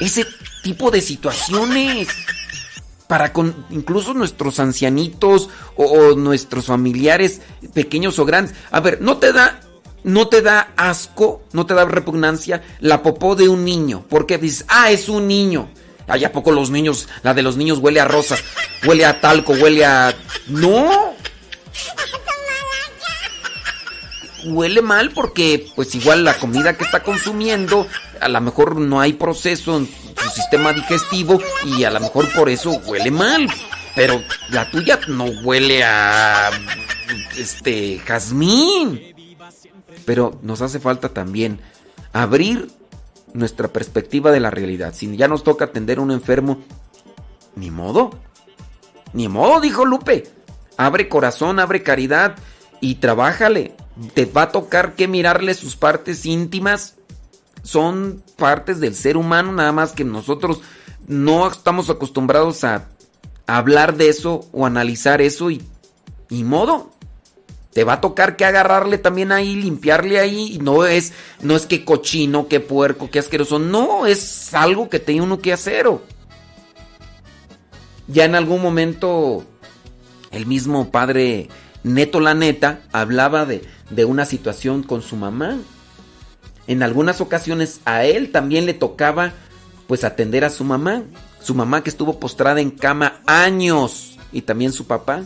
ese 0.00 0.26
tipo 0.62 0.90
de 0.90 1.00
situaciones 1.00 2.08
para 3.06 3.32
con 3.32 3.66
incluso 3.70 4.14
nuestros 4.14 4.58
ancianitos 4.58 5.48
o, 5.76 6.14
nuestros 6.16 6.66
familiares 6.66 7.40
pequeños 7.72 8.18
o 8.18 8.24
grandes. 8.24 8.54
A 8.70 8.80
ver, 8.80 9.00
¿no 9.00 9.18
te 9.18 9.32
da 9.32 9.60
no 10.06 10.28
te 10.28 10.40
da 10.40 10.72
asco, 10.76 11.42
no 11.52 11.66
te 11.66 11.74
da 11.74 11.84
repugnancia 11.84 12.62
la 12.78 13.02
popó 13.02 13.34
de 13.34 13.48
un 13.48 13.64
niño? 13.64 14.04
Porque 14.08 14.38
dices, 14.38 14.64
"Ah, 14.68 14.92
es 14.92 15.08
un 15.08 15.26
niño." 15.26 15.68
Ay, 16.06 16.24
a 16.24 16.30
poco 16.30 16.52
los 16.52 16.70
niños, 16.70 17.08
la 17.24 17.34
de 17.34 17.42
los 17.42 17.56
niños 17.56 17.78
huele 17.78 17.98
a 17.98 18.04
rosas, 18.04 18.44
huele 18.86 19.04
a 19.04 19.20
talco, 19.20 19.52
huele 19.54 19.84
a 19.84 20.14
No. 20.46 21.16
Huele 24.44 24.80
mal 24.80 25.10
porque 25.10 25.66
pues 25.74 25.92
igual 25.96 26.22
la 26.22 26.34
comida 26.34 26.76
que 26.76 26.84
está 26.84 27.02
consumiendo 27.02 27.88
a 28.20 28.28
lo 28.28 28.40
mejor 28.40 28.76
no 28.76 29.00
hay 29.00 29.14
proceso 29.14 29.76
en 29.76 29.88
su 29.88 30.30
sistema 30.30 30.72
digestivo 30.72 31.42
y 31.64 31.82
a 31.82 31.90
lo 31.90 31.98
mejor 31.98 32.32
por 32.32 32.48
eso 32.48 32.70
huele 32.86 33.10
mal. 33.10 33.48
Pero 33.96 34.22
la 34.50 34.70
tuya 34.70 35.00
no 35.08 35.24
huele 35.42 35.82
a 35.82 36.52
este 37.36 37.98
jazmín. 38.06 39.15
Pero 40.06 40.38
nos 40.42 40.62
hace 40.62 40.80
falta 40.80 41.10
también 41.10 41.60
abrir 42.14 42.70
nuestra 43.34 43.68
perspectiva 43.68 44.32
de 44.32 44.40
la 44.40 44.50
realidad. 44.50 44.94
Si 44.94 45.14
ya 45.16 45.28
nos 45.28 45.44
toca 45.44 45.66
atender 45.66 45.98
a 45.98 46.02
un 46.02 46.10
enfermo, 46.10 46.62
ni 47.54 47.70
modo. 47.70 48.10
Ni 49.12 49.28
modo, 49.28 49.60
dijo 49.60 49.84
Lupe. 49.84 50.24
Abre 50.78 51.08
corazón, 51.08 51.60
abre 51.60 51.82
caridad 51.82 52.36
y 52.80 52.96
trabájale. 52.96 53.74
Te 54.14 54.24
va 54.24 54.42
a 54.42 54.52
tocar 54.52 54.94
que 54.94 55.08
mirarle 55.08 55.52
sus 55.52 55.76
partes 55.76 56.24
íntimas 56.24 56.96
son 57.62 58.22
partes 58.36 58.80
del 58.80 58.94
ser 58.94 59.16
humano, 59.16 59.52
nada 59.52 59.72
más 59.72 59.92
que 59.92 60.04
nosotros 60.04 60.60
no 61.06 61.48
estamos 61.48 61.90
acostumbrados 61.90 62.62
a 62.64 62.88
hablar 63.46 63.96
de 63.96 64.08
eso 64.08 64.46
o 64.52 64.66
analizar 64.66 65.20
eso 65.20 65.50
y, 65.50 65.62
y 66.30 66.44
modo. 66.44 66.90
Te 67.76 67.84
va 67.84 67.92
a 67.92 68.00
tocar 68.00 68.36
que 68.36 68.46
agarrarle 68.46 68.96
también 68.96 69.32
ahí, 69.32 69.54
limpiarle 69.54 70.18
ahí. 70.18 70.58
No 70.62 70.86
es, 70.86 71.12
no 71.42 71.54
es 71.54 71.66
que 71.66 71.84
cochino, 71.84 72.48
que 72.48 72.58
puerco, 72.58 73.10
que 73.10 73.18
asqueroso. 73.18 73.58
No, 73.58 74.06
es 74.06 74.54
algo 74.54 74.88
que 74.88 74.98
tiene 74.98 75.20
uno 75.20 75.40
que 75.40 75.52
hacer. 75.52 75.86
Ya 78.08 78.24
en 78.24 78.34
algún 78.34 78.62
momento, 78.62 79.44
el 80.30 80.46
mismo 80.46 80.90
padre 80.90 81.50
Neto 81.82 82.20
La 82.20 82.32
Neta 82.32 82.80
hablaba 82.92 83.44
de, 83.44 83.62
de 83.90 84.06
una 84.06 84.24
situación 84.24 84.82
con 84.82 85.02
su 85.02 85.16
mamá. 85.16 85.58
En 86.66 86.82
algunas 86.82 87.20
ocasiones 87.20 87.82
a 87.84 88.06
él 88.06 88.32
también 88.32 88.64
le 88.64 88.72
tocaba 88.72 89.34
pues 89.86 90.02
atender 90.02 90.46
a 90.46 90.50
su 90.50 90.64
mamá. 90.64 91.02
Su 91.42 91.54
mamá 91.54 91.82
que 91.82 91.90
estuvo 91.90 92.18
postrada 92.18 92.62
en 92.62 92.70
cama 92.70 93.20
años 93.26 94.16
y 94.32 94.40
también 94.40 94.72
su 94.72 94.86
papá. 94.86 95.24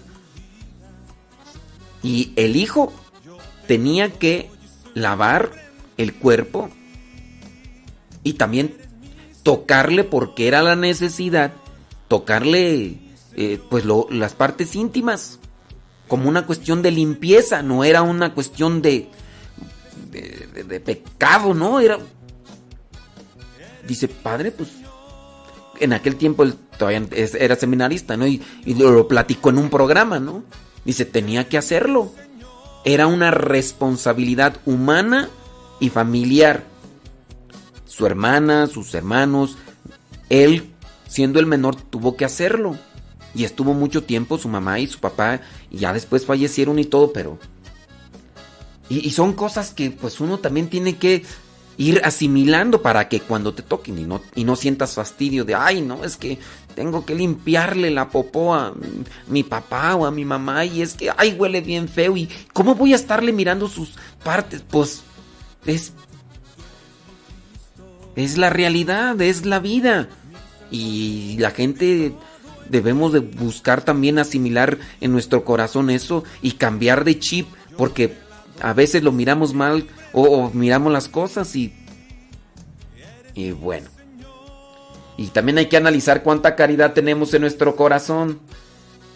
Y 2.02 2.32
el 2.36 2.56
hijo 2.56 2.92
tenía 3.66 4.10
que 4.10 4.50
lavar 4.94 5.50
el 5.96 6.14
cuerpo 6.14 6.70
y 8.22 8.34
también 8.34 8.74
tocarle 9.42 10.04
porque 10.04 10.48
era 10.48 10.62
la 10.62 10.76
necesidad, 10.76 11.52
tocarle 12.08 12.98
eh, 13.36 13.60
pues 13.70 13.84
las 14.10 14.34
partes 14.34 14.74
íntimas 14.74 15.38
como 16.08 16.28
una 16.28 16.44
cuestión 16.44 16.82
de 16.82 16.90
limpieza, 16.90 17.62
no 17.62 17.84
era 17.84 18.02
una 18.02 18.34
cuestión 18.34 18.82
de, 18.82 19.08
de, 20.10 20.80
pecado, 20.80 21.54
¿no? 21.54 21.78
Era... 21.78 21.98
Dice, 23.86 24.08
padre, 24.08 24.50
pues 24.50 24.70
en 25.78 25.92
aquel 25.92 26.16
tiempo 26.16 26.42
él 26.42 26.54
todavía 26.76 27.06
era 27.12 27.54
seminarista, 27.54 28.16
¿no? 28.16 28.26
Y, 28.26 28.42
y, 28.64 28.74
lo 28.74 29.06
platicó 29.06 29.50
en 29.50 29.58
un 29.58 29.70
programa, 29.70 30.18
¿no? 30.18 30.42
Dice, 30.84 31.04
tenía 31.04 31.48
que 31.48 31.58
hacerlo. 31.58 32.12
Era 32.84 33.06
una 33.06 33.30
responsabilidad 33.30 34.56
humana 34.64 35.28
y 35.80 35.90
familiar. 35.90 36.64
Su 37.86 38.06
hermana, 38.06 38.66
sus 38.66 38.94
hermanos, 38.94 39.56
él, 40.28 40.70
siendo 41.08 41.40
el 41.40 41.46
menor, 41.46 41.76
tuvo 41.76 42.16
que 42.16 42.24
hacerlo. 42.24 42.78
Y 43.34 43.44
estuvo 43.44 43.74
mucho 43.74 44.04
tiempo 44.04 44.38
su 44.38 44.48
mamá 44.48 44.80
y 44.80 44.86
su 44.86 44.98
papá, 44.98 45.40
y 45.70 45.78
ya 45.78 45.92
después 45.92 46.24
fallecieron 46.24 46.78
y 46.78 46.84
todo, 46.84 47.12
pero... 47.12 47.38
Y, 48.88 49.08
son 49.10 49.34
cosas 49.34 49.70
que 49.72 49.92
pues 49.92 50.20
uno 50.20 50.38
también 50.38 50.68
tiene 50.68 50.96
que 50.96 51.22
ir 51.76 52.00
asimilando 52.02 52.82
para 52.82 53.08
que 53.08 53.20
cuando 53.20 53.54
te 53.54 53.62
toquen 53.62 54.00
y 54.00 54.02
no, 54.02 54.20
y 54.34 54.42
no 54.42 54.56
sientas 54.56 54.94
fastidio 54.94 55.44
de, 55.44 55.54
ay, 55.54 55.80
no, 55.80 56.04
es 56.04 56.16
que 56.16 56.40
tengo 56.80 57.04
que 57.04 57.14
limpiarle 57.14 57.90
la 57.90 58.08
popó 58.08 58.54
a 58.54 58.72
mi 59.26 59.42
papá 59.42 59.94
o 59.96 60.06
a 60.06 60.10
mi 60.10 60.24
mamá 60.24 60.64
y 60.64 60.80
es 60.80 60.94
que, 60.94 61.10
ay, 61.14 61.36
huele 61.38 61.60
bien 61.60 61.90
feo 61.90 62.16
y 62.16 62.26
¿cómo 62.54 62.74
voy 62.74 62.94
a 62.94 62.96
estarle 62.96 63.34
mirando 63.34 63.68
sus 63.68 63.96
partes? 64.24 64.62
Pues 64.66 65.02
es... 65.66 65.92
Es 68.16 68.38
la 68.38 68.48
realidad, 68.48 69.20
es 69.20 69.44
la 69.44 69.58
vida. 69.58 70.08
Y 70.70 71.36
la 71.38 71.50
gente 71.50 72.14
debemos 72.70 73.12
de 73.12 73.18
buscar 73.18 73.82
también 73.82 74.18
asimilar 74.18 74.78
en 75.02 75.12
nuestro 75.12 75.44
corazón 75.44 75.90
eso 75.90 76.24
y 76.40 76.52
cambiar 76.52 77.04
de 77.04 77.18
chip 77.18 77.46
porque 77.76 78.16
a 78.62 78.72
veces 78.72 79.02
lo 79.02 79.12
miramos 79.12 79.52
mal 79.52 79.86
o, 80.14 80.50
miramos 80.54 80.90
las 80.90 81.08
cosas 81.08 81.54
y, 81.56 81.74
y 83.34 83.50
bueno. 83.50 83.99
Y 85.20 85.26
también 85.26 85.58
hay 85.58 85.66
que 85.66 85.76
analizar 85.76 86.22
cuánta 86.22 86.56
caridad 86.56 86.94
tenemos 86.94 87.34
en 87.34 87.42
nuestro 87.42 87.76
corazón. 87.76 88.40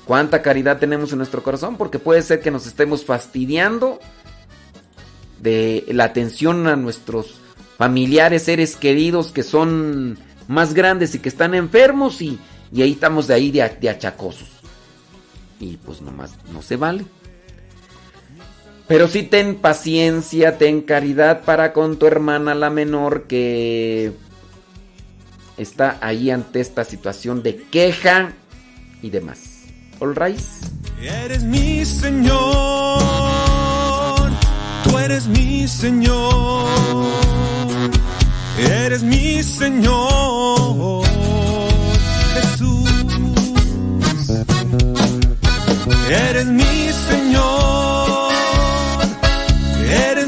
Cuánta 0.04 0.42
caridad 0.42 0.78
tenemos 0.78 1.12
en 1.12 1.16
nuestro 1.16 1.42
corazón, 1.42 1.78
porque 1.78 1.98
puede 1.98 2.20
ser 2.20 2.42
que 2.42 2.50
nos 2.50 2.66
estemos 2.66 3.06
fastidiando 3.06 3.98
de 5.40 5.82
la 5.88 6.04
atención 6.04 6.66
a 6.66 6.76
nuestros 6.76 7.40
familiares, 7.78 8.42
seres 8.42 8.76
queridos 8.76 9.32
que 9.32 9.42
son 9.42 10.18
más 10.46 10.74
grandes 10.74 11.14
y 11.14 11.20
que 11.20 11.30
están 11.30 11.54
enfermos 11.54 12.20
y, 12.20 12.38
y 12.70 12.82
ahí 12.82 12.92
estamos 12.92 13.26
de 13.26 13.34
ahí 13.34 13.50
de, 13.50 13.66
de 13.80 13.88
achacosos. 13.88 14.50
Y 15.58 15.78
pues 15.78 16.02
nomás 16.02 16.36
no 16.52 16.60
se 16.60 16.76
vale. 16.76 17.06
Pero 18.86 19.08
sí 19.08 19.22
ten 19.22 19.54
paciencia, 19.54 20.58
ten 20.58 20.82
caridad 20.82 21.44
para 21.44 21.72
con 21.72 21.98
tu 21.98 22.06
hermana 22.06 22.54
la 22.54 22.68
menor 22.68 23.22
que 23.22 24.12
está 25.56 25.98
ahí 26.00 26.30
ante 26.30 26.60
esta 26.60 26.84
situación 26.84 27.42
de 27.42 27.56
queja 27.56 28.32
y 29.02 29.10
demás. 29.10 29.62
All 30.00 30.14
right. 30.14 30.40
Eres 31.00 31.42
mi 31.42 31.84
Señor, 31.84 32.40
tú 34.84 34.98
eres 34.98 35.26
mi 35.26 35.68
Señor, 35.68 36.66
eres 38.58 39.02
mi 39.02 39.42
Señor, 39.42 41.04
Jesús, 42.34 42.90
eres 46.08 46.46
mi 46.46 46.88
Señor. 47.08 47.74
eres 49.90 50.23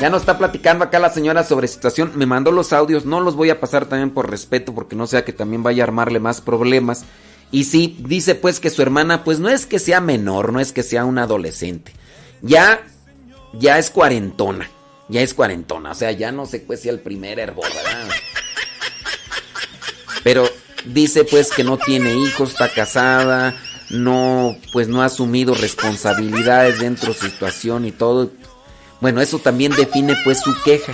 ya 0.00 0.10
nos 0.10 0.22
está 0.22 0.38
platicando 0.38 0.84
acá 0.84 0.98
la 0.98 1.10
señora 1.10 1.44
sobre 1.44 1.68
situación. 1.68 2.12
Me 2.14 2.26
mandó 2.26 2.52
los 2.52 2.72
audios. 2.72 3.04
No 3.04 3.20
los 3.20 3.36
voy 3.36 3.50
a 3.50 3.60
pasar 3.60 3.86
también 3.86 4.10
por 4.10 4.30
respeto 4.30 4.74
porque 4.74 4.96
no 4.96 5.06
sea 5.06 5.24
que 5.24 5.32
también 5.32 5.62
vaya 5.62 5.82
a 5.82 5.86
armarle 5.86 6.20
más 6.20 6.40
problemas. 6.40 7.04
Y 7.50 7.64
sí, 7.64 7.96
dice 8.00 8.34
pues 8.34 8.60
que 8.60 8.70
su 8.70 8.82
hermana 8.82 9.24
pues 9.24 9.40
no 9.40 9.48
es 9.48 9.66
que 9.66 9.78
sea 9.78 10.00
menor, 10.00 10.52
no 10.52 10.60
es 10.60 10.72
que 10.72 10.82
sea 10.82 11.04
una 11.04 11.24
adolescente. 11.24 11.92
Ya, 12.42 12.82
ya 13.52 13.78
es 13.78 13.90
cuarentona. 13.90 14.70
Ya 15.08 15.22
es 15.22 15.34
cuarentona. 15.34 15.90
O 15.90 15.94
sea, 15.94 16.12
ya 16.12 16.30
no 16.30 16.46
sé 16.46 16.60
pues 16.60 16.80
si 16.80 16.88
el 16.88 17.00
primer 17.00 17.38
herbo, 17.38 17.62
¿verdad? 17.62 18.08
Pero 20.22 20.48
dice 20.84 21.24
pues 21.24 21.50
que 21.50 21.64
no 21.64 21.78
tiene 21.78 22.14
hijos, 22.14 22.50
está 22.50 22.68
casada, 22.68 23.56
no, 23.90 24.56
pues 24.72 24.88
no 24.88 25.02
ha 25.02 25.06
asumido 25.06 25.54
responsabilidades 25.54 26.78
dentro 26.78 27.12
de 27.12 27.18
su 27.18 27.26
situación 27.26 27.84
y 27.84 27.92
todo. 27.92 28.30
Bueno, 29.00 29.20
eso 29.20 29.38
también 29.38 29.72
define 29.72 30.14
pues 30.24 30.40
su 30.40 30.54
queja, 30.64 30.92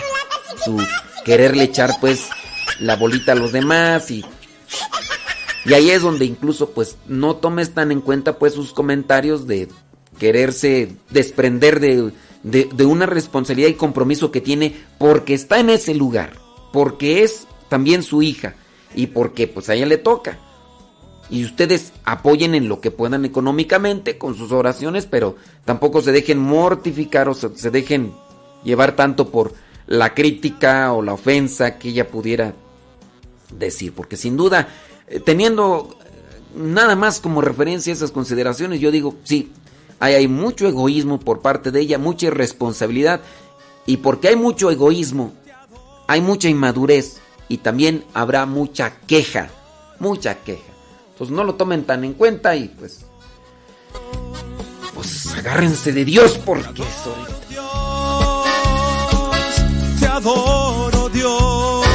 su 0.64 0.78
quererle 1.24 1.64
echar 1.64 1.90
pues 2.00 2.28
la 2.80 2.96
bolita 2.96 3.32
a 3.32 3.36
los 3.36 3.52
demás 3.52 4.10
y 4.10 4.24
y 5.66 5.74
ahí 5.74 5.90
es 5.90 6.02
donde 6.02 6.24
incluso 6.24 6.70
pues 6.70 6.96
no 7.08 7.36
tomes 7.36 7.74
tan 7.74 7.90
en 7.90 8.00
cuenta 8.00 8.38
pues 8.38 8.54
sus 8.54 8.72
comentarios 8.72 9.48
de 9.48 9.68
quererse 10.18 10.92
desprender 11.10 11.80
de, 11.80 12.12
de, 12.44 12.86
una 12.86 13.06
responsabilidad 13.06 13.68
y 13.68 13.74
compromiso 13.74 14.30
que 14.30 14.40
tiene 14.40 14.76
porque 14.98 15.34
está 15.34 15.58
en 15.58 15.70
ese 15.70 15.94
lugar, 15.94 16.34
porque 16.72 17.24
es 17.24 17.48
también 17.68 18.04
su 18.04 18.22
hija 18.22 18.54
y 18.94 19.08
porque 19.08 19.48
pues 19.48 19.68
a 19.68 19.74
ella 19.74 19.86
le 19.86 19.98
toca. 19.98 20.38
Y 21.28 21.44
ustedes 21.44 21.92
apoyen 22.04 22.54
en 22.54 22.68
lo 22.68 22.80
que 22.80 22.90
puedan 22.90 23.24
económicamente 23.24 24.16
con 24.16 24.36
sus 24.36 24.52
oraciones, 24.52 25.06
pero 25.06 25.36
tampoco 25.64 26.00
se 26.00 26.12
dejen 26.12 26.38
mortificar 26.38 27.28
o 27.28 27.34
se, 27.34 27.70
dejen 27.70 28.12
llevar 28.62 28.94
tanto 28.94 29.30
por 29.30 29.52
la 29.86 30.14
crítica 30.14 30.92
o 30.92 31.02
la 31.02 31.14
ofensa 31.14 31.78
que 31.78 31.88
ella 31.88 32.08
pudiera 32.08 32.54
decir. 33.50 33.92
Porque 33.92 34.16
sin 34.16 34.36
duda, 34.36 34.68
eh, 35.08 35.18
teniendo 35.18 35.96
nada 36.54 36.94
más 36.94 37.20
como 37.20 37.40
referencia 37.40 37.92
esas 37.92 38.12
consideraciones, 38.12 38.80
yo 38.80 38.92
digo, 38.92 39.16
sí, 39.24 39.50
hay 39.98 40.28
mucho 40.28 40.68
egoísmo 40.68 41.18
por 41.18 41.40
parte 41.40 41.72
de 41.72 41.80
ella, 41.80 41.98
mucha 41.98 42.26
irresponsabilidad. 42.26 43.20
Y 43.84 43.98
porque 43.98 44.28
hay 44.28 44.36
mucho 44.36 44.70
egoísmo, 44.70 45.32
hay 46.06 46.20
mucha 46.20 46.48
inmadurez 46.48 47.18
y 47.48 47.58
también 47.58 48.04
habrá 48.14 48.46
mucha 48.46 48.96
queja, 49.06 49.48
mucha 49.98 50.42
queja. 50.42 50.75
Entonces 51.16 51.34
no 51.34 51.44
lo 51.44 51.54
tomen 51.54 51.84
tan 51.84 52.04
en 52.04 52.12
cuenta 52.12 52.54
y 52.54 52.68
pues. 52.68 53.06
Pues 54.92 55.34
agárrense 55.34 55.90
de 55.90 56.04
Dios 56.04 56.38
porque 56.44 56.82
eso. 56.82 57.16
Te 59.98 60.06
adoro, 60.06 61.08
Dios. 61.08 61.86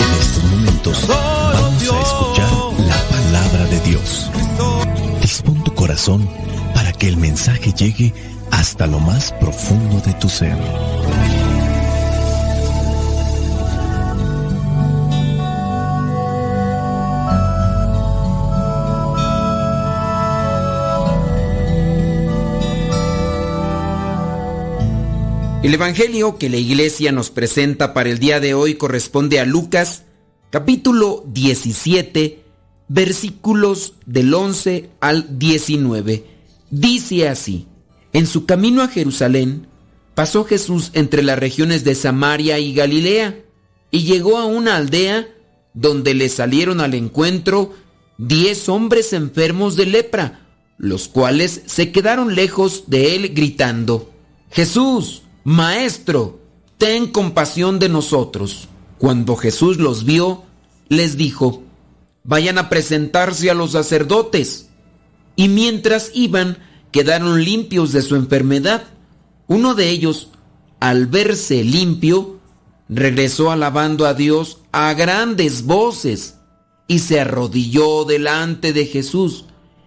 En 0.00 0.12
estos 0.18 0.44
momentos 0.44 1.08
vamos 1.08 1.82
a 1.82 2.00
escuchar 2.00 2.50
la 2.86 3.02
palabra 3.10 3.64
de 3.66 3.80
Dios. 3.80 4.30
Dispón 5.20 5.62
tu 5.62 5.74
corazón 5.74 6.26
para 6.74 6.94
que 6.94 7.08
el 7.08 7.18
mensaje 7.18 7.70
llegue 7.74 8.14
hasta 8.50 8.86
lo 8.86 8.98
más 8.98 9.30
profundo 9.32 10.00
de 10.00 10.14
tu 10.14 10.30
ser. 10.30 10.56
El 25.62 25.74
Evangelio 25.74 26.38
que 26.38 26.48
la 26.48 26.58
iglesia 26.58 27.12
nos 27.12 27.30
presenta 27.30 27.92
para 27.92 28.10
el 28.10 28.18
día 28.18 28.40
de 28.40 28.54
hoy 28.54 28.74
corresponde 28.74 29.40
a 29.40 29.46
Lucas 29.46 30.04
capítulo 30.50 31.24
17 31.26 32.44
versículos 32.88 33.94
del 34.04 34.32
11 34.32 34.90
al 35.00 35.38
19. 35.38 36.24
Dice 36.70 37.28
así, 37.28 37.66
en 38.12 38.26
su 38.26 38.46
camino 38.46 38.82
a 38.82 38.88
Jerusalén 38.88 39.66
pasó 40.14 40.44
Jesús 40.44 40.90
entre 40.92 41.22
las 41.22 41.38
regiones 41.38 41.82
de 41.84 41.94
Samaria 41.94 42.58
y 42.58 42.72
Galilea 42.72 43.36
y 43.90 44.04
llegó 44.04 44.38
a 44.38 44.46
una 44.46 44.76
aldea 44.76 45.26
donde 45.74 46.14
le 46.14 46.28
salieron 46.28 46.80
al 46.80 46.94
encuentro 46.94 47.74
diez 48.18 48.68
hombres 48.68 49.12
enfermos 49.12 49.74
de 49.74 49.86
lepra, 49.86 50.46
los 50.78 51.08
cuales 51.08 51.62
se 51.66 51.92
quedaron 51.92 52.34
lejos 52.34 52.84
de 52.86 53.16
él 53.16 53.34
gritando, 53.34 54.12
Jesús, 54.50 55.22
Maestro, 55.48 56.40
ten 56.76 57.06
compasión 57.06 57.78
de 57.78 57.88
nosotros. 57.88 58.66
Cuando 58.98 59.36
Jesús 59.36 59.76
los 59.76 60.04
vio, 60.04 60.42
les 60.88 61.16
dijo, 61.16 61.62
vayan 62.24 62.58
a 62.58 62.68
presentarse 62.68 63.48
a 63.48 63.54
los 63.54 63.70
sacerdotes. 63.70 64.70
Y 65.36 65.46
mientras 65.46 66.10
iban, 66.14 66.58
quedaron 66.90 67.44
limpios 67.44 67.92
de 67.92 68.02
su 68.02 68.16
enfermedad. 68.16 68.88
Uno 69.46 69.76
de 69.76 69.88
ellos, 69.90 70.30
al 70.80 71.06
verse 71.06 71.62
limpio, 71.62 72.40
regresó 72.88 73.52
alabando 73.52 74.04
a 74.06 74.14
Dios 74.14 74.58
a 74.72 74.92
grandes 74.94 75.62
voces 75.62 76.38
y 76.88 76.98
se 76.98 77.20
arrodilló 77.20 78.04
delante 78.04 78.72
de 78.72 78.84
Jesús, 78.86 79.44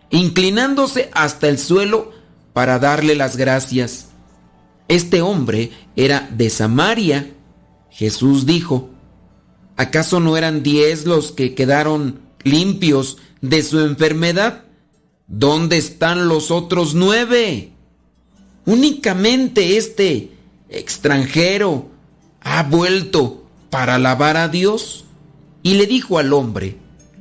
inclinándose 0.09 1.09
hasta 1.11 1.49
el 1.49 1.59
suelo 1.59 2.13
para 2.53 2.79
darle 2.79 3.13
las 3.13 3.35
gracias. 3.35 4.08
Este 4.89 5.21
hombre 5.21 5.71
era 5.95 6.29
de 6.35 6.49
Samaria. 6.49 7.31
Jesús 7.91 8.45
dijo, 8.45 8.89
¿acaso 9.77 10.19
no 10.19 10.35
eran 10.35 10.63
diez 10.63 11.05
los 11.05 11.31
que 11.31 11.55
quedaron 11.55 12.19
limpios 12.43 13.17
de 13.41 13.63
su 13.63 13.79
enfermedad? 13.79 14.65
¿Dónde 15.27 15.77
están 15.77 16.27
los 16.27 16.49
otros 16.49 16.95
nueve? 16.95 17.71
Únicamente 18.65 19.77
este 19.77 20.31
extranjero 20.69 21.89
ha 22.41 22.63
vuelto 22.63 23.43
para 23.69 23.95
alabar 23.95 24.37
a 24.37 24.47
Dios. 24.47 25.05
Y 25.61 25.75
le 25.75 25.85
dijo 25.85 26.17
al 26.17 26.33
hombre, 26.33 26.77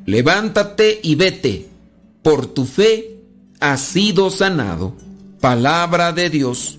levántate 0.07 1.01
y 1.03 1.17
vete, 1.17 1.69
por 2.23 2.47
tu 2.47 2.65
fe 2.65 3.19
has 3.61 3.81
sido 3.81 4.31
sanado. 4.31 4.97
Palabra 5.41 6.13
de 6.13 6.31
Dios. 6.31 6.79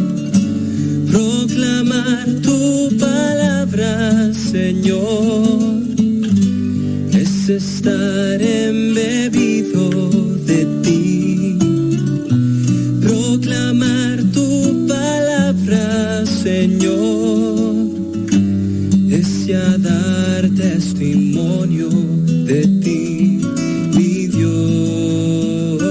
Señor, 3.81 5.81
es 7.13 7.49
estar 7.49 8.39
embebido 8.39 9.89
de 10.45 10.67
ti. 10.83 11.57
Proclamar 13.01 14.21
tu 14.33 14.85
palabra, 14.87 16.23
Señor, 16.27 17.73
es 19.09 19.47
ya 19.47 19.75
dar 19.79 20.47
testimonio 20.49 21.89
de 22.45 22.61
ti, 22.83 23.41
mi 23.95 24.27
Dios. 24.27 25.81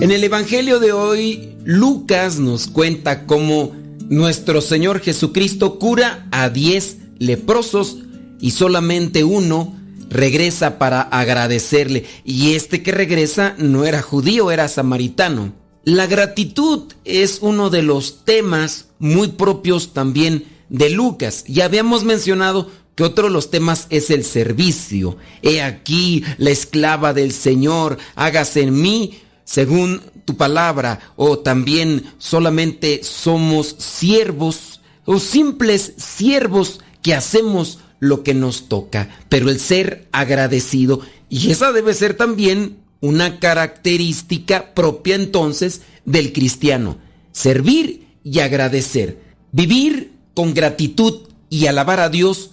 En 0.00 0.10
el 0.10 0.24
Evangelio 0.24 0.80
de 0.80 0.90
hoy, 0.90 1.50
Lucas 1.64 2.40
nos 2.40 2.66
cuenta 2.66 3.24
cómo 3.24 3.83
nuestro 4.08 4.60
Señor 4.60 5.00
Jesucristo 5.00 5.78
cura 5.78 6.26
a 6.30 6.48
diez 6.50 6.98
leprosos 7.18 7.98
y 8.40 8.50
solamente 8.50 9.24
uno 9.24 9.76
regresa 10.10 10.78
para 10.78 11.02
agradecerle. 11.02 12.04
Y 12.24 12.54
este 12.54 12.82
que 12.82 12.92
regresa 12.92 13.54
no 13.58 13.84
era 13.84 14.02
judío, 14.02 14.50
era 14.50 14.68
samaritano. 14.68 15.54
La 15.84 16.06
gratitud 16.06 16.92
es 17.04 17.38
uno 17.42 17.68
de 17.70 17.82
los 17.82 18.24
temas 18.24 18.88
muy 18.98 19.28
propios 19.28 19.92
también 19.92 20.44
de 20.68 20.90
Lucas. 20.90 21.44
Ya 21.46 21.66
habíamos 21.66 22.04
mencionado 22.04 22.70
que 22.94 23.02
otro 23.02 23.24
de 23.24 23.32
los 23.32 23.50
temas 23.50 23.86
es 23.90 24.10
el 24.10 24.24
servicio. 24.24 25.16
He 25.42 25.62
aquí 25.62 26.24
la 26.38 26.50
esclava 26.50 27.12
del 27.12 27.32
Señor, 27.32 27.98
hágase 28.14 28.62
en 28.62 28.80
mí 28.80 29.20
según 29.44 30.00
tu 30.24 30.36
palabra, 30.36 31.12
o 31.16 31.38
también 31.38 32.04
solamente 32.18 33.02
somos 33.02 33.76
siervos 33.78 34.80
o 35.04 35.18
simples 35.18 35.92
siervos 35.96 36.80
que 37.02 37.14
hacemos 37.14 37.78
lo 38.00 38.22
que 38.22 38.34
nos 38.34 38.68
toca, 38.68 39.08
pero 39.28 39.50
el 39.50 39.60
ser 39.60 40.08
agradecido, 40.12 41.00
y 41.28 41.50
esa 41.50 41.72
debe 41.72 41.94
ser 41.94 42.16
también 42.16 42.78
una 43.00 43.38
característica 43.38 44.74
propia 44.74 45.14
entonces 45.14 45.82
del 46.04 46.32
cristiano, 46.32 46.98
servir 47.32 48.08
y 48.22 48.40
agradecer, 48.40 49.22
vivir 49.52 50.12
con 50.34 50.54
gratitud 50.54 51.28
y 51.50 51.66
alabar 51.66 52.00
a 52.00 52.08
Dios 52.08 52.50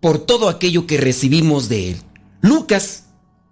por 0.00 0.18
todo 0.18 0.48
aquello 0.48 0.86
que 0.86 0.98
recibimos 0.98 1.68
de 1.68 1.90
Él. 1.90 1.96
Lucas 2.42 3.04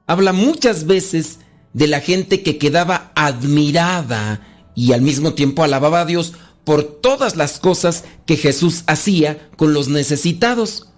habla 0.07 0.33
muchas 0.33 0.87
veces 0.87 1.39
de 1.73 1.87
la 1.87 2.01
gente 2.01 2.43
que 2.43 2.59
quedaba 2.59 3.13
admirada 3.15 4.47
y 4.75 4.93
al 4.93 5.03
mismo 5.03 5.35
tiempo 5.35 5.65
alababa 5.65 6.01
a 6.01 6.07
Dios 6.07 6.35
por 6.65 6.85
todas 6.85 7.37
las 7.37 7.59
cosas 7.59 8.05
que 8.27 8.37
Jesús 8.37 8.85
hacía 8.87 9.51
con 9.57 9.73
los 9.73 9.89
necesitados. 9.89 10.89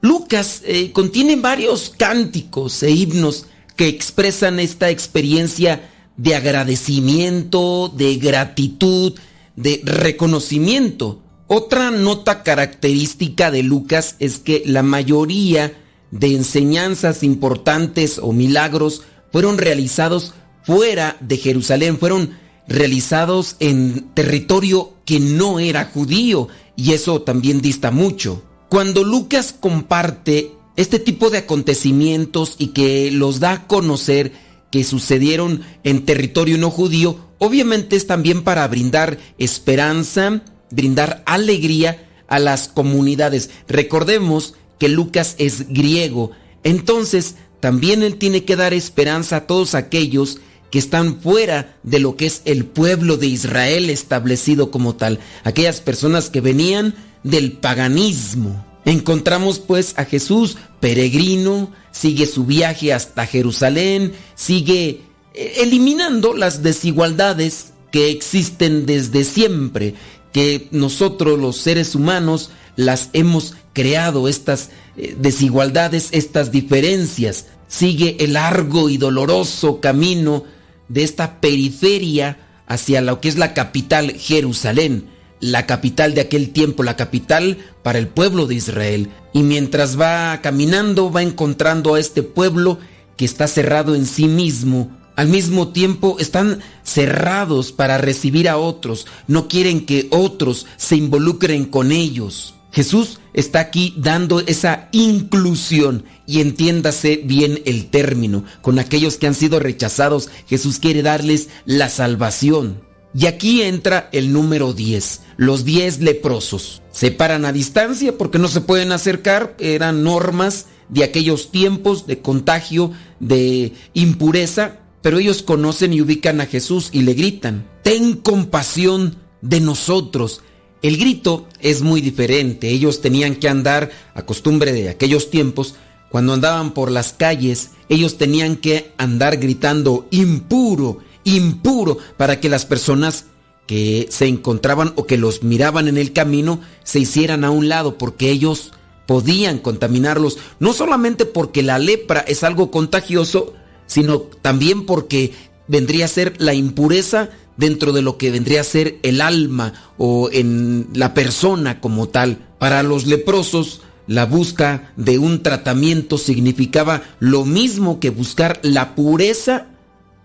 Lucas 0.00 0.62
eh, 0.64 0.90
contiene 0.92 1.36
varios 1.36 1.92
cánticos 1.96 2.82
e 2.82 2.90
himnos 2.90 3.46
que 3.76 3.88
expresan 3.88 4.58
esta 4.58 4.90
experiencia 4.90 5.88
de 6.16 6.34
agradecimiento, 6.34 7.88
de 7.88 8.16
gratitud, 8.16 9.14
de 9.56 9.80
reconocimiento. 9.84 11.22
Otra 11.46 11.90
nota 11.90 12.42
característica 12.42 13.50
de 13.50 13.62
Lucas 13.62 14.16
es 14.18 14.38
que 14.38 14.62
la 14.66 14.82
mayoría 14.82 15.78
de 16.10 16.34
enseñanzas 16.34 17.22
importantes 17.22 18.18
o 18.18 18.32
milagros 18.32 19.02
fueron 19.32 19.58
realizados 19.58 20.34
fuera 20.62 21.16
de 21.20 21.38
Jerusalén, 21.38 21.98
fueron 21.98 22.38
realizados 22.68 23.56
en 23.58 24.10
territorio 24.14 24.92
que 25.04 25.18
no 25.18 25.58
era 25.58 25.86
judío 25.86 26.48
y 26.76 26.92
eso 26.92 27.22
también 27.22 27.60
dista 27.60 27.90
mucho. 27.90 28.44
Cuando 28.68 29.04
Lucas 29.04 29.54
comparte 29.58 30.52
este 30.76 30.98
tipo 30.98 31.30
de 31.30 31.38
acontecimientos 31.38 32.54
y 32.58 32.68
que 32.68 33.10
los 33.10 33.40
da 33.40 33.52
a 33.52 33.66
conocer 33.66 34.32
que 34.70 34.84
sucedieron 34.84 35.62
en 35.84 36.06
territorio 36.06 36.56
no 36.56 36.70
judío, 36.70 37.18
obviamente 37.38 37.96
es 37.96 38.06
también 38.06 38.42
para 38.42 38.66
brindar 38.68 39.18
esperanza, 39.36 40.42
brindar 40.70 41.22
alegría 41.26 42.08
a 42.26 42.38
las 42.38 42.68
comunidades. 42.68 43.50
Recordemos 43.68 44.54
que 44.78 44.88
Lucas 44.88 45.34
es 45.36 45.68
griego, 45.68 46.30
entonces 46.64 47.36
también 47.62 48.02
él 48.02 48.16
tiene 48.16 48.44
que 48.44 48.56
dar 48.56 48.74
esperanza 48.74 49.36
a 49.36 49.46
todos 49.46 49.76
aquellos 49.76 50.40
que 50.72 50.80
están 50.80 51.20
fuera 51.20 51.78
de 51.84 52.00
lo 52.00 52.16
que 52.16 52.26
es 52.26 52.42
el 52.44 52.64
pueblo 52.64 53.18
de 53.18 53.28
Israel 53.28 53.88
establecido 53.88 54.72
como 54.72 54.96
tal, 54.96 55.20
aquellas 55.44 55.80
personas 55.80 56.28
que 56.28 56.40
venían 56.40 56.92
del 57.22 57.52
paganismo. 57.52 58.66
Encontramos 58.84 59.60
pues 59.60 59.94
a 59.96 60.04
Jesús 60.04 60.56
peregrino, 60.80 61.72
sigue 61.92 62.26
su 62.26 62.46
viaje 62.46 62.92
hasta 62.92 63.26
Jerusalén, 63.26 64.12
sigue 64.34 65.02
eh, 65.32 65.52
eliminando 65.58 66.34
las 66.34 66.64
desigualdades 66.64 67.74
que 67.92 68.10
existen 68.10 68.86
desde 68.86 69.22
siempre, 69.22 69.94
que 70.32 70.66
nosotros 70.72 71.38
los 71.38 71.58
seres 71.58 71.94
humanos 71.94 72.50
las 72.74 73.10
hemos 73.12 73.54
creado, 73.72 74.26
estas 74.28 74.70
eh, 74.96 75.14
desigualdades, 75.18 76.08
estas 76.10 76.50
diferencias. 76.50 77.46
Sigue 77.68 78.16
el 78.20 78.32
largo 78.32 78.90
y 78.90 78.96
doloroso 78.96 79.80
camino 79.80 80.44
de 80.88 81.04
esta 81.04 81.40
periferia 81.40 82.38
hacia 82.66 83.00
lo 83.00 83.20
que 83.20 83.28
es 83.28 83.36
la 83.36 83.54
capital 83.54 84.12
Jerusalén, 84.12 85.08
la 85.40 85.66
capital 85.66 86.14
de 86.14 86.22
aquel 86.22 86.50
tiempo, 86.50 86.82
la 86.82 86.96
capital 86.96 87.58
para 87.82 87.98
el 87.98 88.08
pueblo 88.08 88.46
de 88.46 88.54
Israel. 88.54 89.10
Y 89.32 89.42
mientras 89.42 90.00
va 90.00 90.40
caminando, 90.42 91.10
va 91.10 91.22
encontrando 91.22 91.94
a 91.94 92.00
este 92.00 92.22
pueblo 92.22 92.78
que 93.16 93.24
está 93.24 93.46
cerrado 93.48 93.94
en 93.94 94.06
sí 94.06 94.28
mismo. 94.28 94.90
Al 95.16 95.28
mismo 95.28 95.68
tiempo 95.68 96.16
están 96.18 96.60
cerrados 96.82 97.72
para 97.72 97.98
recibir 97.98 98.48
a 98.48 98.56
otros, 98.56 99.06
no 99.26 99.48
quieren 99.48 99.84
que 99.84 100.08
otros 100.10 100.66
se 100.76 100.96
involucren 100.96 101.66
con 101.66 101.92
ellos. 101.92 102.54
Jesús 102.72 103.20
está 103.34 103.60
aquí 103.60 103.94
dando 103.98 104.40
esa 104.40 104.88
inclusión 104.92 106.04
y 106.26 106.40
entiéndase 106.40 107.20
bien 107.22 107.60
el 107.66 107.90
término. 107.90 108.44
Con 108.62 108.78
aquellos 108.78 109.18
que 109.18 109.26
han 109.26 109.34
sido 109.34 109.60
rechazados, 109.60 110.30
Jesús 110.48 110.78
quiere 110.78 111.02
darles 111.02 111.48
la 111.66 111.90
salvación. 111.90 112.80
Y 113.14 113.26
aquí 113.26 113.60
entra 113.60 114.08
el 114.12 114.32
número 114.32 114.72
10, 114.72 115.20
los 115.36 115.66
10 115.66 116.00
leprosos. 116.00 116.80
Se 116.92 117.10
paran 117.10 117.44
a 117.44 117.52
distancia 117.52 118.16
porque 118.16 118.38
no 118.38 118.48
se 118.48 118.62
pueden 118.62 118.90
acercar, 118.90 119.54
eran 119.58 120.02
normas 120.02 120.66
de 120.88 121.04
aquellos 121.04 121.50
tiempos 121.50 122.06
de 122.06 122.20
contagio, 122.20 122.92
de 123.20 123.74
impureza, 123.92 124.78
pero 125.02 125.18
ellos 125.18 125.42
conocen 125.42 125.92
y 125.92 126.00
ubican 126.00 126.40
a 126.40 126.46
Jesús 126.46 126.88
y 126.92 127.02
le 127.02 127.14
gritan, 127.14 127.68
ten 127.82 128.14
compasión 128.14 129.16
de 129.40 129.60
nosotros. 129.60 130.40
El 130.80 130.96
grito 130.96 131.46
es 131.60 131.82
muy 131.82 132.00
diferente, 132.00 132.70
ellos 132.70 133.00
tenían 133.00 133.36
que 133.36 133.48
andar, 133.48 133.90
a 134.14 134.22
costumbre 134.22 134.72
de 134.72 134.88
aquellos 134.88 135.30
tiempos, 135.30 135.74
cuando 136.08 136.34
andaban 136.34 136.72
por 136.72 136.90
las 136.90 137.12
calles, 137.12 137.70
ellos 137.88 138.18
tenían 138.18 138.56
que 138.56 138.92
andar 138.98 139.38
gritando 139.38 140.06
impuro, 140.10 140.98
impuro, 141.24 141.98
para 142.16 142.38
que 142.38 142.48
las 142.48 142.66
personas 142.66 143.26
que 143.66 144.08
se 144.10 144.26
encontraban 144.26 144.92
o 144.96 145.06
que 145.06 145.16
los 145.16 145.42
miraban 145.42 145.88
en 145.88 145.96
el 145.96 146.12
camino 146.12 146.60
se 146.84 146.98
hicieran 146.98 147.44
a 147.44 147.50
un 147.50 147.68
lado, 147.68 147.96
porque 147.96 148.30
ellos 148.30 148.72
podían 149.06 149.58
contaminarlos, 149.58 150.38
no 150.58 150.72
solamente 150.72 151.24
porque 151.24 151.62
la 151.62 151.78
lepra 151.78 152.20
es 152.20 152.44
algo 152.44 152.70
contagioso, 152.70 153.54
sino 153.92 154.20
también 154.20 154.86
porque 154.86 155.32
vendría 155.68 156.06
a 156.06 156.08
ser 156.08 156.34
la 156.38 156.54
impureza 156.54 157.30
dentro 157.56 157.92
de 157.92 158.02
lo 158.02 158.16
que 158.16 158.30
vendría 158.30 158.62
a 158.62 158.64
ser 158.64 158.98
el 159.02 159.20
alma 159.20 159.74
o 159.98 160.30
en 160.32 160.88
la 160.94 161.14
persona 161.14 161.80
como 161.80 162.08
tal. 162.08 162.38
Para 162.58 162.82
los 162.82 163.06
leprosos, 163.06 163.82
la 164.06 164.24
busca 164.26 164.92
de 164.96 165.18
un 165.18 165.42
tratamiento 165.42 166.18
significaba 166.18 167.02
lo 167.20 167.44
mismo 167.44 168.00
que 168.00 168.10
buscar 168.10 168.58
la 168.62 168.94
pureza 168.94 169.66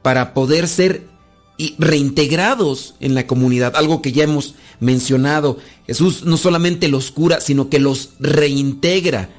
para 0.02 0.34
poder 0.34 0.68
ser 0.68 1.08
reintegrados 1.78 2.96
en 3.00 3.16
la 3.16 3.28
comunidad, 3.28 3.76
algo 3.76 4.02
que 4.02 4.12
ya 4.12 4.24
hemos 4.24 4.56
mencionado. 4.80 5.58
Jesús 5.86 6.24
no 6.24 6.38
solamente 6.38 6.88
los 6.88 7.12
cura, 7.12 7.42
sino 7.42 7.70
que 7.70 7.80
los 7.80 8.12
reintegra, 8.20 9.30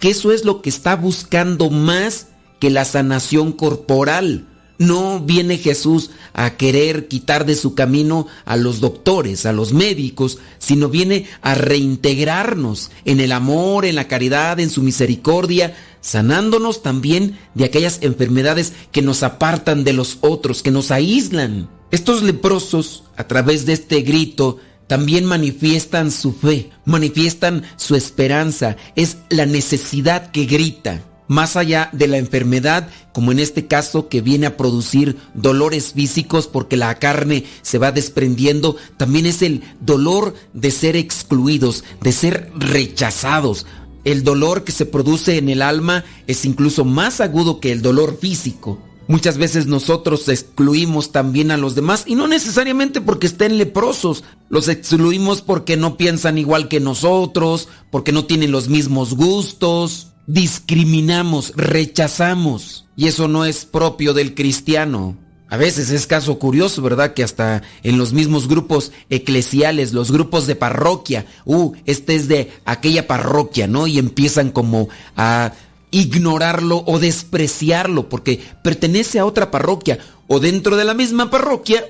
que 0.00 0.10
eso 0.10 0.32
es 0.32 0.44
lo 0.44 0.62
que 0.62 0.70
está 0.70 0.96
buscando 0.96 1.70
más 1.70 2.28
que 2.58 2.70
la 2.70 2.84
sanación 2.84 3.52
corporal. 3.52 4.46
No 4.78 5.18
viene 5.18 5.58
Jesús 5.58 6.10
a 6.34 6.56
querer 6.56 7.08
quitar 7.08 7.44
de 7.44 7.56
su 7.56 7.74
camino 7.74 8.28
a 8.44 8.56
los 8.56 8.78
doctores, 8.78 9.44
a 9.44 9.52
los 9.52 9.72
médicos, 9.72 10.38
sino 10.58 10.88
viene 10.88 11.26
a 11.42 11.56
reintegrarnos 11.56 12.92
en 13.04 13.18
el 13.18 13.32
amor, 13.32 13.84
en 13.84 13.96
la 13.96 14.06
caridad, 14.06 14.60
en 14.60 14.70
su 14.70 14.82
misericordia, 14.82 15.76
sanándonos 16.00 16.82
también 16.82 17.38
de 17.54 17.64
aquellas 17.64 17.98
enfermedades 18.02 18.72
que 18.92 19.02
nos 19.02 19.24
apartan 19.24 19.82
de 19.82 19.94
los 19.94 20.18
otros, 20.20 20.62
que 20.62 20.70
nos 20.70 20.92
aíslan. 20.92 21.68
Estos 21.90 22.22
leprosos, 22.22 23.02
a 23.16 23.26
través 23.26 23.66
de 23.66 23.72
este 23.72 24.02
grito, 24.02 24.58
también 24.86 25.24
manifiestan 25.24 26.12
su 26.12 26.32
fe, 26.32 26.70
manifiestan 26.84 27.64
su 27.76 27.96
esperanza, 27.96 28.76
es 28.94 29.18
la 29.28 29.44
necesidad 29.44 30.30
que 30.30 30.44
grita 30.44 31.07
más 31.28 31.56
allá 31.56 31.90
de 31.92 32.08
la 32.08 32.18
enfermedad, 32.18 32.88
como 33.12 33.30
en 33.30 33.38
este 33.38 33.66
caso 33.66 34.08
que 34.08 34.20
viene 34.20 34.46
a 34.46 34.56
producir 34.56 35.16
dolores 35.34 35.92
físicos 35.92 36.48
porque 36.48 36.76
la 36.76 36.94
carne 36.98 37.44
se 37.62 37.78
va 37.78 37.92
desprendiendo, 37.92 38.76
también 38.96 39.26
es 39.26 39.42
el 39.42 39.62
dolor 39.80 40.34
de 40.54 40.70
ser 40.70 40.96
excluidos, 40.96 41.84
de 42.00 42.12
ser 42.12 42.50
rechazados. 42.56 43.66
El 44.04 44.24
dolor 44.24 44.64
que 44.64 44.72
se 44.72 44.86
produce 44.86 45.36
en 45.36 45.48
el 45.48 45.62
alma 45.62 46.04
es 46.26 46.44
incluso 46.44 46.84
más 46.84 47.20
agudo 47.20 47.60
que 47.60 47.72
el 47.72 47.82
dolor 47.82 48.18
físico. 48.18 48.82
Muchas 49.08 49.38
veces 49.38 49.66
nosotros 49.66 50.28
excluimos 50.28 51.12
también 51.12 51.50
a 51.50 51.56
los 51.56 51.74
demás 51.74 52.04
y 52.06 52.14
no 52.14 52.28
necesariamente 52.28 53.00
porque 53.00 53.26
estén 53.26 53.56
leprosos, 53.56 54.22
los 54.50 54.68
excluimos 54.68 55.40
porque 55.40 55.78
no 55.78 55.96
piensan 55.96 56.36
igual 56.36 56.68
que 56.68 56.78
nosotros, 56.78 57.68
porque 57.90 58.12
no 58.12 58.26
tienen 58.26 58.52
los 58.52 58.68
mismos 58.68 59.14
gustos, 59.14 60.08
discriminamos, 60.28 61.54
rechazamos. 61.56 62.86
Y 62.94 63.08
eso 63.08 63.26
no 63.26 63.44
es 63.44 63.64
propio 63.64 64.14
del 64.14 64.34
cristiano. 64.34 65.16
A 65.50 65.56
veces 65.56 65.90
es 65.90 66.06
caso 66.06 66.38
curioso, 66.38 66.82
¿verdad? 66.82 67.14
Que 67.14 67.24
hasta 67.24 67.62
en 67.82 67.96
los 67.96 68.12
mismos 68.12 68.46
grupos 68.46 68.92
eclesiales, 69.08 69.94
los 69.94 70.12
grupos 70.12 70.46
de 70.46 70.54
parroquia, 70.54 71.24
uh, 71.46 71.72
este 71.86 72.14
es 72.14 72.28
de 72.28 72.52
aquella 72.66 73.06
parroquia, 73.06 73.66
¿no? 73.66 73.86
Y 73.86 73.98
empiezan 73.98 74.50
como 74.50 74.90
a 75.16 75.52
ignorarlo 75.90 76.84
o 76.86 76.98
despreciarlo 76.98 78.10
porque 78.10 78.42
pertenece 78.62 79.18
a 79.18 79.24
otra 79.24 79.50
parroquia 79.50 79.98
o 80.26 80.38
dentro 80.38 80.76
de 80.76 80.84
la 80.84 80.92
misma 80.92 81.30
parroquia 81.30 81.82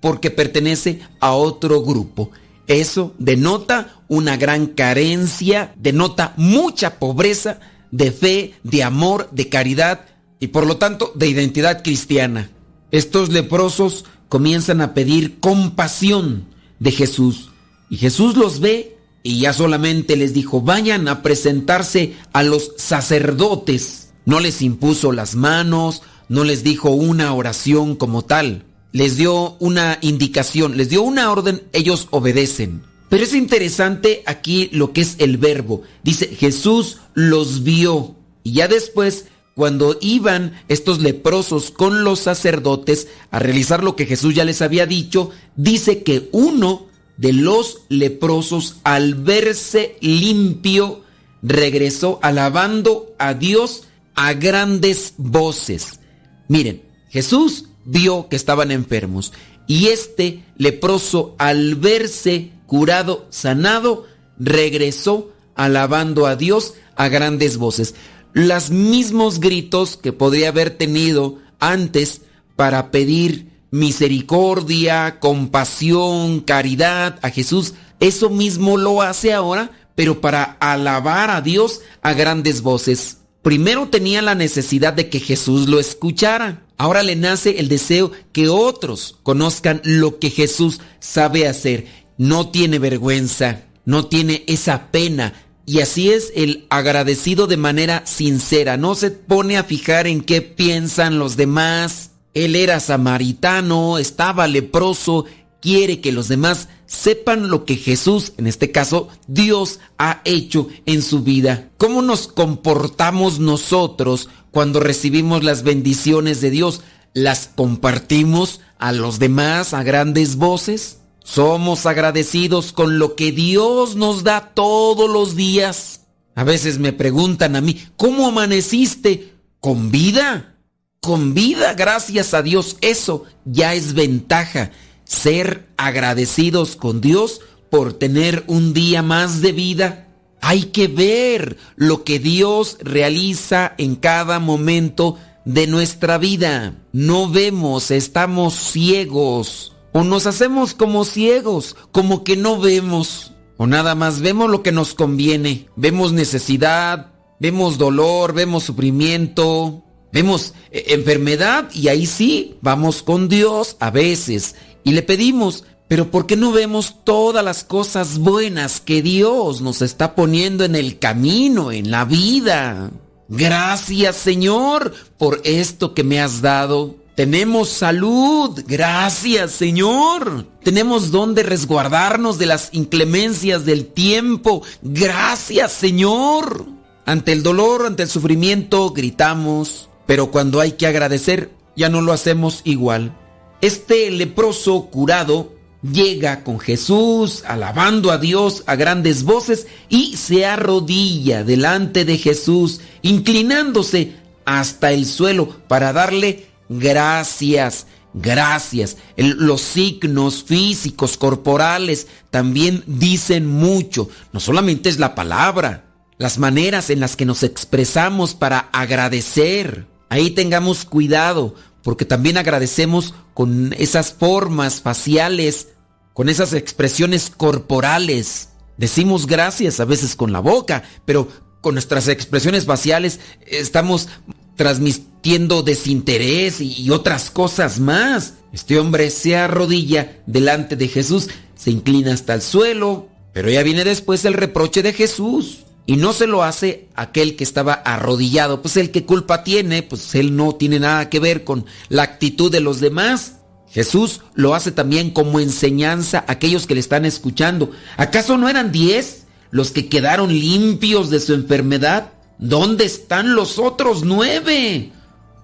porque 0.00 0.30
pertenece 0.30 1.00
a 1.20 1.32
otro 1.32 1.80
grupo. 1.82 2.32
Eso 2.66 3.14
denota 3.18 3.94
una 4.08 4.36
gran 4.36 4.66
carencia, 4.66 5.72
denota 5.76 6.34
mucha 6.36 6.98
pobreza 6.98 7.60
de 7.90 8.12
fe, 8.12 8.54
de 8.62 8.82
amor, 8.82 9.28
de 9.32 9.48
caridad 9.48 10.06
y 10.40 10.48
por 10.48 10.66
lo 10.66 10.76
tanto 10.76 11.12
de 11.14 11.28
identidad 11.28 11.82
cristiana. 11.82 12.50
Estos 12.90 13.30
leprosos 13.30 14.04
comienzan 14.28 14.80
a 14.80 14.94
pedir 14.94 15.38
compasión 15.40 16.46
de 16.78 16.92
Jesús 16.92 17.50
y 17.88 17.96
Jesús 17.96 18.36
los 18.36 18.60
ve 18.60 18.96
y 19.22 19.40
ya 19.40 19.52
solamente 19.52 20.16
les 20.16 20.34
dijo, 20.34 20.60
vayan 20.60 21.08
a 21.08 21.22
presentarse 21.22 22.14
a 22.32 22.42
los 22.42 22.72
sacerdotes. 22.76 24.10
No 24.24 24.40
les 24.40 24.62
impuso 24.62 25.12
las 25.12 25.34
manos, 25.34 26.02
no 26.28 26.44
les 26.44 26.62
dijo 26.62 26.90
una 26.90 27.32
oración 27.32 27.96
como 27.96 28.22
tal, 28.22 28.64
les 28.92 29.16
dio 29.16 29.56
una 29.58 29.98
indicación, 30.00 30.76
les 30.76 30.88
dio 30.88 31.02
una 31.02 31.30
orden, 31.30 31.62
ellos 31.72 32.08
obedecen. 32.10 32.82
Pero 33.08 33.24
es 33.24 33.34
interesante 33.34 34.22
aquí 34.26 34.68
lo 34.72 34.92
que 34.92 35.02
es 35.02 35.16
el 35.18 35.36
verbo. 35.36 35.82
Dice, 36.02 36.26
Jesús 36.26 36.98
los 37.14 37.62
vio. 37.62 38.16
Y 38.42 38.52
ya 38.52 38.68
después, 38.68 39.26
cuando 39.54 39.96
iban 40.00 40.60
estos 40.68 41.00
leprosos 41.00 41.70
con 41.70 42.04
los 42.04 42.20
sacerdotes 42.20 43.08
a 43.30 43.38
realizar 43.38 43.82
lo 43.82 43.96
que 43.96 44.06
Jesús 44.06 44.34
ya 44.34 44.44
les 44.44 44.60
había 44.60 44.86
dicho, 44.86 45.30
dice 45.54 46.02
que 46.02 46.28
uno 46.32 46.86
de 47.16 47.32
los 47.32 47.82
leprosos, 47.88 48.76
al 48.84 49.14
verse 49.14 49.96
limpio, 50.00 51.02
regresó 51.42 52.18
alabando 52.22 53.14
a 53.18 53.34
Dios 53.34 53.84
a 54.14 54.34
grandes 54.34 55.14
voces. 55.16 56.00
Miren, 56.48 56.82
Jesús 57.08 57.66
vio 57.84 58.28
que 58.28 58.36
estaban 58.36 58.70
enfermos 58.70 59.32
y 59.66 59.86
este 59.86 60.44
leproso 60.56 61.34
al 61.38 61.76
verse 61.76 62.50
curado, 62.66 63.26
sanado, 63.30 64.06
regresó 64.38 65.32
alabando 65.54 66.26
a 66.26 66.36
Dios 66.36 66.74
a 66.96 67.08
grandes 67.08 67.56
voces. 67.56 67.94
Los 68.32 68.70
mismos 68.70 69.40
gritos 69.40 69.96
que 69.96 70.12
podría 70.12 70.48
haber 70.48 70.70
tenido 70.70 71.38
antes 71.58 72.22
para 72.54 72.90
pedir 72.90 73.50
misericordia, 73.70 75.18
compasión, 75.20 76.40
caridad 76.40 77.18
a 77.22 77.30
Jesús, 77.30 77.74
eso 78.00 78.30
mismo 78.30 78.76
lo 78.76 79.02
hace 79.02 79.32
ahora, 79.32 79.70
pero 79.94 80.20
para 80.20 80.42
alabar 80.60 81.30
a 81.30 81.40
Dios 81.40 81.80
a 82.02 82.12
grandes 82.12 82.60
voces. 82.60 83.18
Primero 83.42 83.88
tenía 83.88 84.22
la 84.22 84.34
necesidad 84.34 84.92
de 84.92 85.08
que 85.08 85.20
Jesús 85.20 85.68
lo 85.68 85.78
escuchara. 85.78 86.66
Ahora 86.76 87.02
le 87.02 87.16
nace 87.16 87.58
el 87.58 87.68
deseo 87.68 88.10
que 88.32 88.48
otros 88.48 89.16
conozcan 89.22 89.80
lo 89.84 90.18
que 90.18 90.30
Jesús 90.30 90.80
sabe 90.98 91.46
hacer 91.46 91.86
no 92.18 92.50
tiene 92.50 92.78
vergüenza, 92.78 93.62
no 93.84 94.06
tiene 94.06 94.44
esa 94.46 94.90
pena. 94.90 95.32
Y 95.64 95.80
así 95.80 96.10
es 96.10 96.32
el 96.36 96.66
agradecido 96.70 97.46
de 97.46 97.56
manera 97.56 98.06
sincera, 98.06 98.76
no 98.76 98.94
se 98.94 99.10
pone 99.10 99.56
a 99.56 99.64
fijar 99.64 100.06
en 100.06 100.20
qué 100.20 100.42
piensan 100.42 101.18
los 101.18 101.36
demás. 101.36 102.10
Él 102.34 102.54
era 102.54 102.80
samaritano, 102.80 103.98
estaba 103.98 104.46
leproso, 104.46 105.24
quiere 105.60 106.00
que 106.00 106.12
los 106.12 106.28
demás 106.28 106.68
sepan 106.86 107.48
lo 107.48 107.64
que 107.64 107.76
Jesús, 107.76 108.32
en 108.36 108.46
este 108.46 108.70
caso 108.70 109.08
Dios, 109.26 109.80
ha 109.98 110.20
hecho 110.24 110.68
en 110.86 111.02
su 111.02 111.22
vida. 111.22 111.70
¿Cómo 111.78 112.02
nos 112.02 112.28
comportamos 112.28 113.40
nosotros 113.40 114.28
cuando 114.50 114.80
recibimos 114.80 115.42
las 115.42 115.64
bendiciones 115.64 116.40
de 116.40 116.50
Dios? 116.50 116.82
¿Las 117.12 117.50
compartimos 117.54 118.60
a 118.78 118.92
los 118.92 119.18
demás 119.18 119.74
a 119.74 119.82
grandes 119.82 120.36
voces? 120.36 120.98
¿Somos 121.26 121.86
agradecidos 121.86 122.72
con 122.72 123.00
lo 123.00 123.16
que 123.16 123.32
Dios 123.32 123.96
nos 123.96 124.22
da 124.22 124.52
todos 124.54 125.10
los 125.10 125.34
días? 125.34 126.02
A 126.36 126.44
veces 126.44 126.78
me 126.78 126.92
preguntan 126.92 127.56
a 127.56 127.60
mí, 127.60 127.84
¿cómo 127.96 128.28
amaneciste? 128.28 129.34
¿Con 129.58 129.90
vida? 129.90 130.54
Con 131.00 131.34
vida, 131.34 131.74
gracias 131.74 132.32
a 132.32 132.42
Dios. 132.42 132.76
Eso 132.80 133.24
ya 133.44 133.74
es 133.74 133.94
ventaja 133.94 134.70
ser 135.02 135.66
agradecidos 135.76 136.76
con 136.76 137.00
Dios 137.00 137.40
por 137.70 137.92
tener 137.92 138.44
un 138.46 138.72
día 138.72 139.02
más 139.02 139.42
de 139.42 139.50
vida. 139.50 140.06
Hay 140.40 140.66
que 140.66 140.86
ver 140.86 141.56
lo 141.74 142.04
que 142.04 142.20
Dios 142.20 142.78
realiza 142.80 143.74
en 143.78 143.96
cada 143.96 144.38
momento 144.38 145.18
de 145.44 145.66
nuestra 145.66 146.18
vida. 146.18 146.76
No 146.92 147.28
vemos, 147.28 147.90
estamos 147.90 148.54
ciegos. 148.54 149.75
O 149.96 150.04
nos 150.04 150.26
hacemos 150.26 150.74
como 150.74 151.06
ciegos, 151.06 151.74
como 151.90 152.22
que 152.22 152.36
no 152.36 152.60
vemos. 152.60 153.32
O 153.56 153.66
nada 153.66 153.94
más 153.94 154.20
vemos 154.20 154.50
lo 154.50 154.62
que 154.62 154.70
nos 154.70 154.92
conviene. 154.92 155.68
Vemos 155.74 156.12
necesidad, 156.12 157.14
vemos 157.40 157.78
dolor, 157.78 158.34
vemos 158.34 158.64
sufrimiento, 158.64 159.84
vemos 160.12 160.52
eh, 160.70 160.84
enfermedad 160.88 161.70
y 161.72 161.88
ahí 161.88 162.04
sí, 162.04 162.58
vamos 162.60 163.02
con 163.02 163.30
Dios 163.30 163.78
a 163.80 163.90
veces 163.90 164.56
y 164.84 164.92
le 164.92 165.02
pedimos, 165.02 165.64
pero 165.88 166.10
¿por 166.10 166.26
qué 166.26 166.36
no 166.36 166.52
vemos 166.52 166.96
todas 167.02 167.42
las 167.42 167.64
cosas 167.64 168.18
buenas 168.18 168.82
que 168.82 169.00
Dios 169.00 169.62
nos 169.62 169.80
está 169.80 170.14
poniendo 170.14 170.66
en 170.66 170.74
el 170.74 170.98
camino, 170.98 171.72
en 171.72 171.90
la 171.90 172.04
vida? 172.04 172.90
Gracias 173.30 174.16
Señor 174.16 174.92
por 175.16 175.40
esto 175.44 175.94
que 175.94 176.04
me 176.04 176.20
has 176.20 176.42
dado. 176.42 177.05
Tenemos 177.16 177.70
salud, 177.70 178.62
gracias 178.68 179.52
Señor. 179.52 180.46
Tenemos 180.62 181.10
donde 181.10 181.42
resguardarnos 181.42 182.36
de 182.36 182.44
las 182.44 182.68
inclemencias 182.72 183.64
del 183.64 183.86
tiempo, 183.86 184.62
gracias 184.82 185.72
Señor. 185.72 186.66
Ante 187.06 187.32
el 187.32 187.42
dolor, 187.42 187.86
ante 187.86 188.02
el 188.02 188.10
sufrimiento, 188.10 188.90
gritamos, 188.90 189.88
pero 190.04 190.30
cuando 190.30 190.60
hay 190.60 190.72
que 190.72 190.86
agradecer, 190.86 191.50
ya 191.74 191.88
no 191.88 192.02
lo 192.02 192.12
hacemos 192.12 192.60
igual. 192.64 193.16
Este 193.62 194.10
leproso 194.10 194.88
curado 194.90 195.54
llega 195.82 196.44
con 196.44 196.58
Jesús, 196.60 197.44
alabando 197.46 198.10
a 198.10 198.18
Dios 198.18 198.62
a 198.66 198.76
grandes 198.76 199.22
voces 199.22 199.68
y 199.88 200.18
se 200.18 200.44
arrodilla 200.44 201.44
delante 201.44 202.04
de 202.04 202.18
Jesús, 202.18 202.82
inclinándose 203.00 204.16
hasta 204.44 204.92
el 204.92 205.06
suelo 205.06 205.48
para 205.66 205.94
darle 205.94 206.55
gracias. 206.68 207.86
Gracias. 208.18 208.96
los 209.16 209.60
signos 209.60 210.42
físicos, 210.42 211.18
corporales, 211.18 212.06
también 212.30 212.82
dicen 212.86 213.46
mucho. 213.46 214.08
No 214.32 214.40
solamente 214.40 214.88
es 214.88 214.98
la 214.98 215.14
palabra, 215.14 215.84
las 216.16 216.38
maneras 216.38 216.88
en 216.88 217.00
las 217.00 217.14
que 217.14 217.26
nos 217.26 217.42
expresamos 217.42 218.34
para 218.34 218.70
agradecer. 218.72 219.86
Ahí 220.08 220.30
tengamos 220.30 220.86
cuidado, 220.86 221.54
porque 221.82 222.06
también 222.06 222.38
agradecemos 222.38 223.12
con 223.34 223.74
esas 223.78 224.14
formas 224.14 224.80
faciales, 224.80 225.68
con 226.14 226.30
esas 226.30 226.54
expresiones 226.54 227.30
corporales. 227.36 228.48
Decimos 228.78 229.26
gracias 229.26 229.78
a 229.78 229.84
veces 229.84 230.16
con 230.16 230.32
la 230.32 230.40
boca, 230.40 230.84
pero 231.04 231.28
con 231.60 231.74
nuestras 231.74 232.08
expresiones 232.08 232.64
faciales 232.64 233.20
estamos 233.46 234.08
transmitiendo 234.56 235.15
desinterés 235.64 236.60
y 236.60 236.90
otras 236.90 237.30
cosas 237.30 237.80
más. 237.80 238.34
Este 238.52 238.78
hombre 238.78 239.10
se 239.10 239.36
arrodilla 239.36 240.22
delante 240.26 240.76
de 240.76 240.88
Jesús, 240.88 241.28
se 241.56 241.70
inclina 241.70 242.14
hasta 242.14 242.34
el 242.34 242.42
suelo, 242.42 243.08
pero 243.32 243.50
ya 243.50 243.62
viene 243.62 243.84
después 243.84 244.24
el 244.24 244.34
reproche 244.34 244.82
de 244.82 244.92
Jesús. 244.92 245.58
Y 245.84 245.96
no 245.96 246.12
se 246.12 246.26
lo 246.26 246.42
hace 246.42 246.88
aquel 246.94 247.36
que 247.36 247.44
estaba 247.44 247.74
arrodillado, 247.74 248.60
pues 248.60 248.76
el 248.76 248.90
que 248.90 249.04
culpa 249.04 249.44
tiene, 249.44 249.82
pues 249.82 250.14
él 250.16 250.36
no 250.36 250.54
tiene 250.54 250.80
nada 250.80 251.08
que 251.08 251.20
ver 251.20 251.44
con 251.44 251.64
la 251.88 252.02
actitud 252.02 252.50
de 252.50 252.60
los 252.60 252.80
demás. 252.80 253.36
Jesús 253.70 254.20
lo 254.34 254.54
hace 254.54 254.72
también 254.72 255.10
como 255.10 255.38
enseñanza 255.38 256.24
a 256.26 256.32
aquellos 256.32 256.66
que 256.66 256.74
le 256.74 256.80
están 256.80 257.04
escuchando. 257.04 257.70
¿Acaso 257.96 258.36
no 258.36 258.48
eran 258.48 258.72
diez 258.72 259.26
los 259.50 259.70
que 259.70 259.88
quedaron 259.88 260.32
limpios 260.32 261.10
de 261.10 261.20
su 261.20 261.34
enfermedad? 261.34 262.12
¿Dónde 262.38 262.84
están 262.84 263.34
los 263.34 263.58
otros 263.58 264.02
nueve? 264.02 264.92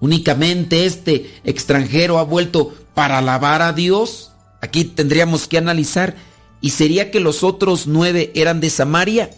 Únicamente 0.03 0.85
este 0.85 1.31
extranjero 1.45 2.19
ha 2.19 2.23
vuelto 2.23 2.73
para 2.93 3.19
alabar 3.19 3.61
a 3.61 3.71
Dios. 3.71 4.33
Aquí 4.59 4.83
tendríamos 4.83 5.47
que 5.47 5.57
analizar. 5.57 6.17
¿Y 6.59 6.71
sería 6.71 7.09
que 7.09 7.21
los 7.21 7.41
otros 7.41 7.87
nueve 7.87 8.29
eran 8.35 8.59
de 8.59 8.69
Samaria? 8.69 9.29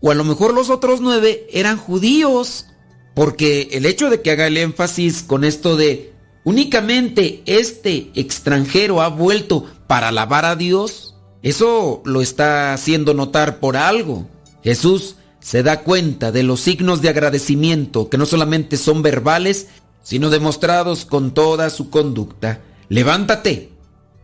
O 0.00 0.10
a 0.10 0.16
lo 0.16 0.24
mejor 0.24 0.54
los 0.54 0.70
otros 0.70 1.00
nueve 1.00 1.46
eran 1.52 1.78
judíos. 1.78 2.66
Porque 3.14 3.68
el 3.70 3.86
hecho 3.86 4.10
de 4.10 4.20
que 4.20 4.32
haga 4.32 4.48
el 4.48 4.56
énfasis 4.56 5.22
con 5.22 5.44
esto 5.44 5.76
de 5.76 6.12
únicamente 6.42 7.44
este 7.46 8.10
extranjero 8.16 9.02
ha 9.02 9.10
vuelto 9.10 9.66
para 9.86 10.08
alabar 10.08 10.46
a 10.46 10.56
Dios, 10.56 11.14
eso 11.44 12.02
lo 12.04 12.22
está 12.22 12.74
haciendo 12.74 13.14
notar 13.14 13.60
por 13.60 13.76
algo. 13.76 14.26
Jesús 14.64 15.14
se 15.38 15.62
da 15.62 15.82
cuenta 15.82 16.32
de 16.32 16.42
los 16.42 16.58
signos 16.58 17.02
de 17.02 17.08
agradecimiento 17.08 18.08
que 18.08 18.18
no 18.18 18.26
solamente 18.26 18.76
son 18.76 19.02
verbales, 19.02 19.68
sino 20.02 20.30
demostrados 20.30 21.04
con 21.04 21.32
toda 21.32 21.70
su 21.70 21.90
conducta. 21.90 22.60
Levántate 22.88 23.72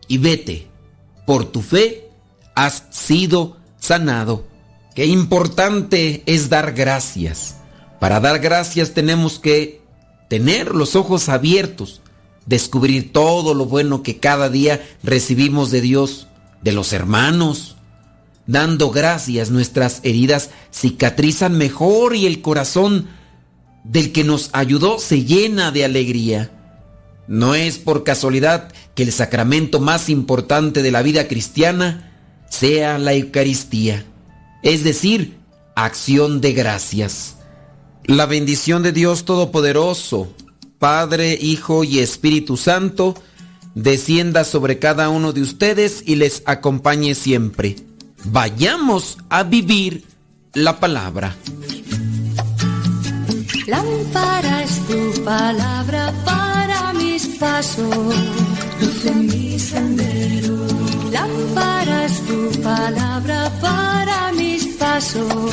y 0.07 0.17
vete. 0.17 0.67
Por 1.25 1.45
tu 1.45 1.61
fe 1.61 2.09
has 2.55 2.83
sido 2.89 3.57
sanado. 3.77 4.45
Qué 4.95 5.05
importante 5.05 6.23
es 6.25 6.49
dar 6.49 6.73
gracias. 6.73 7.57
Para 7.99 8.19
dar 8.19 8.39
gracias 8.39 8.91
tenemos 8.91 9.39
que 9.39 9.81
tener 10.29 10.73
los 10.73 10.95
ojos 10.95 11.29
abiertos, 11.29 12.01
descubrir 12.45 13.11
todo 13.11 13.53
lo 13.53 13.65
bueno 13.65 14.03
que 14.03 14.17
cada 14.17 14.49
día 14.49 14.85
recibimos 15.03 15.71
de 15.71 15.81
Dios, 15.81 16.27
de 16.61 16.71
los 16.71 16.93
hermanos. 16.93 17.75
Dando 18.47 18.91
gracias 18.91 19.49
nuestras 19.49 20.01
heridas 20.03 20.51
cicatrizan 20.71 21.57
mejor 21.57 22.15
y 22.15 22.25
el 22.25 22.41
corazón 22.41 23.07
del 23.85 24.11
que 24.11 24.23
nos 24.23 24.49
ayudó 24.53 24.99
se 24.99 25.23
llena 25.23 25.71
de 25.71 25.85
alegría. 25.85 26.51
No 27.27 27.55
es 27.55 27.77
por 27.77 28.03
casualidad 28.03 28.71
que 28.93 29.03
el 29.03 29.11
sacramento 29.11 29.79
más 29.79 30.09
importante 30.09 30.83
de 30.83 30.91
la 30.91 31.01
vida 31.01 31.27
cristiana 31.27 32.11
sea 32.49 32.97
la 32.97 33.13
Eucaristía 33.13 34.05
es 34.65 34.83
decir, 34.83 35.37
acción 35.75 36.41
de 36.41 36.53
gracias. 36.53 37.35
La 38.05 38.25
bendición 38.25 38.81
de 38.81 38.91
Dios 38.91 39.23
Todopoderoso, 39.23 40.33
Padre, 40.79 41.37
Hijo 41.39 41.83
y 41.83 41.99
Espíritu 41.99 42.57
Santo, 42.57 43.13
descienda 43.75 44.43
sobre 44.43 44.79
cada 44.79 45.09
uno 45.09 45.33
de 45.33 45.41
ustedes 45.41 46.03
y 46.03 46.15
les 46.15 46.41
acompañe 46.47 47.13
siempre. 47.13 47.75
Vayamos 48.23 49.19
a 49.29 49.43
vivir 49.43 50.03
la 50.55 50.79
palabra. 50.79 51.35
Lámpara 53.67 54.61
es 54.61 54.79
tu 54.85 55.23
palabra 55.23 56.13
para 56.23 56.93
mis 56.93 57.25
pasos, 57.39 58.15
luz 58.79 59.05
en 59.05 59.25
mi 59.25 59.57
sendero. 59.57 60.67
Lámpara 61.11 62.05
es 62.05 62.21
tu 62.27 62.61
palabra 62.61 63.51
para 63.59 64.31
mis 64.33 64.65
pasos, 64.77 65.51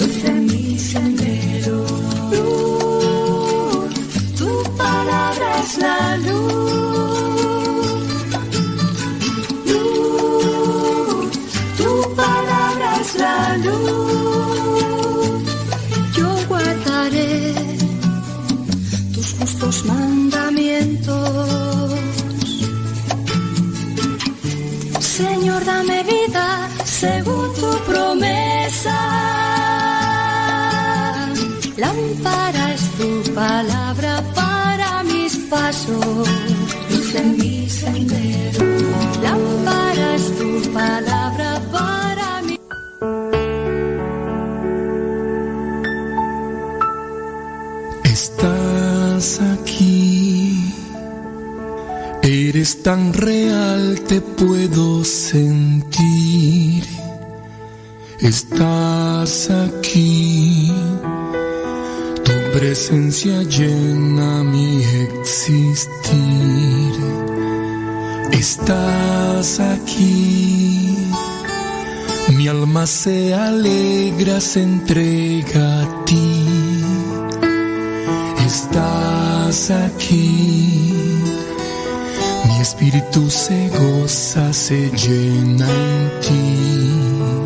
luz 0.00 0.24
en 0.24 0.46
mi 0.46 0.76
sendero. 0.76 1.86
Luz, 2.32 3.94
tu 4.36 4.62
palabra 4.76 5.60
es 5.62 5.78
la 5.78 6.16
luz. 6.16 6.66
Luz, 9.66 11.30
tu 11.78 12.14
palabra 12.16 13.00
es 13.00 13.14
la 13.14 13.56
luz. 13.58 13.85
Tus 19.66 19.84
mandamientos. 19.84 21.90
Señor, 25.00 25.64
dame 25.64 26.04
vida 26.04 26.68
según 26.84 27.52
tu 27.54 27.70
promesa. 27.90 28.98
Lámpara 31.76 32.66
tu 32.98 33.34
palabra 33.34 34.22
para 34.34 35.02
mis 35.02 35.36
pasos 35.50 36.28
en 37.20 37.36
mi 37.36 37.68
sendero. 37.68 38.64
Lámpara 39.26 40.10
tu 40.38 40.50
palabra 40.72 41.50
para 41.72 42.42
mí. 42.46 42.56
Estás 48.04 49.40
eres 52.26 52.82
tan 52.82 53.12
real, 53.12 54.00
te 54.08 54.20
puedo 54.20 55.04
sentir. 55.04 56.84
Estás 58.20 59.48
aquí, 59.50 60.72
tu 62.24 62.32
presencia 62.58 63.42
llena 63.44 64.42
mi 64.42 64.82
existir. 64.82 66.16
Estás 68.32 69.60
aquí, 69.60 70.96
mi 72.36 72.48
alma 72.48 72.86
se 72.86 73.34
alegra, 73.34 74.40
se 74.40 74.62
entrega 74.62 75.82
a 75.82 76.04
ti. 76.04 76.46
Estás 78.44 79.70
aquí, 79.70 80.95
espíritu 82.66 83.30
se 83.30 83.68
goza, 83.68 84.52
se 84.52 84.90
llena 84.90 85.68
en 85.70 86.20
ti. 86.20 87.45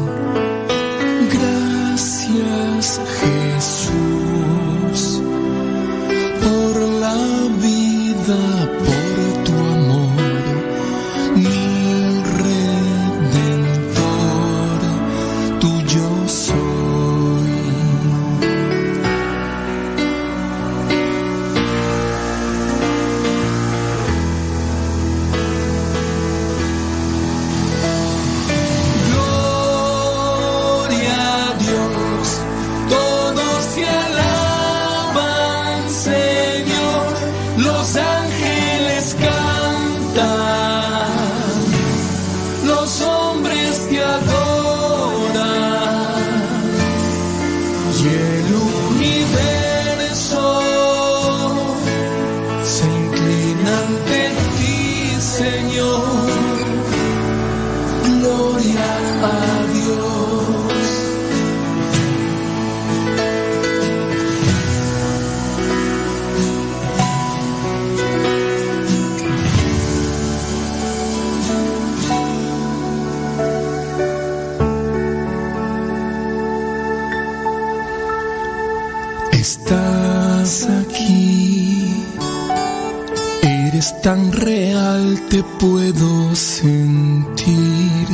Eres 83.80 84.02
tan 84.02 84.30
real, 84.32 85.18
te 85.30 85.42
puedo 85.58 86.36
sentir. 86.36 88.08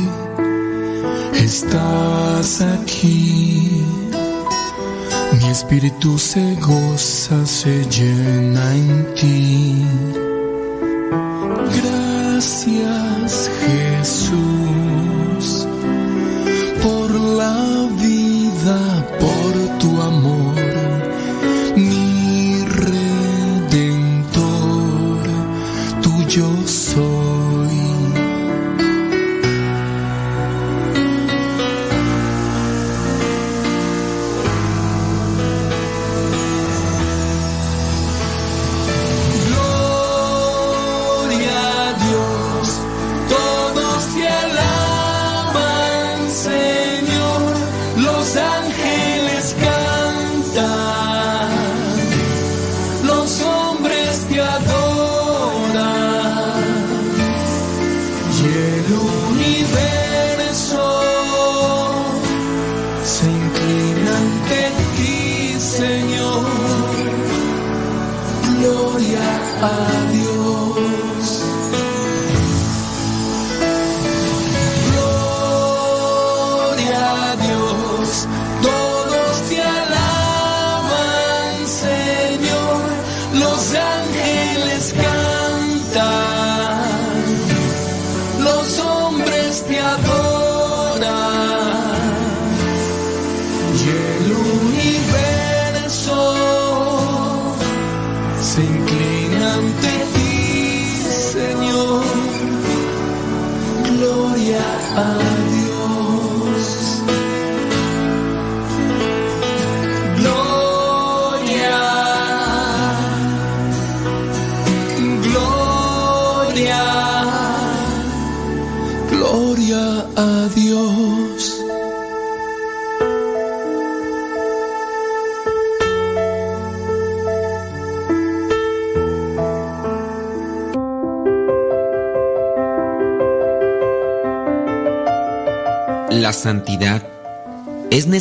Estás 1.33 2.61
aquí, 2.61 3.83
mi 5.41 5.49
espíritu 5.49 6.17
se 6.17 6.55
goza, 6.55 7.45
se 7.45 7.83
llena 7.85 8.75
en 8.75 9.13
ti. 9.15 9.85
Gracias 11.77 12.76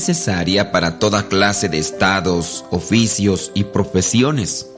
necesaria 0.07 0.71
para 0.71 1.01
toda 1.01 1.27
clase 1.27 1.69
de 1.69 1.79
estados, 1.79 2.65
oficios 2.71 3.51
y 3.55 3.65
profesiones. 3.65 4.71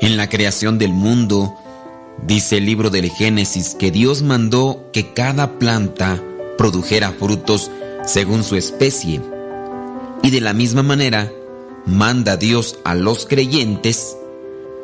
En 0.00 0.16
la 0.16 0.28
creación 0.28 0.78
del 0.78 0.92
mundo, 0.92 1.52
dice 2.22 2.58
el 2.58 2.66
libro 2.66 2.90
del 2.90 3.10
Génesis 3.10 3.74
que 3.76 3.90
Dios 3.90 4.22
mandó 4.22 4.88
que 4.92 5.12
cada 5.12 5.58
planta 5.58 6.22
produjera 6.56 7.10
frutos 7.10 7.72
según 8.04 8.44
su 8.44 8.54
especie. 8.54 9.20
Y 10.22 10.30
de 10.30 10.40
la 10.40 10.52
misma 10.52 10.84
manera, 10.84 11.32
manda 11.84 12.36
Dios 12.36 12.78
a 12.84 12.94
los 12.94 13.26
creyentes 13.26 14.16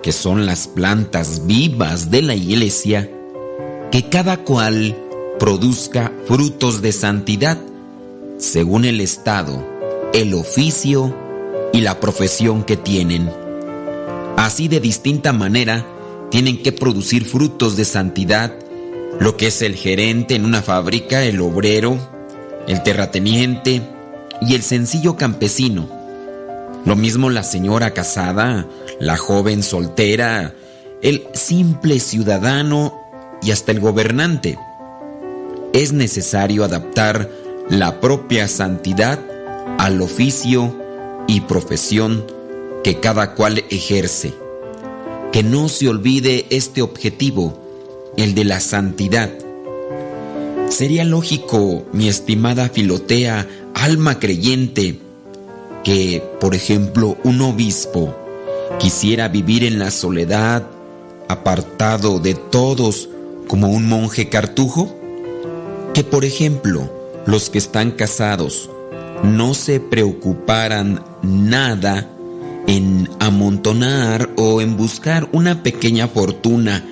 que 0.03 0.11
son 0.11 0.45
las 0.45 0.67
plantas 0.67 1.47
vivas 1.47 2.11
de 2.11 2.23
la 2.23 2.35
iglesia, 2.35 3.09
que 3.93 4.09
cada 4.09 4.39
cual 4.39 4.99
produzca 5.39 6.11
frutos 6.27 6.83
de 6.83 6.91
santidad 6.91 7.59
según 8.43 8.85
el 8.85 9.01
estado, 9.01 9.65
el 10.13 10.35
oficio 10.35 11.15
y 11.73 11.81
la 11.81 12.01
profesión 12.01 12.65
que 12.65 12.77
tienen. 12.77 13.31
Así 14.37 14.67
de 14.67 14.81
distinta 14.81 15.33
manera 15.33 15.87
tienen 16.29 16.61
que 16.61 16.73
producir 16.73 17.25
frutos 17.25 17.77
de 17.77 17.85
santidad 17.85 18.53
lo 19.21 19.37
que 19.37 19.47
es 19.47 19.63
el 19.63 19.77
gerente 19.77 20.35
en 20.35 20.45
una 20.45 20.61
fábrica, 20.61 21.23
el 21.23 21.41
obrero, 21.41 21.97
el 22.67 22.83
terrateniente 22.83 23.81
y 24.41 24.57
el 24.57 24.63
sencillo 24.63 25.17
campesino. 25.17 25.89
Lo 26.85 26.97
mismo 26.97 27.31
la 27.31 27.45
señora 27.45 27.95
casada, 27.95 28.67
la 28.99 29.17
joven 29.19 29.63
soltera, 29.63 30.53
el 31.01 31.29
simple 31.33 32.01
ciudadano 32.01 33.01
y 33.41 33.53
hasta 33.53 33.71
el 33.71 33.79
gobernante. 33.79 34.59
Es 35.73 35.93
necesario 35.93 36.65
adaptar 36.65 37.31
la 37.69 38.01
propia 38.01 38.49
santidad 38.49 39.19
al 39.79 40.01
oficio 40.03 40.75
y 41.27 41.41
profesión 41.43 42.25
que 42.85 43.01
cada 43.01 43.35
cual 43.35 43.65
ejerce. 43.71 44.35
Que 45.33 45.43
no 45.43 45.69
se 45.69 45.89
olvide 45.89 46.47
este 46.51 46.83
objetivo, 46.83 47.59
el 48.17 48.35
de 48.35 48.45
la 48.45 48.61
santidad. 48.61 49.31
Sería 50.69 51.05
lógico, 51.05 51.85
mi 51.93 52.09
estimada 52.09 52.69
Filotea, 52.69 53.49
alma 53.75 54.19
creyente, 54.19 54.99
que, 55.85 56.23
por 56.41 56.55
ejemplo, 56.55 57.17
un 57.25 57.41
obispo 57.43 58.15
quisiera 58.79 59.29
vivir 59.29 59.65
en 59.65 59.79
la 59.79 59.91
soledad, 59.91 60.67
apartado 61.29 62.19
de 62.19 62.35
todos, 62.35 63.09
como 63.49 63.69
un 63.69 63.89
monje 63.89 64.29
cartujo? 64.29 64.95
Que, 65.95 66.05
por 66.05 66.25
ejemplo, 66.25 67.02
los 67.27 67.51
que 67.51 67.59
están 67.59 67.93
casados 67.93 68.71
no 69.23 69.55
se 69.55 69.81
preocuparan 69.81 71.05
nada 71.23 72.09
en 72.67 73.09
amontonar 73.21 74.31
o 74.37 74.61
en 74.61 74.77
buscar 74.77 75.29
una 75.33 75.63
pequeña 75.63 76.09
fortuna 76.09 76.85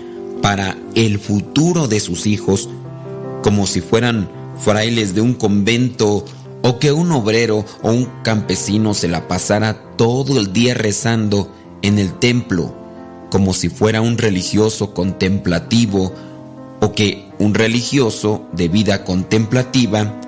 para 0.42 0.76
el 0.94 1.18
futuro 1.18 1.89
de 1.89 2.00
sus 2.00 2.26
hijos, 2.26 2.68
como 3.42 3.67
si 3.67 3.81
fueran 3.81 4.31
frailes 4.59 5.15
de 5.15 5.20
un 5.20 5.34
convento 5.34 6.25
o 6.62 6.78
que 6.78 6.92
un 6.92 7.10
obrero 7.12 7.65
o 7.83 7.91
un 7.91 8.09
campesino 8.23 8.94
se 8.94 9.09
la 9.09 9.28
pasara 9.28 9.97
todo 9.97 10.39
el 10.39 10.52
día 10.52 10.75
rezando 10.75 11.52
en 11.83 11.99
el 11.99 12.18
templo, 12.18 12.75
como 13.31 13.55
si 13.55 13.68
fuera 13.68 14.00
un 14.00 14.18
religioso 14.18 14.92
contemplativo 14.92 16.12
o 16.81 16.92
que 16.92 17.26
un 17.39 17.55
religioso 17.55 18.47
de 18.52 18.68
vida 18.68 19.05
contemplativa 19.05 20.20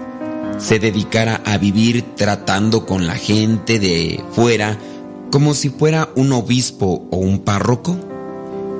se 0.58 0.78
dedicara 0.78 1.42
a 1.44 1.58
vivir 1.58 2.14
tratando 2.16 2.86
con 2.86 3.06
la 3.06 3.14
gente 3.14 3.78
de 3.78 4.22
fuera 4.32 4.78
como 5.32 5.54
si 5.54 5.70
fuera 5.70 6.10
un 6.14 6.30
obispo 6.32 7.08
o 7.10 7.16
un 7.16 7.38
párroco? 7.38 7.96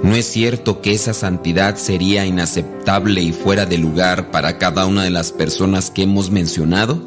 ¿No 0.02 0.14
es 0.14 0.26
cierto 0.26 0.82
que 0.82 0.92
esa 0.92 1.14
santidad 1.14 1.76
sería 1.76 2.26
inaceptable 2.26 3.22
y 3.22 3.32
fuera 3.32 3.66
de 3.66 3.78
lugar 3.78 4.30
para 4.30 4.58
cada 4.58 4.84
una 4.84 5.04
de 5.04 5.10
las 5.10 5.32
personas 5.32 5.90
que 5.90 6.02
hemos 6.02 6.30
mencionado? 6.30 7.02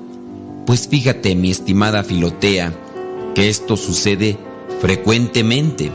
Pues 0.65 0.87
fíjate, 0.87 1.35
mi 1.35 1.51
estimada 1.51 2.03
Filotea, 2.03 2.73
que 3.35 3.49
esto 3.49 3.77
sucede 3.77 4.37
frecuentemente. 4.81 5.91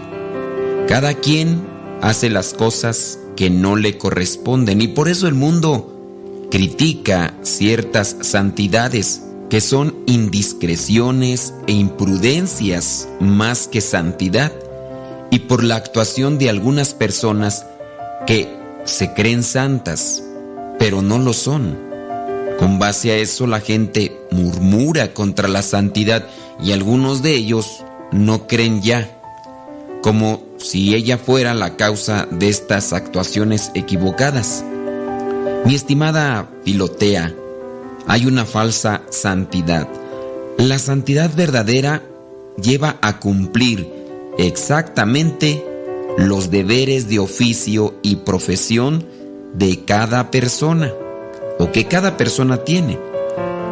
Cada 0.86 1.15
quien 1.15 1.66
hace 2.02 2.31
las 2.31 2.52
cosas 2.52 3.18
que 3.36 3.50
no 3.50 3.76
le 3.76 3.99
corresponden. 3.99 4.81
Y 4.81 4.89
por 4.89 5.09
eso 5.09 5.26
el 5.26 5.34
mundo 5.34 6.49
critica 6.50 7.34
ciertas 7.42 8.17
santidades 8.20 9.23
que 9.49 9.60
son 9.60 9.97
indiscreciones 10.07 11.55
e 11.67 11.73
imprudencias 11.73 13.09
más 13.20 13.68
que 13.68 13.81
santidad. 13.81 14.52
Y 15.31 15.41
por 15.41 15.65
la 15.65 15.76
actuación 15.76 16.39
de 16.39 16.50
algunas 16.50 16.94
personas 16.94 17.67
que 18.26 18.49
se 18.84 19.12
creen 19.12 19.42
santas, 19.42 20.23
pero 20.78 21.02
no 21.02 21.18
lo 21.18 21.33
son. 21.33 21.78
Con 22.59 22.78
base 22.78 23.12
a 23.12 23.17
eso 23.17 23.47
la 23.47 23.60
gente 23.60 24.17
murmura 24.31 25.15
contra 25.15 25.49
la 25.49 25.62
santidad 25.62 26.26
y 26.62 26.73
algunos 26.73 27.23
de 27.23 27.34
ellos 27.34 27.84
no 28.12 28.47
creen 28.47 28.83
ya, 28.83 29.19
como 30.02 30.42
si 30.58 30.94
ella 30.94 31.18
fuera 31.18 31.54
la 31.54 31.76
causa 31.76 32.26
de 32.30 32.48
estas 32.48 32.92
actuaciones 32.92 33.70
equivocadas. 33.74 34.64
Mi 35.64 35.74
estimada 35.74 36.48
Filotea, 36.64 37.34
hay 38.06 38.26
una 38.26 38.44
falsa 38.44 39.02
santidad. 39.10 39.88
La 40.58 40.78
santidad 40.78 41.30
verdadera 41.34 42.02
lleva 42.60 42.98
a 43.00 43.20
cumplir 43.20 43.88
exactamente 44.38 45.64
los 46.18 46.50
deberes 46.50 47.08
de 47.08 47.18
oficio 47.18 47.94
y 48.02 48.16
profesión 48.16 49.06
de 49.54 49.84
cada 49.84 50.30
persona 50.30 50.92
o 51.58 51.72
que 51.72 51.86
cada 51.86 52.16
persona 52.16 52.58
tiene. 52.58 52.98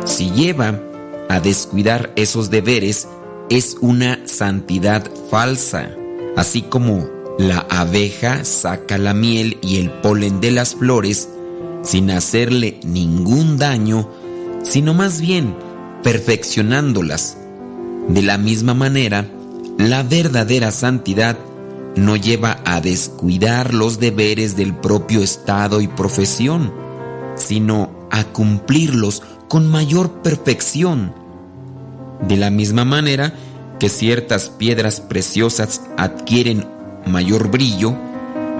Si 0.04 0.30
lleva 0.30 0.80
a 1.28 1.40
descuidar 1.40 2.12
esos 2.16 2.50
deberes, 2.50 3.08
es 3.50 3.76
una 3.80 4.20
santidad 4.26 5.10
falsa, 5.30 5.90
así 6.38 6.62
como 6.62 7.08
la 7.36 7.66
abeja 7.68 8.44
saca 8.44 8.96
la 8.96 9.12
miel 9.12 9.58
y 9.60 9.78
el 9.78 9.90
polen 9.90 10.40
de 10.40 10.52
las 10.52 10.76
flores 10.76 11.28
sin 11.82 12.12
hacerle 12.12 12.78
ningún 12.84 13.56
daño, 13.56 14.08
sino 14.62 14.94
más 14.94 15.20
bien 15.20 15.56
perfeccionándolas. 16.04 17.38
De 18.06 18.22
la 18.22 18.38
misma 18.38 18.74
manera, 18.74 19.26
la 19.78 20.04
verdadera 20.04 20.70
santidad 20.70 21.36
no 21.96 22.14
lleva 22.14 22.58
a 22.64 22.80
descuidar 22.80 23.74
los 23.74 23.98
deberes 23.98 24.56
del 24.56 24.76
propio 24.76 25.22
estado 25.22 25.80
y 25.80 25.88
profesión, 25.88 26.72
sino 27.34 27.90
a 28.12 28.22
cumplirlos 28.22 29.24
con 29.48 29.66
mayor 29.68 30.22
perfección. 30.22 31.12
De 32.28 32.36
la 32.36 32.50
misma 32.50 32.84
manera 32.84 33.34
que 33.78 33.88
ciertas 33.88 34.50
piedras 34.50 35.00
preciosas 35.00 35.82
adquieren 35.96 36.66
mayor 37.06 37.50
brillo, 37.50 37.94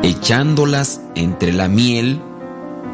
echándolas 0.03 1.01
entre 1.15 1.53
la 1.53 1.69
miel, 1.69 2.21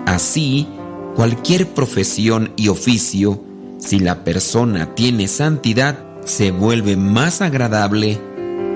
así 0.07 0.67
cualquier 1.15 1.69
profesión 1.69 2.53
y 2.57 2.69
oficio, 2.69 3.41
si 3.79 3.99
la 3.99 4.25
persona 4.25 4.95
tiene 4.95 5.29
santidad, 5.29 5.99
se 6.25 6.51
vuelve 6.51 6.97
más 6.97 7.41
agradable 7.43 8.19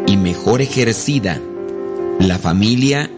y 0.07 0.17
mejor 0.17 0.61
ejercida. 0.61 1.41
La 2.21 2.39
familia 2.39 3.11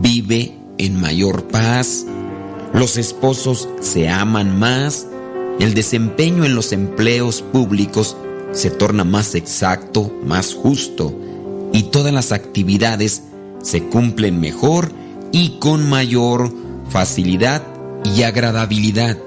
vive 0.00 0.56
en 0.78 1.00
mayor 1.00 1.44
paz, 1.48 2.06
los 2.72 2.96
esposos 2.96 3.68
se 3.80 4.08
aman 4.08 4.58
más, 4.58 5.06
el 5.60 5.74
desempeño 5.74 6.44
en 6.44 6.54
los 6.54 6.72
empleos 6.72 7.42
públicos 7.42 8.16
se 8.52 8.70
torna 8.70 9.04
más 9.04 9.34
exacto, 9.34 10.12
más 10.24 10.54
justo, 10.54 11.14
y 11.72 11.84
todas 11.84 12.12
las 12.12 12.32
actividades 12.32 13.22
se 13.62 13.84
cumplen 13.84 14.40
mejor 14.40 14.92
y 15.32 15.58
con 15.58 15.88
mayor 15.88 16.52
facilidad 16.88 17.62
y 18.04 18.22
agradabilidad. 18.22 19.18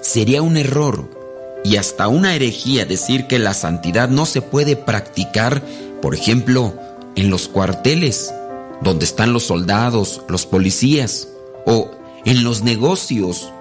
Sería 0.00 0.42
un 0.42 0.56
error 0.56 1.10
y 1.64 1.76
hasta 1.76 2.08
una 2.08 2.34
herejía 2.34 2.84
decir 2.86 3.26
que 3.26 3.38
la 3.38 3.54
santidad 3.54 4.08
no 4.08 4.26
se 4.26 4.40
puede 4.42 4.76
practicar, 4.76 5.62
por 6.00 6.14
ejemplo, 6.14 6.74
en 7.16 7.30
los 7.30 7.48
cuarteles, 7.48 8.32
donde 8.82 9.04
están 9.04 9.32
los 9.32 9.44
soldados, 9.44 10.22
los 10.28 10.46
policías, 10.46 11.28
o 11.66 11.90
en 12.24 12.44
los 12.44 12.62
negocios, 12.62 13.52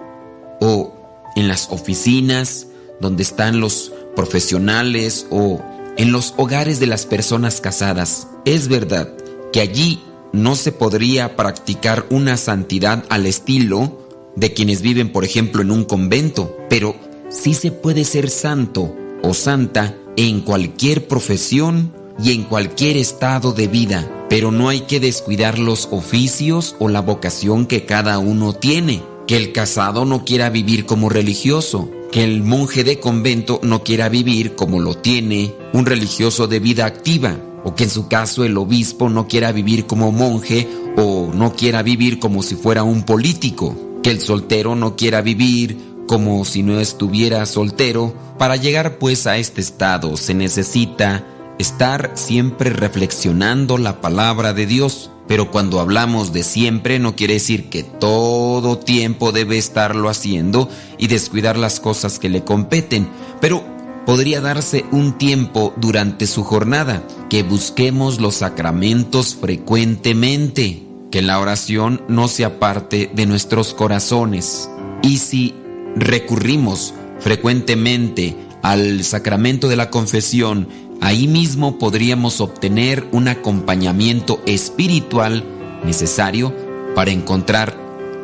o 0.62 0.94
en 1.36 1.48
las 1.48 1.70
oficinas, 1.72 2.68
donde 3.02 3.24
están 3.24 3.60
los 3.60 3.92
profesionales, 4.20 5.28
o 5.30 5.64
en 5.96 6.12
los 6.12 6.34
hogares 6.36 6.82
de 6.82 6.88
las 6.88 7.06
personas 7.06 7.62
casadas. 7.62 8.28
Es 8.44 8.68
verdad 8.68 9.08
que 9.54 9.62
allí 9.62 10.02
no 10.34 10.56
se 10.56 10.74
podría 10.74 11.38
practicar 11.38 12.06
una 12.10 12.36
santidad 12.36 13.06
al 13.08 13.26
estilo 13.26 13.98
de 14.36 14.54
quienes 14.54 14.82
viven, 14.82 15.14
por 15.14 15.24
ejemplo, 15.24 15.62
en 15.62 15.72
un 15.72 15.86
convento, 15.86 16.58
pero 16.70 16.98
sí 17.30 17.54
se 17.54 17.72
puede 17.72 18.04
ser 18.04 18.30
santo 18.30 18.94
o 19.24 19.34
santa 19.34 19.96
en 20.18 20.42
cualquier 20.42 21.08
profesión 21.08 21.94
y 22.22 22.34
en 22.34 22.44
cualquier 22.44 22.98
estado 22.98 23.54
de 23.54 23.70
vida, 23.70 24.06
pero 24.30 24.52
no 24.52 24.68
hay 24.68 24.82
que 24.82 25.00
descuidar 25.00 25.60
los 25.60 25.88
oficios 25.92 26.76
o 26.80 26.90
la 26.90 27.00
vocación 27.00 27.68
que 27.68 27.86
cada 27.86 28.20
uno 28.20 28.52
tiene. 28.52 29.02
Que 29.28 29.38
el 29.38 29.54
casado 29.54 30.04
no 30.04 30.26
quiera 30.26 30.50
vivir 30.50 30.86
como 30.86 31.08
religioso, 31.08 31.90
que 32.12 32.24
el 32.24 32.44
monje 32.44 32.84
de 32.84 33.00
convento 33.00 33.60
no 33.64 33.84
quiera 33.84 34.10
vivir 34.10 34.56
como 34.56 34.80
lo 34.80 34.96
tiene 34.96 35.54
un 35.74 35.86
religioso 35.86 36.48
de 36.48 36.60
vida 36.60 36.86
activa. 36.86 37.38
o 37.62 37.76
que 37.76 37.84
en 37.84 37.90
su 37.90 38.08
caso 38.08 38.46
el 38.46 38.58
obispo 38.58 39.10
no 39.10 39.28
quiera 39.28 39.52
vivir 39.52 39.86
como 39.86 40.14
monje 40.14 40.66
o 40.96 41.30
no 41.34 41.54
quiera 41.54 41.84
vivir 41.84 42.18
como 42.18 42.42
si 42.42 42.56
fuera 42.56 42.84
un 42.84 43.04
político, 43.04 43.76
que 44.02 44.12
el 44.12 44.22
soltero 44.22 44.76
no 44.76 44.96
quiera 44.96 45.22
vivir 45.22 45.78
como 46.08 46.46
si 46.46 46.64
no 46.64 46.80
estuviera 46.80 47.46
soltero. 47.46 48.14
Para 48.38 48.56
llegar 48.56 48.98
pues 48.98 49.28
a 49.28 49.38
este 49.38 49.60
estado 49.60 50.16
se 50.16 50.34
necesita 50.34 51.26
estar 51.60 52.12
siempre 52.16 52.70
reflexionando 52.70 53.78
la 53.78 54.00
palabra 54.00 54.54
de 54.54 54.66
Dios. 54.66 55.12
Pero 55.30 55.52
cuando 55.52 55.80
hablamos 55.80 56.34
de 56.34 56.42
siempre 56.42 56.98
no 56.98 57.16
quiere 57.16 57.36
decir 57.36 57.70
que 57.70 57.84
todo 57.84 58.80
tiempo 58.80 59.32
debe 59.32 59.60
estarlo 59.60 60.10
haciendo 60.10 60.70
y 60.98 61.06
descuidar 61.06 61.56
las 61.56 61.80
cosas 61.80 62.18
que 62.18 62.30
le 62.30 62.44
competen. 62.44 63.08
Pero 63.40 63.64
podría 64.08 64.42
darse 64.42 64.86
un 64.92 65.20
tiempo 65.20 65.72
durante 65.78 66.26
su 66.26 66.44
jornada, 66.44 67.04
que 67.30 67.44
busquemos 67.44 68.20
los 68.20 68.38
sacramentos 68.38 69.36
frecuentemente, 69.36 70.82
que 71.12 71.22
la 71.22 71.40
oración 71.40 72.02
no 72.08 72.28
se 72.28 72.44
aparte 72.44 73.12
de 73.14 73.28
nuestros 73.28 73.76
corazones. 73.76 74.68
Y 75.04 75.20
si 75.20 75.54
recurrimos 75.96 76.96
frecuentemente 77.20 78.36
al 78.64 79.04
sacramento 79.04 79.68
de 79.68 79.76
la 79.76 79.92
confesión, 79.92 80.89
ahí 81.02 81.28
mismo 81.28 81.78
podríamos 81.78 82.42
obtener 82.42 83.08
un 83.12 83.28
acompañamiento 83.28 84.42
espiritual 84.46 85.44
necesario 85.84 86.54
para 86.96 87.12
encontrar 87.12 87.78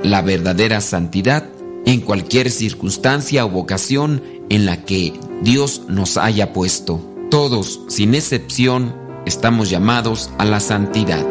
la 0.04 0.22
verdadera 0.22 0.82
santidad 0.82 1.50
en 1.86 2.02
cualquier 2.02 2.52
circunstancia 2.52 3.46
o 3.46 3.50
vocación 3.50 4.22
en 4.50 4.66
la 4.66 4.84
que 4.84 5.14
Dios 5.42 5.84
nos 5.88 6.18
haya 6.18 6.54
puesto. 6.54 7.02
Todos, 7.32 7.82
sin 7.88 8.16
excepción, 8.16 8.96
estamos 9.26 9.70
llamados 9.70 10.30
a 10.38 10.46
la 10.46 10.60
santidad. 10.60 11.26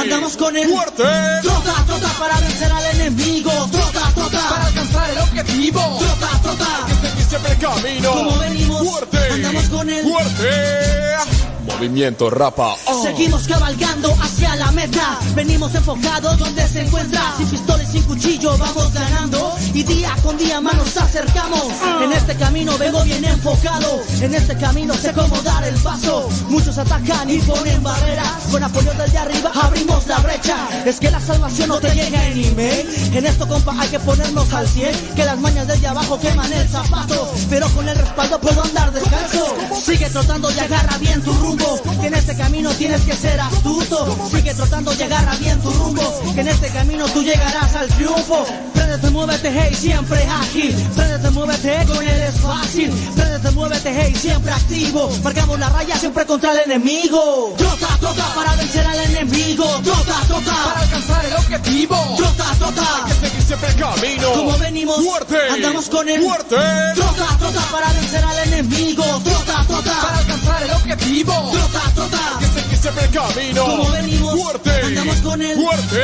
Andamos 0.00 0.36
con 0.36 0.56
el 0.56 0.68
fuerte. 0.68 1.04
Trota, 1.42 1.84
trota 1.86 2.08
para 2.18 2.40
vencer 2.40 2.72
al 2.72 2.84
enemigo. 2.96 3.50
Trota, 3.70 4.12
trota 4.14 4.48
para 4.48 4.66
alcanzar 4.66 5.10
el 5.10 5.18
objetivo. 5.18 5.98
Trota, 5.98 6.40
trota 6.42 6.66
que 6.86 7.08
seguir 7.08 7.24
siempre 7.24 7.52
el 7.52 7.58
camino. 7.58 8.12
Como 8.12 8.38
venimos, 8.38 8.88
fuerte. 8.88 9.18
Andamos 9.32 9.64
con 9.68 9.90
el 9.90 10.02
fuerte. 10.02 11.59
Movimiento 11.66 12.30
rapa. 12.30 12.74
Seguimos 13.02 13.46
cabalgando 13.46 14.14
hacia 14.22 14.56
la 14.56 14.70
meta. 14.72 15.18
Venimos 15.34 15.74
enfocados 15.74 16.38
donde 16.38 16.66
se 16.66 16.82
encuentra. 16.82 17.34
Sin 17.36 17.48
pistola 17.48 17.82
y 17.82 17.86
sin 17.86 18.02
cuchillo 18.04 18.56
vamos 18.56 18.92
ganando. 18.92 19.54
Y 19.74 19.82
día 19.82 20.14
con 20.22 20.36
día 20.38 20.60
más 20.60 20.74
nos 20.74 20.96
acercamos. 20.96 21.66
En 22.02 22.12
este 22.12 22.34
camino 22.36 22.76
vengo 22.78 23.02
bien 23.04 23.24
enfocado. 23.24 24.00
En 24.20 24.34
este 24.34 24.56
camino 24.56 24.94
sé 24.94 25.12
cómo 25.12 25.36
dar 25.42 25.64
el 25.64 25.74
paso. 25.76 26.28
Muchos 26.48 26.78
atacan 26.78 27.28
y 27.30 27.38
ponen 27.38 27.82
barreras. 27.82 28.42
Con 28.50 28.62
apoyo 28.62 28.92
desde 28.94 29.18
arriba 29.18 29.50
abrimos 29.54 30.06
la 30.06 30.18
brecha. 30.18 30.56
Es 30.86 30.98
que 30.98 31.10
la 31.10 31.20
salvación 31.20 31.68
no 31.68 31.78
te 31.78 31.94
llega 31.94 32.26
en 32.26 32.44
email. 32.44 32.88
En 33.14 33.26
esto, 33.26 33.46
compa, 33.46 33.74
hay 33.78 33.88
que 33.88 34.00
ponernos 34.00 34.52
al 34.52 34.66
100. 34.66 35.14
Que 35.14 35.24
las 35.24 35.38
mañas 35.38 35.66
desde 35.66 35.86
abajo 35.86 36.18
queman 36.20 36.52
el 36.52 36.68
zapato. 36.68 37.32
Pero 37.50 37.68
con 37.70 37.86
el 37.88 37.96
respaldo 37.96 38.40
puedo 38.40 38.62
andar 38.62 38.92
descanso. 38.92 39.54
Sigue 39.84 40.08
trotando 40.08 40.50
y 40.50 40.58
agarra 40.58 40.96
bien 40.98 41.20
tu 41.22 41.32
rumbo 41.32 41.59
que 42.00 42.06
en 42.06 42.14
este 42.14 42.36
camino 42.36 42.70
tienes 42.70 43.02
que 43.02 43.14
ser 43.14 43.40
astuto. 43.40 44.28
Sigue 44.30 44.54
tratando 44.54 44.94
de 44.94 45.04
agarrar 45.04 45.38
bien 45.38 45.60
tu 45.60 45.70
rumbo, 45.70 46.22
que 46.34 46.40
en 46.40 46.48
este 46.48 46.68
camino 46.68 47.06
tú 47.08 47.22
llegarás 47.22 47.74
al 47.74 47.88
triunfo. 47.88 48.46
Préndete, 48.74 49.10
muévete, 49.10 49.52
hey, 49.52 49.74
siempre 49.74 50.24
ágil. 50.24 50.74
Préndete, 50.96 51.30
muévete, 51.30 51.86
con 51.86 52.02
él 52.02 52.22
es 52.22 52.40
fácil. 52.40 52.90
Préndete, 53.14 53.50
muévete, 53.52 53.94
hey, 53.94 54.14
siempre 54.16 54.52
activo. 54.52 55.10
Marcamos 55.22 55.58
la 55.58 55.68
raya 55.68 55.96
siempre 55.96 56.26
contra 56.26 56.52
el 56.52 56.70
enemigo. 56.70 57.54
Trota, 57.56 57.88
trota 58.00 58.34
para 58.34 58.56
vencer 58.56 58.86
al 58.86 58.98
enemigo. 58.98 59.64
Trota, 59.82 60.14
trota 60.26 60.52
para 60.64 60.80
alcanzar 60.80 61.24
el 61.24 61.32
objetivo. 61.34 61.96
Trota, 62.16 62.44
trota. 62.58 63.04
Hay 63.04 63.12
que 63.12 63.28
seguir 63.28 63.42
siempre 63.42 63.68
el 63.68 63.76
camino. 63.76 64.32
Como 64.32 64.58
venimos, 64.58 65.04
fuerte. 65.04 65.36
Andamos 65.50 65.88
con 65.88 66.08
el 66.08 66.22
fuerte. 66.22 66.56
Trota, 66.94 67.36
trota 67.38 67.60
para 67.72 67.92
vencer 67.92 68.24
al 68.24 68.38
enemigo. 68.48 69.04
Trota, 69.24 69.49
trota 69.82 70.02
para 70.02 70.18
alcanzar 70.18 70.62
el 70.62 70.70
objetivo. 70.70 71.50
Trota, 71.52 71.80
trota. 71.94 72.38
Que 72.38 72.46
se 72.46 72.68
que 72.68 72.76
siempre 72.76 73.04
el 73.04 73.10
camino. 73.10 73.64
Como 73.64 73.90
venimos. 73.90 74.40
Fuerte. 74.40 74.70
Andamos 74.70 75.16
con 75.16 75.42
el. 75.42 75.56
Fuerte. 75.56 76.02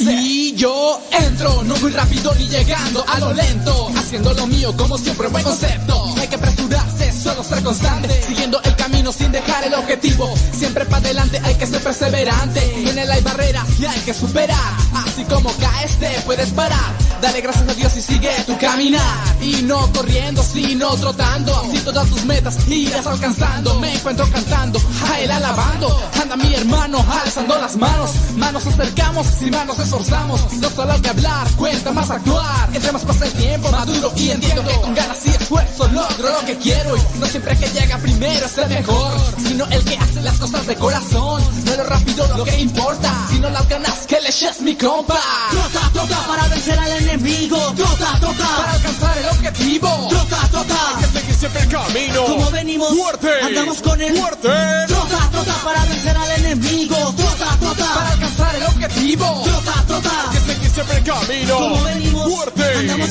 Y 0.00 0.54
yo 0.54 1.00
entro, 1.10 1.62
no 1.64 1.76
muy 1.76 1.92
rápido 1.92 2.34
ni 2.36 2.48
llegando 2.48 3.04
a 3.06 3.18
lo 3.18 3.32
lento. 3.34 3.90
Haciendo 3.96 4.32
lo 4.32 4.46
mío 4.46 4.74
como 4.76 4.96
siempre, 4.96 5.28
buen 5.28 5.44
concepto. 5.44 6.14
Hay 6.18 6.26
que 6.26 6.36
apresurarse, 6.36 7.12
solo 7.12 7.44
ser 7.44 7.62
constante. 7.62 8.22
Siguiendo 8.26 8.60
el 8.62 8.74
camino 8.76 9.12
sin 9.12 9.30
dejar 9.30 9.64
el 9.64 9.74
objetivo. 9.74 10.32
Siempre 10.52 10.86
para 10.86 10.98
adelante 10.98 11.40
hay 11.44 11.54
que 11.54 11.66
ser 11.66 11.82
perseverante. 11.82 12.88
En 12.88 12.98
él 12.98 13.10
hay 13.10 13.20
barreras 13.20 13.66
y 13.78 13.84
hay 13.84 14.00
que 14.00 14.14
superar. 14.14 14.56
Así 14.94 15.22
como 15.24 15.52
caes, 15.58 15.98
te 15.98 16.08
puedes 16.24 16.48
parar. 16.50 16.94
Dale 17.20 17.42
gracias 17.42 17.68
a 17.68 17.74
Dios 17.74 17.96
y 17.96 18.00
sigue 18.00 18.30
tu 18.46 18.56
caminar. 18.56 19.02
Y 19.42 19.62
no 19.62 19.92
corriendo, 19.92 20.42
sino 20.42 20.94
trotando. 20.96 21.54
Así 21.56 21.78
todas 21.80 22.08
tus 22.08 22.24
metas 22.24 22.56
irás 22.68 23.06
alcanzando. 23.06 23.78
Me 23.80 23.94
encuentro 23.94 24.26
cantando, 24.30 24.80
a 25.10 25.20
él 25.20 25.30
alabando. 25.30 26.00
Anda 26.22 26.36
mi 26.36 26.54
hermano, 26.54 27.04
alzando 27.22 27.58
las 27.58 27.76
manos. 27.76 28.10
Manos 28.36 28.66
acercamos, 28.66 29.26
sin 29.38 29.50
manos 29.50 29.78
esforzamos. 29.90 30.52
No 30.54 30.70
solo 30.70 30.92
hay 30.92 31.00
que 31.00 31.10
hablar, 31.10 31.50
cuenta 31.56 31.90
más 31.90 32.10
actuar. 32.10 32.70
Entre 32.72 32.92
más 32.92 33.04
pasa 33.04 33.26
el 33.26 33.32
tiempo, 33.32 33.70
maduro 33.70 34.12
y 34.16 34.30
entiendo 34.30 34.62
que 34.64 34.74
con 34.80 34.94
ganas 34.94 35.26
y 35.26 35.30
esfuerzo 35.30 35.88
logro 35.88 36.30
lo 36.30 36.46
que 36.46 36.56
quiero. 36.58 36.96
Y 36.96 37.18
no 37.18 37.26
siempre 37.26 37.56
que 37.56 37.66
llega 37.68 37.98
primero 37.98 38.46
es 38.46 38.58
el 38.58 38.68
mejor, 38.68 39.12
sino 39.38 39.66
el 39.66 39.84
que 39.84 39.96
hace 39.98 40.22
las 40.22 40.38
cosas 40.38 40.66
de 40.66 40.76
corazón. 40.76 41.42
No 41.64 41.76
lo 41.76 41.84
rápido 41.84 42.36
lo 42.36 42.44
que 42.44 42.60
importa, 42.60 43.12
sino 43.30 43.50
las 43.50 43.68
ganas 43.68 44.06
que 44.06 44.20
le 44.20 44.28
eches 44.28 44.60
mi 44.60 44.76
compa. 44.76 45.20
Trota, 45.50 45.90
trota 45.92 46.26
para 46.26 46.48
vencer 46.48 46.78
al 46.78 46.92
enemigo. 46.92 47.58
Trota, 47.74 48.16
trota 48.20 48.56
para 48.56 48.72
alcanzar 48.72 49.18
el 49.18 49.26
objetivo. 49.26 50.08
Trota, 50.08 50.48
trota 50.50 51.29
siempre 51.40 51.62
el 51.62 51.68
camino. 51.68 52.24
Como 52.26 52.50
venimos, 52.50 52.88
fuerte. 52.90 53.28
Andamos 53.42 53.80
con 53.80 54.00
el 54.00 54.14
fuerte. 54.14 54.48
Trota, 54.88 55.30
trota 55.32 55.54
para 55.64 55.84
vencer 55.86 56.16
al 56.16 56.30
enemigo. 56.32 57.14
Trota, 57.16 57.56
trota 57.58 57.94
para 57.94 58.10
alcanzar 58.10 58.54
el 58.56 58.62
objetivo. 58.64 59.42
Trota, 59.44 59.84
trota 59.86 60.10
que 60.32 60.52
seguir 60.52 60.70
siempre 60.70 60.98
el 60.98 61.04
camino. 61.04 61.56
Como 61.56 61.82
venimos, 61.84 62.30
fuerte. 62.30 62.59
Andamos. 62.80 63.10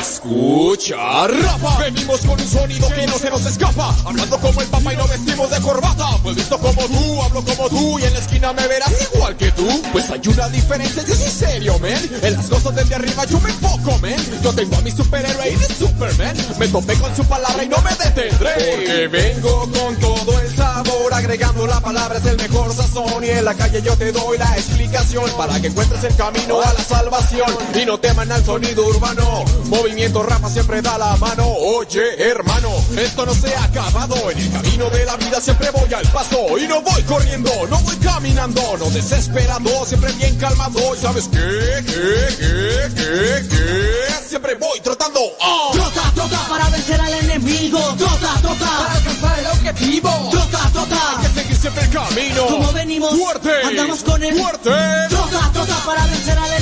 Escucha, 0.00 1.26
rapa. 1.26 1.78
Venimos 1.78 2.20
con 2.20 2.40
un 2.40 2.48
sonido 2.48 2.88
que 2.88 3.06
no 3.06 3.18
se 3.18 3.30
nos 3.30 3.44
escapa. 3.44 3.94
Hablando 4.04 4.38
como 4.38 4.60
el 4.60 4.68
papa 4.68 4.94
y 4.94 4.96
no 4.96 5.06
vestimos 5.08 5.50
de 5.50 5.60
corbata. 5.60 6.06
Pues 6.22 6.36
visto 6.36 6.58
como 6.58 6.82
tú, 6.86 7.22
hablo 7.22 7.44
como 7.44 7.68
tú 7.68 7.98
y 7.98 8.04
en 8.04 8.12
la 8.12 8.18
esquina 8.18 8.52
me 8.52 8.66
verás 8.66 8.92
igual 9.12 9.36
que 9.36 9.50
tú. 9.52 9.66
Pues 9.92 10.10
hay 10.10 10.20
una 10.26 10.48
diferencia, 10.48 11.02
yo 11.06 11.14
soy 11.14 11.30
serio, 11.30 11.78
man. 11.80 12.10
En 12.22 12.32
las 12.34 12.46
cosas 12.48 12.74
desde 12.74 12.94
arriba 12.94 13.24
yo 13.26 13.40
me 13.40 13.50
enfoco, 13.50 13.98
man. 13.98 14.14
Yo 14.42 14.52
tengo 14.52 14.76
a 14.76 14.80
mi 14.80 14.90
superhéroe 14.90 15.52
y 15.52 15.74
Superman. 15.74 16.36
Me 16.58 16.68
topé 16.68 16.94
con 16.94 17.16
su 17.16 17.24
palabra 17.24 17.64
y 17.64 17.68
no 17.68 17.78
me 17.82 17.90
detendré. 17.90 18.54
Porque 18.54 19.08
vengo 19.08 19.60
con 19.72 19.96
todo 19.96 20.38
el 20.38 20.56
sabor, 20.56 21.14
agregando 21.14 21.66
la 21.66 21.80
palabra 21.80 22.18
es 22.18 22.26
el 22.26 22.36
mejor 22.36 22.74
sazón. 22.74 23.24
Y 23.24 23.30
en 23.30 23.44
la 23.44 23.54
calle 23.54 23.82
yo 23.82 23.96
te 23.96 24.12
doy 24.12 24.38
la 24.38 24.56
explicación 24.56 25.24
para 25.36 25.60
que 25.60 25.66
encuentres 25.66 26.04
el 26.04 26.16
camino 26.16 26.60
a 26.60 26.72
la 26.72 26.84
salvación. 26.84 27.49
Y 27.74 27.84
no 27.86 27.98
teman 27.98 28.30
al 28.32 28.44
sonido 28.44 28.86
urbano. 28.86 29.44
Movimiento 29.66 30.22
rapa 30.22 30.48
siempre 30.48 30.82
da 30.82 30.98
la 30.98 31.16
mano. 31.16 31.46
Oye, 31.46 32.22
hermano, 32.30 32.70
esto 32.96 33.24
no 33.26 33.34
se 33.34 33.54
ha 33.54 33.64
acabado. 33.64 34.30
En 34.30 34.38
el 34.38 34.50
camino 34.52 34.90
de 34.90 35.04
la 35.04 35.16
vida 35.16 35.40
siempre 35.40 35.70
voy 35.70 35.92
al 35.92 36.06
paso. 36.08 36.58
Y 36.58 36.66
no 36.66 36.82
voy 36.82 37.02
corriendo, 37.02 37.50
no 37.68 37.78
voy 37.80 37.96
caminando, 37.96 38.76
no 38.78 38.90
desesperando, 38.90 39.70
siempre 39.86 40.12
bien 40.14 40.36
calmado. 40.36 40.94
¿Y 40.94 40.98
sabes 40.98 41.28
qué? 41.28 41.38
¿Qué? 41.86 42.36
¿Qué? 42.38 42.94
¿Qué? 42.94 43.48
¿Qué? 43.48 44.28
Siempre 44.28 44.54
voy 44.54 44.80
trotando. 44.80 45.20
¡Oh! 45.40 45.70
Trota, 45.72 46.12
trota 46.14 46.48
para 46.48 46.68
vencer 46.70 47.00
al 47.00 47.14
enemigo. 47.14 47.78
Trota, 47.98 48.40
trota 48.40 48.66
para 48.66 48.92
alcanzar 48.94 49.38
el 49.38 49.46
objetivo. 49.46 50.28
Trota, 50.30 50.70
trota 50.72 51.18
hay 51.18 51.26
que 51.26 51.40
seguir 51.40 51.56
siempre 51.56 51.84
el 51.84 51.90
camino. 51.90 52.46
Como 52.46 52.72
venimos, 52.72 53.18
fuerte. 53.18 53.50
Andamos 53.64 54.02
con 54.02 54.22
el 54.22 54.40
fuerte. 54.40 54.70
Trota, 55.08 55.50
trota 55.52 55.76
para 55.84 56.06
vencer 56.06 56.38
al 56.38 56.44
enemigo. 56.44 56.59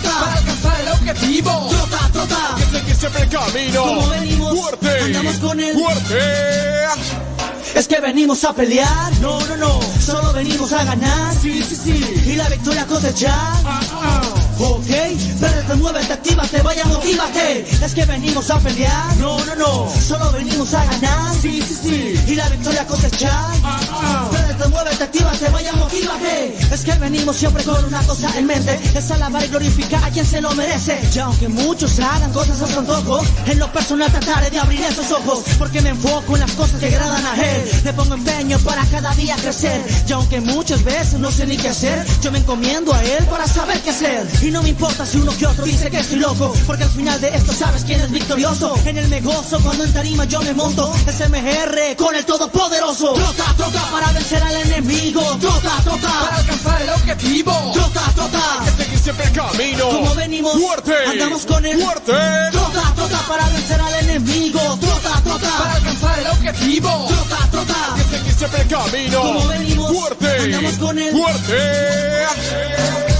Trota, 0.00 0.20
para 0.20 0.34
alcanzar 0.34 0.80
el 0.80 0.88
objetivo. 0.88 1.68
Trota, 1.70 2.10
trota 2.12 2.54
que 2.56 2.78
seguir 2.78 2.96
siempre 2.96 3.22
el 3.22 3.28
camino. 3.28 3.84
andamos 5.04 5.36
con 5.36 5.60
el 5.60 5.74
fuerte. 5.74 6.18
Es 7.74 7.88
que 7.88 8.00
venimos 8.00 8.44
a 8.44 8.52
pelear, 8.52 9.12
no, 9.20 9.40
no, 9.46 9.56
no, 9.56 9.80
solo 10.00 10.32
venimos 10.32 10.72
a 10.72 10.84
ganar, 10.84 11.34
sí, 11.34 11.60
sí, 11.60 11.74
sí, 11.74 12.22
y 12.24 12.36
la 12.36 12.48
victoria 12.48 12.86
cosechar. 12.86 14.43
Ok, 14.58 14.86
mueve, 15.40 15.74
muévete, 15.76 16.12
actívate, 16.12 16.62
vaya, 16.62 16.84
motívate. 16.84 17.66
Es 17.84 17.94
que 17.94 18.04
venimos 18.04 18.50
a 18.50 18.58
pelear, 18.60 19.16
no, 19.16 19.44
no, 19.44 19.54
no, 19.56 19.92
solo 20.00 20.30
venimos 20.30 20.72
a 20.74 20.84
ganar, 20.84 21.34
sí, 21.34 21.60
sí, 21.60 21.76
sí, 21.82 22.14
y 22.28 22.34
la 22.36 22.48
victoria 22.48 22.86
cosechar. 22.86 23.50
Muévete, 24.30 24.68
muévete, 24.68 25.04
actívate, 25.04 25.48
vaya, 25.50 25.72
motívate. 25.72 26.56
Es 26.72 26.84
que 26.84 26.92
venimos 26.94 27.36
siempre 27.36 27.64
con 27.64 27.84
una 27.84 28.00
cosa 28.06 28.30
en 28.38 28.46
mente, 28.46 28.78
es 28.94 29.10
alabar 29.10 29.44
y 29.44 29.48
glorificar 29.48 30.04
a 30.04 30.10
quien 30.10 30.24
se 30.24 30.40
lo 30.40 30.52
merece. 30.52 31.00
Y 31.14 31.18
aunque 31.18 31.48
muchos 31.48 31.98
hagan 31.98 32.32
cosas 32.32 32.62
a 32.62 32.66
su 32.66 32.78
antojo, 32.78 33.22
en 33.46 33.58
lo 33.58 33.72
personal 33.72 34.10
trataré 34.10 34.50
de 34.50 34.60
abrir 34.60 34.80
esos 34.82 35.10
ojos, 35.10 35.44
porque 35.58 35.80
me 35.82 35.90
enfoco 35.90 36.34
en 36.34 36.40
las 36.40 36.52
cosas 36.52 36.78
que 36.78 36.86
agradan 36.86 37.26
a 37.26 37.34
él. 37.34 37.70
Le 37.84 37.92
pongo 37.92 38.14
empeño 38.14 38.58
para 38.60 38.84
cada 38.86 39.12
día 39.14 39.36
crecer, 39.36 39.84
y 40.08 40.12
aunque 40.12 40.40
muchas 40.40 40.82
veces 40.84 41.18
no 41.18 41.30
sé 41.30 41.46
ni 41.46 41.56
qué 41.56 41.68
hacer, 41.68 42.06
yo 42.22 42.30
me 42.30 42.38
encomiendo 42.38 42.94
a 42.94 43.02
él 43.02 43.24
para 43.26 43.48
saber 43.48 43.80
qué 43.80 43.90
hacer. 43.90 44.26
Y 44.44 44.50
no 44.50 44.62
me 44.62 44.68
importa 44.68 45.06
si 45.06 45.16
uno 45.16 45.34
que 45.38 45.46
otro 45.46 45.64
dice 45.64 45.90
que 45.90 46.00
estoy 46.00 46.18
loco, 46.18 46.52
porque 46.66 46.84
al 46.84 46.90
final 46.90 47.18
de 47.18 47.34
esto 47.34 47.50
sabes 47.50 47.82
quién 47.82 47.98
es 48.02 48.10
victorioso. 48.10 48.74
En 48.84 48.98
el 48.98 49.08
me 49.08 49.22
gozo, 49.22 49.58
cuando 49.60 49.84
en 49.84 49.92
tarima 49.94 50.26
yo 50.26 50.42
me 50.42 50.52
monto, 50.52 50.92
es 51.06 51.30
MGR 51.30 51.96
con 51.96 52.14
el 52.14 52.26
todopoderoso. 52.26 53.14
Trota, 53.14 53.54
trota 53.56 53.82
para 53.90 54.12
vencer 54.12 54.42
al 54.42 54.54
enemigo. 54.66 55.22
Trota, 55.40 55.80
trota 55.82 56.20
para 56.20 56.36
alcanzar 56.36 56.82
el 56.82 56.90
objetivo. 56.90 57.52
Trota, 57.72 58.02
trota. 58.14 58.64
Es 58.66 58.74
seguir 58.74 58.98
siempre 58.98 59.24
el 59.24 59.32
camino. 59.32 59.88
Como 59.88 60.14
venimos, 60.14 60.60
fuerte. 60.60 60.92
Andamos 61.06 61.46
con 61.46 61.64
el 61.64 61.82
fuerte. 61.82 62.12
Trota, 62.52 62.92
trota 62.96 63.18
para 63.26 63.48
vencer 63.48 63.80
al 63.80 63.94
enemigo. 63.94 64.60
Trota, 64.78 65.22
trota 65.24 65.58
para 65.58 65.72
alcanzar 65.72 66.18
el 66.18 66.26
objetivo. 66.26 67.06
Trota, 67.08 67.48
trota. 67.50 67.96
Es 67.98 68.18
seguir 68.18 68.34
siempre 68.34 68.60
el 68.60 68.68
camino. 68.68 69.22
Como 69.22 69.48
venimos, 69.48 69.90
fuerte. 69.90 70.38
Andamos 70.38 70.74
con 70.74 70.98
el 70.98 71.12
fuerte. 71.12 73.13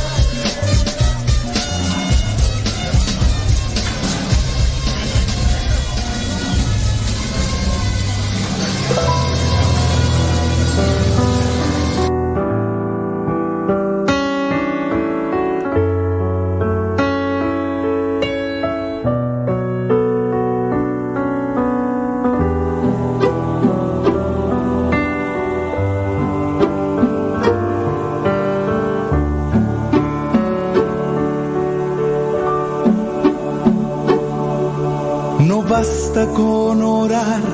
Basta 35.68 36.26
con 36.28 36.82
orar 36.82 37.53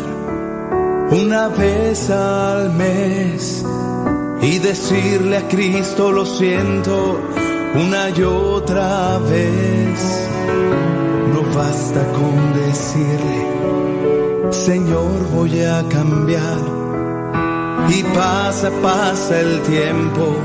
una 1.10 1.48
vez 1.48 2.08
al 2.10 2.72
mes 2.72 3.64
y 4.42 4.58
decirle 4.58 5.36
a 5.38 5.48
Cristo 5.48 6.12
lo 6.12 6.24
siento 6.24 7.20
una 7.74 8.10
y 8.10 8.22
otra 8.22 9.18
vez. 9.18 10.28
No 11.32 11.42
basta 11.54 12.04
con 12.12 12.52
decirle, 12.54 13.46
Señor 14.50 15.28
voy 15.34 15.60
a 15.62 15.82
cambiar. 15.88 16.80
Y 17.88 18.02
pasa, 18.14 18.70
pasa 18.82 19.40
el 19.40 19.60
tiempo 19.62 20.36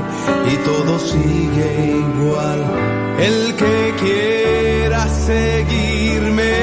y 0.52 0.56
todo 0.64 0.98
sigue 0.98 1.96
igual. 1.98 2.64
El 3.20 3.54
que 3.54 3.94
quiera 4.00 5.06
seguirme, 5.08 6.54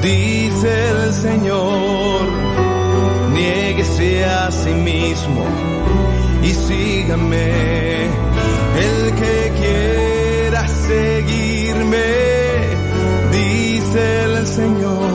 dice 0.00 0.90
el 0.90 1.12
Señor, 1.12 2.03
a 4.24 4.50
sí 4.50 4.70
mismo 4.70 5.44
y 6.42 6.50
sígame. 6.50 8.04
El 8.86 9.14
que 9.14 9.52
quiera 9.60 10.66
seguirme, 10.68 12.04
dice 13.32 14.24
el 14.24 14.46
Señor, 14.46 15.10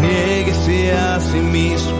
niéguese 0.00 0.92
a 0.92 1.20
sí 1.20 1.40
mismo, 1.40 1.99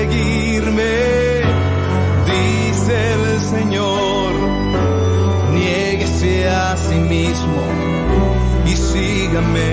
mismo 7.11 7.61
y 8.65 8.75
sígame. 8.75 9.71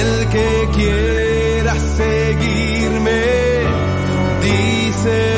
El 0.00 0.28
que 0.28 0.68
quiera 0.76 1.74
seguirme, 2.00 3.22
dice 4.42 5.29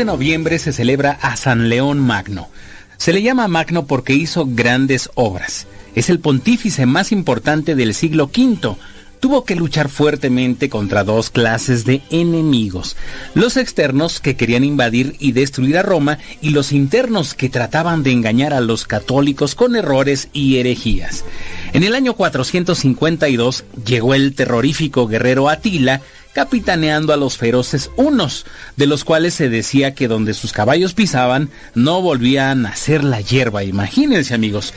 de 0.00 0.06
noviembre 0.06 0.58
se 0.58 0.72
celebra 0.72 1.18
a 1.20 1.36
San 1.36 1.68
León 1.68 1.98
Magno. 2.00 2.48
Se 2.96 3.12
le 3.12 3.20
llama 3.20 3.48
Magno 3.48 3.86
porque 3.86 4.14
hizo 4.14 4.46
grandes 4.48 5.10
obras. 5.14 5.66
Es 5.94 6.08
el 6.08 6.20
pontífice 6.20 6.86
más 6.86 7.12
importante 7.12 7.74
del 7.74 7.92
siglo 7.92 8.30
V. 8.34 8.76
Tuvo 9.20 9.44
que 9.44 9.56
luchar 9.56 9.90
fuertemente 9.90 10.70
contra 10.70 11.04
dos 11.04 11.28
clases 11.28 11.84
de 11.84 12.00
enemigos. 12.08 12.96
Los 13.34 13.58
externos 13.58 14.20
que 14.20 14.36
querían 14.36 14.64
invadir 14.64 15.16
y 15.18 15.32
destruir 15.32 15.76
a 15.76 15.82
Roma 15.82 16.16
y 16.40 16.48
los 16.48 16.72
internos 16.72 17.34
que 17.34 17.50
trataban 17.50 18.02
de 18.02 18.12
engañar 18.12 18.54
a 18.54 18.62
los 18.62 18.86
católicos 18.86 19.54
con 19.54 19.76
errores 19.76 20.30
y 20.32 20.56
herejías. 20.56 21.26
En 21.74 21.84
el 21.84 21.94
año 21.94 22.14
452 22.14 23.64
llegó 23.84 24.14
el 24.14 24.34
terrorífico 24.34 25.06
guerrero 25.06 25.50
Atila, 25.50 26.00
capitaneando 26.32 27.12
a 27.12 27.16
los 27.16 27.36
feroces 27.36 27.90
unos, 27.96 28.46
de 28.76 28.86
los 28.86 29.04
cuales 29.04 29.34
se 29.34 29.48
decía 29.48 29.94
que 29.94 30.08
donde 30.08 30.34
sus 30.34 30.52
caballos 30.52 30.94
pisaban 30.94 31.50
no 31.74 32.02
volvían 32.02 32.66
a 32.66 32.70
nacer 32.70 33.04
la 33.04 33.20
hierba, 33.20 33.64
imagínense 33.64 34.34
amigos. 34.34 34.74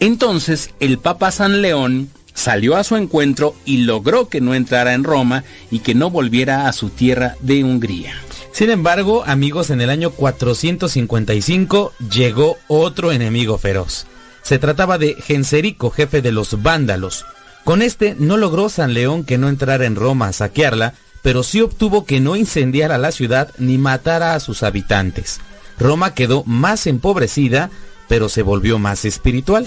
Entonces 0.00 0.70
el 0.80 0.98
Papa 0.98 1.30
San 1.30 1.62
León 1.62 2.10
salió 2.34 2.76
a 2.76 2.84
su 2.84 2.96
encuentro 2.96 3.54
y 3.64 3.78
logró 3.78 4.28
que 4.28 4.40
no 4.40 4.54
entrara 4.54 4.94
en 4.94 5.04
Roma 5.04 5.44
y 5.70 5.80
que 5.80 5.94
no 5.94 6.10
volviera 6.10 6.68
a 6.68 6.72
su 6.72 6.90
tierra 6.90 7.36
de 7.40 7.64
Hungría. 7.64 8.14
Sin 8.52 8.70
embargo, 8.70 9.22
amigos, 9.26 9.70
en 9.70 9.80
el 9.80 9.90
año 9.90 10.10
455 10.10 11.92
llegó 12.10 12.56
otro 12.68 13.12
enemigo 13.12 13.58
feroz. 13.58 14.06
Se 14.42 14.58
trataba 14.58 14.96
de 14.96 15.14
Genserico, 15.14 15.90
jefe 15.90 16.22
de 16.22 16.32
los 16.32 16.62
vándalos. 16.62 17.26
Con 17.66 17.82
este 17.82 18.14
no 18.16 18.36
logró 18.36 18.68
San 18.68 18.94
León 18.94 19.24
que 19.24 19.38
no 19.38 19.48
entrara 19.48 19.86
en 19.86 19.96
Roma 19.96 20.28
a 20.28 20.32
saquearla, 20.32 20.94
pero 21.20 21.42
sí 21.42 21.60
obtuvo 21.60 22.04
que 22.04 22.20
no 22.20 22.36
incendiara 22.36 22.96
la 22.96 23.10
ciudad 23.10 23.50
ni 23.58 23.76
matara 23.76 24.36
a 24.36 24.40
sus 24.40 24.62
habitantes. 24.62 25.40
Roma 25.76 26.14
quedó 26.14 26.44
más 26.44 26.86
empobrecida, 26.86 27.70
pero 28.06 28.28
se 28.28 28.42
volvió 28.42 28.78
más 28.78 29.04
espiritual. 29.04 29.66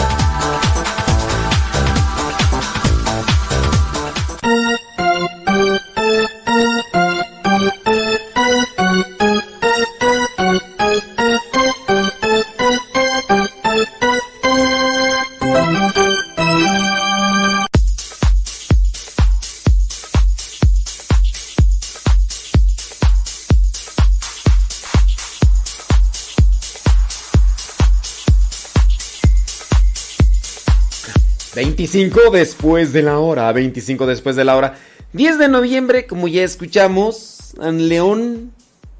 25 31.91 32.31
después 32.31 32.93
de 32.93 33.01
la 33.01 33.19
hora, 33.19 33.51
25 33.51 34.05
después 34.05 34.37
de 34.37 34.45
la 34.45 34.55
hora. 34.55 34.77
10 35.11 35.37
de 35.37 35.49
noviembre, 35.49 36.07
como 36.07 36.29
ya 36.29 36.43
escuchamos, 36.43 37.51
San 37.57 37.89
León 37.89 38.53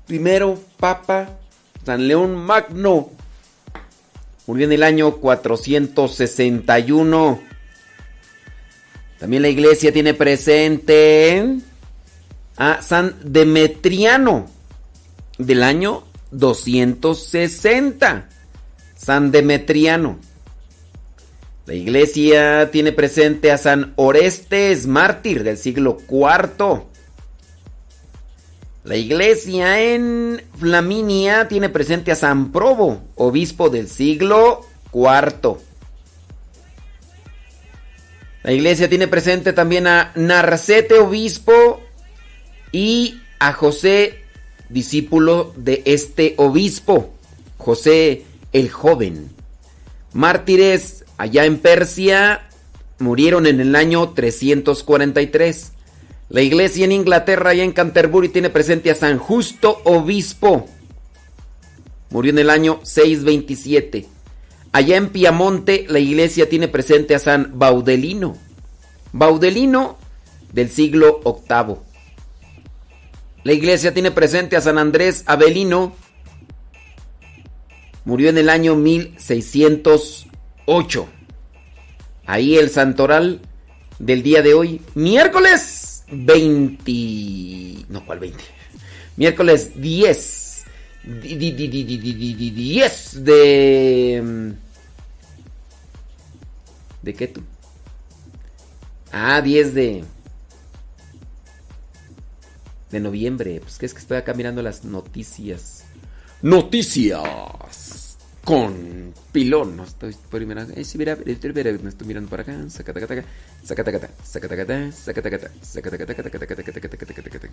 primero, 0.08 0.60
Papa, 0.78 1.40
San 1.86 2.06
León 2.06 2.36
Magno. 2.36 3.12
Murió 4.46 4.66
en 4.66 4.74
el 4.74 4.84
año 4.84 5.16
461. 5.16 7.40
También 9.20 9.42
la 9.42 9.48
iglesia 9.48 9.94
tiene 9.94 10.14
presente 10.14 11.60
a 12.58 12.82
San 12.82 13.16
Demetriano 13.24 14.50
del 15.38 15.64
año 15.64 16.04
260. 16.32 18.28
San 18.98 19.32
Demetriano. 19.32 20.20
La 21.66 21.76
iglesia 21.76 22.72
tiene 22.72 22.92
presente 22.92 23.52
a 23.52 23.58
San 23.58 23.94
Orestes, 23.96 24.88
mártir 24.88 25.44
del 25.44 25.58
siglo 25.58 25.98
IV. 26.10 26.84
La 28.84 28.96
iglesia 28.96 29.80
en 29.80 30.42
Flaminia 30.58 31.48
tiene 31.48 31.70
presente 31.70 32.12
a 32.12 32.16
San 32.16 32.52
Probo, 32.52 33.04
obispo 33.16 33.70
del 33.70 33.88
siglo 33.88 34.66
IV. 34.92 35.58
La 38.42 38.52
iglesia 38.52 38.90
tiene 38.90 39.08
presente 39.08 39.54
también 39.54 39.86
a 39.86 40.12
Narcete, 40.16 40.96
obispo, 40.96 41.80
y 42.72 43.22
a 43.40 43.54
José, 43.54 44.24
discípulo 44.70 45.54
de 45.56 45.84
este 45.86 46.34
obispo, 46.38 47.14
José 47.58 48.24
el 48.52 48.70
joven. 48.72 49.30
Mártires 50.14 51.01
allá 51.22 51.46
en 51.46 51.60
Persia 51.60 52.50
murieron 52.98 53.46
en 53.46 53.60
el 53.60 53.76
año 53.76 54.10
343. 54.10 55.72
La 56.30 56.42
iglesia 56.42 56.84
en 56.84 56.92
Inglaterra 56.92 57.54
y 57.54 57.62
en 57.62 57.74
Canterbury 57.74 58.30
tiene 58.30 58.50
presente 58.50 58.90
a 58.90 58.96
San 58.96 59.20
Justo 59.20 59.84
Obispo. 59.84 60.68
Murió 62.10 62.32
en 62.32 62.40
el 62.40 62.50
año 62.50 62.80
627. 62.82 64.08
Allá 64.72 64.98
en 64.98 65.10
Piamonte 65.10 65.86
la 65.90 66.00
iglesia 66.00 66.50
tiene 66.50 66.68
presente 66.68 67.14
a 67.14 67.20
San 67.20 67.52
Baudelino. 67.54 68.36
Baudelino 69.12 70.00
del 70.52 70.72
siglo 70.72 71.22
VIII. 71.24 71.76
La 73.44 73.54
iglesia 73.54 73.94
tiene 73.94 74.10
presente 74.10 74.56
a 74.56 74.62
San 74.62 74.80
Andrés 74.80 75.22
Avelino. 75.28 75.94
Murió 78.06 78.32
en 78.32 78.40
el 78.40 78.50
año 78.50 78.76
1608. 80.68 81.08
Ahí 82.26 82.58
el 82.58 82.70
santoral 82.70 83.42
del 84.00 84.24
día 84.24 84.42
de 84.42 84.54
hoy, 84.54 84.82
miércoles 84.96 86.04
20. 86.12 87.86
No, 87.90 88.06
¿cuál 88.06 88.20
20? 88.20 88.44
Miércoles 89.18 89.72
10. 89.76 90.66
10 91.04 93.24
de. 93.24 94.22
Mm, 94.24 94.52
¿De 97.02 97.14
qué 97.14 97.28
tú? 97.28 97.42
Ah, 99.12 99.42
10 99.42 99.74
de. 99.74 100.04
De 102.92 103.00
noviembre. 103.00 103.60
Pues 103.62 103.78
que 103.78 103.88
es 103.88 103.94
que 103.94 104.00
estoy 104.00 104.18
acá 104.18 104.34
mirando 104.34 104.62
las 104.62 104.84
noticias. 104.84 105.86
Noticias 106.42 108.01
con 108.44 109.14
pilón. 109.32 109.78
No 109.78 109.84
estoy 109.84 110.16
por 110.30 110.46
mirar. 110.46 110.68
Eh, 110.76 110.84
sí, 110.84 110.98
mira, 110.98 111.16
me 111.16 111.32
estoy 111.34 112.08
mirando 112.08 112.30
para 112.30 112.44
acá. 112.44 112.70
Sacatacata, 112.70 113.24
sacatacata, 113.64 114.10
sacatacata, 114.24 115.52
sacatacata, 115.62 116.14
sacatacata, 116.14 117.50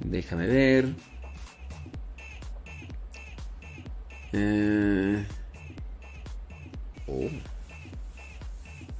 Déjame 0.00 0.46
ver. 0.46 0.94
Eh... 4.32 5.24
Oh. 7.06 7.28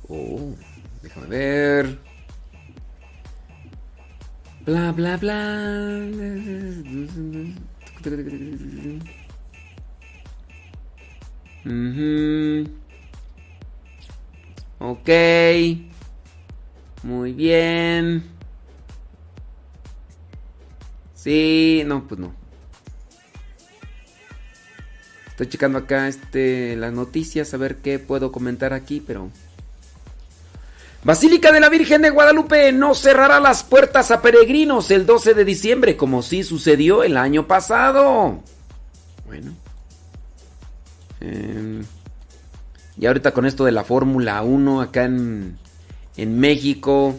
Oh. 0.09 0.55
Déjame 1.02 1.26
ver. 1.26 1.99
Bla, 4.65 4.92
bla, 4.92 5.17
bla. 5.17 5.42
Ok. 14.78 15.08
Muy 17.02 17.32
bien. 17.32 18.24
Sí, 21.15 21.82
no, 21.86 22.07
pues 22.08 22.20
no. 22.20 22.34
Estoy 25.28 25.47
checando 25.49 25.78
acá 25.78 26.08
este 26.08 26.76
las 26.76 26.92
noticias 26.92 27.55
a 27.55 27.57
ver 27.57 27.76
qué 27.76 27.99
puedo 27.99 28.32
comentar 28.32 28.73
aquí, 28.73 29.00
pero 29.00 29.31
Basílica 31.05 31.50
de 31.50 31.58
la 31.58 31.68
Virgen 31.68 32.02
de 32.02 32.10
Guadalupe 32.10 32.70
no 32.70 32.94
cerrará 32.94 33.41
las 33.41 33.65
puertas 33.65 34.12
a 34.12 34.23
peregrinos 34.23 34.91
el 34.92 35.05
12 35.05 35.34
de 35.34 35.44
diciembre 35.44 35.97
como 35.97 36.23
sí 36.23 36.44
sucedió 36.44 37.02
el 37.02 37.16
año 37.16 37.49
pasado. 37.49 38.41
Bueno. 39.26 39.61
Em, 41.23 41.84
y 42.99 43.07
ahorita 43.07 43.33
con 43.33 43.47
esto 43.47 43.65
de 43.65 43.73
la 43.73 43.84
Fórmula 43.84 44.42
1 44.42 44.81
acá 44.81 45.05
en, 45.05 45.57
en 46.17 46.39
México, 46.39 47.15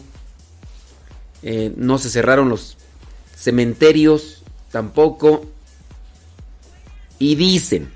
eh, 1.41 1.73
no 1.75 1.97
se 1.97 2.09
cerraron 2.09 2.49
los 2.49 2.77
cementerios 3.35 4.43
tampoco. 4.71 5.45
Y 7.19 7.35
dicen, 7.35 7.89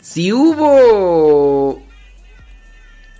si 0.00 0.32
hubo, 0.32 1.82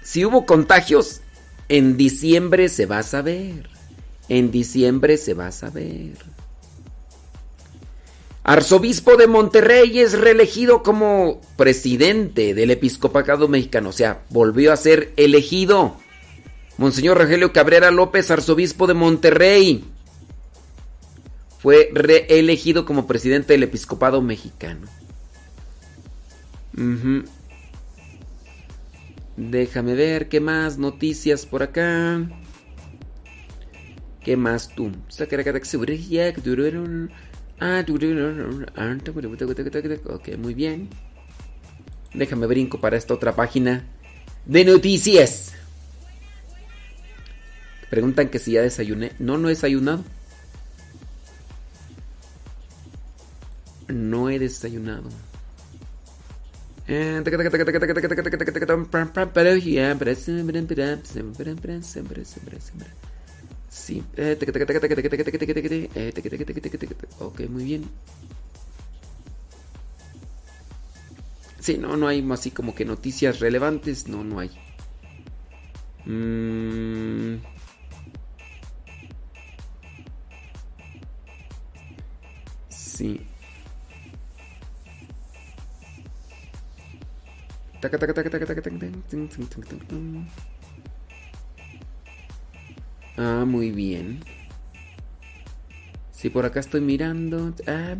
si 0.03 0.25
hubo 0.25 0.47
contagios, 0.47 1.23
en 1.69 1.97
diciembre 1.97 2.69
se 2.69 2.87
va 2.87 3.01
a 3.01 3.03
saber. 3.03 3.69
En 4.29 4.53
diciembre 4.53 5.17
se 5.17 5.35
va 5.35 5.49
a 5.49 5.53
saber. 5.53 6.13
Arzobispo 8.49 9.17
de 9.17 9.27
Monterrey 9.27 9.99
es 9.99 10.13
reelegido 10.13 10.85
como 10.85 11.41
presidente 11.57 12.55
del 12.55 12.71
episcopado 12.71 13.49
mexicano, 13.49 13.89
o 13.89 13.93
sea, 13.93 14.23
volvió 14.31 14.73
a 14.73 14.77
ser 14.77 15.13
elegido. 15.17 15.97
Monseñor 16.79 17.19
Rogelio 17.19 17.53
Cabrera 17.53 17.91
López, 17.91 18.31
arzobispo 18.31 18.87
de 18.87 18.95
Monterrey, 18.95 19.85
fue 21.59 21.91
reelegido 21.93 22.85
como 22.85 23.09
presidente 23.09 23.55
del 23.55 23.65
episcopado 23.65 24.23
mexicano. 24.23 24.87
Déjame 29.37 29.95
ver 29.97 30.29
qué 30.29 30.39
más 30.39 30.79
noticias 30.79 31.47
por 31.47 31.65
acá. 31.65 32.25
¿Qué 34.23 34.37
más 34.37 34.69
tú? 34.69 34.93
Ah, 37.59 37.85
ok, 40.05 40.37
muy 40.39 40.55
bien. 40.55 40.89
Déjame 42.13 42.47
brinco 42.47 42.81
para 42.81 42.97
esta 42.97 43.15
otra 43.15 43.35
página 43.35 43.85
de 44.45 44.65
noticias. 44.65 45.53
Preguntan 47.91 48.29
que 48.29 48.39
si 48.39 48.53
ya 48.53 48.63
desayuné. 48.63 49.13
No, 49.19 49.39
no 49.39 49.49
he 49.49 49.53
desayunado. 49.53 50.05
No 53.89 54.29
he 54.29 54.39
desayunado. 54.39 55.09
Sí. 63.77 64.03
Ok, 67.21 67.41
muy 67.51 67.65
bien. 67.65 67.85
Sí, 71.61 71.77
no, 71.79 71.97
no 71.97 72.09
hay 72.09 72.27
así 72.33 72.51
como 72.51 72.75
que 72.75 72.85
noticias 72.85 73.39
relevantes. 73.39 74.09
No, 74.09 74.25
no 74.25 74.41
hay. 74.41 74.51
Mm. 76.07 77.37
Sí. 82.71 83.21
Ah, 93.17 93.45
muy 93.47 93.71
bien. 93.71 94.21
Si 96.13 96.31
por 96.31 96.45
acá 96.47 96.61
estoy 96.61 96.81
mirando. 96.81 97.55
Ah, 97.67 97.95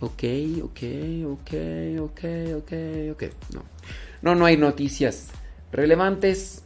Ok, 0.00 0.22
ok, 0.62 0.80
ok, 1.26 1.50
ok, 1.98 2.20
ok, 2.56 2.72
ok. 3.12 3.22
No. 3.54 3.64
No, 4.22 4.34
no 4.34 4.44
hay 4.46 4.56
noticias 4.56 5.28
relevantes. 5.72 6.62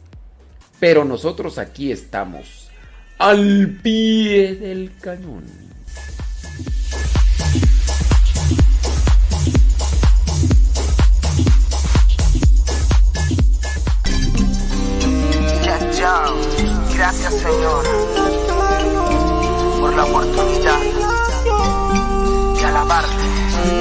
Pero 0.79 1.05
nosotros 1.05 1.57
aquí 1.57 1.91
estamos. 1.91 2.69
Al 3.17 3.79
pie 3.81 4.55
del 4.55 4.91
cañón. 4.99 5.72
Señor 17.43 17.83
por 19.81 19.93
la 19.93 20.05
oportunidad 20.05 20.79
de 22.55 22.65
alabarte. 22.65 23.25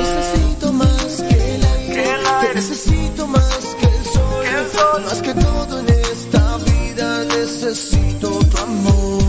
Necesito 0.00 0.73
más 0.73 1.23
que 1.28 1.55
el 1.55 1.65
aire, 1.65 2.15
Te 2.41 2.55
necesito 2.57 3.26
más 3.28 3.76
que 3.78 3.86
el 3.86 4.05
sol, 4.05 4.42
que 4.42 4.50
el 4.50 4.70
sol. 4.73 5.02
más 5.05 5.23
que 5.23 5.34
todo 5.34 5.78
en 5.78 5.89
esta 5.91 6.57
vida 6.57 7.24
necesito 7.24 8.31
tu 8.50 8.58
amor. 8.58 9.23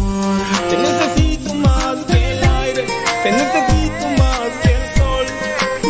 Te 0.69 0.77
necesito 0.77 1.53
más 1.53 1.95
que 2.07 2.31
el 2.31 2.43
aire, 2.43 2.87
te 3.23 3.31
necesito 3.31 4.07
más 4.17 4.49
que 4.63 4.71
el 4.73 4.95
sol, 4.97 5.25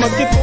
más 0.02 0.10
que 0.12 0.26
todo 0.26 0.43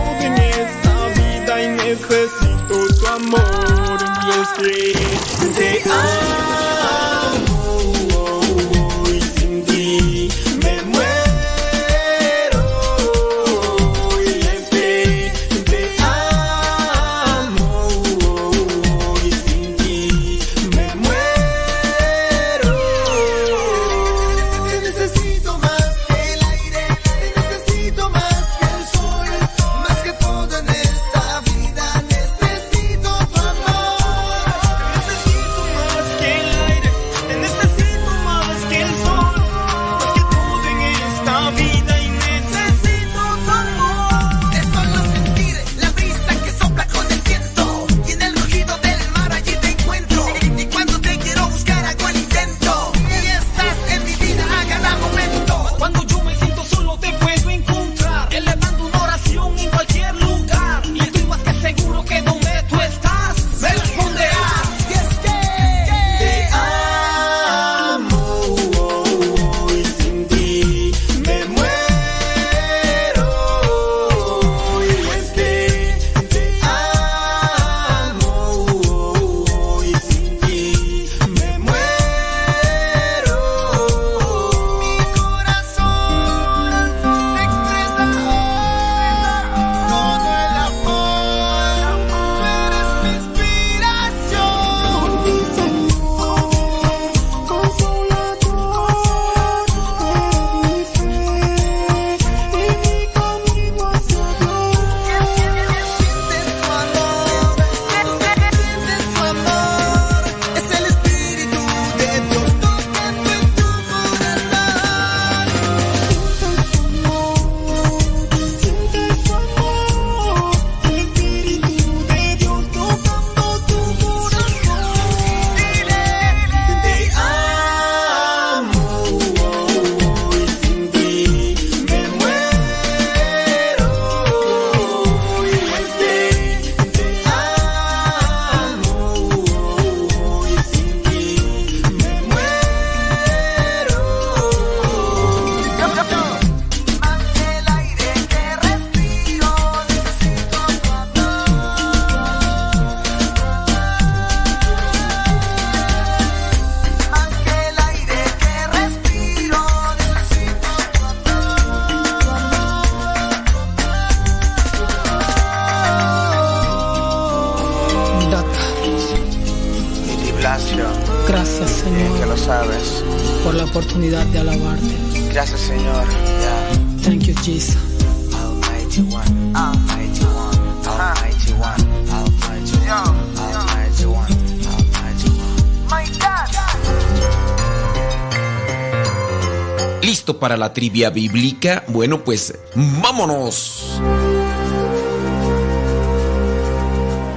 la 190.60 190.72
trivia 190.72 191.10
bíblica? 191.10 191.84
Bueno, 191.88 192.22
pues 192.22 192.54
vámonos. 192.74 194.00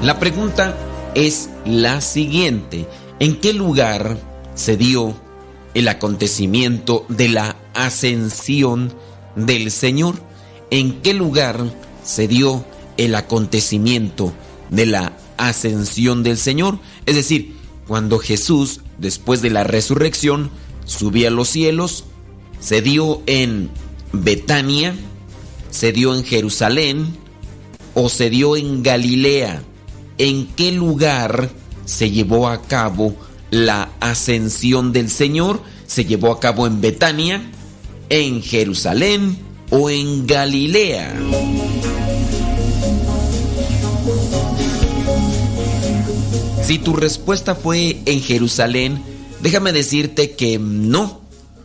La 0.04 0.20
pregunta 0.20 0.76
es 1.16 1.50
la 1.66 2.02
siguiente. 2.02 2.86
¿En 3.20 3.40
qué 3.40 3.54
lugar 3.54 4.18
se 4.54 4.78
dio 4.78 5.16
el 5.74 5.88
acontecimiento 5.88 7.06
de 7.08 7.30
la 7.30 7.56
ascensión 7.74 8.94
del 9.36 9.72
Señor? 9.72 10.16
¿En 10.70 11.02
qué 11.02 11.14
lugar 11.14 11.58
se 12.04 12.28
dio 12.28 12.66
el 12.98 13.16
acontecimiento 13.16 14.34
de 14.70 14.86
la 14.86 15.14
ascensión 15.38 16.24
del 16.24 16.38
Señor? 16.38 16.80
Es 17.06 17.16
decir, 17.16 17.56
cuando 17.88 18.20
Jesús, 18.20 18.82
después 18.98 19.42
de 19.42 19.52
la 19.52 19.64
resurrección, 19.64 20.52
subía 20.86 21.30
a 21.30 21.32
los 21.32 21.48
cielos, 21.48 22.06
se 22.64 22.82
dio 22.82 23.22
en 23.26 23.70
Betania, 24.14 24.96
se 25.70 25.92
dio 25.92 26.16
en 26.16 26.24
Jerusalén 26.24 27.14
o 27.94 28.08
se 28.08 28.30
dio 28.30 28.56
en 28.56 28.82
Galilea. 28.82 29.62
¿En 30.18 30.48
qué 30.48 30.72
lugar 30.72 31.50
se 31.84 32.10
llevó 32.10 32.48
a 32.48 32.62
cabo 32.62 33.16
la 33.52 33.90
ascensión 34.00 34.94
del 34.94 35.10
Señor? 35.10 35.62
¿Se 35.88 36.06
llevó 36.06 36.32
a 36.32 36.40
cabo 36.40 36.66
en 36.66 36.80
Betania, 36.80 37.44
en 38.08 38.42
Jerusalén 38.42 39.38
o 39.70 39.90
en 39.90 40.26
Galilea? 40.26 41.14
Si 46.64 46.80
tu 46.80 46.96
respuesta 46.96 47.56
fue 47.56 48.02
en 48.06 48.22
Jerusalén, 48.22 49.04
déjame 49.42 49.74
decirte 49.74 50.32
que 50.32 50.58
no, 50.60 51.20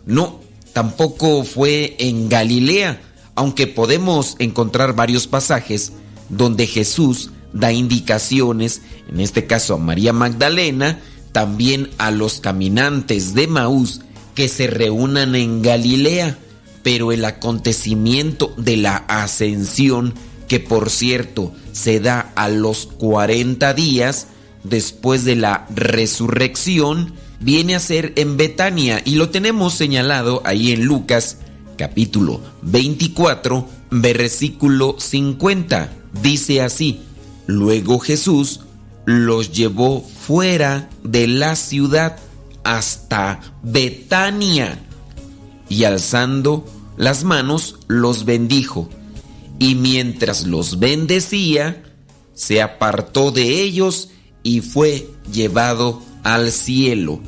no, 0.04 0.47
tampoco 0.78 1.42
fue 1.42 1.96
en 1.98 2.28
Galilea, 2.28 3.00
aunque 3.34 3.66
podemos 3.66 4.36
encontrar 4.38 4.94
varios 4.94 5.26
pasajes 5.26 5.92
donde 6.28 6.68
Jesús 6.68 7.32
da 7.52 7.72
indicaciones, 7.72 8.82
en 9.08 9.18
este 9.18 9.48
caso 9.48 9.74
a 9.74 9.78
María 9.78 10.12
Magdalena, 10.12 11.00
también 11.32 11.90
a 11.98 12.12
los 12.12 12.38
caminantes 12.38 13.34
de 13.34 13.48
Maús 13.48 14.02
que 14.36 14.48
se 14.48 14.68
reúnan 14.68 15.34
en 15.34 15.62
Galilea, 15.62 16.38
pero 16.84 17.10
el 17.10 17.24
acontecimiento 17.24 18.54
de 18.56 18.76
la 18.76 18.98
ascensión, 19.08 20.14
que 20.46 20.60
por 20.60 20.90
cierto 20.90 21.52
se 21.72 21.98
da 21.98 22.32
a 22.36 22.48
los 22.48 22.86
40 22.86 23.74
días 23.74 24.28
después 24.62 25.24
de 25.24 25.34
la 25.34 25.66
resurrección, 25.74 27.14
viene 27.40 27.74
a 27.74 27.80
ser 27.80 28.12
en 28.16 28.36
Betania 28.36 29.02
y 29.04 29.14
lo 29.16 29.30
tenemos 29.30 29.74
señalado 29.74 30.42
ahí 30.44 30.72
en 30.72 30.84
Lucas 30.84 31.38
capítulo 31.76 32.40
24, 32.62 33.68
versículo 33.90 34.96
50. 34.98 35.92
Dice 36.22 36.60
así, 36.60 37.00
luego 37.46 37.98
Jesús 37.98 38.60
los 39.04 39.52
llevó 39.52 40.02
fuera 40.02 40.90
de 41.02 41.28
la 41.28 41.56
ciudad 41.56 42.18
hasta 42.64 43.40
Betania 43.62 44.78
y 45.68 45.84
alzando 45.84 46.66
las 46.96 47.24
manos 47.24 47.78
los 47.86 48.24
bendijo. 48.24 48.90
Y 49.60 49.74
mientras 49.74 50.46
los 50.46 50.78
bendecía, 50.78 51.82
se 52.34 52.62
apartó 52.62 53.32
de 53.32 53.60
ellos 53.60 54.10
y 54.42 54.60
fue 54.60 55.08
llevado 55.32 56.02
al 56.22 56.52
cielo. 56.52 57.20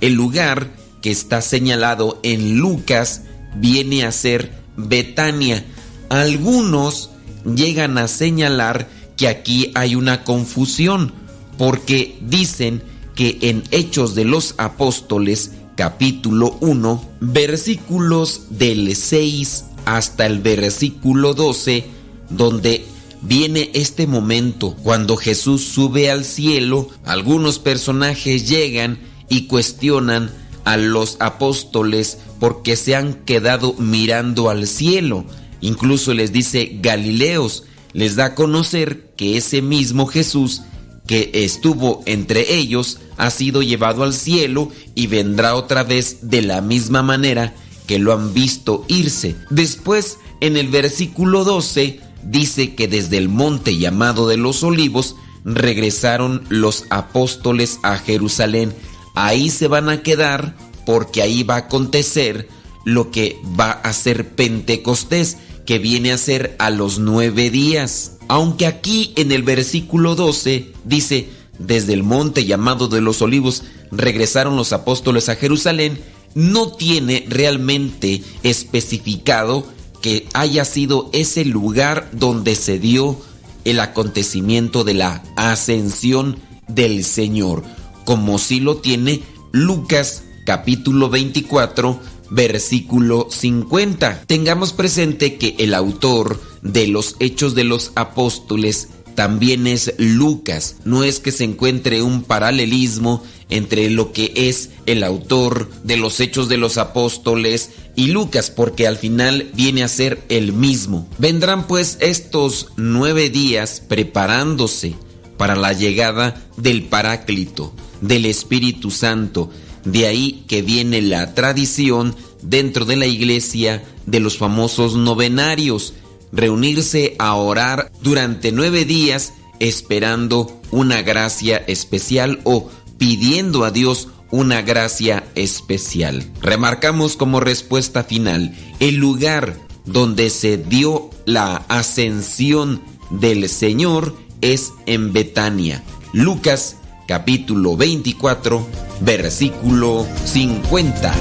El 0.00 0.14
lugar 0.14 0.70
que 1.02 1.10
está 1.10 1.42
señalado 1.42 2.20
en 2.22 2.58
Lucas 2.58 3.22
viene 3.56 4.04
a 4.04 4.12
ser 4.12 4.52
Betania. 4.76 5.64
Algunos 6.08 7.10
llegan 7.44 7.98
a 7.98 8.08
señalar 8.08 8.88
que 9.16 9.28
aquí 9.28 9.72
hay 9.74 9.94
una 9.94 10.24
confusión 10.24 11.12
porque 11.58 12.18
dicen 12.20 12.82
que 13.14 13.38
en 13.42 13.62
Hechos 13.70 14.14
de 14.14 14.24
los 14.24 14.54
Apóstoles 14.58 15.52
capítulo 15.76 16.56
1 16.60 17.04
versículos 17.20 18.46
del 18.50 18.94
6 18.94 19.64
hasta 19.84 20.26
el 20.26 20.40
versículo 20.40 21.34
12 21.34 21.84
donde 22.30 22.84
viene 23.22 23.70
este 23.74 24.06
momento 24.06 24.76
cuando 24.82 25.16
Jesús 25.16 25.64
sube 25.64 26.10
al 26.10 26.24
cielo, 26.24 26.88
algunos 27.04 27.58
personajes 27.58 28.48
llegan 28.48 28.98
y 29.28 29.46
cuestionan 29.46 30.30
a 30.64 30.76
los 30.76 31.16
apóstoles 31.20 32.18
porque 32.40 32.76
se 32.76 32.96
han 32.96 33.14
quedado 33.24 33.74
mirando 33.74 34.50
al 34.50 34.66
cielo. 34.66 35.24
Incluso 35.60 36.12
les 36.14 36.32
dice 36.32 36.78
Galileos, 36.80 37.64
les 37.92 38.16
da 38.16 38.26
a 38.26 38.34
conocer 38.34 39.12
que 39.16 39.36
ese 39.36 39.62
mismo 39.62 40.06
Jesús 40.06 40.62
que 41.06 41.30
estuvo 41.32 42.02
entre 42.06 42.56
ellos 42.56 42.98
ha 43.16 43.30
sido 43.30 43.62
llevado 43.62 44.02
al 44.02 44.12
cielo 44.12 44.70
y 44.94 45.06
vendrá 45.06 45.54
otra 45.54 45.84
vez 45.84 46.28
de 46.28 46.42
la 46.42 46.60
misma 46.60 47.02
manera 47.02 47.54
que 47.86 47.98
lo 47.98 48.12
han 48.12 48.34
visto 48.34 48.84
irse. 48.88 49.36
Después, 49.50 50.18
en 50.40 50.56
el 50.56 50.68
versículo 50.68 51.44
12, 51.44 52.00
dice 52.30 52.74
que 52.74 52.88
desde 52.88 53.18
el 53.18 53.28
monte 53.28 53.76
llamado 53.76 54.28
de 54.28 54.36
los 54.36 54.62
olivos 54.62 55.16
regresaron 55.44 56.44
los 56.48 56.84
apóstoles 56.90 57.78
a 57.82 57.98
Jerusalén. 57.98 58.74
Ahí 59.14 59.48
se 59.50 59.68
van 59.68 59.88
a 59.88 60.02
quedar 60.02 60.56
porque 60.84 61.22
ahí 61.22 61.42
va 61.42 61.54
a 61.54 61.58
acontecer 61.58 62.48
lo 62.84 63.10
que 63.10 63.40
va 63.58 63.70
a 63.70 63.92
ser 63.92 64.28
Pentecostés, 64.34 65.38
que 65.64 65.78
viene 65.78 66.12
a 66.12 66.18
ser 66.18 66.56
a 66.58 66.70
los 66.70 66.98
nueve 66.98 67.50
días. 67.50 68.18
Aunque 68.28 68.66
aquí 68.66 69.12
en 69.16 69.32
el 69.32 69.42
versículo 69.42 70.14
12 70.14 70.72
dice, 70.84 71.28
desde 71.58 71.94
el 71.94 72.02
monte 72.02 72.44
llamado 72.44 72.88
de 72.88 73.00
los 73.00 73.22
olivos 73.22 73.64
regresaron 73.90 74.56
los 74.56 74.72
apóstoles 74.72 75.28
a 75.28 75.36
Jerusalén, 75.36 75.98
no 76.34 76.72
tiene 76.72 77.24
realmente 77.28 78.22
especificado 78.42 79.66
que 80.00 80.28
haya 80.34 80.64
sido 80.64 81.10
ese 81.12 81.44
lugar 81.44 82.10
donde 82.12 82.54
se 82.54 82.78
dio 82.78 83.16
el 83.64 83.80
acontecimiento 83.80 84.84
de 84.84 84.94
la 84.94 85.22
ascensión 85.36 86.38
del 86.68 87.04
Señor, 87.04 87.62
como 88.04 88.38
si 88.38 88.60
lo 88.60 88.76
tiene 88.76 89.22
Lucas 89.52 90.22
capítulo 90.44 91.10
24, 91.10 91.98
versículo 92.30 93.28
50. 93.30 94.22
Tengamos 94.26 94.72
presente 94.72 95.36
que 95.36 95.56
el 95.58 95.74
autor 95.74 96.40
de 96.62 96.86
los 96.86 97.16
Hechos 97.18 97.54
de 97.54 97.64
los 97.64 97.92
Apóstoles 97.96 98.88
también 99.16 99.66
es 99.66 99.94
Lucas. 99.98 100.76
No 100.84 101.02
es 101.02 101.18
que 101.18 101.32
se 101.32 101.42
encuentre 101.42 102.02
un 102.02 102.22
paralelismo 102.22 103.24
entre 103.48 103.90
lo 103.90 104.12
que 104.12 104.32
es 104.36 104.70
el 104.86 105.02
autor 105.02 105.68
de 105.82 105.96
los 105.96 106.20
Hechos 106.20 106.48
de 106.48 106.56
los 106.56 106.78
Apóstoles 106.78 107.70
y 107.96 108.08
Lucas, 108.08 108.50
porque 108.50 108.86
al 108.86 108.96
final 108.96 109.50
viene 109.54 109.82
a 109.82 109.88
ser 109.88 110.22
el 110.28 110.52
mismo. 110.52 111.08
Vendrán 111.18 111.66
pues 111.66 111.98
estos 112.00 112.68
nueve 112.76 113.30
días 113.30 113.82
preparándose 113.86 114.94
para 115.36 115.56
la 115.56 115.72
llegada 115.72 116.46
del 116.56 116.84
Paráclito, 116.84 117.74
del 118.00 118.26
Espíritu 118.26 118.90
Santo. 118.90 119.50
De 119.84 120.06
ahí 120.06 120.44
que 120.46 120.62
viene 120.62 121.00
la 121.00 121.34
tradición 121.34 122.14
dentro 122.42 122.84
de 122.84 122.96
la 122.96 123.06
iglesia 123.06 123.82
de 124.04 124.20
los 124.20 124.36
famosos 124.36 124.94
novenarios, 124.94 125.94
reunirse 126.36 127.16
a 127.18 127.34
orar 127.34 127.90
durante 128.02 128.52
nueve 128.52 128.84
días 128.84 129.32
esperando 129.58 130.60
una 130.70 131.02
gracia 131.02 131.56
especial 131.66 132.40
o 132.44 132.70
pidiendo 132.98 133.64
a 133.64 133.70
Dios 133.70 134.08
una 134.30 134.60
gracia 134.62 135.24
especial. 135.34 136.30
Remarcamos 136.42 137.16
como 137.16 137.40
respuesta 137.40 138.04
final 138.04 138.54
el 138.80 138.96
lugar 138.96 139.56
donde 139.86 140.30
se 140.30 140.58
dio 140.58 141.10
la 141.24 141.56
ascensión 141.68 142.82
del 143.10 143.48
Señor 143.48 144.14
es 144.40 144.72
en 144.84 145.12
Betania. 145.12 145.82
Lucas 146.12 146.76
capítulo 147.06 147.76
24 147.76 148.66
versículo 149.00 150.06
50. 150.24 151.14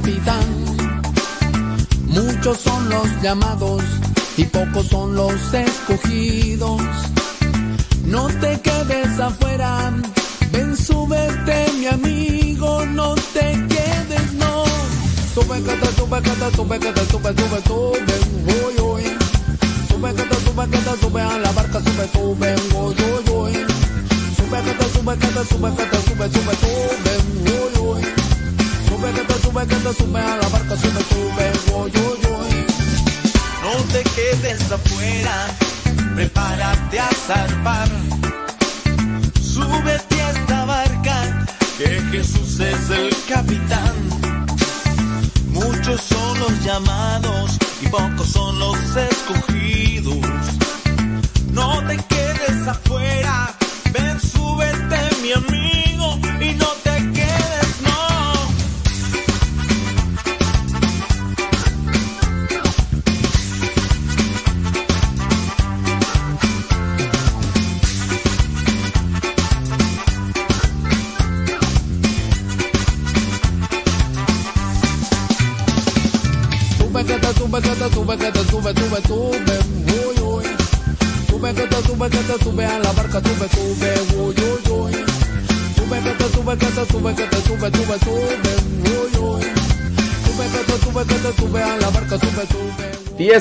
Capitán. 0.00 0.44
Muchos 2.06 2.58
son 2.60 2.88
los 2.88 3.22
llamados 3.22 3.82
y 4.36 4.44
pocos 4.44 4.86
son 4.86 5.14
los 5.14 5.34
escogidos. 5.52 6.80
No 8.06 8.26
te 8.40 8.60
quedes 8.60 9.20
afuera, 9.20 9.92
ven, 10.52 10.76
súbete, 10.76 11.66
mi 11.78 11.86
amigo, 11.86 12.84
no 12.86 13.14
te 13.32 13.52
quedes, 13.68 14.32
no. 14.34 14.64
Sube, 15.34 15.60
te 15.60 15.86
sube, 15.96 16.20
te 16.20 16.56
sube, 16.56 16.78
te 16.78 17.06
sube, 17.06 17.34
sube, 17.38 17.62
sube, 17.66 18.16
uy, 18.66 18.80
uy. 18.82 19.02
Sube, 19.88 20.12
te 20.12 20.34
sube, 20.44 20.66
te 20.66 21.00
sube 21.00 21.20
a 21.22 21.38
la 21.38 21.52
barca, 21.52 21.78
sube, 21.80 22.08
sube, 22.12 22.54
uy, 22.74 22.94
uy. 23.32 23.52
Sube, 24.36 24.60
te 24.62 24.84
sube, 24.92 25.16
te 25.16 25.44
sube, 25.44 25.70
te 25.70 25.96
sube, 26.02 26.28
sube, 26.30 26.54
sube, 26.56 27.14
uy, 27.52 27.88
uy 27.88 28.29
sube, 29.00 29.12
que 29.12 29.24
te 29.24 29.34
sube, 29.34 29.66
que 29.66 29.76
te 29.76 29.94
sube 29.94 30.20
a 30.20 30.36
la 30.36 30.48
barca 30.48 30.76
si 30.76 30.88
me 30.88 31.00
sube, 31.00 31.52
voy, 31.72 31.90
yo, 31.90 32.16
yo. 32.22 32.30
No 33.62 33.84
te 33.92 34.02
quedes 34.02 34.72
afuera, 34.72 35.46
prepárate 36.14 37.00
a 37.00 37.08
zarpar. 37.26 37.88
Súbete 39.40 40.22
a 40.22 40.30
esta 40.30 40.64
barca, 40.64 41.46
que 41.78 42.02
Jesús 42.10 42.60
es 42.60 42.90
el 42.90 43.14
capitán. 43.28 43.94
Muchos 45.48 46.00
son 46.00 46.40
los 46.40 46.64
llamados 46.64 47.58
y 47.82 47.88
pocos 47.88 48.28
son 48.28 48.58
los 48.58 48.78
escogidos 48.96 49.49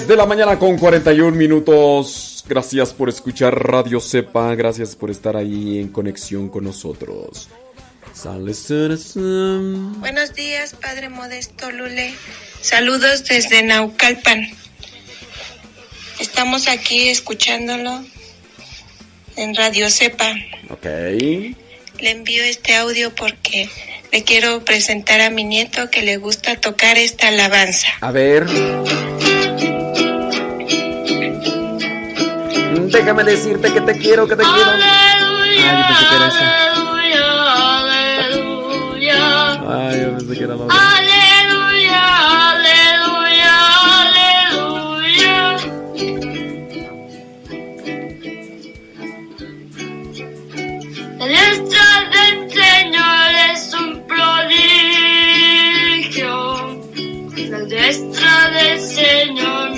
de 0.08 0.16
la 0.16 0.26
mañana 0.26 0.60
con 0.60 0.78
41 0.78 1.32
minutos. 1.32 2.44
Gracias 2.48 2.94
por 2.94 3.10
escuchar 3.10 3.54
Radio 3.56 4.00
Cepa. 4.00 4.54
Gracias 4.56 4.96
por 4.96 5.10
estar 5.10 5.36
ahí 5.36 5.80
en 5.80 5.90
conexión 5.90 6.50
con 6.50 6.64
nosotros. 6.64 7.50
Buenos 10.00 10.34
días, 10.34 10.76
Padre 10.80 11.10
Modesto 11.10 11.72
Lule. 11.72 12.14
Saludos 12.62 13.26
desde 13.26 13.64
Naucalpan. 13.64 14.50
Estamos 16.20 16.68
aquí 16.68 17.10
escuchándolo 17.10 18.04
en 19.36 19.56
Radio 19.56 19.90
Cepa. 19.90 20.34
Ok. 20.70 20.86
Le 20.86 22.12
envío 22.12 22.44
este 22.44 22.76
audio 22.76 23.14
porque 23.16 23.70
le 24.12 24.24
quiero 24.24 24.64
presentar 24.66 25.22
a 25.22 25.30
mi 25.30 25.44
nieto 25.44 25.90
que 25.90 26.02
le 26.02 26.18
gusta 26.18 26.60
tocar 26.60 26.98
esta 26.98 27.30
alabanza. 27.30 27.88
A 28.02 28.12
ver. 28.12 28.46
Déjame 32.92 33.24
decirte 33.24 33.72
que 33.74 33.82
te 33.82 33.98
quiero, 34.00 34.28
que 34.28 34.36
te 34.36 34.44
quiero. 34.44 34.72
Ay, 34.72 35.58
yo 35.62 35.88
pensé 35.88 36.06
que 36.10 36.16
era 36.16 36.28
esa. 36.28 36.46
Ay, 39.72 40.02
yo 40.02 40.18
pensé 40.18 40.34
que 40.38 40.44
era 40.44 40.56
la 40.56 40.64
otra. 40.64 40.78
Aleluya, 40.98 42.02
aleluya, 42.52 43.54
aleluya. 44.02 45.38
La 51.20 51.26
diestra 51.28 51.86
del 52.14 52.36
Señor 52.52 53.30
es 53.52 53.74
un 53.74 53.90
prodigio. 54.08 54.80
La 57.50 57.60
diestra 57.66 58.34
del 58.52 58.80
Señor 58.80 59.69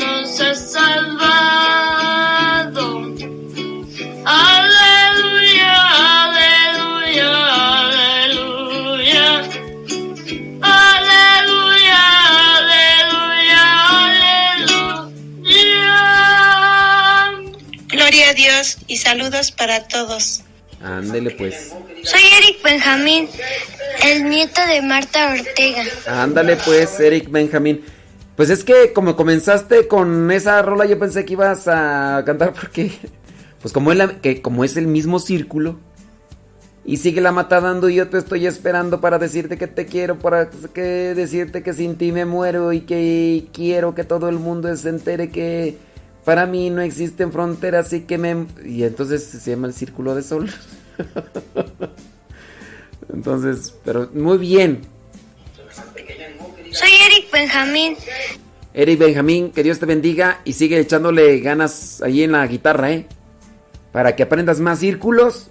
Dios 18.41 18.77
y 18.87 18.97
saludos 18.97 19.51
para 19.51 19.87
todos. 19.87 20.41
Ándele 20.83 21.31
pues. 21.31 21.73
Soy 22.03 22.21
Eric 22.39 22.63
Benjamín, 22.63 23.29
el 24.03 24.27
nieto 24.27 24.59
de 24.67 24.81
Marta 24.81 25.31
Ortega. 25.31 25.83
Ándale 26.07 26.55
pues, 26.57 26.99
Eric 26.99 27.29
Benjamín. 27.29 27.81
Pues 28.35 28.49
es 28.49 28.63
que 28.63 28.91
como 28.93 29.15
comenzaste 29.15 29.87
con 29.87 30.31
esa 30.31 30.61
rola, 30.63 30.85
yo 30.85 30.97
pensé 30.97 31.23
que 31.25 31.33
ibas 31.33 31.67
a 31.67 32.23
cantar 32.25 32.53
porque, 32.53 32.91
pues 33.61 33.71
como 33.73 33.91
es, 33.91 33.97
la- 33.99 34.19
que 34.21 34.41
como 34.41 34.63
es 34.63 34.75
el 34.75 34.87
mismo 34.87 35.19
círculo 35.19 35.77
y 36.83 36.97
sigue 36.97 37.21
la 37.21 37.31
mata 37.31 37.61
dando 37.61 37.89
y 37.89 37.95
yo 37.95 38.09
te 38.09 38.17
estoy 38.17 38.47
esperando 38.47 39.01
para 39.01 39.19
decirte 39.19 39.59
que 39.59 39.67
te 39.67 39.85
quiero, 39.85 40.17
para 40.17 40.49
que 40.73 40.81
decirte 40.81 41.61
que 41.61 41.73
sin 41.73 41.95
ti 41.95 42.11
me 42.11 42.25
muero 42.25 42.73
y 42.73 42.81
que 42.81 43.45
quiero 43.53 43.93
que 43.93 44.03
todo 44.03 44.29
el 44.29 44.39
mundo 44.39 44.75
se 44.75 44.89
entere 44.89 45.29
que 45.29 45.77
para 46.23 46.45
mí 46.45 46.69
no 46.69 46.81
existen 46.81 47.31
fronteras 47.31 47.91
y 47.93 48.01
que 48.01 48.17
me 48.17 48.45
y 48.63 48.83
entonces 48.83 49.23
se 49.23 49.51
llama 49.51 49.67
el 49.67 49.73
círculo 49.73 50.15
de 50.15 50.23
sol. 50.23 50.49
entonces, 53.13 53.75
pero 53.83 54.09
muy 54.13 54.37
bien. 54.37 54.81
Soy 56.71 56.89
Eric 57.07 57.31
Benjamín. 57.31 57.97
Eric 58.73 58.99
Benjamín, 58.99 59.51
que 59.51 59.63
Dios 59.63 59.79
te 59.79 59.85
bendiga 59.85 60.41
y 60.45 60.53
sigue 60.53 60.79
echándole 60.79 61.39
ganas 61.39 62.01
ahí 62.01 62.23
en 62.23 62.31
la 62.31 62.47
guitarra, 62.47 62.91
¿eh? 62.91 63.07
Para 63.91 64.15
que 64.15 64.23
aprendas 64.23 64.61
más 64.61 64.79
círculos 64.79 65.49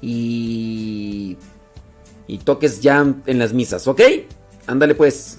y, 0.00 1.36
y 2.28 2.38
toques 2.38 2.80
ya 2.80 3.04
en 3.26 3.38
las 3.38 3.52
misas, 3.52 3.88
¿ok? 3.88 4.00
Ándale 4.68 4.94
pues. 4.94 5.38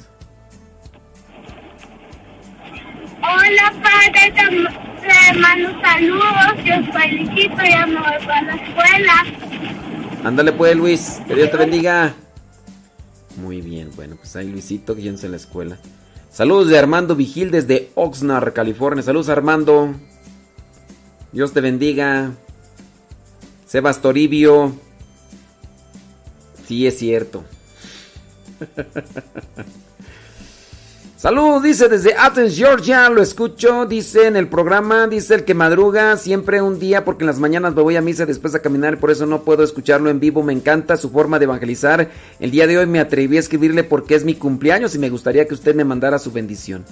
Hola, 3.32 3.74
padre, 3.84 4.34
te, 4.34 4.42
te 5.08 5.40
mando 5.40 5.70
saludos. 5.82 6.66
Yo 6.66 6.74
soy 6.92 7.12
Luisito, 7.12 7.64
ya 7.64 7.86
me 7.86 8.00
voy 8.00 8.26
para 8.26 8.42
la 8.42 8.56
escuela. 8.56 9.14
Ándale 10.24 10.52
pues, 10.54 10.76
Luis, 10.76 11.22
que 11.28 11.36
Dios 11.36 11.52
te 11.52 11.58
bendiga. 11.58 12.16
Muy 13.38 13.62
bien, 13.62 13.92
bueno, 13.96 14.16
pues 14.16 14.36
ahí 14.36 14.50
Luisito, 14.50 14.96
que 14.96 15.04
yéndose 15.04 15.28
a 15.28 15.30
la 15.30 15.38
escuela. 15.38 15.78
Saludos 16.32 16.70
de 16.70 16.80
Armando 16.80 17.16
Vigil 17.16 17.52
desde 17.52 17.92
Oxnard, 17.94 18.54
California. 18.54 19.04
Saludos, 19.04 19.30
Armando. 19.30 19.94
Dios 21.32 21.54
te 21.54 21.62
bendiga. 21.62 22.32
Sebas 23.68 24.02
Toribio. 24.02 24.74
Sí, 26.66 26.88
es 26.88 26.98
cierto. 26.98 27.44
Saludos, 31.20 31.64
dice 31.64 31.90
desde 31.90 32.16
Athens, 32.18 32.56
Georgia, 32.56 33.10
lo 33.10 33.22
escucho, 33.22 33.86
dice 33.86 34.28
en 34.28 34.38
el 34.38 34.48
programa, 34.48 35.06
dice 35.06 35.36
el 35.36 35.44
que 35.44 35.54
madruga 35.54 36.16
siempre 36.16 36.62
un 36.62 36.80
día 36.80 37.04
porque 37.04 37.24
en 37.24 37.28
las 37.28 37.40
mañanas 37.40 37.76
me 37.76 37.82
voy 37.82 37.98
a 37.98 38.02
misa 38.02 38.26
después 38.26 38.56
a 38.56 38.62
caminar, 38.62 39.02
por 39.02 39.12
eso 39.12 39.26
no 39.26 39.42
puedo 39.44 39.62
escucharlo 39.62 40.10
en 40.10 40.22
vivo, 40.22 40.44
me 40.44 40.54
encanta 40.54 40.96
su 40.96 41.10
forma 41.10 41.38
de 41.38 41.44
evangelizar. 41.44 42.10
El 42.40 42.52
día 42.52 42.68
de 42.68 42.78
hoy 42.78 42.86
me 42.86 43.02
atreví 43.02 43.36
a 43.36 43.42
escribirle 43.42 43.84
porque 43.84 44.16
es 44.16 44.24
mi 44.24 44.36
cumpleaños 44.36 44.96
y 44.96 45.00
me 45.00 45.10
gustaría 45.10 45.46
que 45.46 45.56
usted 45.56 45.76
me 45.76 45.84
mandara 45.84 46.20
su 46.20 46.32
bendición. 46.32 46.86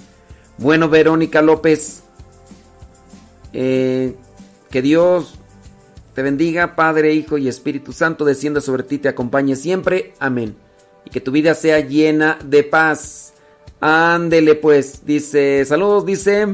Bueno, 0.58 0.90
Verónica 0.90 1.40
López, 1.40 2.02
eh, 3.54 4.14
que 4.70 4.82
Dios 4.82 5.38
te 6.14 6.20
bendiga, 6.20 6.76
Padre, 6.76 7.14
Hijo 7.14 7.38
y 7.38 7.48
Espíritu 7.48 7.94
Santo, 7.94 8.26
descienda 8.26 8.60
sobre 8.60 8.82
ti, 8.82 8.98
te 8.98 9.08
acompañe 9.08 9.56
siempre, 9.56 10.12
amén. 10.18 10.54
Y 11.06 11.08
que 11.08 11.22
tu 11.22 11.32
vida 11.32 11.54
sea 11.54 11.80
llena 11.80 12.38
de 12.44 12.62
paz. 12.62 13.32
Ándele 13.80 14.54
pues, 14.56 15.06
dice, 15.06 15.64
saludos, 15.64 16.04
dice. 16.04 16.46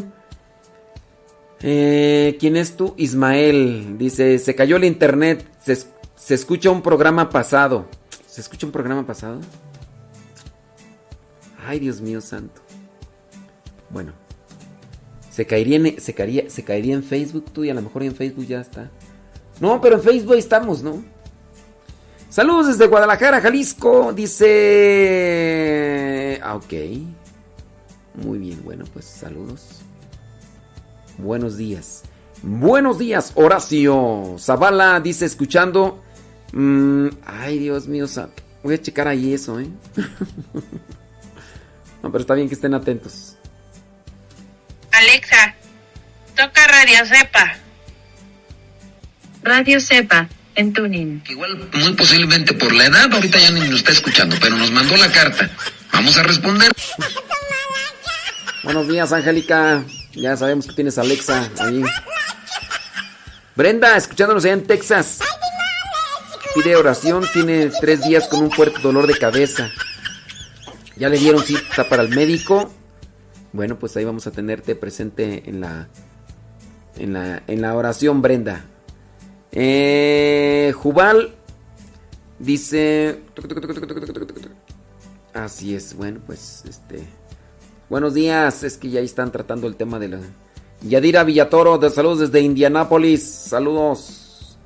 Eh, 1.61 2.36
¿Quién 2.39 2.57
es 2.57 2.77
tú? 2.77 2.94
Ismael. 2.97 3.97
Dice, 3.97 4.39
se 4.39 4.55
cayó 4.55 4.77
el 4.77 4.85
internet, 4.85 5.49
se, 5.62 5.77
se 6.17 6.35
escucha 6.35 6.70
un 6.70 6.83
programa 6.83 7.31
pasado. 7.31 7.86
¿Se 8.27 8.41
escucha 8.41 8.67
un 8.67 8.73
programa 8.73 9.07
pasado? 9.07 9.41
Ay, 11.67 11.78
Dios 11.81 12.01
mío 12.01 12.20
santo. 12.20 12.61
Bueno. 13.89 14.12
Se 15.31 15.47
caería, 15.47 15.77
en, 15.77 16.01
se, 16.01 16.15
caería, 16.15 16.49
se 16.49 16.62
caería 16.62 16.94
en 16.94 17.03
Facebook 17.03 17.47
tú 17.53 17.65
y 17.65 17.70
a 17.70 17.75
lo 17.75 17.83
mejor 17.83 18.05
en 18.05 18.15
Facebook 18.15 18.47
ya 18.47 18.61
está. 18.61 18.91
No, 19.61 19.81
pero 19.81 19.97
en 19.97 20.03
Facebook 20.03 20.36
estamos, 20.36 20.83
¿no? 20.83 21.03
Saludos 22.28 22.67
desde 22.69 22.86
Guadalajara, 22.86 23.41
Jalisco. 23.41 24.12
Dice... 24.12 24.44
Ah, 26.45 26.57
ok. 26.57 26.75
Muy 28.17 28.39
bien, 28.39 28.63
bueno, 28.63 28.85
pues 28.93 29.07
saludos. 29.07 29.81
Buenos 31.17 31.57
días. 31.57 32.03
Buenos 32.43 32.99
días, 32.99 33.33
Horacio. 33.35 34.37
Zavala 34.39 35.01
dice 35.01 35.25
escuchando... 35.25 36.05
mm, 36.53 37.09
ay, 37.25 37.59
Dios 37.59 37.89
mío, 37.89 38.05
voy 38.63 38.75
a 38.75 38.83
checar 38.83 39.09
ahí 39.09 39.33
eso, 39.33 39.59
¿eh? 39.59 39.69
no, 42.03 42.13
pero 42.13 42.19
está 42.19 42.35
bien 42.35 42.49
que 42.49 42.55
estén 42.55 42.75
atentos. 42.75 43.39
Alexa, 44.93 45.55
toca 46.37 46.67
Radio 46.67 47.07
Cepa. 47.07 47.57
Radio 49.43 49.81
Cepa, 49.81 50.29
en 50.57 50.75
Tuning. 50.75 51.23
Igual, 51.27 51.71
muy 51.73 51.95
posiblemente 51.95 52.53
por 52.53 52.75
la 52.75 52.85
edad, 52.85 53.11
ahorita 53.11 53.39
ya 53.39 53.51
ni 53.51 53.61
nos 53.61 53.79
está 53.79 53.93
escuchando, 53.93 54.37
pero 54.39 54.57
nos 54.59 54.71
mandó 54.71 54.95
la 54.99 55.11
carta. 55.11 55.51
Vamos 55.95 56.19
a 56.19 56.23
responder. 56.25 56.73
Buenos 58.65 58.89
días, 58.89 59.13
Angélica. 59.13 59.85
Ya 60.13 60.37
sabemos 60.37 60.67
que 60.67 60.75
tienes 60.75 60.99
a 60.99 61.03
Alexa 61.03 61.49
ahí. 61.61 61.83
Brenda, 63.55 63.97
escuchándonos 63.97 64.45
allá 64.45 64.55
en 64.55 64.67
Texas. 64.67 65.21
Pide 66.55 66.75
oración, 66.75 67.25
tiene 67.33 67.71
tres 67.81 68.05
días 68.05 68.27
con 68.29 68.43
un 68.43 68.51
fuerte 68.51 68.81
dolor 68.81 69.07
de 69.07 69.17
cabeza. 69.17 69.71
Ya 70.97 71.09
le 71.09 71.19
dieron 71.19 71.43
cita 71.43 71.89
para 71.89 72.03
el 72.03 72.09
médico. 72.09 72.73
Bueno, 73.53 73.79
pues 73.79 73.97
ahí 73.97 74.05
vamos 74.05 74.27
a 74.27 74.33
tenerte 74.33 74.75
presente 74.75 75.45
en 75.47 75.61
la 75.61 75.89
en 76.97 77.13
la, 77.13 77.43
en 77.47 77.61
la 77.63 77.75
oración, 77.75 78.21
Brenda. 78.21 78.65
Eh, 79.53 80.73
Jubal 80.77 81.35
dice. 82.39 83.21
Así 85.35 85.75
es, 85.75 85.97
bueno, 85.97 86.21
pues 86.25 86.63
este. 86.69 87.05
Buenos 87.91 88.15
días, 88.15 88.63
es 88.63 88.79
que 88.79 88.89
ya 88.89 89.01
están 89.01 89.33
tratando 89.33 89.67
el 89.67 89.75
tema 89.75 89.99
de 89.99 90.09
la. 90.09 90.21
Yadira 90.81 91.25
Villatoro, 91.25 91.77
de 91.77 91.91
saludos 91.91 92.21
desde 92.21 92.41
Indianápolis. 92.41 93.25
Saludos. 93.25 94.57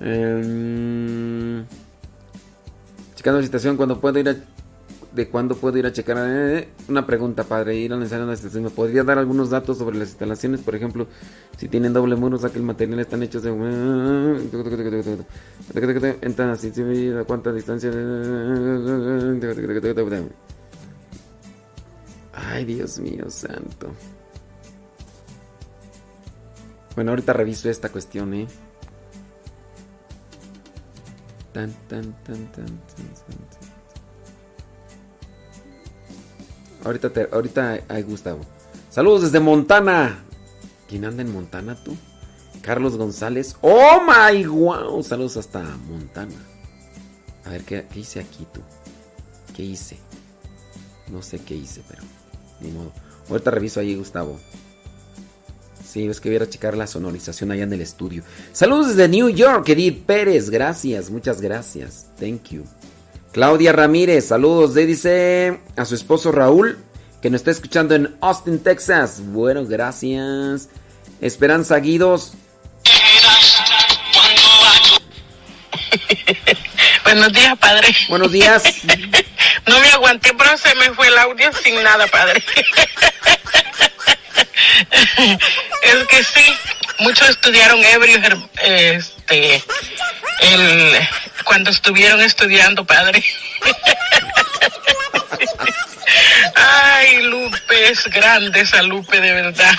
Eh, 0.00 1.64
checando 3.14 3.38
la 3.38 3.44
situación 3.44 3.76
cuando 3.76 4.00
puedo 4.00 4.18
ir 4.18 4.28
a 4.28 4.36
de 5.14 5.28
cuándo 5.28 5.56
puedo 5.56 5.78
ir 5.78 5.86
a 5.86 5.92
checar. 5.92 6.16
Eh, 6.20 6.68
una 6.88 7.06
pregunta, 7.06 7.44
padre. 7.44 7.76
Ir 7.76 7.92
a 7.92 7.96
la 7.96 8.04
estación. 8.04 8.64
¿Me 8.64 8.70
podría 8.70 9.04
dar 9.04 9.18
algunos 9.18 9.50
datos 9.50 9.78
sobre 9.78 9.98
las 9.98 10.08
instalaciones? 10.08 10.60
Por 10.60 10.74
ejemplo, 10.74 11.06
si 11.56 11.68
tienen 11.68 11.92
doble 11.92 12.16
muro, 12.16 12.36
o 12.36 12.40
que 12.50 12.58
el 12.58 12.64
material 12.64 13.00
están 13.00 13.22
hechos 13.22 13.42
de. 13.42 13.50
Entran 16.20 16.50
así, 16.50 16.72
¿a 17.10 17.24
cuánta 17.24 17.52
distancia? 17.52 17.90
Ay, 22.32 22.64
Dios 22.64 22.98
mío, 22.98 23.28
santo. 23.28 23.88
Bueno, 26.94 27.12
ahorita 27.12 27.32
reviso 27.32 27.70
esta 27.70 27.88
cuestión, 27.88 28.34
¿eh? 28.34 28.46
Tan, 31.52 31.70
tan, 31.88 32.02
tan, 32.24 32.52
tan, 32.52 32.66
tan, 32.66 32.66
tan. 32.66 33.61
Ahorita, 36.84 37.10
te, 37.10 37.28
ahorita 37.30 37.80
hay 37.88 38.02
Gustavo. 38.02 38.40
Saludos 38.90 39.22
desde 39.22 39.40
Montana. 39.40 40.24
¿Quién 40.88 41.04
anda 41.04 41.22
en 41.22 41.32
Montana 41.32 41.76
tú? 41.82 41.96
Carlos 42.60 42.96
González. 42.96 43.56
¡Oh 43.60 44.00
my 44.06 44.44
wow! 44.46 45.02
Saludos 45.02 45.36
hasta 45.36 45.62
Montana. 45.88 46.34
A 47.44 47.50
ver, 47.50 47.62
¿qué, 47.64 47.86
¿qué, 47.92 48.00
hice 48.00 48.20
aquí 48.20 48.46
tú? 48.52 48.60
¿Qué 49.54 49.62
hice? 49.62 49.98
No 51.10 51.22
sé 51.22 51.38
qué 51.38 51.54
hice, 51.54 51.82
pero 51.88 52.02
ni 52.60 52.70
modo. 52.70 52.92
Ahorita 53.28 53.50
reviso 53.50 53.80
ahí, 53.80 53.94
Gustavo. 53.94 54.38
Sí, 55.84 56.06
es 56.06 56.20
que 56.20 56.30
voy 56.30 56.38
a 56.38 56.48
checar 56.48 56.76
la 56.76 56.86
sonorización 56.86 57.50
allá 57.50 57.64
en 57.64 57.72
el 57.72 57.82
estudio. 57.82 58.22
Saludos 58.52 58.88
desde 58.88 59.08
New 59.08 59.28
York, 59.28 59.68
Edith 59.68 60.06
Pérez. 60.06 60.48
Gracias, 60.48 61.10
muchas 61.10 61.40
gracias. 61.40 62.06
Thank 62.18 62.50
you. 62.50 62.64
Claudia 63.32 63.72
Ramírez, 63.72 64.28
saludos. 64.28 64.74
Le 64.74 64.86
dice 64.86 65.58
a 65.76 65.84
su 65.86 65.94
esposo 65.94 66.32
Raúl 66.32 66.78
que 67.22 67.30
nos 67.30 67.40
está 67.40 67.50
escuchando 67.50 67.94
en 67.94 68.14
Austin, 68.20 68.62
Texas. 68.62 69.22
Bueno, 69.24 69.64
gracias. 69.64 70.68
Esperanza 71.20 71.78
Guidos. 71.78 72.34
Buenos 77.04 77.32
días, 77.32 77.58
padre. 77.58 77.88
Buenos 78.10 78.30
días. 78.32 78.62
no 79.66 79.80
me 79.80 79.88
aguanté, 79.88 80.34
pero 80.36 80.58
se 80.58 80.74
me 80.74 80.92
fue 80.92 81.08
el 81.08 81.16
audio 81.16 81.50
sin 81.62 81.82
nada, 81.82 82.06
padre. 82.08 82.44
es 85.82 86.06
que 86.08 86.24
sí, 86.24 86.54
muchos 86.98 87.30
estudiaron 87.30 87.82
ebrio, 87.82 88.20
este, 89.32 89.64
el, 90.40 90.92
cuando 91.44 91.70
estuvieron 91.70 92.20
estudiando, 92.20 92.84
padre. 92.84 93.24
Ay, 96.54 97.22
Lupe, 97.24 97.90
es 97.90 98.06
grande 98.08 98.60
esa 98.60 98.82
Lupe, 98.82 99.20
de 99.20 99.32
verdad. 99.32 99.74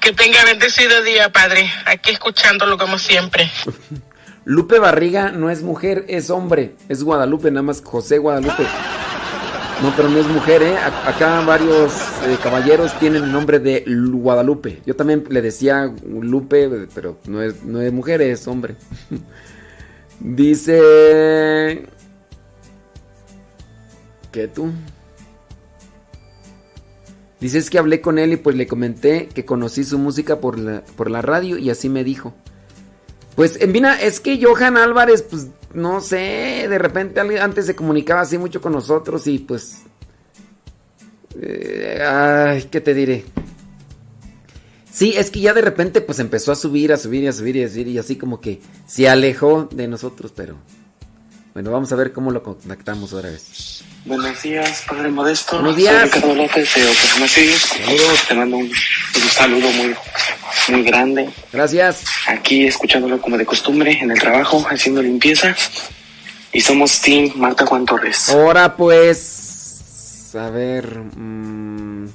que 0.00 0.12
tenga 0.12 0.44
bendecido 0.44 1.02
día, 1.02 1.30
padre. 1.32 1.70
Aquí 1.86 2.10
escuchándolo 2.10 2.76
como 2.76 2.98
siempre. 2.98 3.50
Lupe 4.44 4.78
Barriga 4.78 5.30
no 5.32 5.50
es 5.50 5.62
mujer, 5.62 6.04
es 6.08 6.30
hombre. 6.30 6.76
Es 6.88 7.02
Guadalupe, 7.02 7.50
nada 7.50 7.62
más 7.62 7.82
José 7.82 8.18
Guadalupe. 8.18 8.64
No, 9.82 9.92
pero 9.94 10.08
no 10.08 10.18
es 10.18 10.26
mujer, 10.26 10.62
¿eh? 10.62 10.74
Acá 10.78 11.42
varios 11.42 11.92
eh, 12.24 12.38
caballeros 12.42 12.98
tienen 12.98 13.24
el 13.24 13.32
nombre 13.32 13.58
de 13.58 13.84
Guadalupe. 13.86 14.80
Yo 14.86 14.96
también 14.96 15.24
le 15.28 15.42
decía 15.42 15.92
Lupe, 16.04 16.88
pero 16.94 17.18
no 17.26 17.42
es, 17.42 17.62
no 17.62 17.82
es 17.82 17.92
mujer, 17.92 18.22
es 18.22 18.48
hombre. 18.48 18.76
Dice... 20.20 21.86
¿Qué 24.32 24.48
tú? 24.48 24.70
Dice 27.38 27.58
es 27.58 27.68
que 27.68 27.78
hablé 27.78 28.00
con 28.00 28.18
él 28.18 28.32
y 28.32 28.36
pues 28.36 28.56
le 28.56 28.66
comenté 28.66 29.28
que 29.28 29.44
conocí 29.44 29.84
su 29.84 29.98
música 29.98 30.40
por 30.40 30.58
la, 30.58 30.82
por 30.96 31.10
la 31.10 31.20
radio 31.20 31.58
y 31.58 31.68
así 31.68 31.90
me 31.90 32.02
dijo. 32.02 32.34
Pues 33.36 33.60
en 33.60 33.72
Vina, 33.72 34.00
es 34.00 34.18
que 34.18 34.42
Johan 34.42 34.78
Álvarez, 34.78 35.22
pues 35.22 35.48
no 35.74 36.00
sé, 36.00 36.66
de 36.68 36.78
repente 36.78 37.20
antes 37.20 37.66
se 37.66 37.76
comunicaba 37.76 38.22
así 38.22 38.38
mucho 38.38 38.62
con 38.62 38.72
nosotros 38.72 39.26
y 39.26 39.38
pues... 39.38 39.82
Eh, 41.38 42.02
ay, 42.02 42.64
¿qué 42.70 42.80
te 42.80 42.94
diré? 42.94 43.26
Sí, 44.90 45.12
es 45.14 45.30
que 45.30 45.40
ya 45.40 45.52
de 45.52 45.60
repente 45.60 46.00
pues 46.00 46.18
empezó 46.18 46.50
a 46.50 46.56
subir, 46.56 46.94
a 46.94 46.96
subir 46.96 47.24
y 47.24 47.26
a 47.26 47.32
subir 47.34 47.56
y 47.56 47.64
a 47.64 47.68
subir 47.68 47.88
y 47.88 47.98
así 47.98 48.16
como 48.16 48.40
que 48.40 48.62
se 48.86 49.06
alejó 49.06 49.68
de 49.70 49.86
nosotros, 49.86 50.32
pero... 50.34 50.56
Bueno, 51.56 51.70
vamos 51.70 51.90
a 51.90 51.96
ver 51.96 52.12
cómo 52.12 52.30
lo 52.32 52.42
contactamos 52.42 53.14
otra 53.14 53.30
vez. 53.30 53.82
Buenos 54.04 54.42
días, 54.42 54.84
Padre 54.86 55.08
Modesto. 55.08 55.56
Buenos 55.56 55.76
días. 55.76 55.94
Soy 55.94 56.20
Ricardo 56.20 56.34
López 56.34 56.74
de 56.74 56.86
Oklahoma 56.86 57.28
City. 57.28 57.54
Te 58.28 58.34
mando 58.34 58.56
un, 58.58 58.66
un 58.66 59.30
saludo 59.30 59.72
muy, 59.72 59.96
muy 60.68 60.82
grande. 60.82 61.30
Gracias. 61.50 62.04
Aquí 62.28 62.66
escuchándolo 62.66 63.18
como 63.22 63.38
de 63.38 63.46
costumbre 63.46 63.92
en 63.92 64.10
el 64.10 64.20
trabajo, 64.20 64.66
haciendo 64.68 65.00
limpieza. 65.00 65.56
Y 66.52 66.60
somos 66.60 67.00
Team 67.00 67.32
Marta 67.36 67.64
Juan 67.64 67.86
Torres. 67.86 68.28
Ahora 68.28 68.76
pues... 68.76 70.34
A 70.34 70.50
ver... 70.50 70.94
mmm, 70.94 72.06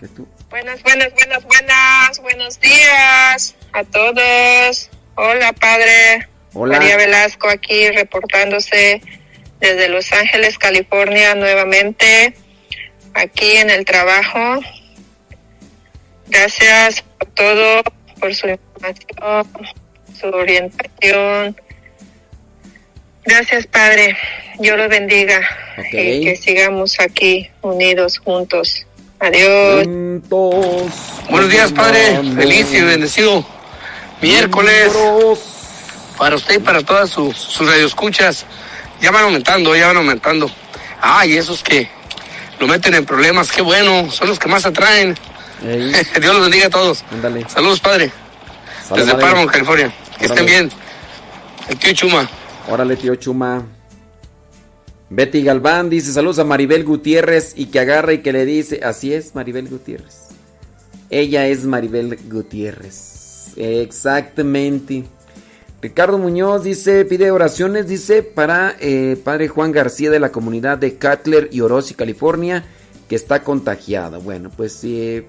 ¿Qué 0.00 0.08
tú? 0.08 0.26
Buenas, 0.48 0.82
buenas, 0.82 1.12
buenas, 1.12 1.44
buenas. 1.44 2.18
Buenos 2.22 2.60
días 2.60 3.54
a 3.74 3.84
todos. 3.84 4.88
Hola, 5.22 5.52
padre. 5.52 6.26
Hola. 6.54 6.78
María 6.78 6.96
Velasco 6.96 7.46
aquí 7.50 7.90
reportándose 7.90 9.02
desde 9.60 9.90
Los 9.90 10.10
Ángeles, 10.14 10.56
California, 10.56 11.34
nuevamente 11.34 12.34
aquí 13.12 13.58
en 13.58 13.68
el 13.68 13.84
trabajo. 13.84 14.60
Gracias 16.26 17.02
por 17.02 17.28
todo, 17.32 17.82
por 18.18 18.34
su 18.34 18.48
información, 18.48 19.46
su 20.18 20.26
orientación. 20.28 21.54
Gracias, 23.26 23.66
Padre. 23.66 24.16
Dios 24.58 24.78
lo 24.78 24.88
bendiga 24.88 25.42
y 25.92 26.24
que 26.24 26.34
sigamos 26.34 26.98
aquí 26.98 27.50
unidos 27.60 28.16
juntos. 28.16 28.86
Adiós. 29.18 29.86
Buenos 31.28 31.50
días, 31.50 31.72
Padre. 31.72 32.22
Feliz 32.34 32.72
y 32.72 32.80
bendecido 32.80 33.59
miércoles. 34.20 34.92
Para 36.16 36.36
usted 36.36 36.56
y 36.56 36.58
para 36.58 36.82
todas 36.82 37.10
sus, 37.10 37.36
sus 37.36 37.66
radioescuchas. 37.66 38.44
Ya 39.00 39.10
van 39.10 39.24
aumentando, 39.24 39.74
ya 39.74 39.88
van 39.88 39.98
aumentando. 39.98 40.50
Ah, 41.00 41.24
y 41.24 41.36
esos 41.36 41.62
que 41.62 41.88
lo 42.58 42.66
meten 42.66 42.94
en 42.94 43.06
problemas, 43.06 43.50
qué 43.50 43.62
bueno. 43.62 44.10
Son 44.10 44.28
los 44.28 44.38
que 44.38 44.48
más 44.48 44.66
atraen. 44.66 45.16
Dios 45.62 46.34
los 46.34 46.42
bendiga 46.42 46.66
a 46.66 46.70
todos. 46.70 47.04
Saludos, 47.48 47.80
Padre. 47.80 48.12
Desde. 48.94 49.14
Paramount, 49.14 49.50
California. 49.50 49.92
Que 50.18 50.26
estén 50.26 50.46
bien. 50.46 50.70
El 51.68 51.78
tío 51.78 51.92
Chuma. 51.94 52.28
Órale, 52.68 52.96
tío 52.96 53.14
Chuma. 53.16 53.64
Betty 55.08 55.42
Galván 55.42 55.90
dice 55.90 56.12
saludos 56.12 56.38
a 56.38 56.44
Maribel 56.44 56.84
Gutiérrez 56.84 57.54
y 57.56 57.66
que 57.66 57.80
agarra 57.80 58.12
y 58.12 58.18
que 58.18 58.32
le 58.32 58.44
dice, 58.44 58.80
así 58.84 59.12
es 59.12 59.34
Maribel 59.34 59.68
Gutiérrez. 59.68 60.28
Ella 61.10 61.48
es 61.48 61.64
Maribel 61.64 62.16
Gutiérrez. 62.28 63.09
Exactamente. 63.60 65.04
Ricardo 65.82 66.16
Muñoz 66.16 66.62
dice, 66.62 67.04
pide 67.04 67.30
oraciones, 67.30 67.86
dice, 67.86 68.22
para 68.22 68.74
eh, 68.80 69.20
Padre 69.22 69.48
Juan 69.48 69.70
García 69.70 70.10
de 70.10 70.18
la 70.18 70.32
comunidad 70.32 70.78
de 70.78 70.94
Cutler 70.94 71.50
y 71.52 71.60
Orosi, 71.60 71.94
California, 71.94 72.64
que 73.06 73.16
está 73.16 73.44
contagiada. 73.44 74.16
Bueno, 74.16 74.50
pues 74.54 74.82
eh, 74.84 75.26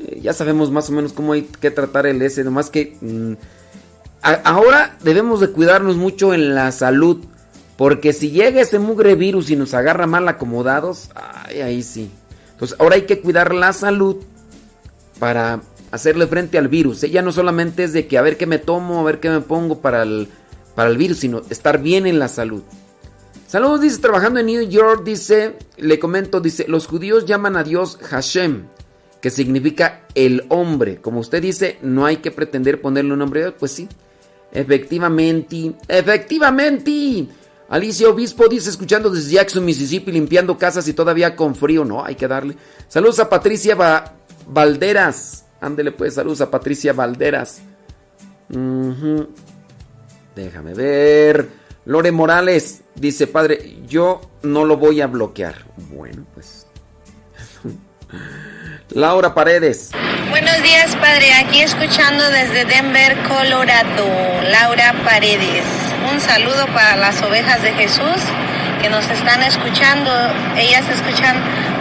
eh, 0.00 0.20
ya 0.20 0.34
sabemos 0.34 0.70
más 0.70 0.90
o 0.90 0.92
menos 0.92 1.14
cómo 1.14 1.32
hay 1.32 1.42
que 1.42 1.70
tratar 1.70 2.06
el 2.06 2.20
S, 2.20 2.44
nomás 2.44 2.68
que 2.68 2.96
mm, 3.00 3.32
ahora 4.44 4.98
debemos 5.02 5.40
de 5.40 5.50
cuidarnos 5.52 5.96
mucho 5.96 6.34
en 6.34 6.54
la 6.54 6.72
salud. 6.72 7.24
Porque 7.78 8.14
si 8.14 8.30
llega 8.30 8.62
ese 8.62 8.78
mugre 8.78 9.14
virus 9.14 9.50
y 9.50 9.56
nos 9.56 9.74
agarra 9.74 10.06
mal 10.06 10.26
acomodados, 10.28 11.10
ay, 11.14 11.60
ahí 11.60 11.82
sí. 11.82 12.10
Entonces 12.52 12.78
ahora 12.80 12.96
hay 12.96 13.02
que 13.02 13.20
cuidar 13.20 13.54
la 13.54 13.74
salud 13.74 14.16
para 15.18 15.60
hacerle 15.90 16.26
frente 16.26 16.58
al 16.58 16.68
virus. 16.68 17.02
Ya 17.02 17.22
no 17.22 17.32
solamente 17.32 17.84
es 17.84 17.92
de 17.92 18.06
que 18.06 18.18
a 18.18 18.22
ver 18.22 18.36
qué 18.36 18.46
me 18.46 18.58
tomo, 18.58 19.00
a 19.00 19.04
ver 19.04 19.20
qué 19.20 19.30
me 19.30 19.40
pongo 19.40 19.80
para 19.80 20.02
el, 20.02 20.28
para 20.74 20.90
el 20.90 20.96
virus, 20.96 21.18
sino 21.18 21.42
estar 21.50 21.80
bien 21.80 22.06
en 22.06 22.18
la 22.18 22.28
salud. 22.28 22.62
Saludos, 23.46 23.80
dice, 23.80 23.98
trabajando 24.00 24.40
en 24.40 24.46
New 24.46 24.62
York, 24.68 25.04
dice, 25.04 25.54
le 25.76 25.98
comento, 25.98 26.40
dice, 26.40 26.66
los 26.68 26.86
judíos 26.86 27.26
llaman 27.26 27.56
a 27.56 27.62
Dios 27.62 27.96
Hashem, 28.02 28.64
que 29.20 29.30
significa 29.30 30.02
el 30.14 30.44
hombre. 30.48 30.96
Como 31.00 31.20
usted 31.20 31.40
dice, 31.40 31.78
no 31.80 32.04
hay 32.06 32.16
que 32.16 32.32
pretender 32.32 32.80
ponerle 32.80 33.12
un 33.12 33.20
nombre, 33.20 33.52
pues 33.52 33.70
sí. 33.72 33.88
Efectivamente, 34.52 35.72
efectivamente. 35.88 37.26
Alicia 37.68 38.08
Obispo 38.08 38.46
dice, 38.48 38.70
escuchando 38.70 39.10
desde 39.10 39.32
Jackson, 39.32 39.64
Mississippi, 39.64 40.12
limpiando 40.12 40.58
casas 40.58 40.86
y 40.88 40.92
todavía 40.92 41.34
con 41.34 41.54
frío. 41.54 41.84
No, 41.84 42.04
hay 42.04 42.14
que 42.14 42.28
darle. 42.28 42.56
Saludos 42.88 43.18
a 43.20 43.28
Patricia 43.28 43.74
Va- 43.74 44.12
Valderas. 44.48 45.45
Ándele 45.60 45.92
pues, 45.92 46.14
saludos 46.14 46.40
a 46.40 46.50
Patricia 46.50 46.92
Valderas. 46.92 47.62
Déjame 50.34 50.74
ver. 50.74 51.48
Lore 51.86 52.12
Morales 52.12 52.82
dice, 52.94 53.26
padre, 53.26 53.78
yo 53.86 54.20
no 54.42 54.64
lo 54.64 54.76
voy 54.76 55.00
a 55.00 55.06
bloquear. 55.06 55.54
Bueno, 55.90 56.24
pues. 56.34 56.66
Laura 58.90 59.34
Paredes. 59.34 59.90
Buenos 60.30 60.62
días, 60.62 60.94
padre. 60.96 61.32
Aquí 61.34 61.60
escuchando 61.60 62.28
desde 62.30 62.64
Denver, 62.64 63.16
Colorado. 63.28 64.04
Laura 64.50 64.94
Paredes. 65.04 65.64
Un 66.12 66.20
saludo 66.20 66.66
para 66.74 66.96
las 66.96 67.22
ovejas 67.22 67.62
de 67.62 67.72
Jesús 67.72 68.22
que 68.82 68.90
nos 68.90 69.08
están 69.08 69.42
escuchando. 69.42 70.10
Ellas 70.56 70.84
escuchan 70.88 71.36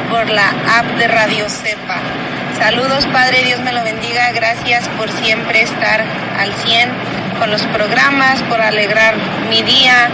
por 0.10 0.30
la 0.30 0.50
app 0.80 0.86
de 0.98 1.08
Radio 1.08 1.50
Cepa. 1.50 2.00
Saludos, 2.60 3.06
padre. 3.08 3.44
Dios 3.44 3.60
me 3.62 3.74
lo 3.74 3.84
bendiga. 3.84 4.32
Gracias 4.32 4.88
por 4.98 5.12
siempre 5.12 5.62
estar 5.62 6.02
al 6.40 6.54
100 6.54 6.90
con 7.40 7.52
los 7.52 7.62
programas, 7.64 8.42
por 8.44 8.62
alegrar 8.62 9.16
mi 9.50 9.62
día, 9.62 10.10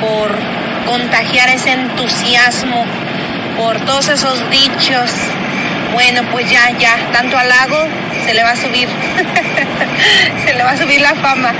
por 0.00 0.30
contagiar 0.86 1.48
ese 1.48 1.72
entusiasmo, 1.72 2.84
por 3.56 3.80
todos 3.86 4.08
esos 4.08 4.38
dichos. 4.50 5.10
Bueno, 5.92 6.22
pues 6.30 6.50
ya, 6.50 6.70
ya, 6.78 6.96
tanto 7.12 7.36
halago, 7.36 7.88
se 8.26 8.34
le 8.34 8.42
va 8.42 8.50
a 8.50 8.56
subir, 8.56 8.88
se 10.44 10.54
le 10.54 10.62
va 10.62 10.70
a 10.70 10.76
subir 10.76 11.00
la 11.00 11.14
fama. 11.14 11.52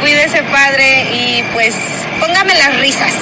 Cuídese, 0.00 0.42
padre, 0.44 1.06
y 1.12 1.44
pues 1.52 1.74
póngame 2.18 2.54
las 2.54 2.80
risas. 2.80 3.12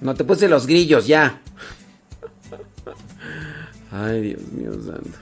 No 0.00 0.14
te 0.14 0.24
puse 0.24 0.48
los 0.48 0.66
grillos, 0.66 1.06
ya. 1.06 1.40
Ay, 3.92 4.22
Dios 4.22 4.52
mío 4.52 4.72
santo. 4.72 5.18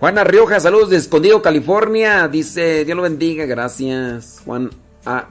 Juana 0.00 0.24
Rioja, 0.24 0.58
saludos 0.58 0.90
de 0.90 0.96
Escondido, 0.96 1.40
California. 1.40 2.26
Dice, 2.26 2.84
Dios 2.84 2.96
lo 2.96 3.02
bendiga, 3.02 3.46
gracias. 3.46 4.42
Juan 4.44 4.70
A. 5.04 5.28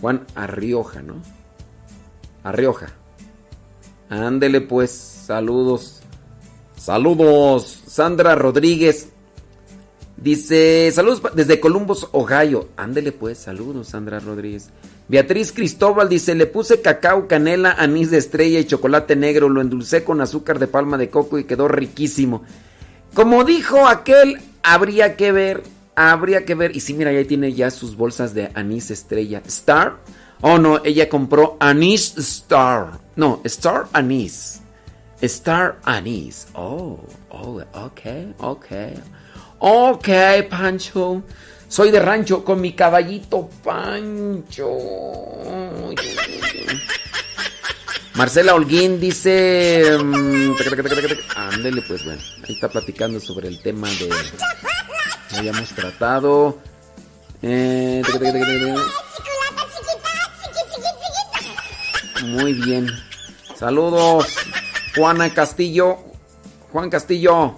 Juan 0.00 0.26
Arrioja, 0.34 1.00
¿no? 1.02 1.14
Arrioja. 2.42 2.88
Ándele 4.10 4.60
pues, 4.60 4.90
saludos. 4.90 6.02
Saludos. 6.76 7.84
Sandra 7.86 8.34
Rodríguez. 8.34 9.08
Dice, 10.16 10.90
saludos 10.92 11.22
desde 11.34 11.60
Columbus, 11.60 12.08
Ohio. 12.12 12.68
Ándele 12.76 13.12
pues, 13.12 13.38
saludos, 13.38 13.88
Sandra 13.88 14.20
Rodríguez. 14.20 14.68
Beatriz 15.10 15.50
Cristóbal 15.50 16.08
dice, 16.08 16.36
le 16.36 16.46
puse 16.46 16.82
cacao, 16.82 17.26
canela, 17.26 17.72
anís 17.72 18.12
de 18.12 18.18
estrella 18.18 18.60
y 18.60 18.64
chocolate 18.64 19.16
negro, 19.16 19.48
lo 19.48 19.60
endulcé 19.60 20.04
con 20.04 20.20
azúcar 20.20 20.60
de 20.60 20.68
palma 20.68 20.98
de 20.98 21.10
coco 21.10 21.36
y 21.36 21.44
quedó 21.44 21.66
riquísimo. 21.66 22.44
Como 23.12 23.42
dijo 23.42 23.88
aquel, 23.88 24.40
habría 24.62 25.16
que 25.16 25.32
ver, 25.32 25.64
habría 25.96 26.44
que 26.44 26.54
ver. 26.54 26.76
Y 26.76 26.80
sí, 26.80 26.94
mira, 26.94 27.10
ahí 27.10 27.24
tiene 27.24 27.52
ya 27.52 27.72
sus 27.72 27.96
bolsas 27.96 28.34
de 28.34 28.52
anís 28.54 28.92
estrella. 28.92 29.42
¿Star? 29.48 29.96
Oh, 30.42 30.58
no, 30.58 30.80
ella 30.84 31.08
compró 31.08 31.56
anís 31.58 32.16
Star. 32.16 33.00
No, 33.16 33.40
Star 33.42 33.88
anís. 33.92 34.60
Star 35.20 35.80
anís. 35.82 36.46
Oh, 36.54 37.00
oh, 37.30 37.60
ok, 37.72 38.00
ok. 38.38 38.66
Ok, 39.58 40.08
Pancho. 40.48 41.24
Soy 41.70 41.92
de 41.92 42.00
rancho 42.00 42.44
con 42.44 42.60
mi 42.60 42.72
caballito 42.72 43.48
Pancho. 43.62 44.66
Marcela 48.14 48.54
Holguín 48.56 48.98
dice... 49.00 49.96
mm. 50.02 50.56
Ándele, 51.36 51.80
pues 51.82 52.04
bueno. 52.04 52.20
Ahí 52.46 52.54
está 52.54 52.68
platicando 52.68 53.20
sobre 53.20 53.46
el 53.46 53.62
tema 53.62 53.88
de... 53.88 54.08
que 55.30 55.36
habíamos 55.36 55.68
tratado. 55.70 56.58
Eh. 57.40 58.02
Muy 62.24 62.52
bien. 62.54 62.88
Saludos. 63.56 64.26
Juana 64.96 65.32
Castillo. 65.32 65.98
Juan 66.72 66.90
Castillo. 66.90 67.54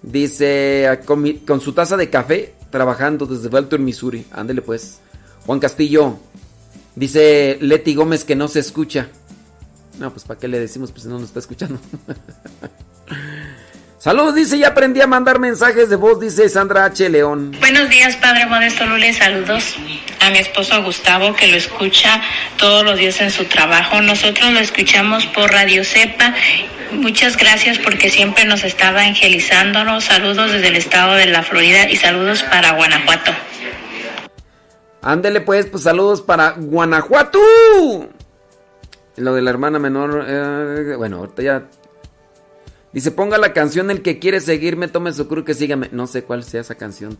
Dice, 0.00 0.98
mi- 1.16 1.40
con 1.40 1.60
su 1.60 1.72
taza 1.74 1.96
de 1.96 2.10
café, 2.10 2.54
trabajando 2.72 3.26
desde 3.26 3.48
Belton, 3.48 3.84
Missouri. 3.84 4.26
Ándele 4.32 4.62
pues. 4.62 4.98
Juan 5.46 5.60
Castillo. 5.60 6.16
Dice 6.96 7.58
Leti 7.60 7.94
Gómez 7.94 8.24
que 8.24 8.34
no 8.34 8.48
se 8.48 8.58
escucha. 8.58 9.06
No, 10.00 10.10
pues 10.10 10.24
¿para 10.24 10.40
qué 10.40 10.48
le 10.48 10.58
decimos? 10.58 10.90
Pues 10.90 11.06
no 11.06 11.14
nos 11.14 11.28
está 11.28 11.38
escuchando. 11.38 11.78
Saludos, 14.02 14.34
dice, 14.34 14.58
ya 14.58 14.66
aprendí 14.66 15.00
a 15.00 15.06
mandar 15.06 15.38
mensajes 15.38 15.88
de 15.88 15.94
voz, 15.94 16.18
dice 16.18 16.48
Sandra 16.48 16.86
H. 16.86 17.08
León. 17.08 17.52
Buenos 17.60 17.88
días, 17.88 18.16
Padre 18.16 18.46
Modesto 18.46 18.84
Lule. 18.84 19.12
Saludos 19.12 19.76
a 20.18 20.30
mi 20.30 20.38
esposo 20.38 20.82
Gustavo, 20.82 21.36
que 21.36 21.46
lo 21.46 21.56
escucha 21.56 22.20
todos 22.56 22.82
los 22.84 22.98
días 22.98 23.20
en 23.20 23.30
su 23.30 23.44
trabajo. 23.44 24.02
Nosotros 24.02 24.50
lo 24.50 24.58
escuchamos 24.58 25.26
por 25.26 25.52
Radio 25.52 25.84
Cepa. 25.84 26.34
Muchas 26.90 27.36
gracias 27.36 27.78
porque 27.78 28.10
siempre 28.10 28.44
nos 28.44 28.64
está 28.64 28.88
evangelizándonos. 28.88 30.02
Saludos 30.02 30.50
desde 30.50 30.66
el 30.66 30.74
estado 30.74 31.14
de 31.14 31.26
la 31.26 31.44
Florida 31.44 31.88
y 31.88 31.94
saludos 31.94 32.42
para 32.42 32.72
Guanajuato. 32.72 33.30
Ándele 35.00 35.42
pues, 35.42 35.66
pues 35.66 35.84
saludos 35.84 36.22
para 36.22 36.56
Guanajuato. 36.58 37.38
Lo 39.14 39.32
de 39.32 39.42
la 39.42 39.50
hermana 39.50 39.78
menor, 39.78 40.24
eh, 40.26 40.96
bueno, 40.96 41.18
ahorita 41.18 41.42
ya... 41.42 41.62
Dice, 42.92 43.10
ponga 43.10 43.38
la 43.38 43.52
canción 43.52 43.90
El 43.90 44.02
que 44.02 44.18
quiere 44.18 44.40
seguirme, 44.40 44.88
tome 44.88 45.12
su 45.12 45.26
cruz 45.26 45.44
que 45.44 45.54
sígame. 45.54 45.88
No 45.92 46.06
sé 46.06 46.24
cuál 46.24 46.44
sea 46.44 46.60
esa 46.60 46.74
canción. 46.74 47.18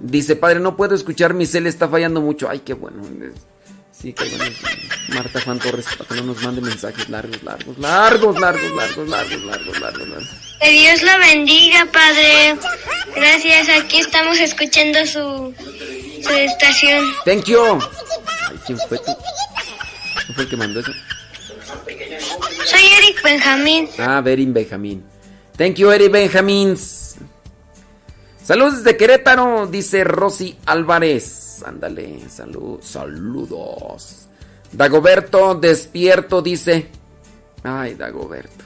Dice, 0.00 0.36
padre, 0.36 0.60
no 0.60 0.76
puedo 0.76 0.94
escuchar, 0.94 1.32
mi 1.32 1.46
cel 1.46 1.66
está 1.66 1.88
fallando 1.88 2.20
mucho. 2.20 2.48
Ay, 2.50 2.60
qué 2.60 2.74
bueno. 2.74 3.02
Sí, 3.92 4.12
qué 4.12 4.24
bueno. 4.28 4.54
Marta 5.08 5.40
Juan 5.40 5.58
Torres, 5.58 5.86
para 5.96 6.08
que 6.08 6.14
no 6.16 6.24
nos 6.24 6.42
mande 6.42 6.60
mensajes 6.60 7.08
largos, 7.08 7.42
largos, 7.42 7.78
largos, 7.78 8.38
largos, 8.38 8.72
largos, 8.72 9.08
largos, 9.08 9.44
largos, 9.44 9.80
largos, 9.80 10.08
largos. 10.08 10.28
Que 10.60 10.70
Dios 10.70 11.02
lo 11.02 11.18
bendiga, 11.18 11.86
Padre. 11.92 12.56
Gracias, 13.14 13.68
aquí 13.70 13.98
estamos 13.98 14.38
escuchando 14.38 15.06
su, 15.06 15.54
su 16.22 16.30
estación. 16.30 17.06
Thank 17.24 17.44
you. 17.44 17.78
Ay, 18.50 18.58
¿quién 18.66 18.78
fue? 18.88 19.00
¿Quién 19.00 20.34
fue 20.34 20.44
el 20.44 20.50
que 20.50 20.56
mandó 20.56 20.80
eso? 20.80 20.92
Soy 21.86 22.80
Eric 22.98 23.22
Benjamín. 23.22 23.88
Ah, 23.98 24.20
Berin 24.20 24.52
Benjamín. 24.52 25.04
Thank 25.56 25.76
you, 25.76 25.90
Eric 25.90 26.10
Benjamins. 26.10 27.16
Saludos 28.42 28.84
desde 28.84 28.96
Querétaro, 28.96 29.66
dice 29.66 30.04
Rosy 30.04 30.56
Álvarez. 30.66 31.62
Ándale, 31.64 32.28
salud, 32.28 32.80
saludos. 32.82 34.28
Dagoberto, 34.72 35.54
despierto, 35.54 36.42
dice. 36.42 36.88
Ay, 37.62 37.94
Dagoberto. 37.94 38.64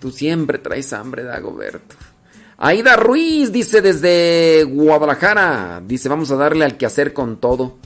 Tú 0.00 0.10
siempre 0.10 0.58
traes 0.58 0.92
hambre, 0.92 1.22
Dagoberto. 1.24 1.96
Aida 2.58 2.96
Ruiz 2.96 3.52
dice 3.52 3.80
desde 3.80 4.64
Guadalajara. 4.64 5.80
Dice, 5.84 6.08
vamos 6.08 6.30
a 6.30 6.36
darle 6.36 6.64
al 6.64 6.76
quehacer 6.76 7.12
con 7.12 7.38
todo. 7.38 7.78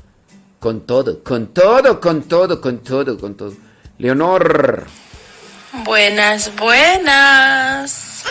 Con 0.58 0.80
todo, 0.86 1.22
con 1.22 1.48
todo, 1.48 2.00
con 2.00 2.22
todo, 2.22 2.60
con 2.60 2.78
todo, 2.78 3.18
con 3.18 3.34
todo. 3.34 3.52
Leonor. 3.98 4.86
Buenas, 5.84 6.54
buenas. 6.56 8.24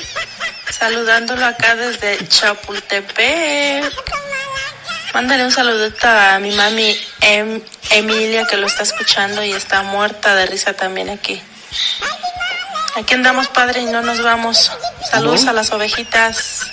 Saludándolo 0.69 1.45
acá 1.45 1.75
desde 1.75 2.27
Chapultepec. 2.27 3.91
Mándale 5.13 5.45
un 5.45 5.51
saludito 5.51 6.07
a 6.07 6.39
mi 6.39 6.51
mami 6.51 6.97
Em- 7.21 7.61
Emilia 7.91 8.45
que 8.47 8.57
lo 8.57 8.67
está 8.67 8.83
escuchando 8.83 9.43
y 9.43 9.51
está 9.51 9.83
muerta 9.83 10.35
de 10.35 10.45
risa 10.45 10.73
también 10.73 11.09
aquí. 11.09 11.41
Aquí 12.95 13.13
andamos, 13.13 13.47
padre, 13.47 13.81
y 13.81 13.85
no 13.85 14.01
nos 14.01 14.21
vamos. 14.21 14.71
Saludos 15.09 15.47
a 15.47 15.53
las 15.53 15.71
ovejitas, 15.71 16.67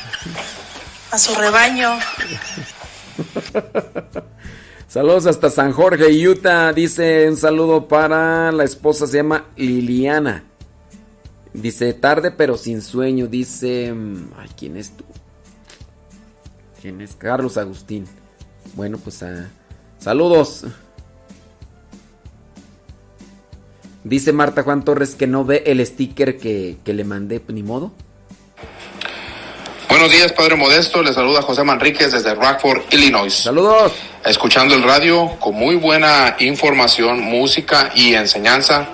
a 1.10 1.18
su 1.18 1.34
rebaño. 1.34 1.98
Saludos 4.98 5.26
hasta 5.26 5.48
San 5.48 5.70
Jorge, 5.70 6.28
Utah. 6.28 6.72
Dice 6.72 7.28
un 7.28 7.36
saludo 7.36 7.86
para 7.86 8.50
la 8.50 8.64
esposa, 8.64 9.06
se 9.06 9.18
llama 9.18 9.46
Liliana. 9.54 10.42
Dice 11.52 11.94
tarde 11.94 12.32
pero 12.32 12.56
sin 12.56 12.82
sueño. 12.82 13.28
Dice, 13.28 13.92
mm, 13.94 14.32
ay, 14.36 14.50
¿quién 14.56 14.76
es 14.76 14.90
tú? 14.90 15.04
¿Quién 16.82 17.00
es? 17.00 17.14
Carlos 17.14 17.58
Agustín. 17.58 18.06
Bueno, 18.74 18.98
pues 18.98 19.22
ah, 19.22 19.48
saludos. 20.00 20.64
Dice 24.02 24.32
Marta 24.32 24.64
Juan 24.64 24.84
Torres 24.84 25.14
que 25.14 25.28
no 25.28 25.44
ve 25.44 25.62
el 25.66 25.86
sticker 25.86 26.38
que, 26.38 26.78
que 26.82 26.92
le 26.92 27.04
mandé, 27.04 27.40
ni 27.46 27.62
modo. 27.62 27.92
Buenos 29.98 30.14
días, 30.14 30.32
Padre 30.32 30.54
Modesto. 30.54 31.02
Le 31.02 31.12
saluda 31.12 31.42
José 31.42 31.64
Manríquez 31.64 32.12
desde 32.12 32.32
Rockford, 32.32 32.82
Illinois. 32.92 33.34
Saludos. 33.34 33.94
Escuchando 34.24 34.76
el 34.76 34.84
radio 34.84 35.26
con 35.40 35.56
muy 35.56 35.74
buena 35.74 36.36
información, 36.38 37.20
música 37.20 37.90
y 37.96 38.14
enseñanza. 38.14 38.86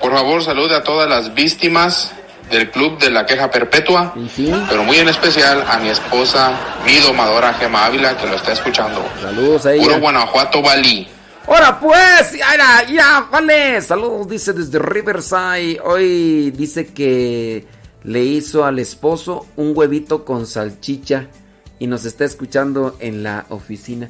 Por 0.00 0.12
favor, 0.12 0.44
salude 0.44 0.76
a 0.76 0.84
todas 0.84 1.08
las 1.08 1.34
víctimas 1.34 2.12
del 2.48 2.70
Club 2.70 2.96
de 3.00 3.10
la 3.10 3.26
Queja 3.26 3.50
Perpetua, 3.50 4.14
pero 4.68 4.84
muy 4.84 4.98
en 4.98 5.08
especial 5.08 5.64
a 5.68 5.78
mi 5.78 5.88
esposa, 5.88 6.52
mi 6.84 6.96
domadora 7.00 7.52
Gema 7.54 7.86
Ávila, 7.86 8.16
que 8.16 8.28
lo 8.28 8.36
está 8.36 8.52
escuchando. 8.52 9.04
Saludos 9.20 9.66
a 9.66 9.72
ella. 9.72 9.82
Puro 9.82 9.98
Guanajuato, 9.98 10.62
Bali. 10.62 11.08
Ahora 11.48 11.78
pues, 11.78 12.38
ya, 12.38 12.84
ya, 12.88 13.26
vale. 13.32 13.80
Saludos, 13.82 14.28
dice 14.28 14.52
desde 14.52 14.78
Riverside. 14.78 15.80
Hoy 15.84 16.52
dice 16.52 16.92
que 16.92 17.66
le 18.06 18.22
hizo 18.24 18.64
al 18.64 18.78
esposo 18.78 19.46
un 19.56 19.76
huevito 19.76 20.24
con 20.24 20.46
salchicha 20.46 21.26
y 21.80 21.88
nos 21.88 22.04
está 22.04 22.24
escuchando 22.24 22.96
en 23.00 23.24
la 23.24 23.46
oficina. 23.50 24.08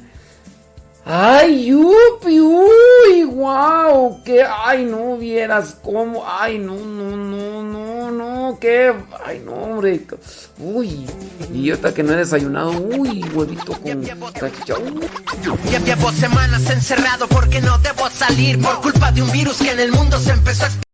Ay, 1.03 1.67
yupi, 1.67 2.39
uy, 2.39 3.23
wow, 3.23 4.21
que, 4.23 4.43
ay, 4.43 4.85
no 4.85 5.17
vieras 5.17 5.77
cómo, 5.81 6.23
ay, 6.27 6.59
no, 6.59 6.75
no, 6.75 7.15
no, 7.15 7.63
no, 7.63 8.11
no, 8.11 8.59
que, 8.59 8.93
ay, 9.25 9.41
no, 9.43 9.53
hombre, 9.53 10.01
uy, 10.59 11.07
idiota 11.53 11.93
que 11.93 12.03
no 12.03 12.11
he 12.13 12.17
desayunado, 12.17 12.71
uy, 12.71 13.23
huevito 13.33 13.71
con. 13.81 14.03
Ya 14.03 15.79
llevo 15.79 16.11
semanas 16.11 16.69
encerrado 16.69 17.27
porque 17.29 17.61
no 17.61 17.77
debo 17.79 18.09
salir 18.09 18.61
por 18.61 18.81
culpa 18.81 19.11
de 19.13 19.23
un 19.23 19.31
virus 19.31 19.57
que 19.57 19.71
en 19.71 19.79
el 19.79 19.91
mundo 19.93 20.19
se 20.19 20.31
empezó 20.31 20.65
a 20.65 20.86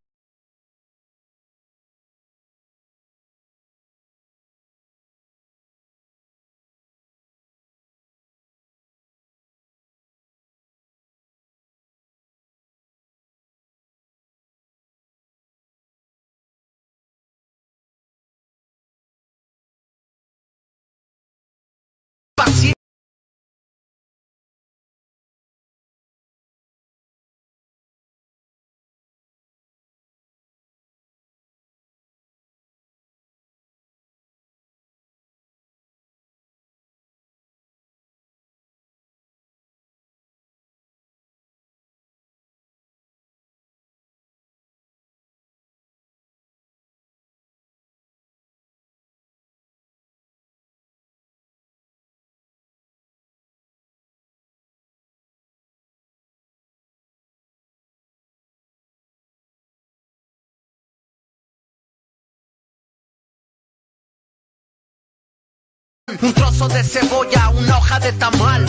Un 66.24 66.34
trozo 66.34 66.68
de 66.70 66.84
cebolla, 66.84 67.50
una 67.50 67.78
hoja 67.78 68.00
de 68.00 68.14
tamal. 68.14 68.66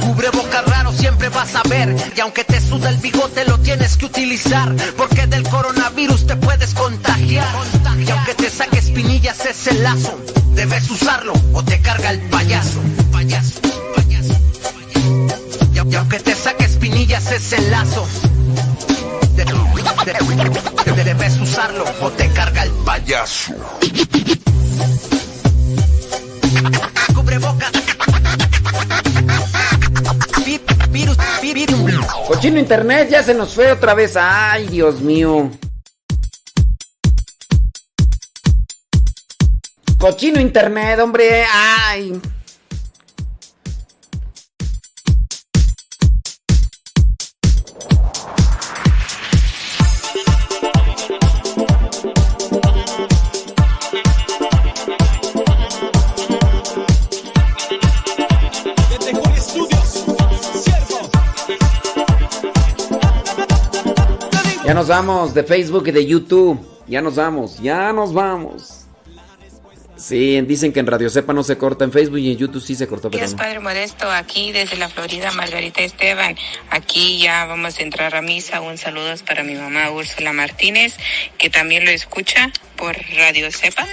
Cubre 0.00 0.28
boca 0.30 0.62
raro, 0.62 0.92
siempre 0.92 1.28
vas 1.30 1.54
a 1.54 1.62
ver. 1.68 1.94
Y 2.16 2.20
aunque 2.20 2.44
te 2.44 2.60
suda 2.60 2.90
el 2.90 2.98
bigote, 2.98 3.44
lo 3.46 3.58
tienes 3.58 3.96
que 3.96 4.06
utilizar. 4.06 4.74
Porque 4.96 5.26
del 5.26 5.42
coronavirus 5.48 6.26
te 6.26 6.36
puedes 6.36 6.74
contagiar. 6.74 7.46
Y 7.98 8.10
aunque 8.10 8.34
te 8.34 8.50
saques 8.50 8.90
pinillas 8.90 9.44
ese 9.46 9.74
lazo, 9.74 10.18
debes 10.54 10.90
usarlo 10.90 11.32
o 11.54 11.62
te 11.64 11.80
carga 11.80 12.10
el 12.10 12.20
payaso. 12.28 12.80
Payaso, 13.10 13.60
payaso, 13.96 14.34
payaso. 14.74 15.72
Y, 15.74 15.96
aunque 15.96 16.20
te 16.20 16.34
saques 16.34 16.76
pinillas 16.76 17.30
ese 17.32 17.58
lazo, 17.70 18.06
de- 19.34 19.44
de- 19.44 20.92
de- 20.92 21.04
debes 21.04 21.38
usarlo 21.40 21.84
o 22.02 22.10
te 22.10 22.28
carga 22.32 22.62
el 22.64 22.70
payaso. 22.84 23.54
Cochino 32.26 32.58
internet 32.58 33.08
ya 33.10 33.22
se 33.22 33.34
nos 33.34 33.54
fue 33.54 33.70
otra 33.70 33.94
vez, 33.94 34.16
ay, 34.16 34.66
Dios 34.66 35.00
mío. 35.00 35.50
Cochino 39.98 40.40
internet, 40.40 40.98
hombre, 40.98 41.44
ay. 41.44 42.20
Ya 64.72 64.76
nos 64.76 64.88
vamos 64.88 65.34
de 65.34 65.44
Facebook 65.44 65.88
y 65.88 65.90
de 65.90 66.06
YouTube. 66.06 66.58
Ya 66.86 67.02
nos 67.02 67.16
vamos, 67.16 67.60
ya 67.60 67.92
nos 67.92 68.14
vamos. 68.14 68.86
Sí, 69.96 70.40
dicen 70.40 70.72
que 70.72 70.80
en 70.80 70.86
Radio 70.86 71.10
Sepa 71.10 71.34
no 71.34 71.42
se 71.42 71.58
corta, 71.58 71.84
en 71.84 71.92
Facebook 71.92 72.20
y 72.20 72.32
en 72.32 72.38
YouTube 72.38 72.62
sí 72.62 72.74
se 72.74 72.86
cortó, 72.86 73.10
pero 73.10 73.28
no. 73.28 73.36
Padre 73.36 73.60
Modesto, 73.60 74.10
aquí 74.10 74.50
desde 74.50 74.78
la 74.78 74.88
Florida, 74.88 75.30
Margarita 75.32 75.82
Esteban. 75.82 76.38
Aquí 76.70 77.18
ya 77.18 77.44
vamos 77.44 77.78
a 77.78 77.82
entrar 77.82 78.16
a 78.16 78.22
misa. 78.22 78.62
Un 78.62 78.78
saludo 78.78 79.12
para 79.26 79.42
mi 79.42 79.52
mamá 79.56 79.90
Úrsula 79.90 80.32
Martínez, 80.32 80.96
que 81.36 81.50
también 81.50 81.84
lo 81.84 81.90
escucha 81.90 82.50
por 82.76 82.96
Radio 83.14 83.52
Cepa. 83.52 83.86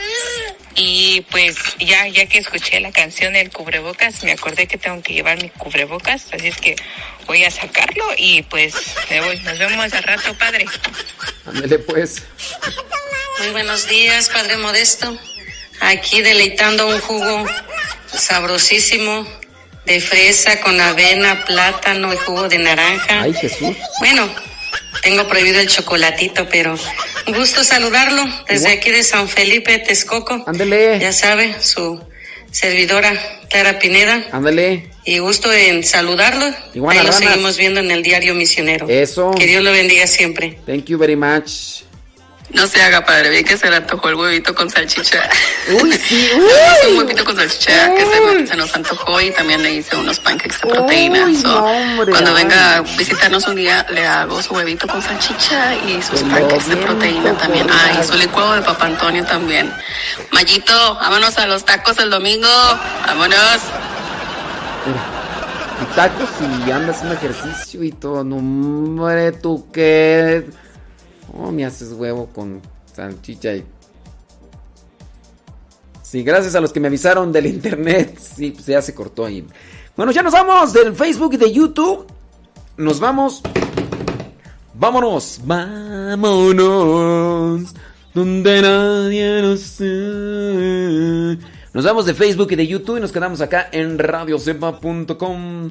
Y 0.81 1.25
pues 1.29 1.57
ya, 1.77 2.07
ya 2.07 2.25
que 2.27 2.37
escuché 2.37 2.79
la 2.79 2.93
canción 2.93 3.33
del 3.33 3.51
cubrebocas, 3.51 4.23
me 4.23 4.31
acordé 4.31 4.65
que 4.65 4.77
tengo 4.77 5.01
que 5.01 5.11
llevar 5.11 5.41
mi 5.43 5.49
cubrebocas, 5.49 6.27
así 6.31 6.47
es 6.47 6.55
que 6.55 6.77
voy 7.27 7.43
a 7.43 7.51
sacarlo 7.51 8.05
y 8.15 8.43
pues 8.43 8.75
me 9.09 9.19
voy. 9.19 9.37
Nos 9.41 9.59
vemos 9.59 9.93
al 9.93 10.03
rato, 10.03 10.33
Padre. 10.35 10.65
Ándele 11.45 11.79
pues. 11.79 12.23
Muy 13.39 13.49
buenos 13.49 13.89
días, 13.89 14.29
Padre 14.29 14.55
Modesto. 14.55 15.19
Aquí 15.81 16.21
deleitando 16.21 16.87
un 16.87 17.01
jugo 17.01 17.45
sabrosísimo 18.13 19.27
de 19.85 19.99
fresa 19.99 20.61
con 20.61 20.79
avena, 20.79 21.43
plátano 21.43 22.13
y 22.13 22.17
jugo 22.17 22.47
de 22.47 22.57
naranja. 22.57 23.23
Ay, 23.23 23.33
Jesús. 23.33 23.75
Bueno, 23.99 24.33
tengo 25.01 25.27
prohibido 25.27 25.59
el 25.59 25.67
chocolatito, 25.67 26.47
pero 26.49 26.75
gusto 27.27 27.63
saludarlo 27.63 28.23
desde 28.47 28.69
aquí 28.69 28.91
de 28.91 29.03
San 29.03 29.27
Felipe, 29.27 29.79
Texcoco. 29.79 30.43
Ándele. 30.45 30.99
Ya 30.99 31.11
sabe, 31.11 31.55
su 31.61 32.01
servidora 32.51 33.13
Clara 33.49 33.79
Pineda. 33.79 34.27
Ándale. 34.31 34.89
Y 35.05 35.19
gusto 35.19 35.51
en 35.51 35.83
saludarlo. 35.83 36.45
Iguana 36.73 36.99
Ahí 37.01 37.05
lo 37.07 37.11
ranas. 37.13 37.29
seguimos 37.29 37.57
viendo 37.57 37.79
en 37.79 37.91
el 37.91 38.03
diario 38.03 38.35
misionero. 38.35 38.87
Eso. 38.89 39.31
Que 39.31 39.47
Dios 39.47 39.63
lo 39.63 39.71
bendiga 39.71 40.05
siempre. 40.07 40.59
Thank 40.65 40.85
you 40.85 40.97
very 40.97 41.15
much. 41.15 41.83
No 42.51 42.65
se 42.65 42.81
haga 42.81 43.05
padre, 43.05 43.29
bien 43.29 43.45
que 43.45 43.57
se 43.57 43.69
le 43.69 43.75
antojó 43.75 44.09
el 44.09 44.15
huevito 44.15 44.55
con 44.55 44.69
salchicha. 44.69 45.29
Uy, 45.81 45.91
sí, 45.93 46.29
Le 46.33 46.45
hice 46.45 46.87
un 46.91 46.97
huevito 46.97 47.23
con 47.23 47.35
salchicha 47.35 47.93
que 47.93 48.05
se, 48.05 48.47
se 48.47 48.55
nos 48.55 48.73
antojó 48.75 49.21
y 49.21 49.31
también 49.31 49.61
le 49.61 49.71
hice 49.73 49.95
unos 49.95 50.19
pancakes 50.19 50.59
de 50.61 50.67
proteína. 50.67 51.25
Uy, 51.25 51.35
So, 51.35 51.47
no, 51.47 51.63
hombre, 51.65 52.11
cuando 52.11 52.33
venga 52.33 52.77
a 52.77 52.81
visitarnos 52.81 53.45
un 53.47 53.55
día, 53.55 53.85
le 53.91 54.05
hago 54.05 54.41
su 54.41 54.55
huevito 54.55 54.87
con 54.87 55.01
salchicha 55.01 55.75
y 55.75 56.01
sus 56.01 56.23
pancakes 56.23 56.69
de 56.69 56.77
proteína 56.77 57.37
también. 57.37 57.67
Ay, 57.71 58.03
su 58.03 58.15
licuado 58.15 58.53
de 58.55 58.61
Papa 58.63 58.85
Antonio 58.87 59.23
también. 59.25 59.71
Mayito, 60.31 60.95
vámonos 60.95 61.37
a 61.37 61.45
los 61.45 61.63
tacos 61.65 61.99
el 61.99 62.09
domingo. 62.09 62.47
Vámonos. 63.05 63.59
Y 65.81 65.95
tacos 65.95 66.29
y 66.65 66.71
andas 66.71 66.95
haciendo 66.97 67.15
ejercicio 67.15 67.83
y 67.83 67.91
todo. 67.91 68.23
No, 68.23 68.37
hombre, 68.37 69.33
tú 69.33 69.67
qué. 69.71 70.45
Oh, 71.33 71.51
me 71.51 71.65
haces 71.65 71.91
huevo 71.93 72.27
con 72.33 72.61
salchicha 72.93 73.55
y. 73.55 73.65
Sí, 76.01 76.23
gracias 76.23 76.55
a 76.55 76.61
los 76.61 76.73
que 76.73 76.79
me 76.79 76.87
avisaron 76.87 77.31
del 77.31 77.45
internet. 77.45 78.17
Sí, 78.19 78.51
pues 78.51 78.65
ya 78.65 78.81
se 78.81 78.95
cortó 78.95 79.25
ahí. 79.25 79.45
Bueno, 79.95 80.11
ya 80.11 80.23
nos 80.23 80.33
vamos 80.33 80.73
del 80.73 80.95
Facebook 80.95 81.33
y 81.33 81.37
de 81.37 81.51
YouTube. 81.51 82.07
Nos 82.77 82.99
vamos. 82.99 83.41
Vámonos. 84.73 85.41
Vámonos. 85.45 86.55
Donde 88.13 88.61
nadie 88.61 89.41
nos. 89.41 89.81
Nos 91.73 91.85
vamos 91.85 92.05
de 92.05 92.13
Facebook 92.13 92.51
y 92.51 92.55
de 92.55 92.65
YouTube 92.65 92.97
y 92.97 93.01
nos 93.01 93.11
quedamos 93.11 93.41
acá 93.41 93.69
en 93.71 93.99
radiocepa.com. 93.99 95.69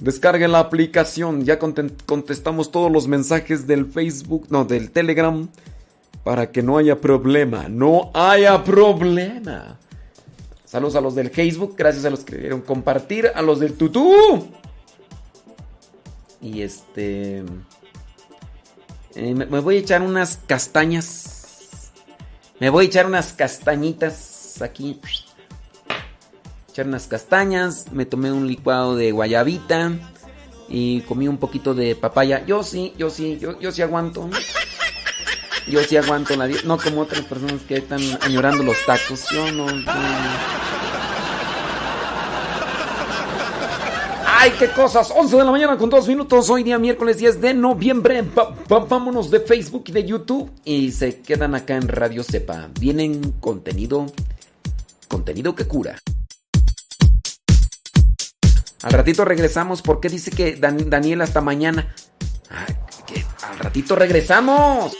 Descarguen 0.00 0.52
la 0.52 0.60
aplicación. 0.60 1.44
Ya 1.44 1.58
contestamos 1.58 2.70
todos 2.70 2.90
los 2.90 3.08
mensajes 3.08 3.66
del 3.66 3.86
Facebook, 3.86 4.46
no, 4.50 4.64
del 4.64 4.90
Telegram. 4.90 5.48
Para 6.24 6.50
que 6.50 6.62
no 6.62 6.78
haya 6.78 7.00
problema. 7.00 7.68
No 7.68 8.10
haya 8.14 8.62
problema. 8.62 9.78
Saludos 10.64 10.96
a 10.96 11.00
los 11.00 11.14
del 11.14 11.30
Facebook. 11.30 11.74
Gracias 11.76 12.04
a 12.04 12.10
los 12.10 12.20
que 12.20 12.36
querían 12.36 12.60
compartir. 12.60 13.30
A 13.34 13.42
los 13.42 13.60
del 13.60 13.74
Tutú. 13.74 14.46
Y 16.40 16.62
este. 16.62 17.44
eh, 19.14 19.34
me, 19.34 19.46
me 19.46 19.60
voy 19.60 19.76
a 19.76 19.78
echar 19.80 20.02
unas 20.02 20.38
castañas. 20.46 21.90
Me 22.60 22.70
voy 22.70 22.84
a 22.84 22.88
echar 22.88 23.06
unas 23.06 23.32
castañitas 23.32 24.60
aquí. 24.60 25.00
Echar 26.78 26.86
unas 26.86 27.08
castañas. 27.08 27.86
Me 27.90 28.06
tomé 28.06 28.30
un 28.30 28.46
licuado 28.46 28.94
de 28.94 29.10
guayabita. 29.10 29.98
Y 30.68 31.00
comí 31.00 31.26
un 31.26 31.38
poquito 31.38 31.74
de 31.74 31.96
papaya. 31.96 32.46
Yo 32.46 32.62
sí, 32.62 32.94
yo 32.96 33.10
sí, 33.10 33.36
yo, 33.40 33.58
yo 33.58 33.72
sí 33.72 33.82
aguanto. 33.82 34.30
Yo 35.66 35.82
sí 35.82 35.96
aguanto 35.96 36.36
la 36.36 36.46
dieta. 36.46 36.62
No 36.68 36.78
como 36.78 37.00
otras 37.00 37.22
personas 37.22 37.62
que 37.62 37.78
están 37.78 38.00
añorando 38.20 38.62
los 38.62 38.76
tacos. 38.86 39.24
Yo 39.32 39.50
no. 39.50 39.66
¡Ay, 44.24 44.52
qué 44.56 44.68
cosas! 44.68 45.12
11 45.12 45.36
de 45.36 45.44
la 45.44 45.50
mañana 45.50 45.76
con 45.76 45.90
2 45.90 46.06
minutos. 46.06 46.48
Hoy 46.48 46.62
día 46.62 46.78
miércoles 46.78 47.18
10 47.18 47.40
de 47.40 47.54
noviembre. 47.54 48.24
Vámonos 48.68 49.32
de 49.32 49.40
Facebook 49.40 49.82
y 49.88 49.90
de 49.90 50.04
YouTube. 50.04 50.48
Y 50.64 50.92
se 50.92 51.22
quedan 51.22 51.56
acá 51.56 51.74
en 51.74 51.88
Radio 51.88 52.22
Cepa. 52.22 52.68
Vienen 52.78 53.32
contenido. 53.40 54.06
Contenido 55.08 55.56
que 55.56 55.64
cura. 55.64 55.98
Al 58.82 58.92
ratito 58.92 59.24
regresamos 59.24 59.82
porque 59.82 60.08
dice 60.08 60.30
que 60.30 60.56
Dan- 60.56 60.88
Daniel 60.90 61.20
hasta 61.22 61.40
mañana. 61.40 61.94
Ay, 62.50 62.74
al 63.50 63.58
ratito 63.58 63.96
regresamos. 63.96 64.96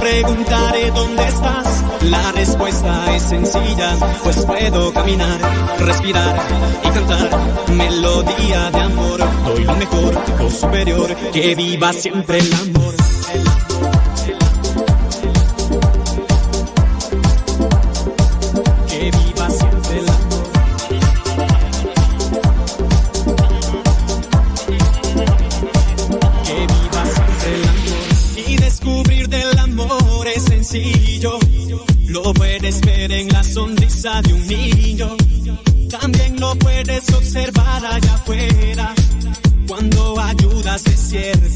Preguntaré 0.00 0.90
dónde 0.92 1.26
estás. 1.26 1.65
La 2.02 2.32
respuesta 2.32 3.16
es 3.16 3.22
sencilla, 3.22 3.96
pues 4.22 4.44
puedo 4.44 4.92
caminar, 4.92 5.38
respirar 5.78 6.36
y 6.84 6.88
cantar. 6.90 7.30
Melodía 7.72 8.70
de 8.70 8.80
amor, 8.80 9.20
doy 9.46 9.64
lo 9.64 9.74
mejor, 9.76 10.14
lo 10.38 10.50
superior, 10.50 11.14
que 11.32 11.54
viva 11.54 11.92
siempre 11.92 12.38
el 12.38 12.52
amor. 12.52 13.05
Lo 32.16 32.32
puedes 32.32 32.80
ver 32.80 33.12
en 33.12 33.28
la 33.28 33.42
sonrisa 33.42 34.22
de 34.22 34.32
un 34.32 34.46
niño. 34.46 35.16
También 35.90 36.40
lo 36.40 36.54
puedes 36.56 37.12
observar 37.12 37.84
allá 37.84 38.14
afuera. 38.14 38.94
Cuando 39.68 40.18
ayudas 40.18 40.82
de 40.84 40.96
cierta 40.96 41.46